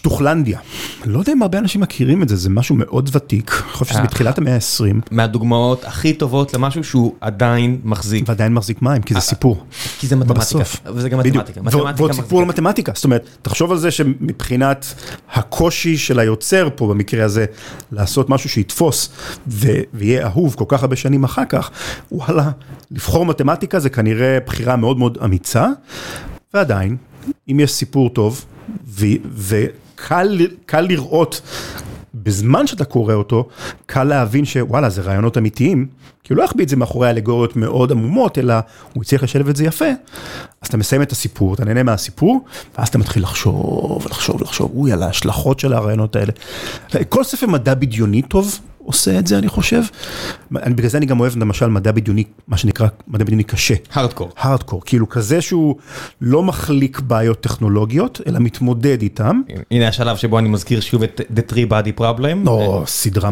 שטוחלנדיה. 0.00 0.58
לא 1.04 1.18
יודע 1.18 1.32
אם 1.32 1.42
הרבה 1.42 1.58
אנשים 1.58 1.80
מכירים 1.80 2.22
את 2.22 2.28
זה, 2.28 2.36
זה 2.36 2.50
משהו 2.50 2.74
מאוד 2.74 3.10
ותיק, 3.12 3.50
אני 3.64 3.72
חושב 3.72 3.92
שזה 3.94 4.02
בתחילת 4.02 4.38
המאה 4.38 4.54
ה-20. 4.54 4.94
מהדוגמאות 5.10 5.84
הכי 5.84 6.12
טובות 6.12 6.54
למשהו 6.54 6.84
שהוא 6.84 7.14
עדיין 7.20 7.80
מחזיק. 7.84 8.24
ועדיין 8.28 8.54
מחזיק 8.54 8.82
מים, 8.82 9.02
כי 9.02 9.14
זה 9.14 9.20
סיפור. 9.20 9.64
כי 9.98 10.06
זה 10.06 10.16
מתמטיקה, 10.16 10.64
וזה 10.94 11.08
גם 11.08 11.18
מתמטיקה. 11.18 11.60
ועוד 11.96 12.12
סיפור 12.12 12.42
למתמטיקה, 12.42 12.92
זאת 12.94 13.04
אומרת, 13.04 13.26
תחשוב 13.42 13.72
על 13.72 13.78
זה 13.78 13.90
שמבחינת 13.90 14.94
הקושי 15.32 15.98
של 15.98 16.18
היוצר 16.18 16.68
פה, 16.76 16.88
במקרה 16.88 17.24
הזה, 17.24 17.44
לעשות 17.92 18.30
משהו 18.30 18.50
שיתפוס 18.50 19.10
ויהיה 19.94 20.26
אהוב 20.26 20.54
כל 20.54 20.64
כך 20.68 20.82
הרבה 20.82 20.96
שנים 20.96 21.24
אחר 21.24 21.44
כך, 21.48 21.70
וואלה, 22.12 22.50
לבחור 22.90 23.26
מתמטיקה 23.26 23.80
זה 23.80 23.90
כנראה 23.90 24.38
בחירה 24.46 24.76
מאוד 24.76 24.98
מאוד 24.98 25.18
אמיצה, 25.24 25.66
ועדיין, 26.54 26.96
אם 27.50 27.60
יש 27.60 27.72
סיפור 27.72 28.10
טוב, 28.10 28.44
וקל 30.06 30.80
לראות 30.80 31.40
בזמן 32.14 32.66
שאתה 32.66 32.84
קורא 32.84 33.14
אותו, 33.14 33.48
קל 33.86 34.04
להבין 34.04 34.44
שוואלה, 34.44 34.90
זה 34.90 35.02
רעיונות 35.02 35.38
אמיתיים, 35.38 35.86
כי 36.24 36.32
הוא 36.32 36.38
לא 36.38 36.44
יחביא 36.44 36.64
את 36.64 36.68
זה 36.68 36.76
מאחורי 36.76 37.10
אלגוריות 37.10 37.56
מאוד 37.56 37.92
עמומות, 37.92 38.38
אלא 38.38 38.54
הוא 38.92 39.02
יצליח 39.02 39.22
לשלב 39.22 39.48
את 39.48 39.56
זה 39.56 39.64
יפה. 39.64 39.88
אז 40.62 40.68
אתה 40.68 40.76
מסיים 40.76 41.02
את 41.02 41.12
הסיפור, 41.12 41.54
אתה 41.54 41.64
נהנה 41.64 41.82
מהסיפור, 41.82 42.44
ואז 42.78 42.88
אתה 42.88 42.98
מתחיל 42.98 43.22
לחשוב, 43.22 44.06
לחשוב, 44.10 44.42
לחשוב, 44.42 44.72
אוי, 44.74 44.92
על 44.92 45.02
ההשלכות 45.02 45.60
של 45.60 45.72
הרעיונות 45.72 46.16
האלה. 46.16 46.32
כל 47.08 47.24
ספר 47.24 47.46
מדע 47.46 47.74
בדיוני 47.74 48.22
טוב, 48.22 48.58
עושה 48.90 49.18
את 49.18 49.26
זה, 49.26 49.38
אני 49.38 49.48
חושב. 49.48 49.82
בגלל 50.50 50.88
זה 50.88 50.98
אני 50.98 51.06
גם 51.06 51.20
אוהב 51.20 51.36
למשל 51.36 51.66
מדע 51.66 51.92
בדיוני, 51.92 52.24
מה 52.48 52.56
שנקרא 52.56 52.86
מדע 53.08 53.24
בדיוני 53.24 53.44
קשה. 53.44 53.74
הארדקור. 53.92 54.30
הארדקור, 54.36 54.82
כאילו 54.84 55.08
כזה 55.08 55.40
שהוא 55.40 55.76
לא 56.20 56.42
מחליק 56.42 57.00
בעיות 57.00 57.40
טכנולוגיות, 57.40 58.20
אלא 58.26 58.38
מתמודד 58.38 59.02
איתם. 59.02 59.40
הנה 59.70 59.88
השלב 59.88 60.16
שבו 60.16 60.38
אני 60.38 60.48
מזכיר 60.48 60.80
שוב 60.80 61.02
את 61.02 61.20
The 61.36 61.52
Three 61.52 61.70
Body 61.70 62.00
Problem. 62.00 62.48
או, 62.48 62.82
סדרה 62.86 63.30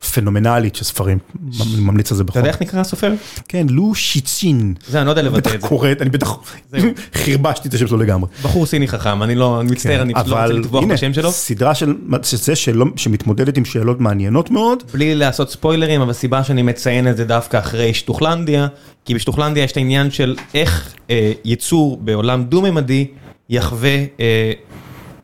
פנומנלית 0.00 0.76
של 0.76 0.84
ספרים, 0.84 1.18
אני 1.44 1.80
ממליץ 1.80 2.10
על 2.10 2.16
זה 2.16 2.24
בכל. 2.24 2.30
אתה 2.30 2.38
יודע 2.38 2.50
איך 2.50 2.62
נקרא 2.62 2.80
הסופר? 2.80 3.12
כן, 3.48 3.66
לו 3.70 3.94
שיצין. 3.94 4.74
זה, 4.88 4.98
אני 4.98 5.06
לא 5.06 5.10
יודע 5.10 5.22
לבטא 5.22 5.38
את 5.38 5.44
זה. 5.52 5.58
בטח 5.58 5.68
קורא, 5.68 5.88
אני 6.00 6.10
בטח 6.10 6.36
חרבשתי 7.24 7.68
את 7.68 7.74
השם 7.74 7.86
שלו 7.86 7.98
לגמרי. 7.98 8.30
בחור 8.42 8.66
סיני 8.66 8.88
חכם, 8.88 9.22
אני 9.22 9.34
לא, 9.34 9.60
אני 9.60 9.70
מצטער, 9.70 10.02
אני 10.02 10.12
לא 10.12 10.18
רוצה 10.18 10.46
לטבוח 10.46 10.84
בשם 10.84 11.12
שלו. 11.12 11.30
סדרה 11.32 11.74
של 11.74 11.94
זה 12.22 12.56
שמתמודדת 12.96 13.56
עם 13.56 13.64
שאלות 13.64 14.00
מעניינות 14.00 14.50
מאוד. 14.50 14.82
בלי 14.92 15.14
לעשות 15.14 15.50
ספוילרים, 15.50 16.00
אבל 16.00 16.10
הסיבה 16.10 16.44
שאני 16.44 16.62
מציין 16.62 17.08
את 17.08 17.16
זה 17.16 17.24
דווקא 17.24 17.58
אחרי 17.58 17.94
שטוחלנדיה, 17.94 18.66
כי 19.04 19.14
בשטוחלנדיה 19.14 19.64
יש 19.64 19.72
את 19.72 19.76
העניין 19.76 20.10
של 20.10 20.36
איך 20.54 20.94
אה, 21.10 21.32
יצור 21.44 21.96
בעולם 21.96 22.44
דו-ממדי 22.44 23.06
יחווה 23.48 24.04
אה, 24.20 24.52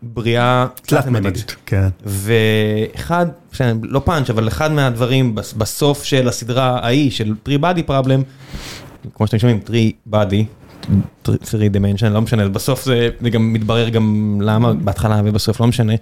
בריאה 0.02 0.66
תלת-ממדית, 0.82 1.56
כן. 1.66 1.88
ואחד, 2.04 3.26
לא 3.82 4.02
פאנץ', 4.04 4.30
אבל 4.30 4.48
אחד 4.48 4.72
מהדברים 4.72 5.34
בסוף 5.34 6.04
של 6.04 6.28
הסדרה 6.28 6.78
ההיא, 6.82 7.10
של 7.10 7.34
פרי 7.42 7.58
בדי 7.58 7.82
פרבלם, 7.82 8.22
כמו 9.14 9.26
שאתם 9.26 9.38
שומעים, 9.38 9.60
3 9.66 9.78
body, 10.12 10.44
3 11.24 11.54
dimension, 11.54 12.08
לא 12.08 12.20
משנה, 12.20 12.48
בסוף 12.48 12.84
זה 12.84 13.10
גם 13.30 13.52
מתברר 13.52 13.88
גם 13.88 14.38
למה 14.42 14.72
בהתחלה 14.72 15.20
ובסוף 15.24 15.60
לא 15.60 15.66
משנה. 15.66 15.92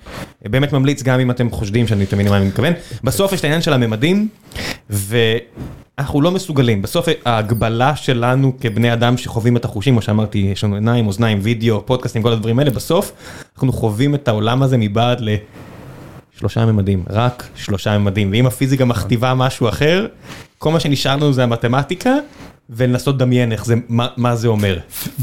באמת 0.43 0.73
ממליץ 0.73 1.03
גם 1.03 1.21
אם 1.21 1.31
אתם 1.31 1.51
חושדים 1.51 1.87
שאני 1.87 2.07
תמיד 2.07 2.29
מה 2.29 2.37
אני 2.37 2.47
מתכוון. 2.47 2.73
בסוף 3.05 3.33
יש 3.33 3.41
את 3.41 3.45
העניין 3.45 3.63
של 3.63 3.73
הממדים, 3.73 4.29
ואנחנו 6.01 6.21
לא 6.21 6.31
מסוגלים, 6.31 6.83
בסוף 6.83 7.07
ההגבלה 7.25 7.97
שלנו 7.97 8.53
כבני 8.61 8.93
אדם 8.93 9.17
שחווים 9.17 9.57
את 9.57 9.65
החושים, 9.65 9.95
כמו 9.95 10.03
שאמרתי, 10.03 10.39
יש 10.39 10.65
לנו 10.65 10.75
עיניים, 10.75 11.07
אוזניים, 11.07 11.39
וידאו, 11.43 11.87
פודקאסטים, 11.87 12.23
כל 12.23 12.33
הדברים 12.33 12.59
האלה, 12.59 12.71
בסוף 12.71 13.13
אנחנו 13.55 13.73
חווים 13.73 14.15
את 14.15 14.29
העולם 14.29 14.63
הזה 14.63 14.77
מבעד 14.79 15.21
ל... 15.21 15.29
שלושה 16.41 16.67
ממדים, 16.67 17.05
רק 17.11 17.49
שלושה 17.55 17.99
ממדים, 17.99 18.31
ואם 18.33 18.47
הפיזיקה 18.47 18.85
מכתיבה 18.85 19.35
משהו 19.35 19.69
אחר, 19.69 20.07
כל 20.59 20.73
מה 20.73 20.81
שנשאר 20.81 21.17
לנו 21.17 21.33
זה 21.33 21.43
המתמטיקה, 21.43 22.15
ולנסות 22.71 23.15
לדמיין 23.15 23.53
איך 23.53 23.65
זה, 23.65 23.75
מה 24.17 24.37
זה 24.37 24.49
אומר. 24.49 24.79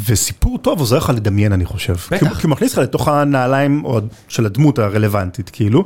וסיפור 0.06 0.58
טוב 0.58 0.80
עוזר 0.80 0.98
לך 0.98 1.12
לדמיין 1.16 1.54
אני 1.54 1.66
חושב. 1.66 1.96
בטח. 2.12 2.40
כי 2.40 2.48
הוא 2.48 2.52
מכניס 2.52 2.74
לך 2.74 2.78
לתוך 2.78 3.08
הנעליים 3.08 3.84
של 4.28 4.46
הדמות 4.46 4.80
הרלוונטית, 4.80 5.50
כאילו, 5.50 5.86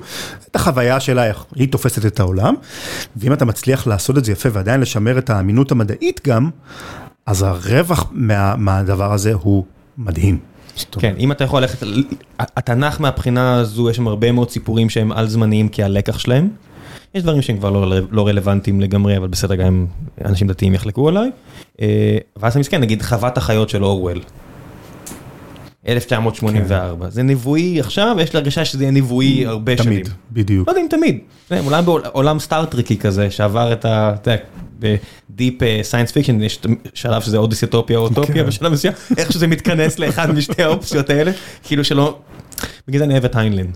את 0.51 0.55
החוויה 0.55 0.99
שלה, 0.99 1.27
איך 1.27 1.45
היא 1.55 1.67
תופסת 1.67 2.05
את 2.05 2.19
העולם, 2.19 2.53
ואם 3.15 3.33
אתה 3.33 3.45
מצליח 3.45 3.87
לעשות 3.87 4.17
את 4.17 4.25
זה 4.25 4.31
יפה 4.31 4.49
ועדיין 4.53 4.81
לשמר 4.81 5.17
את 5.17 5.29
האמינות 5.29 5.71
המדעית 5.71 6.21
גם, 6.27 6.49
אז 7.25 7.41
הרווח 7.43 8.05
מה, 8.11 8.55
מהדבר 8.55 9.13
הזה 9.13 9.33
הוא 9.33 9.65
מדהים. 9.97 10.50
כן, 10.99 11.13
אם 11.19 11.31
אתה 11.31 11.43
יכול 11.43 11.61
ללכת, 11.61 11.87
התנ"ך 12.39 13.01
מהבחינה 13.01 13.55
הזו, 13.55 13.89
יש 13.89 13.97
שם 13.97 14.07
הרבה 14.07 14.31
מאוד 14.31 14.49
סיפורים 14.49 14.89
שהם 14.89 15.11
על 15.11 15.27
זמניים 15.27 15.69
כי 15.69 15.83
הלקח 15.83 16.19
שלהם. 16.19 16.49
יש 17.15 17.23
דברים 17.23 17.41
שהם 17.41 17.57
כבר 17.57 17.69
לא, 17.69 17.99
לא 18.11 18.27
רלוונטיים 18.27 18.81
לגמרי, 18.81 19.17
אבל 19.17 19.27
בסדר, 19.27 19.55
גם 19.55 19.85
אנשים 20.25 20.47
דתיים 20.47 20.73
יחלקו 20.73 21.09
עליי. 21.09 21.29
אה, 21.81 22.17
ואז 22.37 22.55
אני 22.55 22.59
מסתכל, 22.59 22.77
נגיד 22.77 23.01
חוות 23.01 23.37
החיות 23.37 23.69
של 23.69 23.83
אורוול. 23.83 24.21
1984, 25.87 27.05
כן. 27.05 27.11
זה 27.11 27.23
נבואי 27.23 27.79
עכשיו, 27.79 28.17
יש 28.19 28.33
לי 28.33 28.39
הרגשה 28.39 28.65
שזה 28.65 28.83
יהיה 28.83 28.91
נבואי 28.91 29.45
הרבה 29.45 29.75
תמיד, 29.75 29.83
שנים. 29.83 30.03
תמיד, 30.03 30.15
בדיוק. 30.31 30.67
לא 30.67 30.71
יודע 30.71 30.81
אם 30.81 30.87
תמיד, 30.89 31.19
אולי 31.65 31.81
בעולם 31.81 32.39
סטארטריקי 32.39 32.97
כזה, 32.97 33.31
שעבר 33.31 33.73
את 33.73 33.85
ה... 33.85 34.13
ב 34.81 34.97
deep 34.97 35.59
science 35.81 36.11
fiction 36.11 36.41
יש 36.41 36.59
שלב 36.93 37.21
שזה 37.21 37.37
עוד 37.37 37.49
דיסטופיה 37.49 37.97
או 37.97 38.03
אוטופיה 38.03 38.43
כן. 38.43 38.47
בשלב 38.47 38.71
מסוים, 38.71 38.93
איך 39.17 39.31
שזה 39.31 39.47
מתכנס 39.47 39.99
לאחד 39.99 40.31
משתי 40.31 40.63
האופציות 40.63 41.09
האלה, 41.09 41.31
כאילו 41.63 41.83
שלא, 41.83 42.19
בגלל 42.87 42.99
זה 42.99 43.05
אני 43.05 43.13
אוהב 43.13 43.25
את 43.25 43.35
היינלין. 43.35 43.71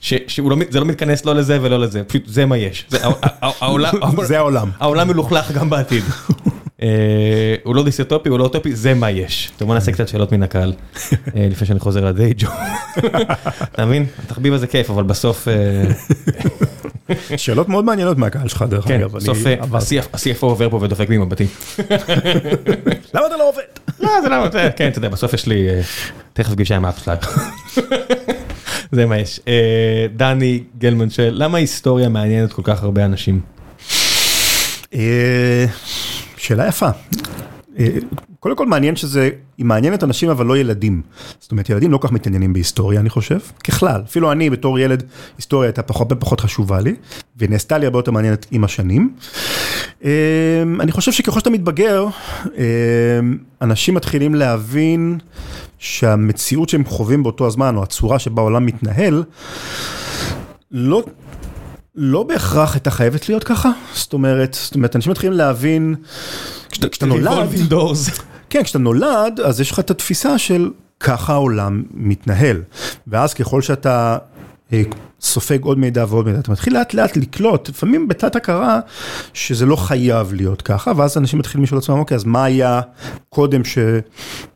שזה 0.00 0.80
לא 0.80 0.86
מתכנס 0.86 1.24
לא 1.24 1.34
לזה 1.34 1.58
ולא 1.62 1.80
לזה, 1.80 2.04
פשוט 2.04 2.22
זה 2.26 2.46
מה 2.46 2.56
יש. 2.56 2.86
זה 2.88 2.98
העולם. 4.38 4.70
העולם 4.80 5.08
מלוכלך 5.08 5.52
גם 5.52 5.70
בעתיד. 5.70 6.04
הוא 7.62 7.74
לא 7.74 7.84
דיסטופי, 7.84 8.28
הוא 8.28 8.38
לא 8.38 8.44
אוטופי, 8.44 8.74
זה 8.74 8.94
מה 8.94 9.10
יש. 9.10 9.50
טוב 9.58 9.66
בוא 9.66 9.74
נעשה 9.74 9.92
קצת 9.92 10.08
שאלות 10.08 10.32
מן 10.32 10.42
הקהל, 10.42 10.72
לפני 11.34 11.66
שאני 11.66 11.80
חוזר 11.80 12.04
לדיי 12.04 12.32
ג'ו. 12.36 12.48
אתה 13.62 13.86
מבין? 13.86 14.06
התחביב 14.24 14.54
הזה 14.54 14.66
כיף, 14.66 14.90
אבל 14.90 15.02
בסוף... 15.02 15.48
שאלות 17.36 17.68
מאוד 17.68 17.84
מעניינות 17.84 18.18
מהקהל 18.18 18.48
שלך 18.48 18.64
דרך 18.68 18.86
אגב. 18.90 19.12
כן, 19.12 19.18
בסוף 19.18 19.46
ה-CFO 20.12 20.42
עובר 20.46 20.70
פה 20.70 20.78
ודופק 20.82 21.08
בי 21.08 21.18
מבטים. 21.18 21.46
למה 23.14 23.26
אתה 23.26 23.36
לא 23.38 23.48
עובד? 23.48 23.62
לא, 24.00 24.10
זה 24.22 24.28
לא, 24.28 24.36
כן, 24.76 24.88
אתה 24.88 24.98
יודע, 24.98 25.08
בסוף 25.08 25.34
יש 25.34 25.46
לי 25.46 25.68
תכף 26.32 26.52
פגישה 26.52 26.76
עם 26.76 26.84
שלך. 27.04 27.50
זה 28.92 29.06
מה 29.06 29.18
יש. 29.18 29.40
דני 30.16 30.62
גלמן 30.78 31.10
שואל, 31.10 31.34
למה 31.34 31.58
ההיסטוריה 31.58 32.08
מעניינת 32.08 32.52
כל 32.52 32.62
כך 32.64 32.82
הרבה 32.82 33.04
אנשים? 33.04 33.40
שאלה 36.40 36.66
יפה. 36.68 36.88
קודם 38.40 38.56
כל 38.56 38.66
מעניין 38.66 38.96
שזה, 38.96 39.30
היא 39.58 39.66
מעניינת 39.66 40.04
אנשים 40.04 40.30
אבל 40.30 40.46
לא 40.46 40.58
ילדים. 40.58 41.02
זאת 41.40 41.52
אומרת, 41.52 41.70
ילדים 41.70 41.90
לא 41.90 41.98
כל 41.98 42.08
כך 42.08 42.12
מתעניינים 42.12 42.52
בהיסטוריה, 42.52 43.00
אני 43.00 43.10
חושב, 43.10 43.38
ככלל. 43.64 44.02
אפילו 44.04 44.32
אני 44.32 44.50
בתור 44.50 44.78
ילד, 44.78 45.02
היסטוריה 45.36 45.68
הייתה 45.68 45.82
פחות 45.82 46.12
ופחות 46.12 46.40
חשובה 46.40 46.80
לי, 46.80 46.94
ונעשתה 47.38 47.78
לי 47.78 47.86
הרבה 47.86 47.98
יותר 47.98 48.10
מעניינת 48.10 48.46
עם 48.50 48.64
השנים. 48.64 49.14
אני 50.80 50.92
חושב 50.92 51.12
שככל 51.12 51.38
שאתה 51.38 51.50
מתבגר, 51.50 52.06
אנשים 53.62 53.94
מתחילים 53.94 54.34
להבין 54.34 55.18
שהמציאות 55.78 56.68
שהם 56.68 56.84
חווים 56.84 57.22
באותו 57.22 57.46
הזמן, 57.46 57.76
או 57.76 57.82
הצורה 57.82 58.18
שבה 58.18 58.42
העולם 58.42 58.66
מתנהל, 58.66 59.24
לא... 60.70 61.04
לא 61.94 62.22
בהכרח 62.22 62.74
הייתה 62.74 62.90
חייבת 62.90 63.28
להיות 63.28 63.44
ככה, 63.44 63.70
זאת 63.94 64.12
אומרת, 64.12 64.54
זאת 64.60 64.74
אומרת, 64.74 64.96
אנשים 64.96 65.12
מתחילים 65.12 65.36
להבין, 65.36 65.94
כשאתה 66.68 67.06
נולד, 67.06 67.48
כן, 68.50 68.62
כשאתה 68.62 68.78
נולד, 68.78 69.40
אז 69.44 69.60
יש 69.60 69.70
לך 69.70 69.78
את 69.78 69.90
התפיסה 69.90 70.38
של 70.38 70.70
ככה 71.00 71.32
העולם 71.32 71.82
מתנהל, 71.94 72.62
ואז 73.06 73.34
ככל 73.34 73.62
שאתה 73.62 74.18
סופג 75.20 75.62
עוד 75.62 75.78
מידע 75.78 76.04
ועוד 76.08 76.26
מידע, 76.26 76.38
אתה 76.38 76.52
מתחיל 76.52 76.74
לאט 76.74 76.94
לאט 76.94 77.16
לקלוט, 77.16 77.68
לפעמים 77.68 78.08
בתת 78.08 78.36
הכרה, 78.36 78.80
שזה 79.34 79.66
לא 79.66 79.76
חייב 79.76 80.32
להיות 80.32 80.62
ככה, 80.62 80.92
ואז 80.96 81.16
אנשים 81.18 81.38
מתחילים 81.38 81.64
לשאול 81.64 81.78
עצמם, 81.78 81.98
אוקיי, 81.98 82.14
אז 82.14 82.24
מה 82.24 82.44
היה 82.44 82.80
קודם 83.28 83.64
ש... 83.64 83.78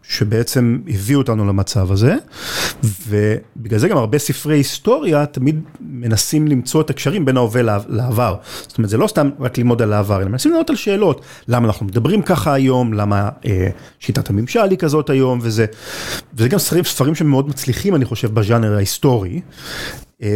שבעצם 0.09 0.79
הביאו 0.89 1.19
אותנו 1.19 1.45
למצב 1.45 1.93
הזה, 1.93 2.15
ובגלל 3.09 3.79
זה 3.79 3.89
גם 3.89 3.97
הרבה 3.97 4.19
ספרי 4.19 4.57
היסטוריה 4.57 5.27
תמיד 5.27 5.61
מנסים 5.81 6.49
למצוא 6.49 6.81
את 6.81 6.91
הקשרים 6.91 7.25
בין 7.25 7.37
ההווה 7.37 7.63
לעבר. 7.89 8.37
זאת 8.63 8.79
אומרת, 8.79 8.91
זה 8.91 8.97
לא 8.97 9.07
סתם 9.07 9.31
רק 9.41 9.59
ללמוד 9.59 9.83
על 9.83 9.93
העבר, 9.93 10.23
אלא 10.23 10.29
מנסים 10.29 10.53
לענות 10.53 10.71
על 10.71 10.77
שאלות, 10.77 11.21
למה 11.49 11.67
אנחנו 11.67 11.87
מדברים 11.87 12.23
ככה 12.23 12.55
היום, 12.55 12.93
למה 12.93 13.29
אה, 13.47 13.69
שיטת 14.01 14.31
הממשל 14.31 14.71
היא 14.71 14.79
כזאת 14.79 15.11
היום, 15.11 15.39
וזה, 15.43 15.67
וזה 16.35 16.49
גם 16.49 16.59
ספרים, 16.59 16.85
ספרים 16.85 17.15
שמאוד 17.15 17.49
מצליחים, 17.49 17.95
אני 17.95 18.05
חושב, 18.05 18.35
בז'אנר 18.35 18.75
ההיסטורי. 18.75 19.41
אה, 20.23 20.29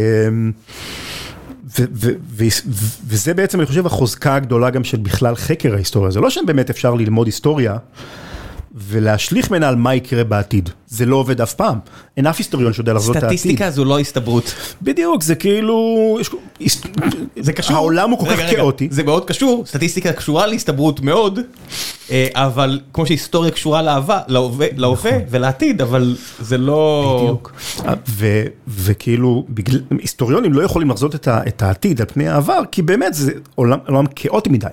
וזה 3.07 3.33
בעצם, 3.33 3.59
אני 3.59 3.67
חושב, 3.67 3.85
החוזקה 3.85 4.35
הגדולה 4.35 4.69
גם 4.69 4.83
של 4.83 4.97
בכלל 4.97 5.35
חקר 5.35 5.73
ההיסטוריה. 5.73 6.11
זה 6.11 6.19
לא 6.19 6.29
שבאמת 6.29 6.69
אפשר 6.69 6.93
ללמוד 6.93 7.27
היסטוריה. 7.27 7.77
ולהשליך 8.75 9.51
ממנה 9.51 9.69
על 9.69 9.75
מה 9.75 9.95
יקרה 9.95 10.23
בעתיד. 10.23 10.69
זה 10.87 11.05
לא 11.05 11.15
עובד 11.15 11.41
אף 11.41 11.53
פעם. 11.53 11.79
אין 12.17 12.27
אף 12.27 12.37
היסטוריון 12.37 12.73
שיודע 12.73 12.93
לחזות 12.93 13.17
את 13.17 13.23
העתיד. 13.23 13.37
סטטיסטיקה 13.37 13.71
זו 13.71 13.85
לא 13.85 13.99
הסתברות. 13.99 14.53
בדיוק, 14.81 15.23
זה 15.23 15.35
כאילו... 15.35 16.19
זה 17.39 17.53
קשור. 17.53 17.75
העולם 17.75 18.09
הוא 18.09 18.19
כל 18.19 18.35
כך 18.35 18.49
כאוטי. 18.49 18.87
זה 18.91 19.03
מאוד 19.03 19.25
קשור, 19.25 19.63
סטטיסטיקה 19.65 20.13
קשורה 20.13 20.47
להסתברות 20.47 21.01
מאוד, 21.01 21.39
אה, 22.11 22.27
אבל 22.33 22.79
כמו 22.93 23.05
שהיסטוריה 23.05 23.51
קשורה 23.51 23.81
להווה 23.81 24.21
נכון. 24.77 25.11
ולעתיד, 25.29 25.81
אבל 25.81 26.15
זה 26.39 26.57
לא... 26.57 27.19
בדיוק. 27.21 27.53
וכאילו, 28.67 29.45
היסטוריונים 29.99 30.53
לא 30.53 30.63
יכולים 30.63 30.89
לחזות 30.89 31.27
את 31.27 31.61
העתיד 31.61 32.01
על 32.01 32.07
פני 32.13 32.27
העבר, 32.27 32.61
כי 32.71 32.81
באמת 32.81 33.13
זה 33.13 33.31
עולם 33.55 34.05
כאוטי 34.15 34.49
מדי. 34.49 34.67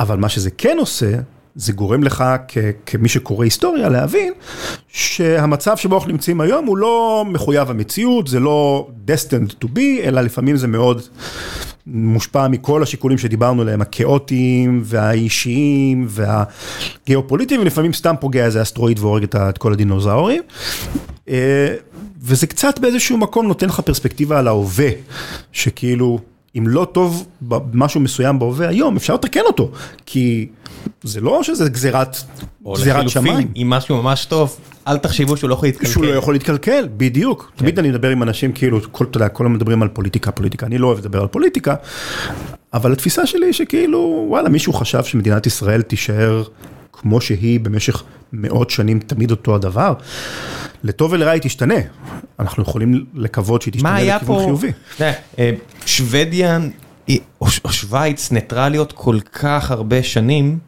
אבל 0.00 0.16
מה 0.16 0.28
שזה 0.28 0.50
כן 0.50 0.76
עושה, 0.80 1.10
זה 1.54 1.72
גורם 1.72 2.02
לך 2.02 2.24
כמי 2.86 3.08
שקורא 3.08 3.44
היסטוריה 3.44 3.88
להבין 3.88 4.32
שהמצב 4.88 5.76
שבו 5.76 5.96
אנחנו 5.96 6.12
נמצאים 6.12 6.40
היום 6.40 6.66
הוא 6.66 6.76
לא 6.76 7.24
מחויב 7.28 7.70
המציאות, 7.70 8.26
זה 8.26 8.40
לא 8.40 8.88
destined 9.06 9.64
to 9.64 9.68
be, 9.76 10.02
אלא 10.02 10.20
לפעמים 10.20 10.56
זה 10.56 10.66
מאוד 10.66 11.02
מושפע 11.86 12.48
מכל 12.48 12.82
השיקולים 12.82 13.18
שדיברנו 13.18 13.62
עליהם, 13.62 13.80
הכאוטיים 13.80 14.80
והאישיים 14.84 16.06
והגיאופוליטיים, 16.08 17.60
ולפעמים 17.60 17.92
סתם 17.92 18.14
פוגע 18.20 18.44
איזה 18.44 18.62
אסטרואיד 18.62 18.98
והורג 18.98 19.22
את 19.36 19.58
כל 19.58 19.72
הדינוזאורים. 19.72 20.42
אה, 21.28 21.74
וזה 22.22 22.46
קצת 22.46 22.78
באיזשהו 22.78 23.18
מקום 23.18 23.46
נותן 23.46 23.66
לך 23.66 23.80
פרספקטיבה 23.80 24.38
על 24.38 24.48
ההווה, 24.48 24.90
שכאילו... 25.52 26.18
אם 26.58 26.64
לא 26.68 26.86
טוב 26.92 27.26
משהו 27.72 28.00
מסוים 28.00 28.38
בהווה 28.38 28.68
היום, 28.68 28.96
אפשר 28.96 29.14
לתקן 29.14 29.40
אותו, 29.46 29.70
כי 30.06 30.48
זה 31.02 31.20
לא 31.20 31.42
שזה 31.42 31.68
גזירת 31.68 32.16
שמיים. 33.06 33.48
אם 33.56 33.70
משהו 33.70 34.02
ממש 34.02 34.24
טוב, 34.24 34.56
אל 34.88 34.98
תחשבו 34.98 35.36
שהוא 35.36 35.50
לא 35.50 35.54
יכול 35.54 35.68
להתקלקל. 35.68 35.92
שהוא 35.92 36.04
לא 36.04 36.10
יכול 36.10 36.34
להתקלקל, 36.34 36.88
בדיוק. 36.96 37.52
תמיד 37.56 37.78
אני 37.78 37.88
מדבר 37.88 38.10
עם 38.10 38.22
אנשים, 38.22 38.52
כאילו, 38.52 38.78
אתה 38.78 39.16
יודע, 39.16 39.28
כל 39.28 39.44
הזמן 39.44 39.56
מדברים 39.56 39.82
על 39.82 39.88
פוליטיקה, 39.88 40.30
פוליטיקה, 40.30 40.66
אני 40.66 40.78
לא 40.78 40.86
אוהב 40.86 40.98
לדבר 40.98 41.20
על 41.20 41.28
פוליטיקה, 41.28 41.74
אבל 42.72 42.92
התפיסה 42.92 43.26
שלי 43.26 43.46
היא 43.46 43.52
שכאילו, 43.52 44.24
וואלה, 44.28 44.48
מישהו 44.48 44.72
חשב 44.72 45.04
שמדינת 45.04 45.46
ישראל 45.46 45.82
תישאר 45.82 46.42
כמו 47.00 47.20
שהיא 47.20 47.60
במשך 47.60 48.02
מאות 48.32 48.70
שנים, 48.70 48.98
תמיד 48.98 49.30
אותו 49.30 49.54
הדבר. 49.54 49.94
לטוב 50.84 51.12
ולרע 51.12 51.30
היא 51.30 51.42
תשתנה, 51.42 51.74
אנחנו 52.38 52.62
יכולים 52.62 53.04
לקוות 53.14 53.62
שהיא 53.62 53.72
תשתנה 53.72 54.02
לכיוון 54.02 54.44
חיובי. 54.44 54.72
אה, 55.38 55.50
שוודיה 55.86 56.58
או 57.40 57.72
שווייץ 57.72 58.32
ניטרליות 58.32 58.92
כל 58.92 59.18
כך 59.32 59.70
הרבה 59.70 60.02
שנים, 60.02 60.58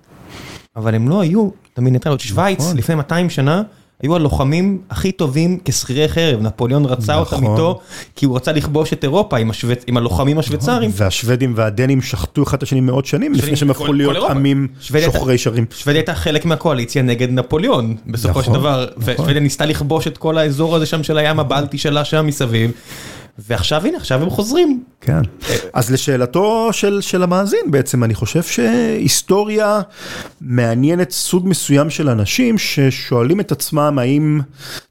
אבל 0.76 0.94
הם 0.94 1.08
לא 1.08 1.20
היו 1.20 1.48
תמיד 1.72 1.92
ניטרליות. 1.92 2.20
שווייץ 2.20 2.60
נכון. 2.60 2.76
לפני 2.76 2.94
200 2.94 3.30
שנה 3.30 3.62
היו 4.02 4.16
הלוחמים 4.16 4.78
הכי 4.90 5.12
טובים 5.12 5.58
כשכירי 5.64 6.08
חרב, 6.08 6.40
נפוליאון 6.42 6.84
רצה 6.84 7.14
אותם 7.16 7.36
נכון. 7.36 7.52
איתו, 7.52 7.80
כי 8.16 8.26
הוא 8.26 8.36
רצה 8.36 8.52
לכבוש 8.52 8.92
את 8.92 9.04
אירופה 9.04 9.36
עם 9.38 9.50
השוויצ- 9.50 9.84
עם 9.86 9.96
הלוחמים 9.96 10.38
השוויצרים. 10.38 10.90
והשוודים 10.94 11.52
והדנים 11.56 12.02
שחטו 12.02 12.42
אחד 12.42 12.56
את 12.56 12.62
השני 12.62 12.80
מאות 12.80 13.06
שנים 13.06 13.32
לפני 13.34 13.56
שהם 13.56 13.68
כל- 13.68 13.72
הפכו 13.72 13.86
כל 13.86 13.92
להיות 13.92 14.14
אירופה. 14.14 14.32
עמים 14.32 14.68
שוחרי 15.12 15.38
שרים. 15.38 15.64
שוודיה 15.70 16.00
הייתה 16.00 16.14
חלק 16.14 16.44
מהקואליציה 16.44 17.02
נגד 17.02 17.30
נפוליאון, 17.30 17.96
בסופו 18.06 18.42
של 18.42 18.50
נכון, 18.50 18.60
דבר, 18.60 18.86
נכון. 18.96 19.14
ושוודיה 19.14 19.40
ניסתה 19.40 19.66
לכבוש 19.66 20.06
את 20.06 20.18
כל 20.18 20.38
האזור 20.38 20.76
הזה 20.76 20.86
שם 20.86 21.02
של 21.02 21.18
הים 21.18 21.40
הבלטי 21.40 21.78
שלה 21.78 22.04
שם 22.04 22.26
מסביב, 22.26 22.70
ועכשיו 23.38 23.86
הנה, 23.86 23.96
עכשיו 23.96 24.22
הם 24.22 24.30
חוזרים. 24.30 24.84
כן. 25.00 25.20
אז 25.72 25.90
לשאלתו 25.90 26.68
של, 26.72 27.00
של 27.00 27.22
המאזין 27.22 27.70
בעצם, 27.70 28.04
אני 28.04 28.14
חושב 28.14 28.42
שהיסטוריה 28.42 29.80
מעניינת 30.40 31.10
סוג 31.10 31.48
מסוים 31.48 31.90
של 31.90 32.08
אנשים 32.08 32.58
ששואלים 32.58 33.40
את 33.40 33.52
עצמם 33.52 33.98
האם, 34.00 34.40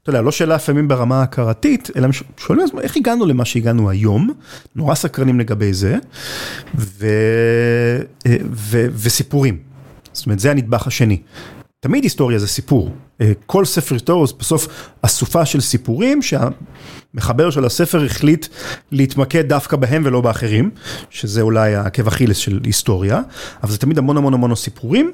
אתה 0.02 0.10
יודע, 0.10 0.22
לא 0.22 0.32
שאלה 0.32 0.54
לפעמים 0.54 0.88
ברמה 0.88 1.20
ההכרתית, 1.20 1.90
אלא 1.96 2.08
שואלים 2.36 2.64
עצמם 2.64 2.80
איך 2.80 2.96
הגענו 2.96 3.26
למה 3.26 3.44
שהגענו 3.44 3.90
היום, 3.90 4.30
נורא 4.76 4.94
סקרנים 4.94 5.40
לגבי 5.40 5.72
זה, 5.72 5.98
ו, 6.74 7.06
ו, 8.52 8.86
וסיפורים. 8.92 9.58
זאת 10.12 10.26
אומרת, 10.26 10.38
זה 10.38 10.50
הנדבך 10.50 10.86
השני. 10.86 11.22
תמיד 11.80 12.04
היסטוריה 12.04 12.38
זה 12.38 12.48
סיפור. 12.48 12.90
אה, 13.22 13.32
כל 13.46 13.64
ספר 13.64 13.94
היסטוריה 13.94 14.26
זה 14.26 14.32
בסוף 14.38 14.68
אסופה 15.02 15.44
של 15.46 15.60
סיפורים 15.60 16.20
שהמחבר 16.22 17.50
של 17.50 17.64
הספר 17.64 18.04
החליט 18.04 18.46
להתמקד 18.92 19.48
דווקא 19.48 19.76
בהם 19.76 20.02
ולא 20.04 20.20
באחרים, 20.20 20.70
שזה 21.10 21.40
אולי 21.40 21.74
העקב 21.74 22.06
אכילס 22.06 22.36
של 22.36 22.60
היסטוריה, 22.64 23.20
אבל 23.62 23.72
זה 23.72 23.78
תמיד 23.78 23.98
המון 23.98 24.16
המון 24.16 24.34
המון 24.34 24.54
סיפורים, 24.54 25.12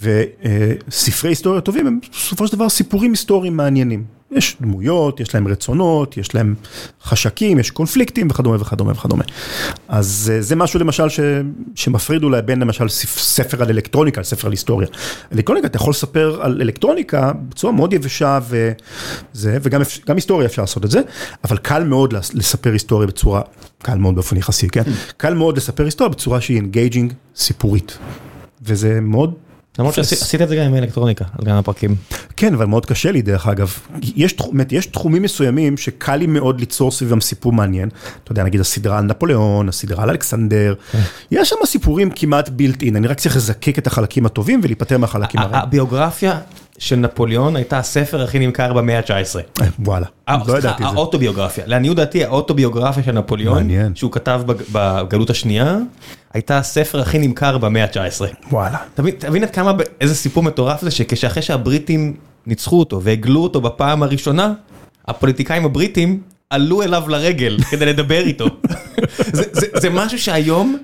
וספרי 0.00 1.30
היסטוריה 1.30 1.60
טובים 1.60 1.86
הם 1.86 1.98
בסופו 2.12 2.46
של 2.46 2.56
דבר 2.56 2.68
סיפורים 2.68 3.10
היסטוריים 3.10 3.56
מעניינים. 3.56 4.19
יש 4.32 4.56
דמויות, 4.60 5.20
יש 5.20 5.34
להם 5.34 5.48
רצונות, 5.48 6.16
יש 6.16 6.34
להם 6.34 6.54
חשקים, 7.02 7.58
יש 7.58 7.70
קונפליקטים 7.70 8.28
וכדומה 8.30 8.56
וכדומה 8.60 8.92
וכדומה. 8.92 9.24
אז 9.88 10.32
אה, 10.34 10.42
זה 10.42 10.56
משהו 10.56 10.80
למשל 10.80 11.08
ש, 11.08 11.20
שמפריד 11.74 12.22
אולי 12.22 12.42
בין 12.42 12.60
למשל 12.60 12.88
ספ- 12.88 13.18
ספר 13.18 13.62
על 13.62 13.68
אלקטרוניקה 13.68 14.20
לספר 14.20 14.46
על 14.46 14.52
היסטוריה. 14.52 14.88
אלקטרוניקה, 15.32 15.66
אתה 15.66 15.76
יכול 15.76 15.90
לספר 15.90 16.38
על 16.42 16.58
אלקטרוניקה 16.60 17.32
בצורה 17.48 17.72
מאוד 17.72 17.92
יבשה 17.92 18.38
וזה, 18.48 19.58
וגם 19.62 19.80
היסטוריה 20.14 20.46
אפשר 20.46 20.62
לעשות 20.62 20.84
את 20.84 20.90
זה, 20.90 21.00
אבל 21.44 21.56
קל 21.56 21.84
מאוד 21.84 22.12
לס- 22.12 22.34
לספר 22.34 22.72
היסטוריה 22.72 23.06
בצורה, 23.06 23.40
קל 23.82 23.98
מאוד 23.98 24.14
באופן 24.14 24.36
יחסי, 24.36 24.68
כן? 24.68 24.82
קל 25.16 25.34
מאוד 25.34 25.56
לספר 25.56 25.84
היסטוריה 25.84 26.08
בצורה 26.10 26.40
שהיא 26.40 26.56
engaging 26.56 27.12
סיפורית. 27.36 27.98
וזה 28.62 28.98
מאוד 29.02 29.34
למרות 29.78 29.94
שעשית 29.94 30.42
את 30.42 30.48
זה 30.48 30.56
גם 30.56 30.64
עם 30.64 30.74
אלקטרוניקה, 30.74 31.24
על 31.38 31.44
כמה 31.44 31.62
פרקים. 31.62 31.94
כן, 32.36 32.54
אבל 32.54 32.66
מאוד 32.66 32.86
קשה 32.86 33.12
לי 33.12 33.22
דרך 33.22 33.46
אגב. 33.46 33.78
יש, 34.16 34.36
באמת, 34.52 34.72
יש 34.72 34.86
תחומים 34.86 35.22
מסוימים 35.22 35.76
שקל 35.76 36.16
לי 36.16 36.26
מאוד 36.26 36.60
ליצור 36.60 36.90
סביבם 36.90 37.20
סיפור 37.20 37.52
מעניין. 37.52 37.88
אתה 38.24 38.32
יודע, 38.32 38.44
נגיד 38.44 38.60
הסדרה 38.60 38.98
על 38.98 39.04
נפוליאון, 39.04 39.68
הסדרה 39.68 40.02
על 40.02 40.10
אלכסנדר. 40.10 40.74
יש 41.30 41.48
שם 41.48 41.56
סיפורים 41.66 42.10
כמעט 42.10 42.48
built 42.48 42.82
in, 42.82 42.96
אני 42.96 43.06
רק 43.06 43.20
צריך 43.20 43.36
לזקק 43.36 43.78
את 43.78 43.86
החלקים 43.86 44.26
הטובים 44.26 44.60
ולהיפטר 44.62 44.98
מהחלקים 44.98 45.40
הרעים. 45.40 45.62
הביוגרפיה 45.62 46.38
של 46.80 46.96
נפוליאון 46.96 47.56
הייתה 47.56 47.78
הספר 47.78 48.22
הכי 48.22 48.38
נמכר 48.38 48.72
במאה 48.72 48.98
ה-19. 48.98 49.62
אה, 49.62 49.66
וואלה, 49.78 50.06
אה, 50.28 50.36
לא 50.46 50.58
ידעתי 50.58 50.82
את 50.84 50.88
זה. 50.88 50.94
האוטוביוגרפיה, 50.96 51.64
לעניות 51.66 51.96
דעתי 51.96 52.24
האוטוביוגרפיה 52.24 53.02
של 53.02 53.12
נפוליאון, 53.12 53.56
מעניין. 53.56 53.94
שהוא 53.94 54.12
כתב 54.12 54.42
בג- 54.46 54.62
בגלות 54.72 55.30
השנייה, 55.30 55.76
הייתה 56.34 56.58
הספר 56.58 57.00
הכי 57.00 57.18
נמכר 57.18 57.58
במאה 57.58 57.84
ה-19. 57.84 58.24
וואלה. 58.52 58.78
תבין, 58.94 59.42
עד 59.42 59.50
כמה, 59.50 59.72
איזה 60.00 60.14
סיפור 60.14 60.42
מטורף 60.42 60.80
זה, 60.82 60.90
שכשאחרי 60.90 61.42
שהבריטים 61.42 62.16
ניצחו 62.46 62.78
אותו 62.78 63.02
והגלו 63.02 63.42
אותו 63.42 63.60
בפעם 63.60 64.02
הראשונה, 64.02 64.52
הפוליטיקאים 65.08 65.64
הבריטים 65.64 66.20
עלו 66.50 66.82
אליו 66.82 67.02
לרגל 67.08 67.56
כדי 67.70 67.86
לדבר 67.86 68.20
איתו. 68.20 68.46
זה, 69.82 69.90
משהו 69.90 70.18
שהיום, 70.18 70.78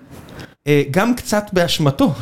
אה, 0.66 0.82
גם 0.90 1.14
קצת 1.14 1.44
באשמתו, 1.52 2.12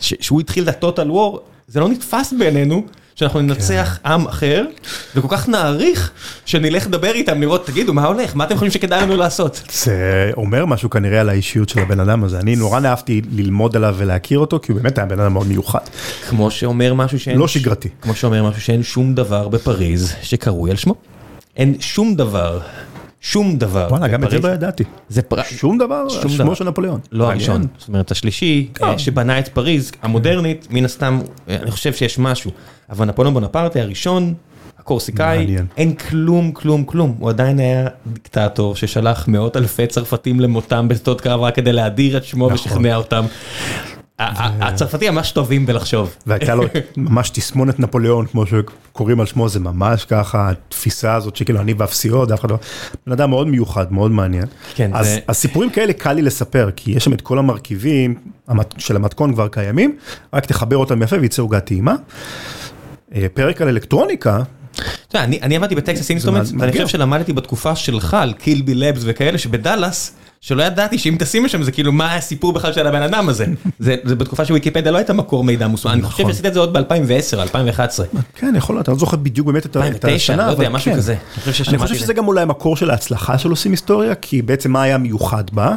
שהוא 0.00 0.40
התחיל 0.40 0.68
את 0.68 0.84
ה-total 0.84 1.08
war, 1.10 1.38
זה 1.68 1.80
לא 1.80 1.88
נתפס 1.88 2.34
בעינינו. 2.38 2.86
שאנחנו 3.14 3.40
ננצח 3.40 3.98
עם 4.06 4.28
אחר, 4.28 4.64
וכל 5.16 5.28
כך 5.30 5.48
נעריך 5.48 6.10
שנלך 6.46 6.86
לדבר 6.86 7.12
איתם, 7.12 7.40
לראות, 7.40 7.66
תגידו, 7.66 7.94
מה 7.94 8.04
הולך? 8.04 8.36
מה 8.36 8.44
אתם 8.44 8.54
חושבים 8.54 8.70
שכדאי 8.70 9.02
לנו 9.02 9.16
לעשות? 9.16 9.62
זה 9.72 10.30
אומר 10.36 10.66
משהו 10.66 10.90
כנראה 10.90 11.20
על 11.20 11.28
האישיות 11.28 11.68
של 11.68 11.80
הבן 11.80 12.00
אדם 12.00 12.24
הזה. 12.24 12.38
אני 12.38 12.56
נורא 12.56 12.80
אהבתי 12.84 13.22
ללמוד 13.32 13.76
עליו 13.76 13.94
ולהכיר 13.98 14.38
אותו, 14.38 14.60
כי 14.62 14.72
הוא 14.72 14.80
באמת 14.80 14.98
היה 14.98 15.06
בן 15.06 15.20
אדם 15.20 15.32
מאוד 15.32 15.46
מיוחד. 15.46 15.80
כמו 16.28 16.50
שאומר 16.50 16.94
משהו 16.94 17.20
שאין... 17.20 17.38
לא 17.38 17.48
שגרתי. 17.48 17.88
כמו 18.00 18.14
שאומר 18.14 18.48
משהו 18.48 18.60
שאין 18.60 18.82
שום 18.82 19.14
דבר 19.14 19.48
בפריז 19.48 20.14
שקרוי 20.22 20.70
על 20.70 20.76
שמו. 20.76 20.94
אין 21.56 21.74
שום 21.80 22.14
דבר, 22.14 22.60
שום 23.24 23.56
דבר 23.56 23.86
וואלה, 23.90 24.08
גם 24.08 24.24
את 24.24 24.30
זה. 24.30 24.38
לא 24.38 24.48
ידעתי. 24.48 24.84
זה 25.08 25.22
פר... 25.22 25.42
שום 25.42 25.78
דבר, 25.78 25.94
על 25.94 26.10
שום 26.10 26.20
דבר. 26.20 26.44
שמו 26.44 26.54
של 26.54 26.64
נפוליאון. 26.64 27.00
לא. 27.12 27.30
הראשון, 27.30 27.66
זאת 27.78 27.88
אומרת 27.88 28.10
השלישי, 28.10 28.68
אה, 28.82 28.98
שבנה 28.98 29.38
את 29.38 29.48
פריז 29.48 29.92
המודרנית, 30.02 30.66
מן 30.70 30.84
הסתם, 30.84 31.20
אה, 31.48 31.56
אני 31.62 31.70
חושב 31.70 31.92
שיש 31.92 32.18
משהו. 32.18 32.50
אבל 32.90 33.06
נפוליאון 33.06 33.34
בונפרטה 33.34 33.80
הראשון, 33.80 34.34
הקורסיקאי, 34.78 35.38
מעניין. 35.38 35.66
אין 35.76 35.94
כלום, 35.94 36.52
כלום, 36.52 36.84
כלום. 36.84 37.14
הוא 37.18 37.28
עדיין 37.28 37.58
היה 37.58 37.86
דיקטטור 38.06 38.76
ששלח 38.76 39.28
מאות 39.28 39.56
אלפי 39.56 39.86
צרפתים 39.86 40.40
למותם 40.40 40.88
בשדות 40.88 41.20
קרב 41.20 41.40
רק 41.40 41.54
כדי 41.54 41.72
להדיר 41.72 42.16
את 42.16 42.24
שמו 42.24 42.46
נכון. 42.50 42.54
ושכנע 42.54 42.96
אותם. 42.96 43.24
ה- 44.18 44.24
ה- 44.44 44.68
הצרפתים 44.68 45.14
ממש 45.14 45.32
טובים 45.32 45.66
בלחשוב. 45.66 46.14
והייתה 46.26 46.54
לו 46.54 46.64
ממש 46.96 47.30
תסמונת 47.30 47.80
נפוליאון, 47.80 48.26
כמו 48.26 48.44
שקוראים 48.46 49.20
על 49.20 49.26
שמו, 49.26 49.48
זה 49.48 49.60
ממש 49.60 50.04
ככה, 50.04 50.50
התפיסה 50.50 51.14
הזאת 51.14 51.36
שכאילו 51.36 51.60
אני 51.60 51.74
ואפסיות, 51.78 52.30
אף 52.32 52.40
אחד 52.40 52.50
לא... 52.50 52.58
בן 53.06 53.12
אדם 53.12 53.30
מאוד 53.30 53.46
מיוחד, 53.48 53.92
מאוד 53.92 54.10
מעניין. 54.10 54.44
כן, 54.74 54.90
אז, 54.94 55.06
זה- 55.06 55.18
אז 55.28 55.36
סיפורים 55.36 55.70
כאלה 55.70 55.92
קל 55.92 56.12
לי 56.12 56.22
לספר, 56.22 56.70
כי 56.76 56.90
יש 56.90 57.04
שם 57.04 57.12
את 57.12 57.20
כל 57.20 57.38
המרכיבים 57.38 58.14
של 58.78 58.96
המתכון 58.96 59.32
כבר 59.34 59.48
קיימים, 59.48 59.96
רק 60.34 60.46
תחבר 60.46 60.76
אותם 60.76 61.02
יפה 61.02 61.16
וייצא 61.20 61.42
עוגה 61.42 61.60
טעימה. 61.60 61.94
אה, 63.14 63.26
פרק 63.34 63.62
על 63.62 63.68
אלקטרוניקה, 63.68 64.42
אתה 64.74 64.82
יודע, 65.18 65.24
אני, 65.42 65.56
עבדתי 65.56 65.74
בטקסס 65.74 66.10
אינסטרומנטס, 66.10 66.52
מאתגר. 66.52 66.60
ואני 66.60 66.72
חושב 66.72 66.86
שלמדתי 66.98 67.32
בתקופה 67.32 67.76
שלך 67.76 68.14
על 68.14 68.32
Kilby 68.32 68.74
Labs 68.74 69.02
וכאלה, 69.04 69.38
שבדאלאס, 69.38 70.14
שלא 70.46 70.62
ידעתי 70.62 70.98
שאם 70.98 71.16
תשים 71.18 71.44
לשם 71.44 71.62
זה 71.62 71.72
כאילו 71.72 71.92
מה 71.92 72.14
הסיפור 72.14 72.52
בכלל 72.52 72.72
של 72.72 72.86
הבן 72.86 73.02
אדם 73.02 73.28
הזה. 73.28 73.46
זה, 73.78 73.96
זה 74.04 74.14
בתקופה 74.16 74.44
שוויקיפדיה 74.44 74.92
לא 74.92 74.96
הייתה 74.98 75.12
מקור 75.12 75.44
מידע 75.44 75.66
מוסמך, 75.66 75.92
אני 75.92 76.02
חושב 76.02 76.20
נכון. 76.22 76.32
שעשית 76.32 76.46
את 76.46 76.54
זה 76.54 76.60
עוד 76.60 76.72
ב-2010, 76.72 77.38
2011. 77.38 78.06
כן, 78.34 78.54
יכול 78.56 78.76
להיות, 78.76 78.88
אני 78.88 78.94
לא 78.94 78.98
זוכר 78.98 79.16
בדיוק 79.16 79.46
באמת 79.46 79.66
את 79.66 79.76
ה- 79.76 79.80
את 79.80 79.84
2009, 79.94 80.14
השנה, 80.14 80.46
לא 80.46 80.50
יודע, 80.50 80.66
אבל 80.66 80.74
משהו 80.74 80.90
כן. 80.92 80.96
כזה. 80.96 81.12
אני 81.12 81.52
חושב 81.52 81.64
אני 81.68 81.78
חושב. 81.78 81.94
שזה 81.94 82.12
גם 82.12 82.26
אולי 82.28 82.44
מקור 82.44 82.76
של 82.76 82.90
ההצלחה 82.90 83.38
של 83.38 83.50
עושים 83.50 83.72
היסטוריה, 83.72 84.14
כי 84.14 84.42
בעצם 84.42 84.72
מה 84.72 84.82
היה 84.82 84.98
מיוחד 84.98 85.44
בה. 85.52 85.74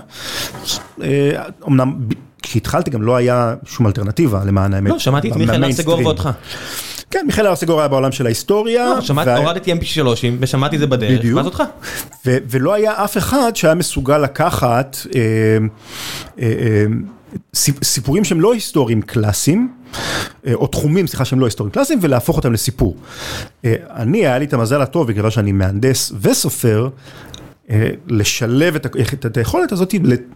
אה, 1.03 1.31
אמנם 1.67 1.95
כשהתחלתי 2.41 2.91
גם 2.91 3.01
לא 3.01 3.15
היה 3.15 3.55
שום 3.65 3.87
אלטרנטיבה 3.87 4.43
למען 4.45 4.73
האמת. 4.73 4.91
לא, 4.91 4.99
שמעתי 4.99 5.31
את 5.31 5.35
מיכאל. 5.35 5.63
ארסגור 5.63 5.99
ואותך. 6.05 6.29
כן, 7.11 7.23
מיכאל 7.25 7.47
ארסגור 7.47 7.79
היה 7.79 7.87
בעולם 7.87 8.11
של 8.11 8.25
ההיסטוריה. 8.25 8.89
לא, 8.89 9.01
הורדתי 9.37 9.73
mp3 9.73 10.07
ושמעתי 10.39 10.75
את 10.75 10.79
זה 10.79 10.87
בדרך. 10.87 11.21
ואז 11.35 11.45
אותך. 11.45 11.63
ולא 12.25 12.73
היה 12.73 13.03
אף 13.03 13.17
אחד 13.17 13.55
שהיה 13.55 13.75
מסוגל 13.75 14.17
לקחת 14.17 14.97
אה, 15.15 15.21
אה, 16.39 16.47
אה, 16.59 16.85
סיפ- 17.55 17.83
סיפורים 17.83 18.23
שהם 18.23 18.41
לא 18.41 18.53
היסטוריים 18.53 19.01
קלאסיים, 19.01 19.71
או 20.53 20.67
תחומים, 20.67 21.07
סליחה, 21.07 21.25
שהם 21.25 21.39
לא 21.39 21.45
היסטוריים 21.45 21.71
קלאסיים, 21.73 21.99
ולהפוך 22.01 22.37
אותם 22.37 22.53
לסיפור. 22.53 22.97
אני, 23.65 24.17
היה 24.17 24.37
לי 24.39 24.45
את 24.45 24.53
המזל 24.53 24.81
הטוב, 24.81 25.07
בגלל 25.07 25.29
שאני 25.29 25.51
מהנדס 25.51 26.11
וסופר, 26.21 26.89
לשלב 28.07 28.75
את, 28.75 28.85
ה- 28.85 28.89
את, 29.13 29.25
את 29.25 29.37
היכולת 29.37 29.71
הזאת 29.71 29.93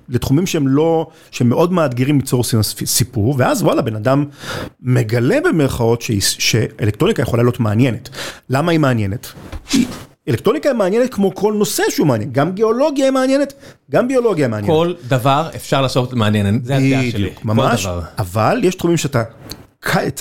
לתחומים 0.10 0.48
שהם 0.48 0.68
לא, 0.68 1.08
שהם 1.32 1.50
מאוד 1.50 1.74
מאתגרים 1.74 2.16
ליצור 2.20 2.44
סיפ- 2.44 2.86
סיפור, 2.86 3.36
ואז 3.38 3.64
וואלה, 3.64 3.82
בן 3.82 3.96
אדם 3.96 4.26
מגלה 4.82 5.38
במרכאות 5.46 6.02
שאלקטרוניקה 6.22 7.22
יכולה 7.22 7.44
להיות 7.44 7.60
מעניינת. 7.60 8.10
למה 8.50 8.72
היא 8.72 8.80
מעניינת? 8.80 9.28
אלקטרוניקה 10.30 10.70
היא 10.70 10.78
מעניינת 10.78 11.14
כמו 11.14 11.36
כל 11.36 11.54
נושא 11.58 11.84
שהוא 11.90 12.08
מעניין, 12.08 12.30
גם 12.32 12.52
גיאולוגיה 12.52 13.06
היא 13.06 13.12
מעניינת, 13.12 13.54
גם 13.92 14.08
ביולוגיה 14.08 14.46
היא 14.46 14.52
מעניינת. 14.52 14.76
כל 14.76 14.94
דבר 15.08 15.50
אפשר 15.56 15.82
לעשות 15.82 16.14
מעניין, 16.14 16.60
זה 16.64 16.76
הדעה 16.76 16.88
שלי. 17.02 17.12
בדיוק, 17.12 17.34
כל 17.36 17.48
ממש, 17.48 17.86
דבר. 17.86 18.02
אבל 18.18 18.60
יש 18.64 18.76
תחומים 18.76 18.98
שאתה 18.98 19.24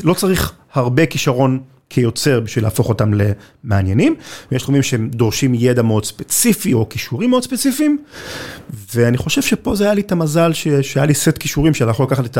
לא 0.04 0.14
צריך 0.14 0.52
הרבה 0.72 1.06
כישרון 1.06 1.60
כיוצר 1.90 2.40
בשביל 2.40 2.64
להפוך 2.64 2.88
אותם 2.88 3.10
למעניינים, 3.64 4.14
ויש 4.52 4.62
תחומים 4.62 4.82
שהם 4.82 5.08
דורשים 5.12 5.54
ידע 5.54 5.82
מאוד 5.82 6.04
ספציפי 6.04 6.72
או 6.74 6.88
כישורים 6.88 7.30
מאוד 7.30 7.42
ספציפיים, 7.44 7.98
ואני 8.94 9.16
חושב 9.16 9.42
שפה 9.42 9.74
זה 9.74 9.84
היה 9.84 9.94
לי 9.94 10.00
את 10.00 10.12
המזל 10.12 10.52
ש- 10.52 10.68
שהיה 10.68 11.06
לי 11.06 11.14
סט 11.14 11.38
כישורים 11.38 11.74
שאני 11.74 11.90
יכול 11.90 12.06
לקחת 12.06 12.24
את 12.26 12.38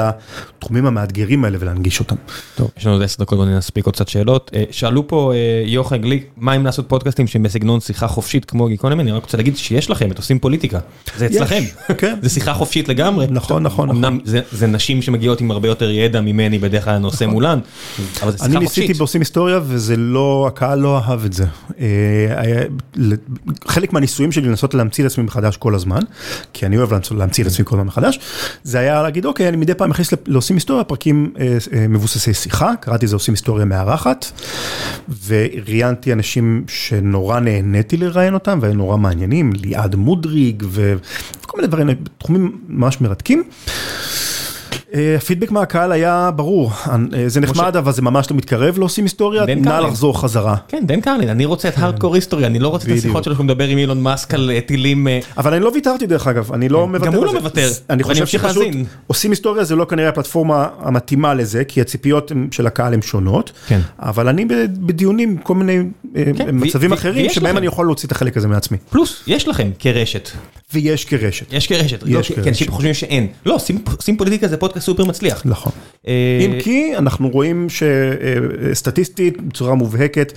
התחומים 0.59 0.87
המאתגרים 0.87 1.45
האלה 1.45 1.59
ולהנגיש 1.61 2.01
אותם. 2.01 2.17
טוב, 2.55 2.71
יש 2.79 2.87
לנו 2.87 2.95
עוד 2.95 3.03
10 3.03 3.23
דקות, 3.23 3.39
בוא 3.39 3.47
נספיק 3.47 3.87
עוד 3.87 3.95
קצת 3.95 4.09
שאלות. 4.09 4.51
אה, 4.55 4.65
שאלו 4.71 5.09
פה 5.09 5.33
אה, 5.35 5.39
יוחאי 5.67 5.99
גליק, 5.99 6.27
מה 6.37 6.57
אם 6.57 6.65
לעשות 6.65 6.89
פודקאסטים 6.89 7.27
שהם 7.27 7.43
בסגנון 7.43 7.81
שיחה 7.81 8.09
חופשית 8.09 8.45
כמו 8.45 8.69
גיקונומי, 8.69 9.03
אני 9.03 9.13
רק 9.13 9.23
רוצה 9.23 9.37
להגיד 9.37 9.57
שיש 9.57 9.91
לכם, 9.91 10.11
את 10.11 10.17
עושים 10.19 10.39
פוליטיקה. 10.39 10.79
זה 11.17 11.27
אצלכם. 11.27 11.63
כן. 11.99 12.15
זה 12.23 12.29
שיחה 12.29 12.55
חופשית 12.55 12.89
לגמרי. 12.89 13.27
נכון, 13.31 13.63
נכון, 13.63 13.91
אמנם 13.91 14.19
זה- 14.25 14.67
נשים 14.67 15.03
שמגיעות 15.03 15.41
עם 15.41 15.51
הרבה 15.51 15.69
יותר 15.69 15.91
ידע 15.91 16.21
ממני, 16.21 16.59
בדרך 16.59 16.85
כלל 16.85 16.95
אני 16.95 17.05
עושה 17.05 17.27
מולן, 17.27 17.59
אבל 18.23 18.31
זה 18.31 18.39
שיחה 18.39 18.49
חופשית. 18.65 18.87
היסטוריה 19.41 19.61
וזה 19.65 19.97
לא, 19.97 20.45
הקהל 20.49 20.79
לא 20.79 20.99
אהב 20.99 21.25
את 21.25 21.33
זה. 21.33 21.45
חלק 23.69 23.93
מהניסויים 23.93 24.33
שלי 24.33 24.49
לנסות 24.49 24.75
להמציא 24.75 25.07
את 25.07 25.11
עצמי 25.11 25.25
מחדש 25.25 25.57
כל 25.57 25.75
הזמן, 25.75 26.01
כי 26.53 26.67
אני 26.67 26.79
אוהב 26.79 26.91
להמציא 27.11 27.45
את 27.45 27.49
עצמי 27.49 27.65
כל 27.65 27.77
הזמן 27.77 27.87
מחדש, 27.87 28.21
זה 28.63 28.79
היה 28.79 29.03
להגיד 29.03 29.25
אוקיי, 29.25 29.49
אני 29.49 29.57
מדי 29.57 29.75
פעם 29.75 29.91
מכניס 29.91 30.11
לעושים 30.27 30.57
היסטוריה 30.57 30.85
פרקים 30.85 31.33
מבוססי 31.89 32.35
שיחה, 32.35 32.73
קראתי 32.81 33.07
לזה 33.07 33.17
עושים 33.17 33.35
היסטוריה 33.35 33.65
מארחת, 33.65 34.27
וראיינתי 35.27 36.13
אנשים 36.13 36.65
שנורא 36.69 37.41
נהניתי 37.41 37.97
לראיין 37.97 38.35
אותם 38.35 38.59
והם 38.63 38.77
נורא 38.77 38.97
מעניינים, 38.97 39.53
ליעד 39.53 39.95
מודריג 39.95 40.65
וכל 40.71 41.57
מיני 41.57 41.69
דברים, 41.69 41.89
תחומים 42.19 42.61
ממש 42.69 43.01
מרתקים. 43.01 43.45
הפידבק 45.17 45.51
מהקהל 45.51 45.93
היה 45.93 46.31
ברור, 46.37 46.73
זה 47.27 47.41
נחמד 47.41 47.77
אבל 47.77 47.93
זה 47.93 48.03
ממש 48.03 48.31
לא 48.31 48.37
מתקרב 48.37 48.79
לעושים 48.79 49.05
היסטוריה, 49.05 49.45
נא 49.57 49.81
לחזור 49.81 50.21
חזרה. 50.21 50.57
כן, 50.69 50.87
דן 50.87 51.01
קרלין, 51.01 51.29
אני 51.29 51.45
רוצה 51.45 51.69
את 51.69 51.79
הארדקור 51.79 52.15
היסטוריה, 52.15 52.47
אני 52.47 52.59
לא 52.59 52.69
רוצה 52.69 52.93
את 52.93 52.99
השיחות 52.99 53.25
שלו 53.25 53.35
שהוא 53.35 53.45
מדבר 53.45 53.69
עם 53.69 53.79
אילון 53.79 54.03
מאסק 54.03 54.35
על 54.35 54.51
טילים. 54.67 55.07
אבל 55.37 55.55
אני 55.55 55.65
לא 55.65 55.71
ויתרתי 55.75 56.07
דרך 56.07 56.27
אגב, 56.27 56.53
אני 56.53 56.69
לא 56.69 56.87
מוותר 56.87 57.07
על 57.07 57.11
זה. 57.11 57.17
גם 57.17 57.25
הוא 57.25 57.27
לא 57.27 57.41
מוותר, 57.41 57.71
אני 57.91 58.03
חושב 58.03 58.27
שפשוט 58.27 58.67
עושים 59.07 59.31
היסטוריה 59.31 59.65
זה 59.65 59.77
לא 59.77 59.85
כנראה 59.85 60.09
הפלטפורמה 60.09 60.67
המתאימה 60.79 61.35
לזה, 61.35 61.65
כי 61.65 61.81
הציפיות 61.81 62.33
של 62.51 62.67
הקהל 62.67 62.95
הן 62.95 63.03
שונות, 63.03 63.53
אבל 63.99 64.29
אני 64.29 64.45
בדיונים, 64.69 65.37
כל 65.37 65.55
מיני 65.55 65.79
מצבים 66.53 66.93
אחרים 66.93 67.31
שבהם 67.31 67.57
אני 67.57 67.67
יכול 67.67 67.87
להוציא 67.87 68.07
את 68.07 68.13
החלק 68.13 68.37
הזה 68.37 68.49
מעצמי. 68.49 68.79
פלוס, 68.91 69.23
יש 69.27 69.49
לכם 69.49 69.71
כרשת. 69.79 70.31
ויש 70.75 71.05
כרשת. 71.05 71.53
יש 71.53 71.67
כרשת, 71.67 72.05
כי 72.43 72.49
אנשים 72.49 72.71
חושבים 72.71 72.95
שאין. 72.95 73.27
לא, 73.47 73.55
עושים 73.55 74.17
פוליטיקה 74.19 74.49
זה 74.49 74.57
פודקאסט 74.57 74.80
סופר 74.81 75.05
מצליח. 75.05 75.43
נכון. 75.45 75.73
אם 76.41 76.53
כי 76.63 76.97
אנחנו 76.97 77.29
רואים 77.29 77.67
שסטטיסטית, 77.69 79.43
בצורה 79.43 79.75
מובהקת, 79.75 80.33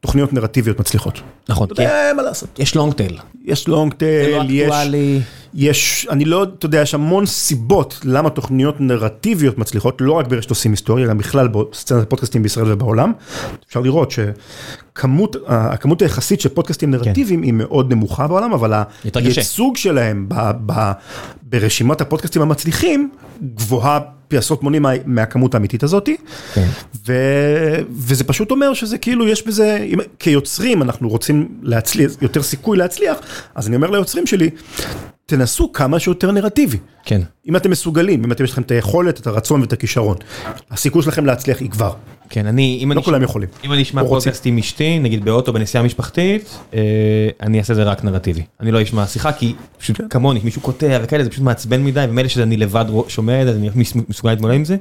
תוכניות 0.00 0.32
נרטיביות 0.32 0.80
מצליחות. 0.80 1.20
נכון. 1.48 1.68
אתה 1.72 1.82
יודע 1.82 2.12
מה 2.16 2.22
לעשות. 2.22 2.58
יש 2.58 2.74
long 2.74 2.92
tail. 2.92 3.18
יש 3.44 3.68
long 3.68 3.94
tail, 3.94 4.24
זה 4.24 4.36
לא 4.36 4.64
אקטואלי. 4.64 5.20
יש, 5.54 6.06
אני 6.10 6.24
לא, 6.24 6.42
אתה 6.42 6.66
יודע, 6.66 6.80
יש 6.80 6.94
המון 6.94 7.26
סיבות 7.26 8.00
למה 8.04 8.30
תוכניות 8.30 8.80
נרטיביות 8.80 9.58
מצליחות, 9.58 10.00
לא 10.00 10.12
רק 10.12 10.26
ברשת 10.26 10.50
עושים 10.50 10.70
היסטוריה, 10.70 11.06
גם 11.06 11.18
בכלל 11.18 11.48
בסצנת 11.48 12.02
הפודקאסטים 12.02 12.42
בישראל 12.42 12.72
ובעולם. 12.72 13.12
אפשר 13.68 13.80
לראות 13.80 14.10
שכמות, 14.10 15.36
הכמות 15.46 16.02
היחסית 16.02 16.40
של 16.40 16.48
פודקאסטים 16.48 16.90
נרטיביים 16.90 17.42
היא 17.42 17.52
מאוד 17.52 17.92
נמוכה 17.92 18.26
בעולם, 18.26 18.52
אבל 18.52 18.72
הייצוג 19.14 19.76
שלהם 19.76 20.28
ברשימת 21.42 22.00
הפודקאסטים 22.00 22.42
המצליחים 22.42 23.10
גבוהה 23.54 24.00
פי 24.28 24.36
עשרות 24.36 24.62
מונים 24.62 24.86
מהכמות 25.06 25.54
האמיתית 25.54 25.82
הזאתי, 25.82 26.16
וזה 27.90 28.24
פשוט 28.24 28.50
אומר 28.50 28.74
שזה 28.74 28.98
כאילו 28.98 29.28
יש 29.28 29.46
בזה, 29.46 29.86
כיוצרים 30.18 30.82
אנחנו 30.82 31.08
רוצים 31.08 31.48
להצליח, 31.62 32.12
יותר 32.22 32.42
סיכוי 32.42 32.78
להצליח, 32.78 33.18
אז 33.54 33.68
אני 33.68 33.76
אומר 33.76 33.90
ליוצרים 33.90 34.26
שלי, 34.26 34.50
תנסו 35.28 35.72
כמה 35.72 35.98
שיותר 35.98 36.32
נרטיבי. 36.32 36.78
כן. 37.08 37.20
אם 37.48 37.56
אתם 37.56 37.70
מסוגלים, 37.70 38.24
אם 38.24 38.32
אתם 38.32 38.44
יש 38.44 38.50
לכם 38.50 38.62
את 38.62 38.70
היכולת, 38.70 39.20
את 39.20 39.26
הרצון 39.26 39.60
ואת 39.60 39.72
הכישרון, 39.72 40.16
הסיכוי 40.70 41.02
שלכם 41.02 41.26
להצליח 41.26 41.62
יגבר. 41.62 41.92
כן, 42.30 42.46
אני, 42.46 42.84
לא 42.94 43.00
כולם 43.00 43.22
יכולים. 43.22 43.48
אם 43.64 43.72
אני 43.72 43.82
אשמע 43.82 44.04
פודקאסט 44.04 44.46
עם 44.46 44.58
אשתי, 44.58 44.98
נגיד 44.98 45.24
באוטו 45.24 45.52
בנסיעה 45.52 45.84
משפחתית, 45.84 46.58
אני 47.42 47.58
אעשה 47.58 47.74
זה 47.74 47.82
רק 47.82 48.04
נרטיבי. 48.04 48.42
אני 48.60 48.70
לא 48.70 48.82
אשמע 48.82 49.06
שיחה, 49.06 49.32
כי 49.32 49.54
פשוט 49.78 50.00
כמוני, 50.10 50.40
מישהו 50.44 50.60
קוטע 50.60 50.98
וכאלה, 51.02 51.24
זה 51.24 51.30
פשוט 51.30 51.44
מעצבן 51.44 51.84
מדי, 51.84 52.06
ומילא 52.08 52.28
שאני 52.28 52.56
לבד 52.56 52.84
שומע 53.08 53.42
את 53.42 53.46
זה, 53.46 53.52
אני 53.52 53.70
מסוגל 54.08 54.30
להתמודד 54.30 54.54
עם 54.54 54.64
זה, 54.64 54.76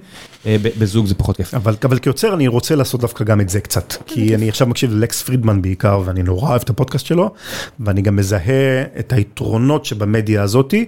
בזוג 0.46 1.08
זה 1.08 1.16
פחות 1.16 1.38
כיף. 1.38 1.54
אבל 1.54 2.00
כיוצר 2.00 2.34
אני 2.34 2.48
רוצה 2.48 2.76
לעשות 2.76 3.02
דווקא 3.02 3.24
גם 3.24 3.42
את 3.42 3.50
זה 3.50 3.60
קצת, 3.60 3.94
כי 4.06 4.36
אני 4.36 4.50
עכשיו 4.50 4.68
מקשיב 4.68 4.92
ללקס 4.92 5.22
פרידמן 5.22 5.62
בעיקר, 5.62 6.02
ואני 6.06 6.24
נורא 6.24 6.50
אוהב 6.50 6.62
את 6.62 6.70
הפודקאסט 6.70 7.06
שלו, 7.06 7.34
ואני 7.80 8.02
גם 8.02 8.16
מזהה 8.16 8.82
את 9.00 9.14
היתרונות 9.14 9.86
שבמדיה 9.86 10.42
הזאתי. 10.42 10.86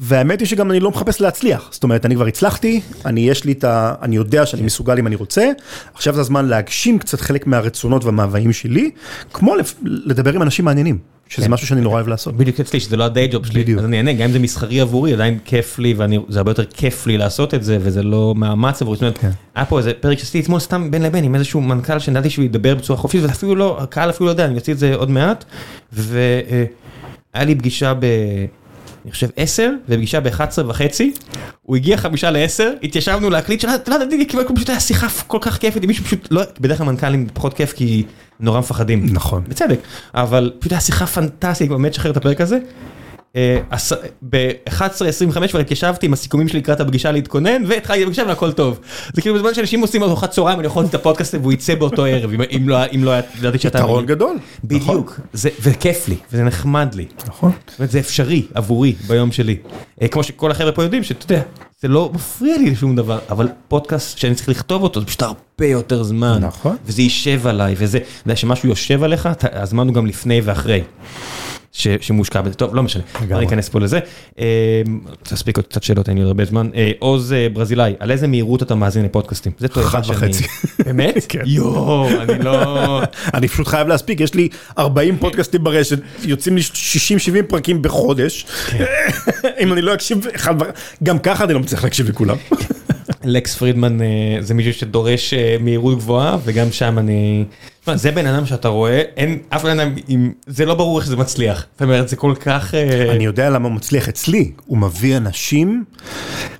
והאמת 0.00 0.40
היא 0.40 0.48
שגם 0.48 0.70
אני 0.70 0.80
לא 0.80 0.90
מחפש 0.90 1.20
להצליח, 1.20 1.68
זאת 1.72 1.82
אומרת, 1.82 2.06
אני 2.06 2.14
כבר 2.14 2.26
הצלחתי, 2.26 2.80
אני 3.06 3.20
יש 3.20 3.44
לי 3.44 3.52
את 3.52 3.64
ה... 3.64 3.94
אני 4.02 4.16
יודע 4.16 4.46
שאני 4.46 4.62
מסוגל 4.62 4.98
אם 4.98 5.06
אני 5.06 5.16
רוצה, 5.16 5.50
עכשיו 5.94 6.14
זה 6.14 6.20
הזמן 6.20 6.46
להגשים 6.46 6.98
קצת 6.98 7.20
חלק 7.20 7.46
מהרצונות 7.46 8.04
והמאוויים 8.04 8.52
שלי, 8.52 8.90
כמו 9.32 9.54
לדבר 9.82 10.34
עם 10.34 10.42
אנשים 10.42 10.64
מעניינים, 10.64 10.98
שזה 11.28 11.48
משהו 11.48 11.66
שאני 11.66 11.80
נורא 11.80 11.94
אוהב 11.94 12.08
לעשות. 12.08 12.36
בדיוק 12.36 12.60
אצלי, 12.60 12.80
שזה 12.80 12.96
לא 12.96 13.04
הדיי 13.04 13.28
ג'וב 13.28 13.46
שלי, 13.46 13.64
אז 13.78 13.84
אני 13.84 13.96
אענה, 13.96 14.12
גם 14.12 14.22
אם 14.22 14.32
זה 14.32 14.38
מסחרי 14.38 14.80
עבורי, 14.80 15.12
עדיין 15.12 15.38
כיף 15.44 15.78
לי, 15.78 15.94
וזה 15.94 16.38
הרבה 16.38 16.50
יותר 16.50 16.64
כיף 16.64 17.06
לי 17.06 17.18
לעשות 17.18 17.54
את 17.54 17.64
זה, 17.64 17.78
וזה 17.80 18.02
לא 18.02 18.34
מאמץ 18.36 18.82
עבורי, 18.82 18.96
זאת 18.96 19.02
אומרת, 19.02 19.34
היה 19.54 19.64
פה 19.64 19.78
איזה 19.78 19.92
פרק 20.00 20.18
שעשיתי 20.18 20.40
אתמול 20.40 20.60
סתם 20.60 20.90
בין 20.90 21.02
לבין 21.02 21.24
עם 21.24 21.34
איזשהו 21.34 21.60
מנכ"ל 21.60 21.98
שנדעתי 21.98 22.30
שהוא 22.30 22.44
ידבר 22.44 22.74
בצורה 22.74 22.98
חופשית, 22.98 23.22
ואפילו 23.22 23.54
לא, 23.54 23.78
הקהל 23.80 24.10
אפילו 24.10 24.26
לא 24.26 24.30
יודע, 24.30 24.44
אני 24.44 24.54
אעשה 24.54 24.72
את 24.72 24.78
זה 24.78 24.94
עוד 24.94 25.10
מעט, 25.10 25.44
והיה 25.92 26.64
לי 27.34 27.54
פגישה 27.54 27.94
ב... 27.94 28.06
אני 29.04 29.12
חושב 29.12 29.28
10 29.36 29.70
ופגישה 29.88 30.20
ב-11 30.20 30.62
וחצי, 30.68 31.12
הוא 31.62 31.76
הגיע 31.76 31.96
חמישה 31.96 32.30
ל-10, 32.30 32.62
התיישבנו 32.82 33.30
להקליט, 33.30 33.64
אתה 33.64 33.90
לא 33.90 33.94
יודע, 33.94 34.16
פשוט 34.54 34.68
היה 34.68 34.80
שיחה 34.80 35.06
כל 35.26 35.38
כך 35.40 35.58
כיפית, 35.58 35.84
מישהו 35.84 36.04
פשוט, 36.04 36.28
לא, 36.30 36.42
בדרך 36.60 36.78
כלל 36.78 36.86
מנכ"לים 36.86 37.26
פחות 37.34 37.54
כיף 37.54 37.72
כי 37.72 38.04
נורא 38.40 38.58
מפחדים. 38.58 39.06
נכון. 39.12 39.44
בצדק, 39.48 39.78
אבל 40.14 40.52
פשוט 40.58 40.72
היה 40.72 40.80
שיחה 40.80 41.06
פנטסטית, 41.06 41.68
באמת 41.68 41.94
שחרר 41.94 42.10
את 42.10 42.16
הפרק 42.16 42.40
הזה. 42.40 42.58
ב-11.25 44.22 45.48
כבר 45.48 45.60
התיישבתי 45.60 46.06
עם 46.06 46.12
הסיכומים 46.12 46.48
שלי 46.48 46.60
לקראת 46.60 46.80
הפגישה 46.80 47.12
להתכונן 47.12 47.62
והתחלתי 47.66 48.04
בפגישה 48.04 48.22
והכל 48.26 48.52
טוב. 48.52 48.80
זה 49.12 49.22
כאילו 49.22 49.34
בזמן 49.34 49.54
שאנשים 49.54 49.80
עושים 49.80 50.02
ארוחת 50.02 50.30
צהריים 50.30 50.58
אני 50.58 50.66
יכול 50.66 50.82
לעשות 50.82 50.94
את 50.94 51.00
הפודקאסט 51.00 51.34
והוא 51.34 51.52
יצא 51.52 51.74
באותו 51.74 52.04
ערב 52.04 52.30
אם 52.96 53.04
לא 53.04 53.12
ידעתי 53.38 53.58
שאתה... 53.58 53.78
יתרון 53.78 54.06
גדול. 54.06 54.36
בדיוק. 54.64 55.20
וכיף 55.34 56.08
לי 56.08 56.16
וזה 56.32 56.44
נחמד 56.44 56.94
לי. 56.94 57.06
נכון. 57.26 57.52
זה 57.78 57.98
אפשרי 57.98 58.46
עבורי 58.54 58.94
ביום 59.06 59.32
שלי. 59.32 59.56
כמו 60.10 60.22
שכל 60.22 60.50
החבר'ה 60.50 60.72
פה 60.72 60.82
יודעים 60.82 61.04
שאתה 61.04 61.32
יודע 61.32 61.42
זה 61.80 61.88
לא 61.88 62.10
מפריע 62.14 62.58
לי 62.58 62.70
לשום 62.70 62.96
דבר 62.96 63.18
אבל 63.30 63.48
פודקאסט 63.68 64.18
שאני 64.18 64.34
צריך 64.34 64.48
לכתוב 64.48 64.82
אותו 64.82 65.00
זה 65.00 65.06
פשוט 65.06 65.22
הרבה 65.22 65.66
יותר 65.66 66.02
זמן. 66.02 66.38
נכון. 66.40 66.76
וזה 66.86 67.02
יישב 67.02 67.46
עליי 67.46 67.74
וזה, 67.78 67.98
אתה 67.98 68.06
יודע 68.24 68.36
שמשהו 68.36 68.68
יושב 68.68 69.02
עליך 69.02 69.28
הזמן 69.52 69.86
הוא 69.86 69.94
גם 69.94 70.06
לפני 70.06 70.40
ואחרי. 70.40 70.82
שמושקע 71.72 72.40
בזה, 72.40 72.54
טוב 72.54 72.74
לא 72.74 72.82
משנה, 72.82 73.02
אני 73.30 73.46
אכנס 73.46 73.68
פה 73.68 73.80
לזה, 73.80 73.98
תספיק 75.22 75.56
עוד 75.56 75.66
קצת 75.66 75.82
שאלות, 75.82 76.08
אין 76.08 76.16
לי 76.16 76.22
עוד 76.22 76.28
הרבה 76.28 76.44
זמן, 76.44 76.70
עוז 76.98 77.34
ברזילאי, 77.52 77.94
על 77.98 78.10
איזה 78.10 78.26
מהירות 78.26 78.62
אתה 78.62 78.74
מאזין 78.74 79.04
לפודקאסטים? 79.04 79.52
זה 79.58 79.66
אחד 79.80 80.02
וחצי. 80.08 80.44
באמת? 80.84 81.26
כן. 81.28 81.42
יואו, 81.46 82.08
אני 82.20 82.44
לא... 82.44 83.00
אני 83.34 83.48
פשוט 83.48 83.66
חייב 83.66 83.88
להספיק, 83.88 84.20
יש 84.20 84.34
לי 84.34 84.48
40 84.78 85.16
פודקאסטים 85.18 85.64
ברשת, 85.64 85.98
יוצאים 86.22 86.56
לי 86.56 86.62
60-70 86.62 87.42
פרקים 87.48 87.82
בחודש, 87.82 88.46
אם 89.60 89.72
אני 89.72 89.82
לא 89.82 89.94
אקשיב, 89.94 90.26
גם 91.02 91.18
ככה 91.18 91.44
אני 91.44 91.54
לא 91.54 91.60
מצליח 91.60 91.84
להקשיב 91.84 92.08
לכולם. 92.08 92.36
לקס 93.24 93.56
פרידמן 93.56 93.98
זה 94.40 94.54
מישהו 94.54 94.72
שדורש 94.72 95.34
מהירות 95.60 95.98
גבוהה 95.98 96.36
וגם 96.44 96.72
שם 96.72 96.98
אני, 96.98 97.44
זה 97.94 98.10
בן 98.10 98.26
אדם 98.26 98.46
שאתה 98.46 98.68
רואה, 98.68 99.02
אין 99.16 99.38
אף 99.48 99.62
בן 99.62 99.80
אדם, 99.80 99.94
זה 100.46 100.66
לא 100.66 100.74
ברור 100.74 100.98
איך 100.98 101.08
זה 101.08 101.16
מצליח, 101.16 101.66
זאת 101.72 101.82
אומרת 101.82 102.08
זה 102.08 102.16
כל 102.16 102.34
כך... 102.40 102.74
אני 103.10 103.24
יודע 103.24 103.50
למה 103.50 103.68
הוא 103.68 103.74
מצליח 103.74 104.08
אצלי, 104.08 104.52
הוא 104.66 104.78
מביא 104.78 105.16
אנשים 105.16 105.84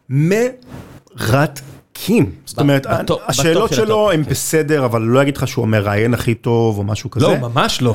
מרתקים, 0.08 2.32
זאת 2.46 2.58
אומרת 2.58 2.86
השאלות 3.26 3.74
שלו 3.74 4.10
הן 4.10 4.22
בסדר 4.22 4.84
אבל 4.84 5.02
לא 5.02 5.22
אגיד 5.22 5.36
לך 5.36 5.48
שהוא 5.48 5.64
המראיין 5.64 6.14
הכי 6.14 6.34
טוב 6.34 6.78
או 6.78 6.84
משהו 6.84 7.10
כזה. 7.10 7.26
לא 7.26 7.36
ממש 7.36 7.82
לא. 7.82 7.94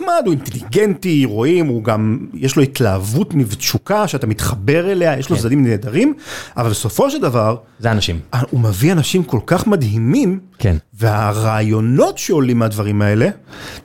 נחמד, 0.00 0.22
הוא 0.24 0.32
אינטליגנטי, 0.32 1.24
רואים, 1.24 1.66
הוא 1.66 1.84
גם, 1.84 2.18
יש 2.34 2.56
לו 2.56 2.62
התלהבות 2.62 3.34
ותשוקה 3.48 4.08
שאתה 4.08 4.26
מתחבר 4.26 4.92
אליה, 4.92 5.18
יש 5.18 5.30
לו 5.30 5.36
צדדים 5.36 5.64
נהדרים, 5.64 6.14
אבל 6.56 6.70
בסופו 6.70 7.10
של 7.10 7.20
דבר, 7.20 7.56
זה 7.78 7.90
אנשים. 7.90 8.20
הוא 8.50 8.60
מביא 8.60 8.92
אנשים 8.92 9.22
כל 9.24 9.40
כך 9.46 9.66
מדהימים, 9.66 10.40
כן. 10.58 10.76
והרעיונות 10.94 12.18
שעולים 12.18 12.58
מהדברים 12.58 13.02
האלה, 13.02 13.28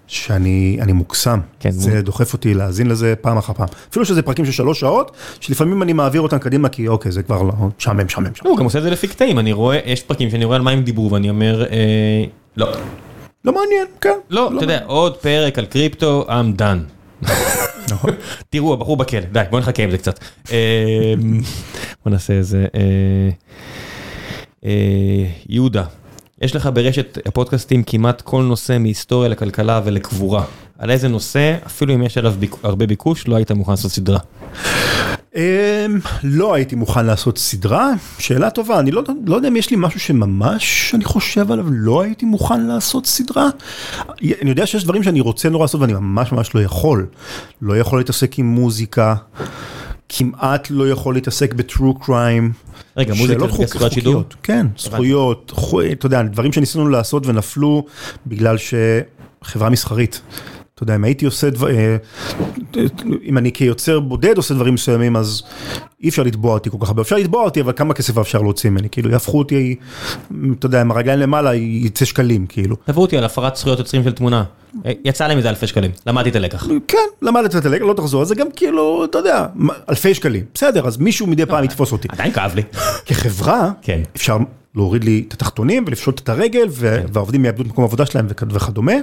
שאני 0.08 0.94
מוקסם, 0.94 1.40
כן, 1.60 1.72
זה 1.72 2.02
דוחף 2.02 2.34
אותי 2.34 2.54
להאזין 2.54 2.88
לזה 2.88 3.14
פעם 3.22 3.38
אחר 3.38 3.54
פעם. 3.54 3.68
אפילו 3.90 4.06
שזה 4.06 4.22
פרקים 4.22 4.46
של 4.46 4.52
שלוש 4.52 4.80
שעות, 4.80 5.12
שלפעמים 5.40 5.84
אני 5.84 5.94
מעביר 5.94 6.22
אותם 6.22 6.38
קדימה, 6.38 6.70
כי 6.70 6.88
אוקיי, 6.88 7.12
זה 7.12 7.24
כבר 7.24 7.42
לא, 7.42 7.54
משעמם, 7.78 8.06
משעמם. 8.06 8.28
הוא 8.44 8.58
גם 8.58 8.64
עושה 8.64 8.78
את 8.78 8.84
זה 8.84 8.90
לפי 8.90 9.08
קטעים, 9.08 9.40
אני 9.40 9.54
רואה, 9.54 9.80
יש 9.86 10.02
פרקים 10.02 10.30
שאני 10.30 10.46
רואה 10.46 10.56
על 10.56 10.62
מה 10.62 10.72
הם 10.72 10.82
דיברו 10.82 11.12
ואני 11.12 11.30
אומר, 11.30 11.66
לא. 12.58 12.68
לא 13.46 13.54
מעניין, 13.54 13.88
כן. 14.02 14.18
לא, 14.30 14.52
אתה 14.56 14.64
יודע, 14.64 14.80
עוד 14.86 15.18
פרק 15.18 15.60
על 15.60 15.66
קריפטו, 15.66 16.26
I'm 16.28 16.60
done. 16.62 17.28
תראו, 18.50 18.74
הבחור 18.74 18.98
בכלא, 18.98 19.20
די, 19.20 19.42
בוא 19.50 19.60
נחכה 19.60 19.84
עם 19.84 19.92
זה 19.92 19.98
קצת. 19.98 20.20
בוא 22.06 22.12
נעשה 22.12 22.34
איזה... 22.34 22.66
יהודה, 25.50 25.84
יש 26.42 26.56
לך 26.56 26.70
ברשת 26.74 27.18
הפודקאסטים 27.26 27.84
כמעט 27.84 28.22
כל 28.22 28.44
נושא 28.44 28.78
מהיסטוריה 28.80 29.30
לכלכלה 29.30 29.82
ולקבורה. 29.86 30.46
על 30.80 30.92
איזה 30.92 31.08
נושא, 31.08 31.56
אפילו 31.66 31.94
אם 31.96 32.04
יש 32.04 32.18
עליו 32.18 32.34
הרבה 32.64 32.88
ביקוש, 32.88 33.28
לא 33.28 33.36
היית 33.36 33.52
מוכן 33.52 33.72
לעשות 33.72 33.92
סדרה. 33.92 34.20
אמ, 35.36 35.42
לא 36.24 36.54
הייתי 36.54 36.76
מוכן 36.76 37.06
לעשות 37.06 37.38
סדרה, 37.38 37.92
שאלה 38.20 38.50
טובה, 38.50 38.80
אני 38.80 38.92
לא, 38.92 39.04
לא 39.26 39.36
יודע 39.36 39.48
אם 39.48 39.56
יש 39.56 39.70
לי 39.70 39.78
משהו 39.80 40.00
שממש 40.00 40.92
אני 40.96 41.04
חושב 41.04 41.52
עליו, 41.52 41.66
לא 41.70 42.02
הייתי 42.02 42.26
מוכן 42.26 42.62
לעשות 42.62 43.06
סדרה. 43.06 43.50
אני 44.42 44.50
יודע 44.50 44.66
שיש 44.66 44.84
דברים 44.84 45.04
שאני 45.04 45.22
רוצה 45.22 45.50
נורא 45.50 45.64
לעשות 45.64 45.82
ואני 45.82 45.94
ממש 45.94 46.32
ממש 46.32 46.56
לא 46.56 46.62
יכול. 46.62 47.08
לא 47.62 47.78
יכול 47.78 48.00
להתעסק 48.00 48.40
עם 48.40 48.46
מוזיקה, 48.46 49.16
כמעט 50.10 50.68
לא 50.70 50.90
יכול 50.90 51.14
להתעסק 51.14 51.54
בטרו 51.54 52.00
קריים. 52.00 52.52
רגע, 52.98 53.14
מוזיקה 53.14 53.48
זה 53.48 53.66
זכויות 53.66 53.92
שידור? 53.92 54.24
כן, 54.44 54.68
זכויות, 54.78 55.54
אתה 55.92 56.06
יודע, 56.06 56.24
דברים 56.24 56.54
שניסינו 56.54 56.88
לעשות 56.88 57.28
ונפלו 57.28 57.86
בגלל 58.28 58.56
שחברה 58.58 59.70
מסחרית. 59.70 60.22
אתה 60.76 60.84
יודע, 60.84 60.96
אם 60.96 61.04
הייתי 61.04 61.26
עושה 61.26 61.50
דבר, 61.50 61.70
אה, 61.70 61.98
אם 63.24 63.38
אני 63.38 63.52
כיוצר 63.52 64.00
בודד 64.00 64.38
עושה 64.38 64.54
דברים 64.54 64.74
מסוימים, 64.74 65.16
אז 65.16 65.44
אי 66.04 66.10
אפשר 66.10 66.24
לתבוע 66.24 66.54
אותי 66.54 66.70
כל 66.70 66.78
כך 66.82 66.88
הרבה. 66.88 67.02
אפשר 67.02 67.16
לתבוע 67.16 67.44
אותי, 67.44 67.62
אבל 67.62 67.74
כמה 67.76 67.94
כסף 67.94 68.18
אפשר 68.18 68.42
להוציא 68.42 68.70
ממני? 68.70 68.90
כאילו, 68.90 69.10
יהפכו 69.10 69.40
אותי, 69.40 69.76
אתה 70.60 70.66
יודע, 70.66 70.82
עם 70.82 70.92
הרגליים 70.92 71.20
למעלה, 71.20 71.56
יצא 71.56 72.06
שקלים, 72.06 72.48
כאילו. 72.48 72.76
תבעו 72.86 73.02
אותי 73.02 73.18
על 73.18 73.24
הפרת 73.24 73.56
זכויות 73.56 73.80
יוצרים 73.80 74.04
של 74.04 74.12
תמונה. 74.12 74.44
יצא 75.06 75.28
להם 75.28 75.38
מזה 75.38 75.50
אלפי 75.50 75.68
שקלים, 75.68 75.92
למדתי 76.08 76.30
את 76.30 76.36
הלקח. 76.36 76.68
כן, 76.88 76.98
למדתי 77.22 77.58
את 77.58 77.66
הלקח, 77.66 77.86
לא 77.86 77.94
תחזור, 77.94 78.26
זה 78.26 78.36
גם 78.36 78.48
כאילו, 78.56 79.06
אתה 79.06 79.18
יודע, 79.18 79.46
אלפי 79.90 80.14
שקלים. 80.14 80.44
בסדר, 80.54 80.88
אז 80.88 80.98
מישהו 80.98 81.28
מדי 81.28 81.46
פעם 81.46 81.64
יתפוס 81.64 81.92
אותי. 81.92 82.08
עדיין 82.12 82.32
כאב 82.32 82.56
לי. 82.56 82.64
כחברה, 83.06 83.72
כן. 83.82 84.02
אפשר 84.16 84.38
להוריד 84.76 85.04
לי 85.04 85.24
את 85.28 85.34
התחתונים 85.34 85.84
ולפשוט 85.88 86.20
את 86.20 86.30
הרגל, 86.30 86.70
כן. 86.80 87.06
והעובדים 87.14 87.46
יאבדו 87.46 87.62
את 87.62 87.68
מקום 87.68 87.84
העבודה 87.84 88.06
שלהם 88.06 88.28
וכדומה. 88.30 88.94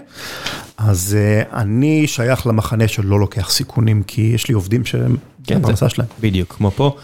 אז 0.78 1.16
uh, 1.19 1.55
אני 1.57 2.07
שייך 2.07 2.47
למחנה 2.47 2.89
שלא 2.89 3.20
לוקח 3.20 3.51
סיכונים, 3.51 4.03
כי 4.03 4.20
יש 4.35 4.49
לי 4.49 4.55
עובדים 4.55 4.85
שהם 4.85 5.16
כן, 5.44 5.59
בפרנסה 5.62 5.89
שלהם. 5.89 6.09
בדיוק, 6.20 6.53
כמו 6.53 6.70
פה. 6.70 6.97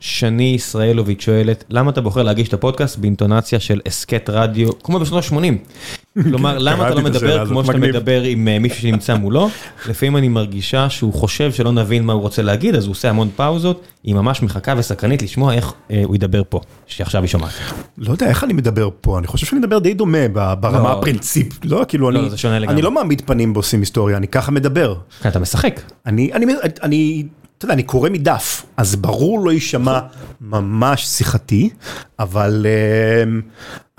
שני 0.00 0.52
ישראלוביץ' 0.54 1.20
שואלת, 1.20 1.64
למה 1.70 1.90
אתה 1.90 2.00
בוחר 2.00 2.22
להגיש 2.22 2.48
את 2.48 2.54
הפודקאסט 2.54 2.98
באינטונציה 2.98 3.60
של 3.60 3.80
הסכת 3.86 4.30
רדיו, 4.30 4.78
כמו 4.82 4.98
בשנות 4.98 5.24
ה-80? 5.24 6.22
כלומר, 6.22 6.58
למה 6.66 6.86
אתה 6.86 6.94
לא 6.94 7.02
מדבר 7.02 7.46
כמו 7.46 7.64
שאתה 7.64 7.78
מדבר 7.78 8.22
עם 8.22 8.48
אה, 8.48 8.58
מישהו 8.58 8.78
שנמצא 8.78 9.14
מולו? 9.14 9.48
לפעמים 9.88 10.16
אני 10.16 10.28
מרגישה 10.28 10.90
שהוא 10.90 11.14
חושב 11.14 11.52
שלא 11.52 11.72
נבין 11.72 12.04
מה 12.04 12.12
הוא 12.12 12.22
רוצה 12.22 12.42
להגיד, 12.42 12.74
אז 12.74 12.84
הוא 12.84 12.90
עושה 12.90 13.10
המון 13.10 13.28
פאוזות, 13.36 13.84
היא 14.04 14.14
ממש 14.14 14.42
מחכה 14.42 14.74
וסקרנית 14.76 15.22
לשמוע 15.22 15.52
איך 15.52 15.72
אה, 15.90 16.02
הוא 16.04 16.14
ידבר 16.14 16.42
פה, 16.48 16.60
שעכשיו 16.86 17.22
היא 17.22 17.28
שומעת. 17.28 17.52
לא 17.98 18.12
יודע 18.12 18.28
איך 18.28 18.44
אני 18.44 18.52
מדבר 18.52 18.88
פה, 19.00 19.18
אני 19.18 19.26
חושב 19.26 19.46
שאני 19.46 19.58
מדבר 19.58 19.78
די 19.78 19.94
דומה 19.94 20.28
ברמה 20.28 20.78
לא. 20.78 20.98
הפרינציפ, 20.98 21.64
לא, 21.64 21.84
כאילו, 21.88 22.10
לא, 22.10 22.20
אני 22.68 22.82
לא 22.82 22.90
מעמיד 22.90 23.22
פנים 23.26 23.52
בעושים 23.52 23.80
היסטוריה, 23.80 24.16
אני 24.16 24.28
ככה 24.28 24.50
מדבר. 24.50 24.94
אתה 25.26 25.38
משחק. 25.38 25.80
אני 26.06 27.24
אתה 27.58 27.64
יודע, 27.64 27.74
אני 27.74 27.82
קורא 27.82 28.10
מדף, 28.10 28.66
אז 28.76 28.96
ברור 28.96 29.44
לא 29.44 29.50
יישמע 29.50 30.00
ממש 30.40 31.06
שיחתי, 31.06 31.70
אבל 32.18 32.66
uh, 32.66 33.28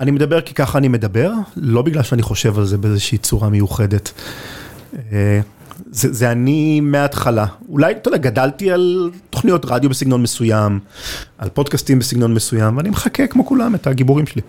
אני 0.00 0.10
מדבר 0.10 0.40
כי 0.40 0.54
ככה 0.54 0.78
אני 0.78 0.88
מדבר, 0.88 1.32
לא 1.56 1.82
בגלל 1.82 2.02
שאני 2.02 2.22
חושב 2.22 2.58
על 2.58 2.64
זה 2.64 2.78
באיזושהי 2.78 3.18
צורה 3.18 3.48
מיוחדת. 3.48 4.12
Uh, 4.92 4.96
זה, 5.90 6.12
זה 6.12 6.32
אני 6.32 6.80
מההתחלה, 6.80 7.46
אולי, 7.68 7.92
אתה 7.92 8.08
יודע, 8.08 8.18
גדלתי 8.18 8.70
על 8.70 9.10
תוכניות 9.30 9.64
רדיו 9.64 9.90
בסגנון 9.90 10.22
מסוים, 10.22 10.80
על 11.38 11.48
פודקאסטים 11.48 11.98
בסגנון 11.98 12.34
מסוים, 12.34 12.76
ואני 12.76 12.90
מחכה 12.90 13.26
כמו 13.26 13.46
כולם 13.46 13.74
את 13.74 13.86
הגיבורים 13.86 14.26
שלי. 14.26 14.42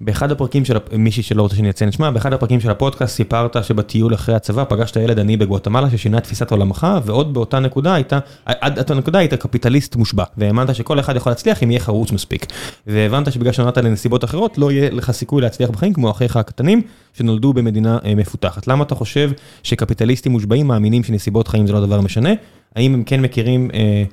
באחד 0.00 0.32
הפרקים 0.32 0.64
של 0.64 0.76
מישהי 0.92 1.22
שלא 1.22 1.42
רוצה 1.42 1.56
שאני 1.56 1.70
אציין 1.70 1.88
את 1.88 1.94
שמה, 1.94 2.10
באחד 2.10 2.32
הפרקים 2.32 2.60
של 2.60 2.70
הפודקאסט 2.70 3.16
סיפרת 3.16 3.64
שבטיול 3.64 4.14
אחרי 4.14 4.34
הצבא 4.34 4.64
פגשת 4.68 4.96
ילד 4.96 5.18
עני 5.18 5.36
בגואטמלה 5.36 5.90
ששינה 5.90 6.18
את 6.18 6.22
תפיסת 6.22 6.50
עולמך 6.50 6.86
ועוד 7.04 7.34
באותה 7.34 7.58
נקודה 7.58 7.94
הייתה, 7.94 8.18
עד 8.44 8.78
אותה 8.78 8.94
נקודה 8.94 9.18
היית 9.18 9.34
קפיטליסט 9.34 9.96
מושבע 9.96 10.24
והאמנת 10.36 10.74
שכל 10.74 11.00
אחד 11.00 11.16
יכול 11.16 11.32
להצליח 11.32 11.62
אם 11.62 11.70
יהיה 11.70 11.80
חרוץ 11.80 12.12
מספיק. 12.12 12.46
והבנת 12.86 13.32
שבגלל 13.32 13.52
שנולדת 13.52 13.78
לנסיבות 13.78 14.24
אחרות 14.24 14.58
לא 14.58 14.72
יהיה 14.72 14.90
לך 14.90 15.10
סיכוי 15.10 15.42
להצליח 15.42 15.70
בחיים 15.70 15.92
כמו 15.92 16.10
אחיך 16.10 16.36
הקטנים 16.36 16.82
שנולדו 17.12 17.52
במדינה 17.52 17.98
אה, 18.04 18.14
מפותחת. 18.14 18.66
למה 18.66 18.84
אתה 18.84 18.94
חושב 18.94 19.30
שקפיטליסטים 19.62 20.32
מושבעים 20.32 20.66
מאמינים 20.66 21.04
שנסיבות 21.04 21.48
חיים 21.48 21.66
זה 21.66 21.72
לא 21.72 21.86
דבר 21.86 22.00
משנה? 22.00 22.30
האם 22.76 22.94
הם 22.94 23.02
כן 23.04 23.20
מכירים... 23.20 23.70
אה, 23.74 24.04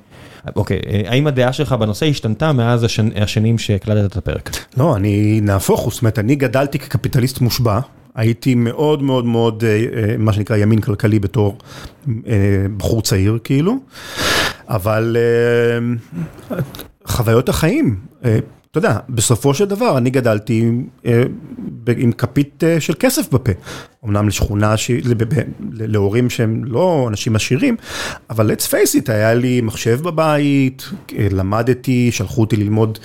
אוקיי, 0.56 0.80
אה, 0.86 1.02
האם 1.06 1.26
הדעה 1.26 1.52
שלך 1.52 1.72
בנושא 1.72 2.06
השתנתה 2.06 2.52
מאז 2.52 2.86
השנים 3.16 3.58
שהקלטת 3.58 4.10
את 4.12 4.16
הפרק? 4.16 4.50
לא, 4.76 4.96
אני 4.96 5.40
נהפוך 5.42 5.80
הוא, 5.80 5.92
זאת 5.92 6.02
אומרת, 6.02 6.18
אני 6.18 6.34
גדלתי 6.34 6.78
כקפיטליסט 6.78 7.40
מושבע. 7.40 7.80
הייתי 8.14 8.54
מאוד 8.54 9.02
מאוד 9.02 9.24
מאוד, 9.24 9.64
אה, 9.64 9.70
אה, 9.70 10.16
מה 10.18 10.32
שנקרא 10.32 10.56
ימין 10.56 10.80
כלכלי 10.80 11.18
בתור 11.18 11.58
בחור 12.76 13.02
צעיר 13.02 13.38
כאילו, 13.44 13.76
אבל 14.68 15.16
חוויות 17.06 17.48
החיים, 17.48 17.96
אתה 18.70 18.78
יודע, 18.78 18.98
בסופו 19.08 19.54
של 19.54 19.64
דבר 19.64 19.98
אני 19.98 20.10
גדלתי 20.10 20.72
עם 21.96 22.12
כפית 22.12 22.62
של 22.78 22.94
כסף 22.98 23.32
בפה. 23.32 23.52
אמנם 24.04 24.28
לשכונה, 24.28 24.76
ש... 24.76 24.90
להורים 25.70 26.30
שהם 26.30 26.64
לא 26.64 27.06
אנשים 27.08 27.36
עשירים, 27.36 27.76
אבל 28.30 28.50
let's 28.50 28.64
face 28.64 28.94
it, 28.94 29.12
היה 29.12 29.34
לי 29.34 29.60
מחשב 29.60 30.00
בבית, 30.02 30.90
למדתי, 31.30 32.10
שלחו 32.12 32.40
אותי 32.40 32.56
ללמוד 32.56 32.98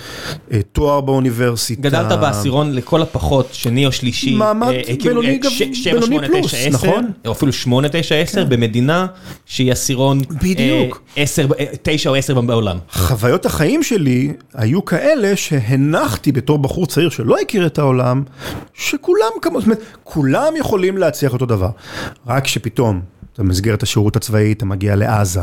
אה, 0.52 0.60
תואר 0.72 1.02
באוניברסיטה. 1.02 1.82
גדלת 1.82 2.20
בעשירון 2.20 2.74
לכל 2.74 3.02
הפחות, 3.02 3.50
שני 3.52 3.86
או 3.86 3.92
שלישי. 3.92 4.36
מעמד 4.36 4.68
אה, 4.68 4.82
כאילו, 5.00 5.22
בינוני, 5.22 5.40
ש... 5.50 5.62
בינוני 5.62 5.76
7, 5.76 6.02
8, 6.02 6.28
פלוס, 6.28 6.52
9, 6.52 6.58
10, 6.58 6.70
נכון? 6.70 7.12
או 7.26 7.32
אפילו 7.32 7.54
8, 7.54 7.88
9, 7.92 8.16
10, 8.16 8.44
כן. 8.44 8.50
במדינה 8.50 9.08
שהיא 9.46 9.72
עשירון 9.72 10.22
בדיוק. 10.42 11.02
10, 11.16 11.48
אה, 11.60 11.66
9 11.82 12.10
או 12.10 12.16
10 12.16 12.42
בעולם. 12.42 12.78
חוויות 12.92 13.46
החיים 13.46 13.84
שלי 13.84 14.34
היו 14.54 14.86
כאלה 14.86 15.36
שהנחתי 15.36 16.32
בתור 16.32 16.58
בחור 16.60 16.88
צעיר 16.88 17.10
שלא 17.10 17.36
הכיר 17.42 17.66
את 17.66 17.80
העולם, 17.80 18.24
שכולם, 18.74 19.32
כמו, 19.42 19.60
זאת 19.60 19.66
אומרת, 19.68 19.82
כולם 20.04 20.54
יכולים... 20.58 20.87
יכולים 20.88 21.02
להצליח 21.02 21.34
אותו 21.34 21.46
דבר, 21.46 21.70
רק 22.28 22.48
שפתאום, 22.48 23.02
אתה 23.34 23.44
במסגרת 23.44 23.84
השירות 23.84 24.16
הצבאי, 24.16 24.52
אתה 24.52 24.66
מגיע 24.66 24.96
לעזה, 24.96 25.42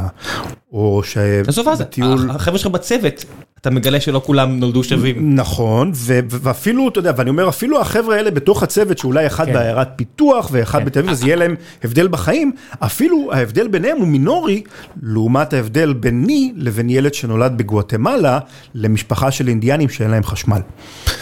או 0.72 1.02
ש... 1.04 1.16
עזוב 1.46 1.68
עזה, 1.68 1.84
החבר'ה 2.30 2.58
שלך 2.58 2.70
בצוות, 2.70 3.24
אתה 3.60 3.70
מגלה 3.70 4.00
שלא 4.00 4.22
כולם 4.24 4.60
נולדו 4.60 4.84
שווים. 4.84 5.34
נכון, 5.36 5.92
ואפילו, 6.28 6.88
אתה 6.88 6.98
יודע, 6.98 7.12
ואני 7.16 7.30
אומר, 7.30 7.48
אפילו 7.48 7.80
החבר'ה 7.80 8.16
האלה 8.16 8.30
בתוך 8.30 8.62
הצוות, 8.62 8.98
שאולי 8.98 9.26
אחד 9.26 9.46
כן. 9.46 9.52
בעיירת 9.52 9.88
פיתוח 9.96 10.48
ואחד 10.52 10.78
כן. 10.78 10.84
בתל 10.84 10.98
אביב, 10.98 11.10
אז 11.10 11.24
יהיה 11.24 11.36
להם 11.36 11.54
הבדל 11.84 12.08
בחיים, 12.08 12.52
אפילו 12.78 13.30
ההבדל 13.32 13.68
ביניהם 13.68 13.96
הוא 13.96 14.06
מינורי, 14.06 14.62
לעומת 15.02 15.52
ההבדל 15.52 15.92
ביני 15.92 16.52
לבין 16.56 16.90
ילד 16.90 17.14
שנולד 17.14 17.58
בגואטמלה, 17.58 18.38
למשפחה 18.74 19.30
של 19.30 19.48
אינדיאנים 19.48 19.88
שאין 19.88 20.10
להם 20.10 20.22
חשמל. 20.22 20.60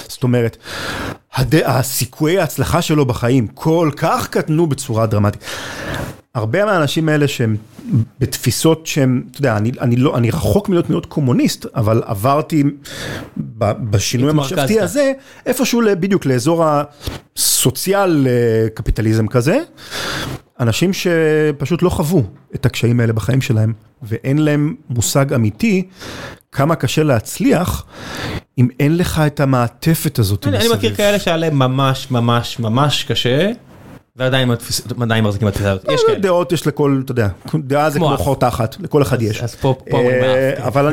זאת 0.09 0.23
אומרת. 0.23 0.57
הסיכויי 1.64 2.38
ההצלחה 2.38 2.82
שלו 2.82 3.06
בחיים 3.06 3.46
כל 3.46 3.90
כך 3.96 4.28
קטנו 4.28 4.66
בצורה 4.66 5.06
דרמטית. 5.06 5.44
הרבה 6.34 6.64
מהאנשים 6.64 7.09
האלה 7.09 7.28
שהם 7.28 7.56
בתפיסות 8.18 8.86
שהם, 8.86 9.22
אתה 9.30 9.38
יודע, 9.38 9.56
אני, 9.56 9.72
אני, 9.80 9.96
לא, 9.96 10.16
אני 10.16 10.30
רחוק 10.30 10.68
מלהיות 10.68 10.90
מאוד 10.90 11.06
קומוניסט, 11.06 11.66
אבל 11.74 12.02
עברתי 12.06 12.64
בשינוי 13.59 14.30
המחשבתי 14.30 14.80
הזה, 14.80 15.12
איפשהו 15.46 15.80
בדיוק 16.00 16.26
לאזור 16.26 16.64
הסוציאל 17.36 18.26
אה, 18.26 18.68
קפיטליזם 18.74 19.26
כזה. 19.26 19.59
אנשים 20.60 20.90
שפשוט 20.92 21.82
לא 21.82 21.88
חוו 21.88 22.22
את 22.54 22.66
הקשיים 22.66 23.00
האלה 23.00 23.12
בחיים 23.12 23.40
שלהם, 23.40 23.72
ואין 24.02 24.38
להם 24.38 24.74
מושג 24.90 25.32
אמיתי 25.32 25.88
כמה 26.52 26.76
קשה 26.76 27.02
להצליח 27.02 27.84
אם 28.58 28.68
אין 28.80 28.96
לך 28.96 29.22
את 29.26 29.40
המעטפת 29.40 30.18
הזאת. 30.18 30.46
אני 30.46 30.68
מכיר 30.74 30.94
כאלה 30.94 31.18
שהיה 31.18 31.36
להם 31.36 31.58
ממש 31.58 32.10
ממש 32.10 32.58
ממש 32.58 33.04
קשה. 33.04 33.50
ועדיין 34.16 34.48
מחזיקים 35.22 35.48
בתפיסה 35.48 35.70
הזאת, 35.70 35.86
יש 35.94 36.01
כאלה. 36.06 36.18
דעות 36.18 36.52
יש 36.52 36.66
לכל, 36.66 37.02
אתה 37.05 37.12
יודע, 37.12 37.28
דעה 37.55 37.90
זה 37.90 37.98
כמו 37.98 38.16
חור 38.16 38.36
תחת, 38.36 38.76
לכל 38.80 39.02
אחד 39.02 39.22
יש. 39.22 39.40
אז 39.43 39.55
פה 39.55 39.74
אומרים 39.93 40.22
אה, 40.22 40.66
אבל 40.66 40.86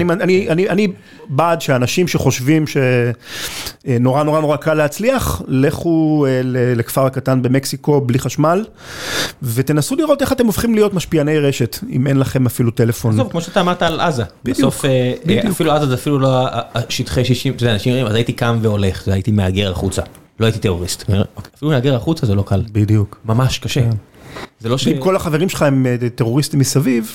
אני 0.49 0.87
בעד 1.29 1.61
שאנשים 1.61 2.07
שחושבים 2.07 2.65
שנורא 2.67 4.23
נורא 4.23 4.41
נורא 4.41 4.57
קל 4.57 4.73
להצליח, 4.73 5.41
לכו 5.47 6.25
אה, 6.29 6.41
לכפר 6.75 7.05
הקטן 7.05 7.41
במקסיקו 7.41 8.01
בלי 8.01 8.19
חשמל, 8.19 8.65
ותנסו 9.43 9.95
לראות 9.95 10.21
איך 10.21 10.31
אתם 10.31 10.45
הופכים 10.45 10.75
להיות 10.75 10.93
משפיעני 10.93 11.39
רשת, 11.39 11.77
אם 11.89 12.07
אין 12.07 12.19
לכם 12.19 12.45
אפילו 12.45 12.71
טלפון. 12.71 13.13
עזוב, 13.13 13.31
כמו 13.31 13.41
שאתה 13.41 13.61
אמרת 13.61 13.81
על 13.81 13.99
עזה. 13.99 14.23
בסוף, 14.43 14.85
אה, 14.85 15.13
אפילו 15.49 15.71
עזה 15.71 15.85
זה 15.85 15.93
אפילו 15.93 16.19
לא 16.19 16.47
שטחי 16.89 17.25
60, 17.25 17.53
אתה 17.53 17.63
יודע, 17.63 17.73
אנשים 17.73 17.91
אומרים, 17.91 18.07
אז 18.07 18.15
הייתי 18.15 18.33
קם 18.33 18.59
והולך, 18.61 19.07
הייתי 19.07 19.31
מהגר 19.31 19.71
החוצה. 19.71 20.01
לא 20.39 20.45
הייתי 20.45 20.59
טרוריסט. 20.59 21.09
אפילו 21.55 21.71
להגר 21.71 21.95
החוצה 21.95 22.25
זה 22.25 22.35
לא 22.35 22.41
קל. 22.41 22.63
בדיוק. 22.71 23.19
ממש 23.25 23.59
קשה. 23.59 23.81
כן. 23.81 23.89
זה 24.59 24.69
לא 24.69 24.77
ש... 24.77 24.87
אם 24.87 24.97
כל 24.99 25.15
החברים 25.15 25.49
שלך 25.49 25.61
הם 25.61 25.85
אה, 25.85 26.09
טרוריסטים 26.15 26.59
מסביב. 26.59 27.11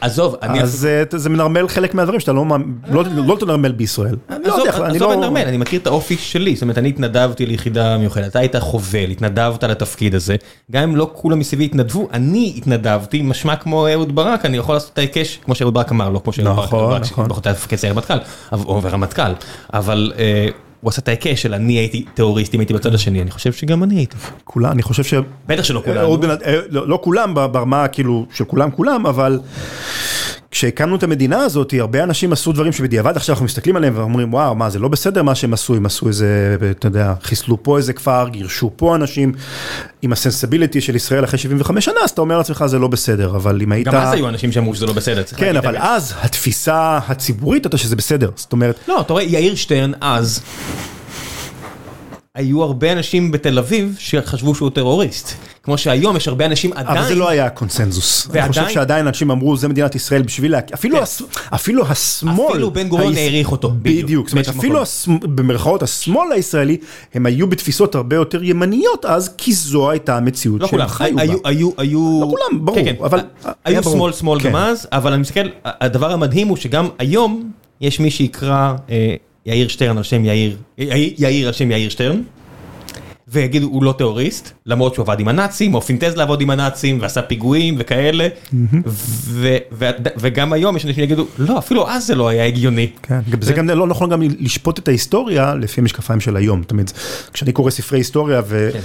עזוב, 0.00 0.36
אני... 0.42 0.62
אז 0.62 0.88
זה 1.16 1.28
מנרמל 1.28 1.68
חלק 1.68 1.94
מהדברים 1.94 2.20
שאתה 2.20 2.32
לא 2.32 3.36
תנרמל 3.40 3.72
בישראל. 3.72 4.16
עזוב 4.28 5.16
מנרמל, 5.16 5.40
אני 5.46 5.56
מכיר 5.56 5.80
את 5.80 5.86
האופי 5.86 6.16
שלי, 6.16 6.54
זאת 6.54 6.62
אומרת, 6.62 6.78
אני 6.78 6.88
התנדבתי 6.88 7.46
ליחידה 7.46 7.98
מיוחדת, 7.98 8.30
אתה 8.30 8.38
היית 8.38 8.56
חובל, 8.56 9.10
התנדבת 9.10 9.64
לתפקיד 9.64 10.14
הזה, 10.14 10.36
גם 10.70 10.82
אם 10.82 10.96
לא 10.96 11.10
כולם 11.12 11.38
מסביבי 11.38 11.64
התנדבו, 11.64 12.08
אני 12.12 12.54
התנדבתי, 12.56 13.22
משמע 13.22 13.56
כמו 13.56 13.88
אהוד 13.88 14.14
ברק, 14.14 14.44
אני 14.44 14.56
יכול 14.56 14.74
לעשות 14.74 14.90
את 14.92 14.98
ההיקש, 14.98 15.38
כמו 15.44 15.54
שאהוד 15.54 15.74
ברק 15.74 15.92
אמר, 15.92 16.08
לא 16.08 16.20
כמו 16.24 16.32
שאהוד 16.32 16.56
ברק, 16.56 17.02
נכון, 17.02 17.26
נכון. 17.28 17.52
מפקד 17.52 17.76
סיירת 17.76 17.96
מטכ"ל, 17.96 18.18
או 18.52 18.80
רמטכ"ל, 18.84 19.32
אבל... 19.74 20.12
הוא 20.80 20.88
עשה 20.88 21.02
את 21.02 21.08
ההיקש 21.08 21.42
של 21.42 21.54
אני 21.54 21.72
הייתי 21.72 22.04
טרוריסט 22.14 22.54
אם 22.54 22.60
הייתי 22.60 22.74
בצד 22.74 22.94
השני, 22.94 23.22
אני 23.22 23.30
חושב 23.30 23.52
שגם 23.52 23.82
אני 23.82 23.94
הייתי. 23.94 24.16
כולם, 24.44 24.72
אני 24.72 24.82
חושב 24.82 25.04
ש... 25.04 25.14
בטח 25.46 25.62
שלא 25.62 25.82
כולם. 25.84 26.04
לא, 26.70 26.88
לא 26.88 26.98
כולם 27.02 27.34
ברמה 27.34 27.88
כאילו 27.88 28.26
של 28.34 28.44
כולם 28.44 28.70
כולם, 28.70 29.06
אבל 29.06 29.40
כשהקמנו 30.50 30.96
את 30.96 31.02
המדינה 31.02 31.38
הזאת, 31.38 31.74
הרבה 31.78 32.02
אנשים 32.02 32.32
עשו 32.32 32.52
דברים 32.52 32.72
שבדיעבד 32.72 33.16
עכשיו 33.16 33.32
אנחנו 33.32 33.44
מסתכלים 33.44 33.76
עליהם 33.76 33.92
ואומרים 33.96 34.34
וואו, 34.34 34.54
מה 34.54 34.70
זה 34.70 34.78
לא 34.78 34.88
בסדר 34.88 35.22
מה 35.22 35.34
שהם 35.34 35.52
עשו, 35.52 35.74
הם 35.74 35.86
עשו 35.86 36.08
איזה, 36.08 36.56
אתה 36.70 36.86
יודע, 36.86 37.14
חיסלו 37.22 37.62
פה 37.62 37.76
איזה 37.76 37.92
כפר, 37.92 38.28
גירשו 38.28 38.70
פה 38.76 38.96
אנשים, 38.96 39.32
עם 40.02 40.12
הסנסיביליטי 40.12 40.80
של 40.80 40.96
ישראל 40.96 41.24
אחרי 41.24 41.38
75 41.38 41.84
שנה, 41.84 41.94
אז 42.04 42.10
אתה 42.10 42.20
אומר 42.20 42.38
לעצמך 42.38 42.64
זה 42.66 42.78
לא 42.78 42.88
בסדר, 42.88 43.36
אבל 43.36 43.62
אם 43.62 43.72
היית... 43.72 43.86
גם 43.86 43.94
אז 43.94 44.12
היו 44.12 44.28
אנשים 44.28 44.52
שאמרו 44.52 44.74
שזה 44.74 44.86
לא 44.86 44.92
בסדר. 44.92 45.22
כן, 45.36 45.56
אבל 45.56 45.76
אז 45.76 46.14
התפיסה 46.20 46.98
הציבורית 47.08 47.64
הייתה 47.64 47.78
שזה 47.78 47.96
בסדר, 47.96 48.30
זאת 48.36 48.52
אומרת... 48.52 48.78
לא, 48.88 49.00
אתה 49.00 49.12
רואה, 49.12 49.22
יאיר 49.22 49.54
שטרן 49.54 49.92
אז... 50.00 50.40
היו 52.34 52.62
הרבה 52.62 52.92
אנשים 52.92 53.30
בתל 53.30 53.58
אביב 53.58 53.96
שחשבו 53.98 54.54
שהוא 54.54 54.70
טרוריסט. 54.70 55.32
כמו 55.62 55.78
שהיום 55.78 56.16
יש 56.16 56.28
הרבה 56.28 56.46
אנשים 56.46 56.72
עדיין... 56.72 56.98
אבל 56.98 57.08
זה 57.08 57.14
לא 57.14 57.28
היה 57.28 57.50
קונצנזוס. 57.50 58.26
ועדיין... 58.26 58.44
אני 58.44 58.52
חושב 58.52 58.68
שעדיין 58.68 59.06
אנשים 59.06 59.30
אמרו, 59.30 59.56
זה 59.56 59.68
מדינת 59.68 59.94
ישראל 59.94 60.22
בשביל... 60.22 60.54
אפילו, 60.74 60.96
כן. 60.96 61.02
הס... 61.02 61.22
אפילו 61.54 61.86
השמאל... 61.86 62.50
אפילו 62.50 62.70
בן 62.70 62.88
גוריון 62.88 63.14
העריך 63.14 63.52
אותו. 63.52 63.72
בדיוק. 63.82 64.28
זאת 64.28 64.32
אומרת, 64.32 64.48
אפילו 64.48 64.82
הס... 64.82 65.08
במרכאות 65.22 65.82
השמאל 65.82 66.32
הישראלי, 66.32 66.76
הם 67.14 67.26
היו 67.26 67.46
בתפיסות 67.46 67.94
הרבה 67.94 68.16
יותר 68.16 68.44
ימניות 68.44 69.04
אז, 69.04 69.34
כי 69.38 69.52
זו 69.52 69.90
הייתה 69.90 70.16
המציאות 70.16 70.60
לא 70.60 70.66
שהם 70.66 70.86
חיו 70.86 71.16
בה. 71.16 71.22
היו, 71.22 71.38
היו, 71.44 71.70
היו... 71.76 72.20
לא 72.20 72.26
כולם, 72.30 72.64
ברור. 72.64 72.78
כן, 72.78 72.84
כן. 72.84 73.04
אבל... 73.04 73.20
היו 73.64 73.82
שמאל 73.82 74.12
שמאל 74.12 74.40
כן. 74.40 74.48
גם 74.48 74.56
אז, 74.56 74.88
אבל 74.92 75.12
אני 75.12 75.20
מסתכל, 75.20 75.48
הדבר 75.64 76.12
המדהים 76.12 76.48
הוא 76.48 76.56
שגם 76.56 76.88
היום 76.98 77.50
יש 77.80 78.00
מי 78.00 78.10
שיקרא 78.10 78.74
אה, 78.90 79.14
יאיר 79.46 79.68
שטרן 79.68 79.96
על 79.96 80.02
שם 80.02 80.24
יאיר, 80.24 80.56
יאיר 81.18 81.46
על 81.46 81.52
שם 81.52 81.70
יאיר 81.70 81.88
שטרן. 81.88 82.22
ויגידו 83.32 83.66
הוא 83.66 83.84
לא 83.84 83.94
טרוריסט, 83.98 84.50
למרות 84.66 84.94
שהוא 84.94 85.02
עבד 85.02 85.20
עם 85.20 85.28
הנאצים, 85.28 85.74
או 85.74 85.80
פינטז 85.80 86.16
לעבוד 86.16 86.40
עם 86.40 86.50
הנאצים, 86.50 86.98
ועשה 87.00 87.22
פיגועים 87.22 87.76
וכאלה, 87.78 88.28
וגם 90.16 90.52
היום 90.52 90.76
יש 90.76 90.84
אנשים 90.84 91.02
שיגידו, 91.02 91.26
לא, 91.38 91.58
אפילו 91.58 91.88
אז 91.88 92.06
זה 92.06 92.14
לא 92.14 92.28
היה 92.28 92.46
הגיוני. 92.46 92.90
כן, 93.02 93.20
זה 93.40 93.52
גם 93.52 93.70
לא 93.70 93.86
נכון 93.86 94.10
גם 94.10 94.22
לשפוט 94.22 94.78
את 94.78 94.88
ההיסטוריה 94.88 95.54
לפי 95.54 95.80
המשקפיים 95.80 96.20
של 96.20 96.36
היום, 96.36 96.62
תמיד, 96.62 96.90
כשאני 97.32 97.52
קורא 97.52 97.70
ספרי 97.70 97.98
היסטוריה, 97.98 98.42
כן. 98.42 98.78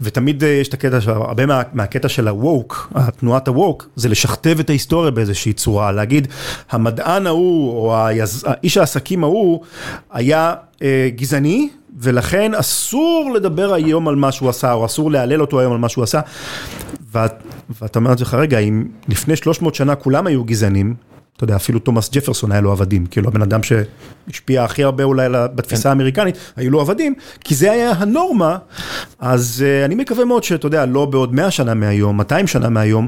ותמיד 0.00 0.44
אה, 0.44 0.48
יש 0.48 0.68
את 0.68 0.74
הקטע, 0.74 0.98
הרבה 1.06 1.42
מהקטע 1.72 2.08
של 2.08 2.28
הווק, 2.28 2.92
התנועת 2.94 3.48
הווק, 3.48 3.88
זה 3.96 4.08
לשכתב 4.08 4.56
את 4.60 4.70
ההיסטוריה 4.70 5.10
באיזושהי 5.10 5.52
צורה, 5.52 5.92
להגיד, 5.92 6.28
המדען 6.70 7.26
ההוא, 7.26 7.70
או 7.70 7.94
האיש 7.94 8.76
העסקים 8.76 9.24
ההוא, 9.24 9.60
היה 10.12 10.54
אה, 10.82 11.08
גזעני, 11.16 11.68
ולכן 11.98 12.54
אסור 12.54 13.32
לדבר 13.34 13.74
היום 13.74 14.08
על 14.08 14.16
מה 14.16 14.32
שהוא 14.32 14.48
עשה, 14.48 14.72
או 14.72 14.86
אסור 14.86 15.10
להלל 15.10 15.40
אותו 15.40 15.60
היום 15.60 15.72
על 15.72 15.78
מה 15.78 15.88
שהוא 15.88 16.04
עשה. 16.04 16.20
ואת, 17.12 17.32
ואתה 17.80 17.98
אומר 17.98 18.10
לעצמך, 18.10 18.34
רגע, 18.34 18.58
אם 18.58 18.84
לפני 19.08 19.36
300 19.36 19.74
שנה 19.74 19.94
כולם 19.94 20.26
היו 20.26 20.44
גזענים, 20.44 20.94
אתה 21.36 21.44
יודע, 21.44 21.56
אפילו 21.56 21.78
תומאס 21.78 22.10
ג'פרסון 22.12 22.52
היה 22.52 22.60
לו 22.60 22.72
עבדים, 22.72 23.06
כאילו 23.06 23.28
הבן 23.28 23.42
אדם 23.42 23.60
שהשפיע 23.62 24.64
הכי 24.64 24.84
הרבה 24.84 25.04
אולי 25.04 25.28
בתפיסה 25.54 25.82
כן. 25.82 25.88
האמריקנית, 25.88 26.38
היו 26.56 26.70
לו 26.70 26.80
עבדים, 26.80 27.14
כי 27.44 27.54
זה 27.54 27.72
היה 27.72 27.90
הנורמה, 27.90 28.58
אז 29.18 29.64
uh, 29.64 29.84
אני 29.84 29.94
מקווה 29.94 30.24
מאוד 30.24 30.44
שאתה 30.44 30.66
יודע, 30.66 30.86
לא 30.86 31.04
בעוד 31.04 31.34
100 31.34 31.50
שנה 31.50 31.74
מהיום, 31.74 32.16
200 32.16 32.46
שנה 32.46 32.68
מהיום, 32.68 33.06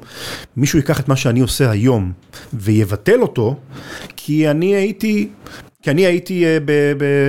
מישהו 0.56 0.78
ייקח 0.78 1.00
את 1.00 1.08
מה 1.08 1.16
שאני 1.16 1.40
עושה 1.40 1.70
היום 1.70 2.12
ויבטל 2.52 3.22
אותו, 3.22 3.56
כי 4.16 4.50
אני 4.50 4.74
הייתי 4.74 5.28
כי 5.86 5.90
אני 5.90 6.06
הייתי, 6.06 6.44
אה, 6.44 6.58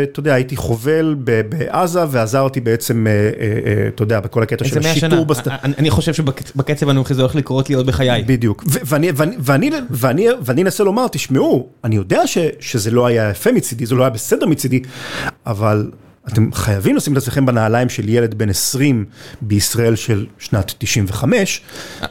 אתה 0.03 0.19
יודע, 0.19 0.33
הייתי 0.33 0.55
חובל 0.55 1.15
בעזה 1.49 1.99
ועזרתי 2.09 2.61
בעצם, 2.61 3.07
אה, 3.07 3.11
אה, 3.11 3.87
אתה 3.87 4.03
יודע, 4.03 4.19
בכל 4.19 4.43
הקטע 4.43 4.65
של 4.65 4.79
השיטור 4.79 5.25
בסט... 5.25 5.47
אני 5.47 5.89
חושב 5.89 6.13
שבקצב 6.13 6.89
הנוכחי 6.89 7.13
זה 7.13 7.21
הולך 7.21 7.35
לקרות 7.35 7.69
לי 7.69 7.75
עוד 7.75 7.85
בחיי. 7.87 8.23
בדיוק, 8.23 8.63
ואני 10.41 10.61
אנסה 10.61 10.83
לומר, 10.83 11.07
תשמעו, 11.07 11.69
אני 11.83 11.95
יודע 11.95 12.21
שזה 12.59 12.91
לא 12.91 13.05
היה 13.05 13.29
יפה 13.29 13.51
מצידי, 13.51 13.85
זה 13.85 13.95
לא 13.95 14.03
היה 14.03 14.09
בסדר 14.09 14.45
מצידי, 14.45 14.81
אבל... 15.45 15.91
אתם 16.27 16.53
חייבים 16.53 16.95
לשים 16.95 17.13
את 17.13 17.17
עצמכם 17.17 17.45
בנעליים 17.45 17.89
של 17.89 18.09
ילד 18.09 18.33
בן 18.33 18.49
20 18.49 19.05
בישראל 19.41 19.95
של 19.95 20.25
שנת 20.39 20.73
95, 20.77 21.61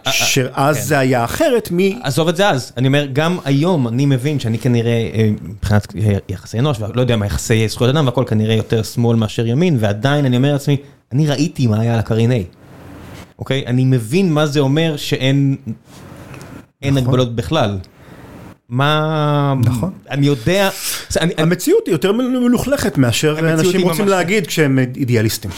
שאז 0.04 0.76
כן. 0.76 0.82
זה 0.82 0.98
היה 0.98 1.24
אחרת 1.24 1.68
מ... 1.72 1.78
עזוב 2.02 2.28
את 2.28 2.36
זה 2.36 2.48
אז, 2.48 2.72
אני 2.76 2.88
אומר, 2.88 3.06
גם 3.12 3.38
היום 3.44 3.88
אני 3.88 4.06
מבין 4.06 4.40
שאני 4.40 4.58
כנראה, 4.58 5.10
אה, 5.14 5.30
מבחינת 5.42 5.94
יחסי 6.28 6.58
אנוש, 6.58 6.80
ולא 6.80 7.00
יודע 7.00 7.16
מה, 7.16 7.26
יחסי 7.26 7.68
זכויות 7.68 7.94
אדם 7.94 8.06
והכל 8.06 8.24
כנראה 8.26 8.54
יותר 8.54 8.82
שמאל 8.82 9.16
מאשר 9.16 9.46
ימין, 9.46 9.76
ועדיין 9.80 10.24
אני 10.24 10.36
אומר 10.36 10.52
לעצמי, 10.52 10.76
אני 11.12 11.26
ראיתי 11.26 11.66
מה 11.66 11.80
היה 11.80 11.92
על 11.92 11.98
הקרין 11.98 12.32
A, 12.32 12.34
אוקיי? 13.38 13.66
אני 13.66 13.84
מבין 13.84 14.32
מה 14.32 14.46
זה 14.46 14.60
אומר 14.60 14.96
שאין 14.96 15.56
נכון. 16.82 16.96
הגבלות 16.96 17.36
בכלל. 17.36 17.78
מה... 18.68 19.54
נכון. 19.64 19.90
אני 20.10 20.26
יודע... 20.26 20.70
המציאות 21.38 21.86
היא 21.86 21.92
יותר 21.92 22.12
מלוכלכת 22.12 22.98
מאשר 22.98 23.38
אנשים 23.38 23.82
רוצים 23.82 24.08
להגיד 24.08 24.46
כשהם 24.46 24.78
אידיאליסטים. 24.78 25.50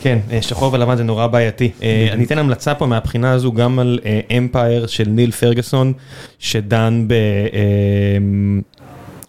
כן, 0.00 0.18
אה, 0.30 0.42
שחור 0.42 0.72
ולבן 0.72 0.96
זה 0.96 1.04
נורא 1.04 1.26
בעייתי. 1.26 1.70
אה, 1.82 2.08
אני 2.12 2.24
אתן 2.24 2.38
המלצה 2.38 2.74
פה 2.74 2.86
מהבחינה 2.86 3.32
הזו 3.32 3.52
גם 3.52 3.78
על 3.78 3.98
Empire 4.38 4.82
אה, 4.82 4.88
של 4.88 5.08
ניל 5.08 5.30
פרגוסון, 5.30 5.92
שדן 6.38 7.06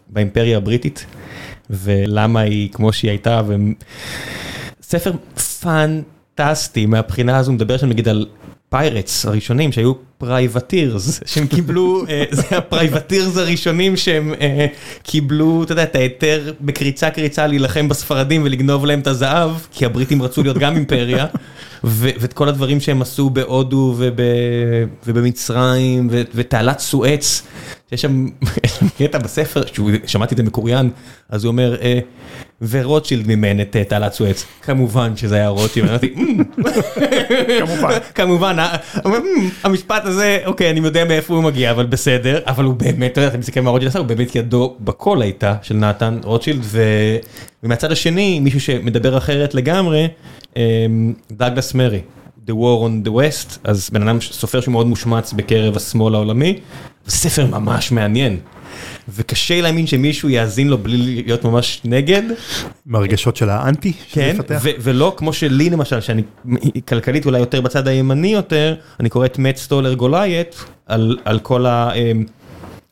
באימפריה 0.09 0.57
הבריטית, 0.57 1.05
ולמה 1.69 2.39
היא 2.39 2.69
כמו 2.71 2.93
שהיא 2.93 3.11
הייתה, 3.11 3.41
ספר 4.81 5.11
פנטסטי 5.61 6.85
מהבחינה 6.85 7.37
הזו, 7.37 7.51
מדבר 7.51 7.77
שם 7.77 7.87
נגיד 7.87 8.07
על 8.07 8.25
pirates 8.69 9.25
הראשונים 9.26 9.72
שהיו 9.72 9.94
privateers, 10.17 11.21
שהם 11.26 11.48
קיבלו, 11.48 12.03
אה, 12.10 12.23
זה 12.31 12.57
ה 12.57 12.65
privateers 12.65 13.38
הראשונים 13.38 13.98
שהם 13.98 14.34
אה, 14.41 14.65
קיבלו, 15.03 15.64
אתה 15.64 15.72
יודע, 15.72 15.84
את 15.84 15.95
ההיתר 15.95 16.53
בקריצה 16.61 17.10
קריצה 17.10 17.48
להילחם 17.48 17.89
בספרדים 17.89 18.41
ולגנוב 18.45 18.85
להם 18.85 18.99
את 18.99 19.07
הזהב, 19.07 19.52
כי 19.72 19.85
הבריטים 19.85 20.22
רצו 20.22 20.44
להיות 20.44 20.57
גם 20.57 20.76
אימפריה, 20.76 21.26
ואת 21.84 22.34
כל 22.34 22.49
הדברים 22.49 22.80
שהם 22.80 23.02
עשו 23.02 23.30
בהודו 23.30 23.95
ובמצרים, 25.06 26.10
ותעלת 26.11 26.80
סואץ, 26.80 27.44
יש 27.91 28.02
שם 28.02 28.27
קטע 28.98 29.18
בספר, 29.18 29.61
שמעתי 30.06 30.34
את 30.34 30.38
זה 30.38 30.44
מקוריאן, 30.44 30.89
אז 31.30 31.44
הוא 31.44 31.52
אומר, 31.52 31.76
אה, 31.81 31.99
ורוטשילד 32.61 33.27
מימן 33.27 33.61
את 33.61 33.75
תעלת 33.88 34.13
סואץ. 34.13 34.45
כמובן 34.61 35.17
שזה 35.17 35.35
היה 35.35 35.47
רוטשילד, 35.47 35.89
אמרתי, 35.89 36.13
אמ. 36.17 36.43
כמובן, 37.59 37.97
כמובן, 38.15 38.57
אמ, 39.05 39.11
המשפט 39.63 40.05
הזה, 40.05 40.39
אוקיי, 40.45 40.69
אני 40.69 40.79
יודע 40.79 41.05
מאיפה 41.05 41.34
הוא 41.34 41.43
מגיע, 41.43 41.71
אבל 41.71 41.85
בסדר, 41.85 42.39
אבל 42.45 42.63
הוא 42.63 42.73
באמת, 42.73 43.11
אתה 43.11 43.21
יודע, 43.21 43.29
אתה 43.29 43.38
מסתכל 43.38 43.61
מה 43.61 43.69
רוטשילד 43.69 43.89
עשה, 43.89 43.99
הוא 43.99 44.07
באמת 44.07 44.35
ידו 44.35 44.75
בכל 44.79 45.21
הייתה 45.21 45.55
של 45.61 45.75
נתן 45.75 46.19
רוטשילד, 46.23 46.63
ומהצד 47.63 47.91
השני, 47.91 48.39
מישהו 48.39 48.61
שמדבר 48.61 49.17
אחרת 49.17 49.55
לגמרי, 49.55 50.07
אמ, 50.55 51.13
דאגלס 51.31 51.73
מרי. 51.73 52.01
The 52.47 52.51
War 52.51 52.88
on 52.88 53.07
the 53.07 53.11
West, 53.11 53.57
אז 53.63 53.89
בן 53.93 54.07
אדם 54.07 54.21
סופר 54.21 54.61
שמאוד 54.61 54.88
מושמץ 54.88 55.34
בקרב 55.34 55.77
השמאל 55.77 56.15
העולמי, 56.15 56.59
ספר 57.07 57.45
ממש 57.45 57.91
מעניין. 57.91 58.38
וקשה 59.15 59.61
להאמין 59.61 59.88
שמישהו 59.88 60.29
יאזין 60.29 60.67
לו 60.67 60.77
בלי 60.77 60.97
להיות 60.97 61.43
ממש 61.45 61.81
נגד. 61.85 62.23
מהרגשות 62.85 63.35
של 63.35 63.49
האנטי? 63.49 63.93
כן, 64.11 64.38
ולא 64.61 65.13
כמו 65.17 65.34
שלי 65.34 65.69
למשל, 65.69 66.01
שאני 66.01 66.21
כלכלית 66.88 67.25
אולי 67.25 67.39
יותר 67.39 67.61
בצד 67.61 67.88
הימני 67.88 68.34
יותר, 68.34 68.75
אני 68.99 69.09
קורא 69.09 69.25
את 69.25 69.39
מאט 69.39 69.57
סטולר 69.57 69.93
Goliath 69.93 70.55
על 71.25 71.39
כל 71.39 71.65
ה... 71.65 71.93
אמ, 71.93 72.25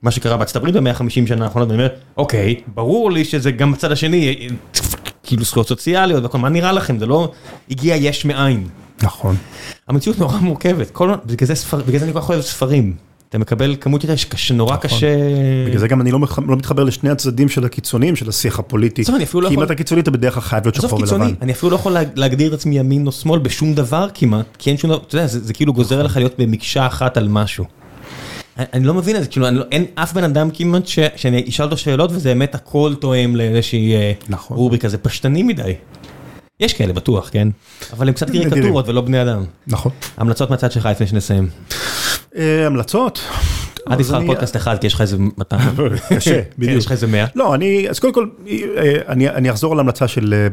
מה 0.02 0.12
שקרה 0.12 0.38
בארצות 0.38 0.56
הברית 0.56 0.76
במאה 0.76 0.92
ה-50 0.92 1.28
שנה 1.28 1.46
האחרונות, 1.46 1.70
ואני 1.70 1.84
אומר, 1.84 1.94
אוקיי, 2.18 2.56
ברור 2.68 3.12
לי 3.12 3.26
שזה 3.26 3.52
גם 3.52 3.72
בצד 3.72 3.92
השני, 3.92 4.48
כאילו 5.24 5.44
זכויות 5.44 5.68
סוציאליות 5.68 6.24
והכל, 6.24 6.38
מה 6.38 6.50
נראה 6.50 6.72
לכם? 6.72 7.00
זה 7.00 7.06
לא 7.06 7.32
הגיע 7.72 7.96
יש 7.96 8.26
מאין. 8.26 8.68
נכון. 9.04 9.36
המציאות 9.88 10.20
נורא 10.20 10.38
מורכבת, 10.38 10.92
בגלל 11.26 12.00
זה 12.00 12.06
אני 12.06 12.14
כל 12.14 12.22
כך 12.22 12.30
אוהב 12.30 12.42
ספרים. 12.42 12.94
אתה 13.30 13.38
מקבל 13.38 13.76
כמות 13.82 14.04
יותר 14.04 14.16
שנורא 14.16 14.74
נכון. 14.74 14.90
קשה... 14.90 15.16
בגלל 15.68 15.80
זה 15.80 15.88
גם 15.88 16.02
אני 16.02 16.12
לא, 16.12 16.20
לא 16.48 16.56
מתחבר 16.56 16.84
לשני 16.84 17.10
הצדדים 17.10 17.50
של 17.50 17.66
הקיצונים 17.66 18.16
של 18.16 18.30
השיח 18.30 18.60
הפוליטי. 18.60 19.04
לא 19.34 19.50
כי 19.50 19.56
אם 19.56 19.64
אתה 19.64 19.76
קיצוני 19.76 20.02
אתה 20.02 20.12
בדרך 20.12 20.34
כלל 20.34 20.44
חייב 20.44 20.64
להיות 20.64 20.76
שחור 20.76 21.00
ולבן. 21.00 21.34
אני 21.42 21.52
אפילו 21.52 21.70
לא 21.70 21.76
יכול 21.76 21.98
להגדיר 22.16 22.48
את 22.48 22.54
עצמי 22.54 22.80
ימין 22.80 23.08
או 23.08 23.12
שמאל 23.12 23.40
בשום 23.40 23.74
דבר 23.74 24.08
כמעט, 24.14 24.46
כי 24.58 24.70
אין 24.70 24.78
שום 24.78 24.90
דבר, 24.90 25.00
אתה 25.08 25.16
יודע, 25.16 25.28
זה 25.28 25.54
כאילו 25.54 25.74
גוזר 25.74 26.00
עליך 26.00 26.18
להיות 26.18 26.34
במקשה 26.40 26.88
אחת 26.88 27.18
על 27.18 27.28
משהו. 27.28 27.66
אני 28.58 28.86
לא 28.86 28.94
מבין 28.94 29.16
את 29.16 29.22
זה, 29.22 29.28
כאילו 29.28 29.48
אין 29.72 29.86
אף 29.96 30.14
בן 30.14 30.24
אדם 30.24 30.50
כמעט 30.54 30.88
שאני 31.16 31.46
אשאל 31.50 31.66
אותו 31.66 31.78
שאלות 31.78 32.12
וזה 32.12 32.30
באמת 32.30 32.56
הכל 32.56 32.94
תואם 33.00 33.36
לאיזושהי 33.36 33.94
רובריקה, 34.50 34.90
זה 34.90 34.98
פשטני 34.98 35.44
מדי. 35.44 35.74
יש 36.60 36.74
כאלה 36.74 36.94
בטוח, 36.94 37.30
כן? 37.32 37.48
אבל 37.94 38.08
הם 38.08 38.14
קצת 38.14 38.30
קריקטורות 38.30 38.88
ולא 38.88 39.02
בני 39.02 39.22
אדם. 39.22 39.44
נכון. 39.68 39.92
המלצות 40.18 40.50
מהצד 40.50 40.72
שלך 40.72 40.86
לפני 40.86 41.08
שנסיים. 41.08 41.48
המלצות? 42.38 43.22
אל 43.92 43.96
תבחר 43.96 44.26
פודקאסט 44.26 44.56
אחד 44.56 44.78
כי 44.78 44.88
יש 44.88 44.94
לך 44.94 45.02
איזה 45.02 45.18
200. 45.38 45.62
קשה, 46.16 46.42
בדיוק. 46.60 46.78
יש 46.78 46.86
לך 46.86 46.92
איזה 46.92 47.08
100. 47.08 47.26
לא, 47.36 47.56
אני, 47.56 47.90
אז 47.90 48.00
קודם 48.00 48.14
כל, 48.14 48.28
אני 49.10 49.52
אחזור 49.52 49.74
על 49.74 49.80
המלצה 49.80 50.08
של 50.08 50.48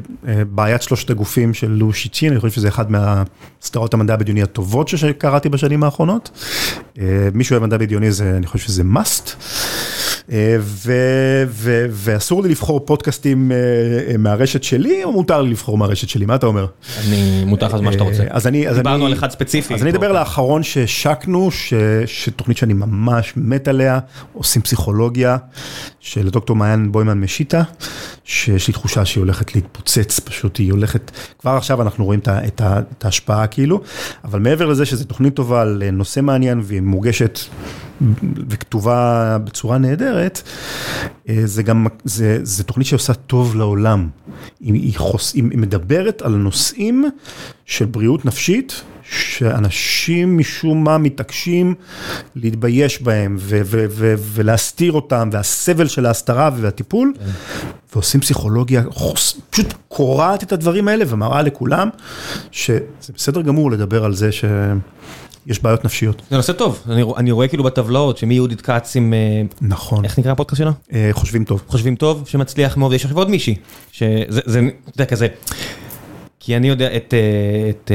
בעיית 0.51 0.83
שלושת 0.83 1.11
הגופים 1.11 1.55
של 1.55 1.71
לו 1.71 1.93
שיצ'ין, 1.93 2.33
אני 2.33 2.41
חושב 2.41 2.55
שזה 2.55 2.69
אחד 2.69 2.85
מהסדרות 2.91 3.95
המדע 3.95 4.17
בדיוני 4.17 4.43
הטובות 4.43 4.89
שקראתי 4.89 5.49
בשנים 5.49 5.85
האחרונות. 5.85 6.31
מי 7.35 7.45
שאוהב 7.45 7.63
מדע 7.63 7.77
בדיוני, 7.77 8.09
אני 8.37 8.47
חושב 8.47 8.67
שזה 8.67 8.83
must. 8.83 9.31
ואסור 11.91 12.43
לי 12.43 12.49
לבחור 12.49 12.81
פודקאסטים 12.87 13.53
מהרשת 14.19 14.63
שלי, 14.63 15.05
או 15.05 15.13
מותר 15.13 15.43
לי 15.43 15.51
לבחור 15.51 15.79
מהרשת 15.79 16.09
שלי, 16.09 16.27
מה 16.27 16.35
אתה 16.35 16.47
אומר? 16.47 16.67
אני, 17.07 17.45
מותר 17.47 17.67
לך 17.67 17.75
מה 17.75 17.93
שאתה 17.93 18.05
רוצה. 18.05 18.25
דיברנו 18.77 19.07
על 19.07 19.13
אחד 19.13 19.31
ספציפי. 19.31 19.75
אז 19.75 19.83
אני 19.83 19.91
אדבר 19.91 20.11
על 20.11 20.17
האחרון 20.17 20.63
שהשקנו, 20.63 21.51
שתוכנית 22.07 22.57
שאני 22.57 22.73
ממש 22.73 23.33
מת 23.37 23.69
עליה, 23.69 23.99
עושים 24.33 24.63
פסיכולוגיה, 24.63 25.37
של 26.01 26.29
דוקטור 26.31 26.57
מעיין 26.57 26.93
בוימן 26.93 27.21
משיטה, 27.21 27.63
שיש 28.25 28.67
לי 28.67 28.73
תחושה 28.73 29.05
שהיא 29.05 29.23
הולכת 29.23 29.55
להתפוצץ, 29.55 30.21
פשוט 30.21 30.59
היא 30.59 30.73
הולכת, 30.73 31.11
כבר 31.39 31.51
עכשיו 31.51 31.83
אנחנו 31.83 32.05
רואים 32.05 32.21
את 32.27 33.05
ההשפעה 33.05 33.47
כאילו, 33.47 33.81
אבל 34.25 34.41
מעבר 34.41 34.67
לזה 34.67 34.87
שזו 34.87 35.05
תוכנית 35.05 35.35
טובה 35.35 35.63
על 35.63 35.83
נושא 35.93 36.21
מעניין 36.21 36.61
והיא 36.63 36.81
מורגשת 36.81 37.39
וכתובה 38.49 39.39
בצורה 39.45 39.79
נהדרת, 39.79 40.43
זה 41.45 41.63
גם, 41.63 41.87
זה 42.43 42.65
תוכנית 42.67 42.87
שעושה 42.87 43.15
טוב 43.15 43.57
לעולם. 43.57 44.09
היא 44.61 44.95
מדברת 45.43 46.23
על 46.23 46.33
נושאים 46.33 47.05
של 47.67 47.85
בריאות 47.85 48.25
נפשית, 48.25 48.83
שאנשים 49.11 50.39
משום 50.39 50.85
מה 50.85 50.99
מתעקשים 50.99 51.75
להתבייש 52.37 53.03
בהם 53.03 53.37
ולהסתיר 54.19 54.93
אותם, 54.93 55.29
והסבל 55.33 55.89
של 55.89 56.07
ההסתרה 56.07 56.51
והטיפול, 56.57 57.13
ועושים 57.93 58.21
פסיכולוגיה, 58.21 58.83
פשוט 59.51 59.75
קורעת 59.89 60.43
את 60.43 60.53
הדברים 60.53 60.89
האלה 60.89 61.05
ומראה 61.09 61.43
לכולם 61.43 61.89
שזה 62.51 62.81
בסדר 63.17 63.43
גמור 63.43 63.71
לדבר 63.71 64.05
על 64.05 64.15
זה 64.15 64.33
ש... 64.33 64.45
יש 65.47 65.63
בעיות 65.63 65.85
נפשיות. 65.85 66.23
זה 66.31 66.37
נושא 66.37 66.53
טוב, 66.53 66.83
אני 67.17 67.31
רואה 67.31 67.49
כאילו 67.49 67.65
בטבלאות 67.65 68.19
שמיהודית 68.19 68.61
כץ 68.61 68.97
עם... 68.97 69.15
נכון. 69.61 70.05
איך 70.05 70.19
נקרא 70.19 70.33
הפודקאסט 70.33 70.59
שלה? 70.59 70.73
חושבים 71.13 71.45
טוב. 71.45 71.63
חושבים 71.67 71.97
טוב, 71.97 72.29
שמצליח 72.29 72.77
מאוד, 72.77 72.93
יש 72.93 73.05
עכשיו 73.05 73.19
עוד 73.19 73.31
מישהי, 73.31 73.55
שזה, 73.93 74.41
אתה 74.41 74.59
יודע, 74.95 75.05
כזה, 75.05 75.29
כי 76.41 76.57
אני 76.57 76.69
יודע 76.69 76.97
את 76.97 77.91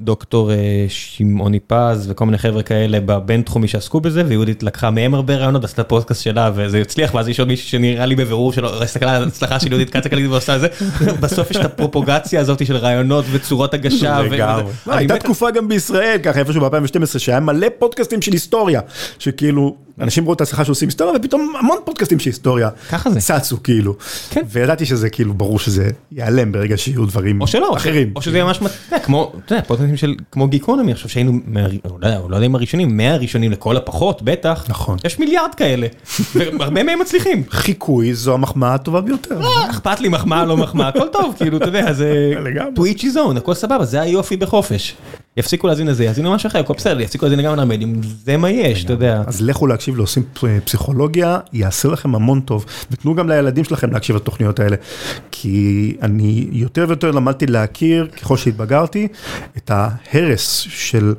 דוקטור 0.00 0.50
שמעוני 0.88 1.60
פז 1.60 2.06
וכל 2.10 2.24
מיני 2.24 2.38
חבר'ה 2.38 2.62
כאלה 2.62 3.00
בבינתחומי 3.00 3.68
שעסקו 3.68 4.00
בזה, 4.00 4.22
ויהודית 4.26 4.62
לקחה 4.62 4.90
מהם 4.90 5.14
הרבה 5.14 5.36
רעיונות, 5.36 5.64
עשתה 5.64 5.84
פודקאסט 5.84 6.22
שלה 6.22 6.50
וזה 6.54 6.80
הצליח, 6.80 7.14
ואז 7.14 7.28
יש 7.28 7.40
עוד 7.40 7.48
מישהו 7.48 7.68
שנראה 7.68 8.06
לי 8.06 8.16
בבירור 8.16 8.52
שלא, 8.52 8.82
הסתכלה 8.82 9.16
על 9.16 9.24
ההצלחה 9.24 9.60
של 9.60 9.68
יהודית 9.68 9.90
כץ 9.90 10.06
הכלכלית 10.06 10.30
ועושה 10.30 10.56
את 10.56 10.60
זה, 10.60 10.68
בסוף 11.22 11.50
יש 11.50 11.56
את 11.56 11.64
הפרופוגציה 11.64 12.40
הזאת 12.40 12.66
של 12.66 12.76
רעיונות 12.76 13.24
וצורות 13.32 13.74
הגשה. 13.74 14.20
הייתה 14.86 15.18
תקופה 15.18 15.50
גם 15.50 15.68
בישראל, 15.68 16.18
ככה 16.22 16.38
איפשהו 16.38 16.60
ב-2012, 16.60 17.18
שהיה 17.18 17.40
מלא 17.40 17.66
פודקאסטים 17.78 18.22
של 18.22 18.32
היסטוריה, 18.32 18.80
שכאילו... 19.18 19.76
אנשים 20.00 20.24
רואים 20.24 20.36
את 20.36 20.40
ההצלחה 20.40 20.64
שעושים 20.64 20.88
היסטוריה, 20.88 21.14
ופתאום 21.16 21.52
המון 21.58 21.78
פודקאסטים 21.84 22.18
של 22.18 22.30
היסטוריה 22.30 22.68
צצו 23.18 23.62
כאילו, 23.62 23.96
וידעתי 24.50 24.86
שזה 24.86 25.10
כאילו 25.10 25.34
ברור 25.34 25.58
שזה 25.58 25.90
ייעלם 26.12 26.52
ברגע 26.52 26.76
שיהיו 26.76 27.06
דברים 27.06 27.38
אחרים. 27.76 28.12
או 28.16 28.22
שזה 28.22 28.44
ממש, 28.44 28.60
כמו, 29.02 29.32
אתה 29.44 29.54
יודע, 29.54 29.64
פודקאסטים 29.86 30.16
של, 30.16 30.24
כמו 30.30 30.48
גיקונומי, 30.48 30.92
עכשיו 30.92 31.08
שהיינו, 31.08 31.32
לא 32.28 32.36
יודע 32.36 32.46
אם 32.46 32.54
הראשונים, 32.54 32.96
100 32.96 33.14
הראשונים 33.14 33.52
לכל 33.52 33.76
הפחות, 33.76 34.22
בטח, 34.22 34.64
נכון, 34.68 34.98
יש 35.04 35.18
מיליארד 35.18 35.54
כאלה, 35.54 35.86
והרבה 36.58 36.82
מהם 36.82 36.98
מצליחים. 36.98 37.42
חיקוי 37.50 38.14
זו 38.14 38.34
המחמאה 38.34 38.74
הטובה 38.74 39.00
ביותר. 39.00 39.40
אכפת 39.70 40.00
לי 40.00 40.08
מחמאה 40.08 40.44
לא 40.44 40.56
מחמאה, 40.56 40.88
הכל 40.88 41.08
טוב, 41.12 41.34
כאילו, 41.38 41.56
אתה 41.56 41.66
יודע, 41.66 41.92
זה, 41.92 42.32
to 42.76 42.80
each 42.80 43.00
his 43.00 43.16
own, 43.16 43.36
הכל 43.36 43.54
סבבה, 43.54 43.84
זה 43.84 44.00
היופי 44.00 44.36
בחופש. 44.36 44.96
יפסיקו 45.36 45.66
להזין 45.66 45.86
לזה, 45.86 46.04
יזינו 46.04 46.32
משהו 46.32 46.46
אחר, 46.46 46.58
הכל 46.58 46.74
בסדר, 46.74 47.00
יפסיקו 47.00 47.26
להזין 47.26 47.42
גם 47.42 47.56
למדיום, 47.56 48.00
זה 48.24 48.36
מה 48.36 48.50
יש, 48.50 48.84
אתה 48.84 48.92
יודע. 48.92 49.22
אז 49.26 49.42
לכו 49.42 49.66
להקשיב 49.66 49.96
לעושים 49.96 50.22
פסיכולוגיה, 50.64 51.38
יעשה 51.52 51.88
לכם 51.88 52.14
המון 52.14 52.40
טוב, 52.40 52.64
ותנו 52.90 53.14
גם 53.14 53.28
לילדים 53.28 53.64
שלכם 53.64 53.92
להקשיב 53.92 54.16
לתוכניות 54.16 54.60
האלה, 54.60 54.76
כי 55.30 55.96
אני 56.02 56.48
יותר 56.52 56.84
ויותר 56.88 57.10
למדתי 57.10 57.46
להכיר, 57.46 58.06
ככל 58.06 58.36
שהתבגרתי, 58.36 59.08
את 59.56 59.70
ההרס 59.74 60.66
של, 60.68 61.14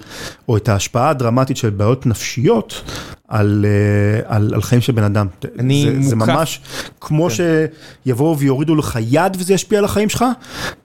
או 0.49 0.57
את 0.57 0.69
ההשפעה 0.69 1.09
הדרמטית 1.09 1.57
של 1.57 1.69
בעיות 1.69 2.05
נפשיות, 2.05 2.81
על 3.27 4.61
חיים 4.61 4.81
של 4.81 4.93
בן 4.93 5.03
אדם. 5.03 5.27
אני 5.59 5.89
מוקף. 5.89 6.07
זה 6.07 6.15
ממש 6.15 6.61
כמו 7.01 7.27
שיבואו 7.29 8.37
ויורידו 8.37 8.75
לך 8.75 8.99
יד 9.01 9.37
וזה 9.39 9.53
ישפיע 9.53 9.79
על 9.79 9.85
החיים 9.85 10.09
שלך, 10.09 10.25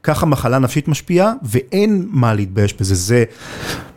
ככה 0.02 0.27
מחלה 0.27 0.59
נפשית 0.59 0.89
משפיעה, 0.89 1.32
ואין 1.43 2.06
מה 2.10 2.35
להתבייש 2.35 2.74
בזה, 2.74 2.94
זה 2.94 3.24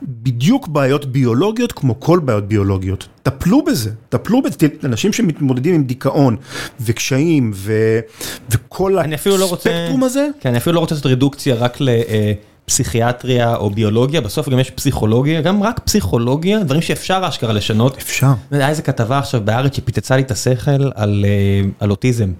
בדיוק 0.04 0.68
בעיות 0.68 1.06
ביולוגיות 1.06 1.72
כמו 1.72 2.00
כל 2.00 2.20
בעיות 2.20 2.48
ביולוגיות. 2.48 3.08
טפלו 3.24 3.64
בזה, 3.64 3.92
טפלו 4.10 4.42
בזה, 4.42 4.56
אנשים 4.84 5.14
שמתמודדים 5.14 5.76
עם 5.76 5.84
דיכאון 5.84 6.36
וקשיים 6.80 7.52
וכל 8.50 8.98
הספקטרום 9.00 10.04
הזה. 10.04 10.28
כן, 10.40 10.50
אני 10.50 10.58
אפילו 10.58 10.76
לא 10.76 10.80
רוצה 10.80 10.96
לעשות 10.96 11.12
רדוקציה 11.12 11.56
רק 11.56 11.82
ל... 11.82 11.90
פסיכיאטריה 12.66 13.56
או 13.56 13.70
ביולוגיה, 13.70 14.22
בסוף 14.22 14.50
גם 14.50 14.60
יש 14.60 14.72
פסיכולוגיה, 14.72 15.42
גם 15.42 15.64
רק 15.64 15.80
פסיכולוגיה, 15.80 16.64
דברים 16.64 16.82
שאפשר 16.82 17.22
אשכרה 17.30 17.54
לשנות. 17.54 17.98
אפשר. 17.98 18.32
היה 18.52 18.70
איזה 18.70 18.82
כתבה 18.82 19.18
עכשיו 19.18 19.42
בארץ 19.46 19.76
שפיצצה 19.76 20.16
לי 20.16 20.22
את 20.22 20.32
השכל 20.32 20.92
על 21.80 21.92
אוטיזם. 21.92 22.32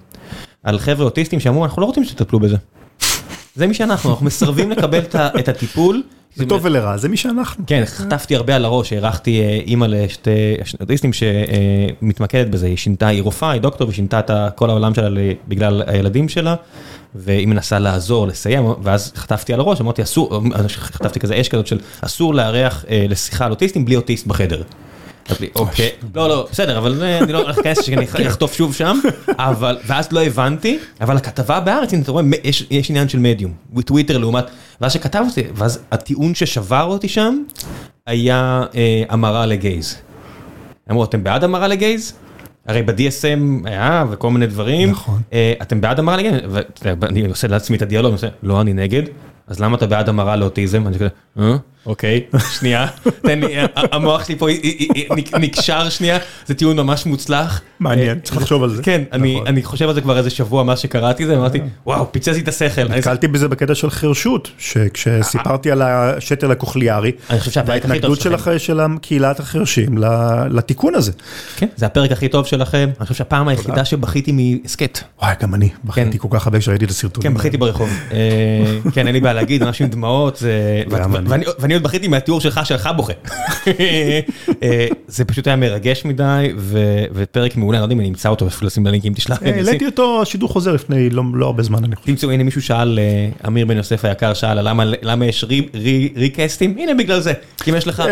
על 0.62 0.78
חבר'ה 0.78 1.04
אוטיסטים 1.04 1.40
שאמרו, 1.40 1.64
אנחנו 1.64 1.82
לא 1.82 1.86
רוצים 1.86 2.04
שתטפלו 2.04 2.40
בזה. 2.40 2.56
זה 3.54 3.66
מי 3.66 3.74
שאנחנו, 3.74 4.10
אנחנו 4.10 4.26
מסרבים 4.26 4.70
לקבל 4.70 5.02
את 5.38 5.48
הטיפול. 5.48 6.02
זה 6.36 6.46
טוב 6.46 6.64
ולרע, 6.64 6.96
זה 6.96 7.08
מי 7.08 7.16
שאנחנו. 7.16 7.64
כן, 7.66 7.82
חטפתי 7.86 8.36
הרבה 8.36 8.56
על 8.56 8.64
הראש, 8.64 8.92
הערכתי 8.92 9.42
אימא 9.66 9.86
לשתי 9.86 10.30
אוטיסטים 10.80 11.10
שמתמקדת 11.12 12.46
בזה, 12.46 12.66
היא 12.66 12.76
שינתה, 12.76 13.06
היא 13.08 13.22
רופאה, 13.22 13.50
היא 13.50 13.60
דוקטור, 13.60 13.88
ושינתה 13.88 14.20
את 14.20 14.30
כל 14.54 14.70
העולם 14.70 14.94
שלה 14.94 15.08
בגלל 15.48 15.82
הילדים 15.86 16.28
שלה. 16.28 16.54
והיא 17.18 17.48
מנסה 17.48 17.78
לעזור, 17.78 18.26
לסיים, 18.26 18.64
ואז 18.82 19.12
חטפתי 19.16 19.54
על 19.54 19.60
הראש, 19.60 19.80
אמרתי 19.80 20.02
אסור, 20.02 20.40
חטפתי 20.68 21.20
כזה 21.20 21.40
אש 21.40 21.48
כזאת 21.48 21.66
של 21.66 21.78
אסור 22.00 22.34
לארח 22.34 22.84
לשיחה 23.08 23.44
על 23.44 23.50
אוטיסטים 23.50 23.84
בלי 23.84 23.96
אוטיסט 23.96 24.26
בחדר. 24.26 24.62
אוקיי, 25.54 25.90
לא, 26.14 26.28
לא, 26.28 26.48
בסדר, 26.52 26.78
אבל 26.78 27.02
אני 27.02 27.32
לא 27.32 27.42
הולך 27.42 27.56
להיכנס 27.58 27.84
שאני 27.84 28.28
אחטוף 28.28 28.54
שוב 28.54 28.74
שם, 28.74 28.98
אבל, 29.28 29.78
ואז 29.86 30.12
לא 30.12 30.24
הבנתי, 30.24 30.78
אבל 31.00 31.16
הכתבה 31.16 31.60
בארץ, 31.60 31.92
הנה 31.92 32.02
אתה 32.02 32.12
רואה, 32.12 32.24
יש 32.70 32.90
עניין 32.90 33.08
של 33.08 33.18
מדיום, 33.18 33.52
טוויטר 33.84 34.18
לעומת, 34.18 34.44
ואז 34.80 34.92
שכתבתי, 34.92 35.42
ואז 35.54 35.78
הטיעון 35.92 36.34
ששבר 36.34 36.82
אותי 36.82 37.08
שם, 37.08 37.42
היה 38.06 38.62
המרה 39.08 39.46
לגייז. 39.46 39.96
אמרו, 40.90 41.04
אתם 41.04 41.24
בעד 41.24 41.44
המרה 41.44 41.68
לגייז? 41.68 42.12
הרי 42.66 42.82
ב-DSM 42.82 43.68
היה 43.68 44.04
וכל 44.10 44.30
מיני 44.30 44.46
דברים, 44.46 44.90
נכון. 44.90 45.20
אתם 45.62 45.80
בעד 45.80 45.98
המרה 45.98 46.16
לגייז? 46.16 46.34
ואני 46.82 47.26
עושה 47.26 47.48
לעצמי 47.48 47.76
את 47.76 47.82
הדיאלוג, 47.82 48.08
אני 48.08 48.14
עושה, 48.14 48.28
לא, 48.42 48.60
אני 48.60 48.72
נגד. 48.72 49.02
אז 49.46 49.60
למה 49.60 49.76
אתה 49.76 49.86
בעד 49.86 50.08
המרה 50.08 50.36
לאוטיזם? 50.36 50.86
אני 50.86 50.94
כזה, 50.94 51.08
אה? 51.38 51.56
אוקיי, 51.86 52.20
שנייה, 52.58 52.86
תן 53.22 53.40
לי, 53.40 53.54
המוח 53.74 54.24
שלי 54.24 54.38
פה 54.38 54.46
נקשר 55.38 55.88
שנייה, 55.88 56.18
זה 56.46 56.54
טיעון 56.54 56.76
ממש 56.76 57.06
מוצלח. 57.06 57.60
מעניין, 57.80 58.20
צריך 58.20 58.36
לחשוב 58.36 58.62
על 58.62 58.70
זה. 58.70 58.82
כן, 58.82 59.02
אני 59.46 59.62
חושב 59.62 59.88
על 59.88 59.94
זה 59.94 60.00
כבר 60.00 60.18
איזה 60.18 60.30
שבוע, 60.30 60.62
מה 60.62 60.76
שקראתי 60.76 61.26
זה, 61.26 61.36
אמרתי, 61.36 61.60
וואו, 61.86 62.12
פיצץ 62.12 62.28
לי 62.28 62.40
את 62.40 62.48
השכל. 62.48 62.88
נתקלתי 62.88 63.28
בזה 63.28 63.48
בקטע 63.48 63.74
של 63.74 63.90
חירשות, 63.90 64.50
שכשסיפרתי 64.58 65.70
על 65.70 65.82
השתל 65.82 66.50
הקוכליארי, 66.50 67.12
וההתנגדות 67.66 68.20
של 68.58 68.80
קהילת 69.00 69.40
החרשים 69.40 69.98
לתיקון 70.50 70.94
הזה. 70.94 71.12
כן, 71.56 71.66
זה 71.76 71.86
הפרק 71.86 72.12
הכי 72.12 72.28
טוב 72.28 72.46
שלכם, 72.46 72.90
אני 72.98 73.06
חושב 73.06 73.18
שהפעם 73.18 73.48
היחידה 73.48 73.84
שבכיתי 73.84 74.32
מהסכת. 74.32 74.98
וואי, 75.22 75.34
גם 75.42 75.54
אני, 75.54 75.68
בכיתי 75.84 76.18
כל 76.18 76.28
כך 76.30 76.46
הרבה 76.46 76.58
כשראיתי 76.58 76.84
את 76.84 76.90
הסרטונים. 76.90 77.30
כן, 77.30 77.38
בכיתי 77.38 77.56
ברחוב. 77.56 77.90
כן, 78.94 79.06
אין 79.06 79.14
לי 79.14 79.20
בעיה 79.20 79.34
להגיד, 79.34 79.62
עם 79.62 79.88
דמעות, 79.88 80.42
ואני 81.58 81.75
עוד 81.76 81.82
בכיתי 81.82 82.08
מהתיאור 82.08 82.40
שלך 82.40 82.60
שלך 82.66 82.88
בוכה. 82.96 83.12
זה 85.08 85.24
פשוט 85.24 85.46
היה 85.46 85.56
מרגש 85.56 86.04
מדי, 86.04 86.52
ופרק 87.14 87.56
מעולה, 87.56 87.78
אני 87.78 87.80
לא 87.80 87.84
יודע 87.84 87.94
אם 87.94 88.00
אני 88.00 88.08
אמצא 88.08 88.28
אותו, 88.28 88.46
אפילו 88.46 88.66
לשים 88.66 88.84
בלינקים, 88.84 89.14
תשלח 89.14 89.42
לי. 89.42 89.50
העליתי 89.50 89.86
אותו 89.86 90.22
שידור 90.24 90.48
חוזר 90.48 90.72
לפני 90.72 91.10
לא 91.10 91.46
הרבה 91.46 91.62
זמן, 91.62 91.84
אני 91.84 91.96
חושב. 91.96 92.06
תמצאו, 92.06 92.30
הנה 92.30 92.44
מישהו 92.44 92.62
שאל, 92.62 92.98
אמיר 93.46 93.66
בן 93.66 93.76
יוסף 93.76 94.04
היקר 94.04 94.34
שאל, 94.34 94.68
למה 95.02 95.26
יש 95.26 95.44
ריקסטים? 96.16 96.74
הנה 96.78 96.94
בגלל 96.94 97.20
זה, 97.20 97.32
אם 97.68 97.74
יש 97.76 97.86
לך... 97.86 98.02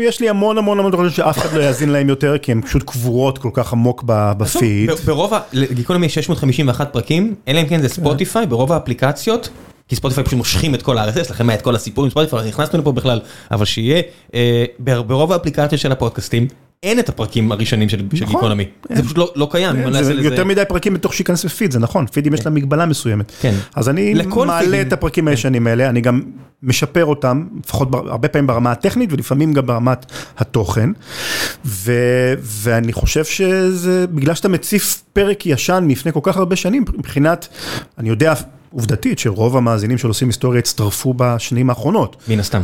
יש 0.00 0.20
לי 0.20 0.28
המון 0.28 0.58
המון 0.58 0.78
המון 0.78 0.92
דברים 0.92 1.10
שאף 1.10 1.38
אחד 1.38 1.56
לא 1.56 1.62
יאזין 1.62 1.88
להם 1.88 2.08
יותר, 2.08 2.38
כי 2.38 2.52
הן 2.52 2.62
פשוט 2.62 2.82
קבורות 2.82 3.38
כל 3.38 3.50
כך 3.52 3.72
עמוק 3.72 4.04
בפיד. 4.06 4.90
ברוב, 5.06 5.32
לגיקונומי 5.52 6.06
יש 6.06 6.14
651 6.14 6.92
פרקים, 6.92 7.34
אלא 7.48 7.60
אם 7.60 7.66
כן 7.66 7.82
זה 7.82 7.88
ספוטיפיי, 7.88 8.46
ברוב 8.46 8.72
האפליקציות. 8.72 9.48
כי 9.92 9.96
ספוטיפיי 9.96 10.24
פשוט 10.24 10.38
מושכים 10.38 10.74
את 10.74 10.82
כל 10.82 10.98
ה-RSS, 10.98 11.30
לכם 11.30 11.48
היה 11.48 11.58
את 11.58 11.62
כל 11.62 11.74
הסיפור 11.74 12.04
עם 12.04 12.10
ספוטיפיי, 12.10 12.48
נכנסנו 12.48 12.78
לפה 12.78 12.92
בכלל, 12.92 13.20
אבל 13.50 13.64
שיהיה, 13.64 14.02
ברוב 14.78 15.32
האפליקציות 15.32 15.80
של 15.80 15.92
הפודקאסטים, 15.92 16.46
אין 16.82 16.98
את 16.98 17.08
הפרקים 17.08 17.52
הראשונים 17.52 17.88
של 17.88 18.08
גיקונומי, 18.08 18.64
זה 18.92 19.02
פשוט 19.02 19.18
לא 19.36 19.48
קיים. 19.50 19.92
זה 20.02 20.12
יותר 20.12 20.44
מדי 20.44 20.62
פרקים 20.68 20.94
בתוך 20.94 21.14
שייכנס 21.14 21.44
לפיד, 21.44 21.70
זה 21.70 21.78
נכון, 21.78 22.06
פידים 22.06 22.34
יש 22.34 22.46
להם 22.46 22.54
מגבלה 22.54 22.86
מסוימת. 22.86 23.32
אז 23.74 23.88
אני 23.88 24.14
מעלה 24.46 24.80
את 24.80 24.92
הפרקים 24.92 25.28
הישנים 25.28 25.66
האלה, 25.66 25.88
אני 25.88 26.00
גם 26.00 26.22
משפר 26.62 27.04
אותם, 27.04 27.46
לפחות 27.64 27.88
הרבה 27.92 28.28
פעמים 28.28 28.46
ברמה 28.46 28.72
הטכנית 28.72 29.12
ולפעמים 29.12 29.52
גם 29.52 29.66
ברמת 29.66 30.06
התוכן, 30.38 30.90
ואני 31.64 32.92
חושב 32.92 33.24
שזה, 33.24 34.06
בגלל 34.06 34.34
שאתה 34.34 34.48
מציף 34.48 35.02
פרק 35.12 35.46
ישן 35.46 35.84
מלפני 35.86 36.12
כל 36.12 36.20
כך 36.22 36.36
הרבה 36.36 36.56
שנים, 36.56 36.84
מבחינת, 36.98 37.48
אני 37.98 38.08
יודע, 38.08 38.34
עובדתית 38.72 39.18
שרוב 39.18 39.56
המאזינים 39.56 39.98
של 39.98 40.08
עושים 40.08 40.28
היסטוריה 40.28 40.58
הצטרפו 40.58 41.14
בשנים 41.16 41.70
האחרונות. 41.70 42.16
מן 42.28 42.40
הסתם. 42.40 42.62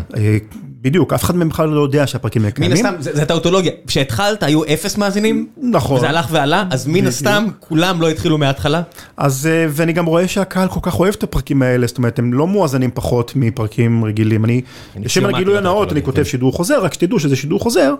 בדיוק, 0.81 1.13
אף 1.13 1.25
אחד 1.25 1.37
מהם 1.37 1.49
בכלל 1.49 1.69
לא 1.69 1.81
יודע 1.81 2.07
שהפרקים 2.07 2.43
האלה 2.43 2.53
קיימים. 2.53 2.87
מן 2.87 2.95
הסתם, 2.95 3.13
זה 3.13 3.25
טאוטולוגיה, 3.25 3.73
כשהתחלת 3.87 4.43
היו 4.43 4.65
אפס 4.65 4.97
מאזינים, 4.97 5.47
נכון. 5.63 5.97
וזה 5.97 6.09
הלך 6.09 6.29
ועלה, 6.31 6.65
אז 6.71 6.87
מן 6.87 7.07
הסתם 7.07 7.47
כולם 7.61 8.01
לא 8.01 8.09
התחילו 8.09 8.39
מההתחלה. 8.39 8.83
אז, 9.17 9.49
ואני 9.71 9.93
גם 9.93 10.07
רואה 10.07 10.29
שהקהל 10.29 10.69
כל 10.69 10.81
כך 10.83 11.01
אוהב 11.01 11.15
את 11.19 11.23
הפרקים 11.23 11.63
האלה, 11.63 11.87
זאת 11.87 11.99
אומרת, 11.99 12.19
הם 12.19 12.33
לא 12.33 12.47
מואזנים 12.47 12.91
פחות 12.95 13.33
מפרקים 13.37 14.05
רגילים. 14.05 14.45
אני, 14.45 14.61
לשם 14.97 15.27
הגילוי 15.27 15.59
הנאות, 15.59 15.93
אני 15.93 16.03
כותב 16.03 16.25
שידור 16.25 16.53
חוזר, 16.53 16.83
רק 16.85 16.95
שתדעו 16.95 17.21
שזה 17.21 17.37
שידור 17.37 17.61
חוזר, 17.61 17.95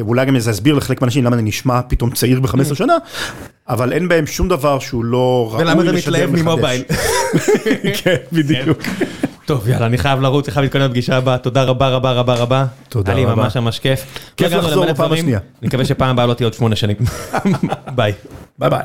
אולי 0.00 0.26
גם 0.26 0.38
זה 0.38 0.50
יסביר 0.50 0.74
לחלק 0.74 1.00
מהאנשים 1.00 1.24
למה 1.24 1.36
אני 1.36 1.42
נשמע 1.42 1.80
פתאום 1.88 2.10
צעיר 2.10 2.40
ב-15 2.40 2.74
שנה, 2.74 2.96
אבל 3.68 3.92
אין 3.92 4.08
בהם 4.08 4.26
שום 4.26 4.48
דבר 4.48 4.78
שהוא 4.78 5.04
לא 5.04 5.50
ראוי 5.52 5.64
לשדר 5.64 5.74
מחדש. 5.74 5.84
ולמה 5.84 5.98
אתה 5.98 5.98
מתלהב 5.98 6.30
ממובייל. 6.42 6.82
כן, 8.02 8.16
בדיוק. 8.32 8.78
טוב 9.46 9.68
יאללה 9.68 9.86
אני 9.86 9.98
חייב 9.98 10.20
לרוץ, 10.20 10.46
אני 10.46 10.52
חייב 10.54 10.62
להתכונן 10.62 10.84
לפגישה 10.84 11.16
הבאה, 11.16 11.38
תודה 11.38 11.62
רבה 11.62 11.88
רבה 11.88 12.12
רבה 12.12 12.34
רבה. 12.34 12.66
תודה 12.88 13.12
רבה. 13.12 13.20
היה 13.20 13.28
לי 13.28 13.34
ממש 13.34 13.56
ממש 13.56 13.78
כיף. 13.78 14.04
כיף 14.36 14.52
לחזור 14.52 14.86
בפעם 14.86 15.12
השנייה. 15.12 15.38
אני 15.60 15.68
מקווה 15.68 15.84
שפעם 15.84 16.10
הבאה 16.10 16.26
לא 16.26 16.34
תהיה 16.34 16.46
עוד 16.46 16.54
שמונה 16.54 16.76
שנים. 16.76 16.96
ביי. 17.96 18.12
ביי 18.58 18.70
ביי. 18.70 18.82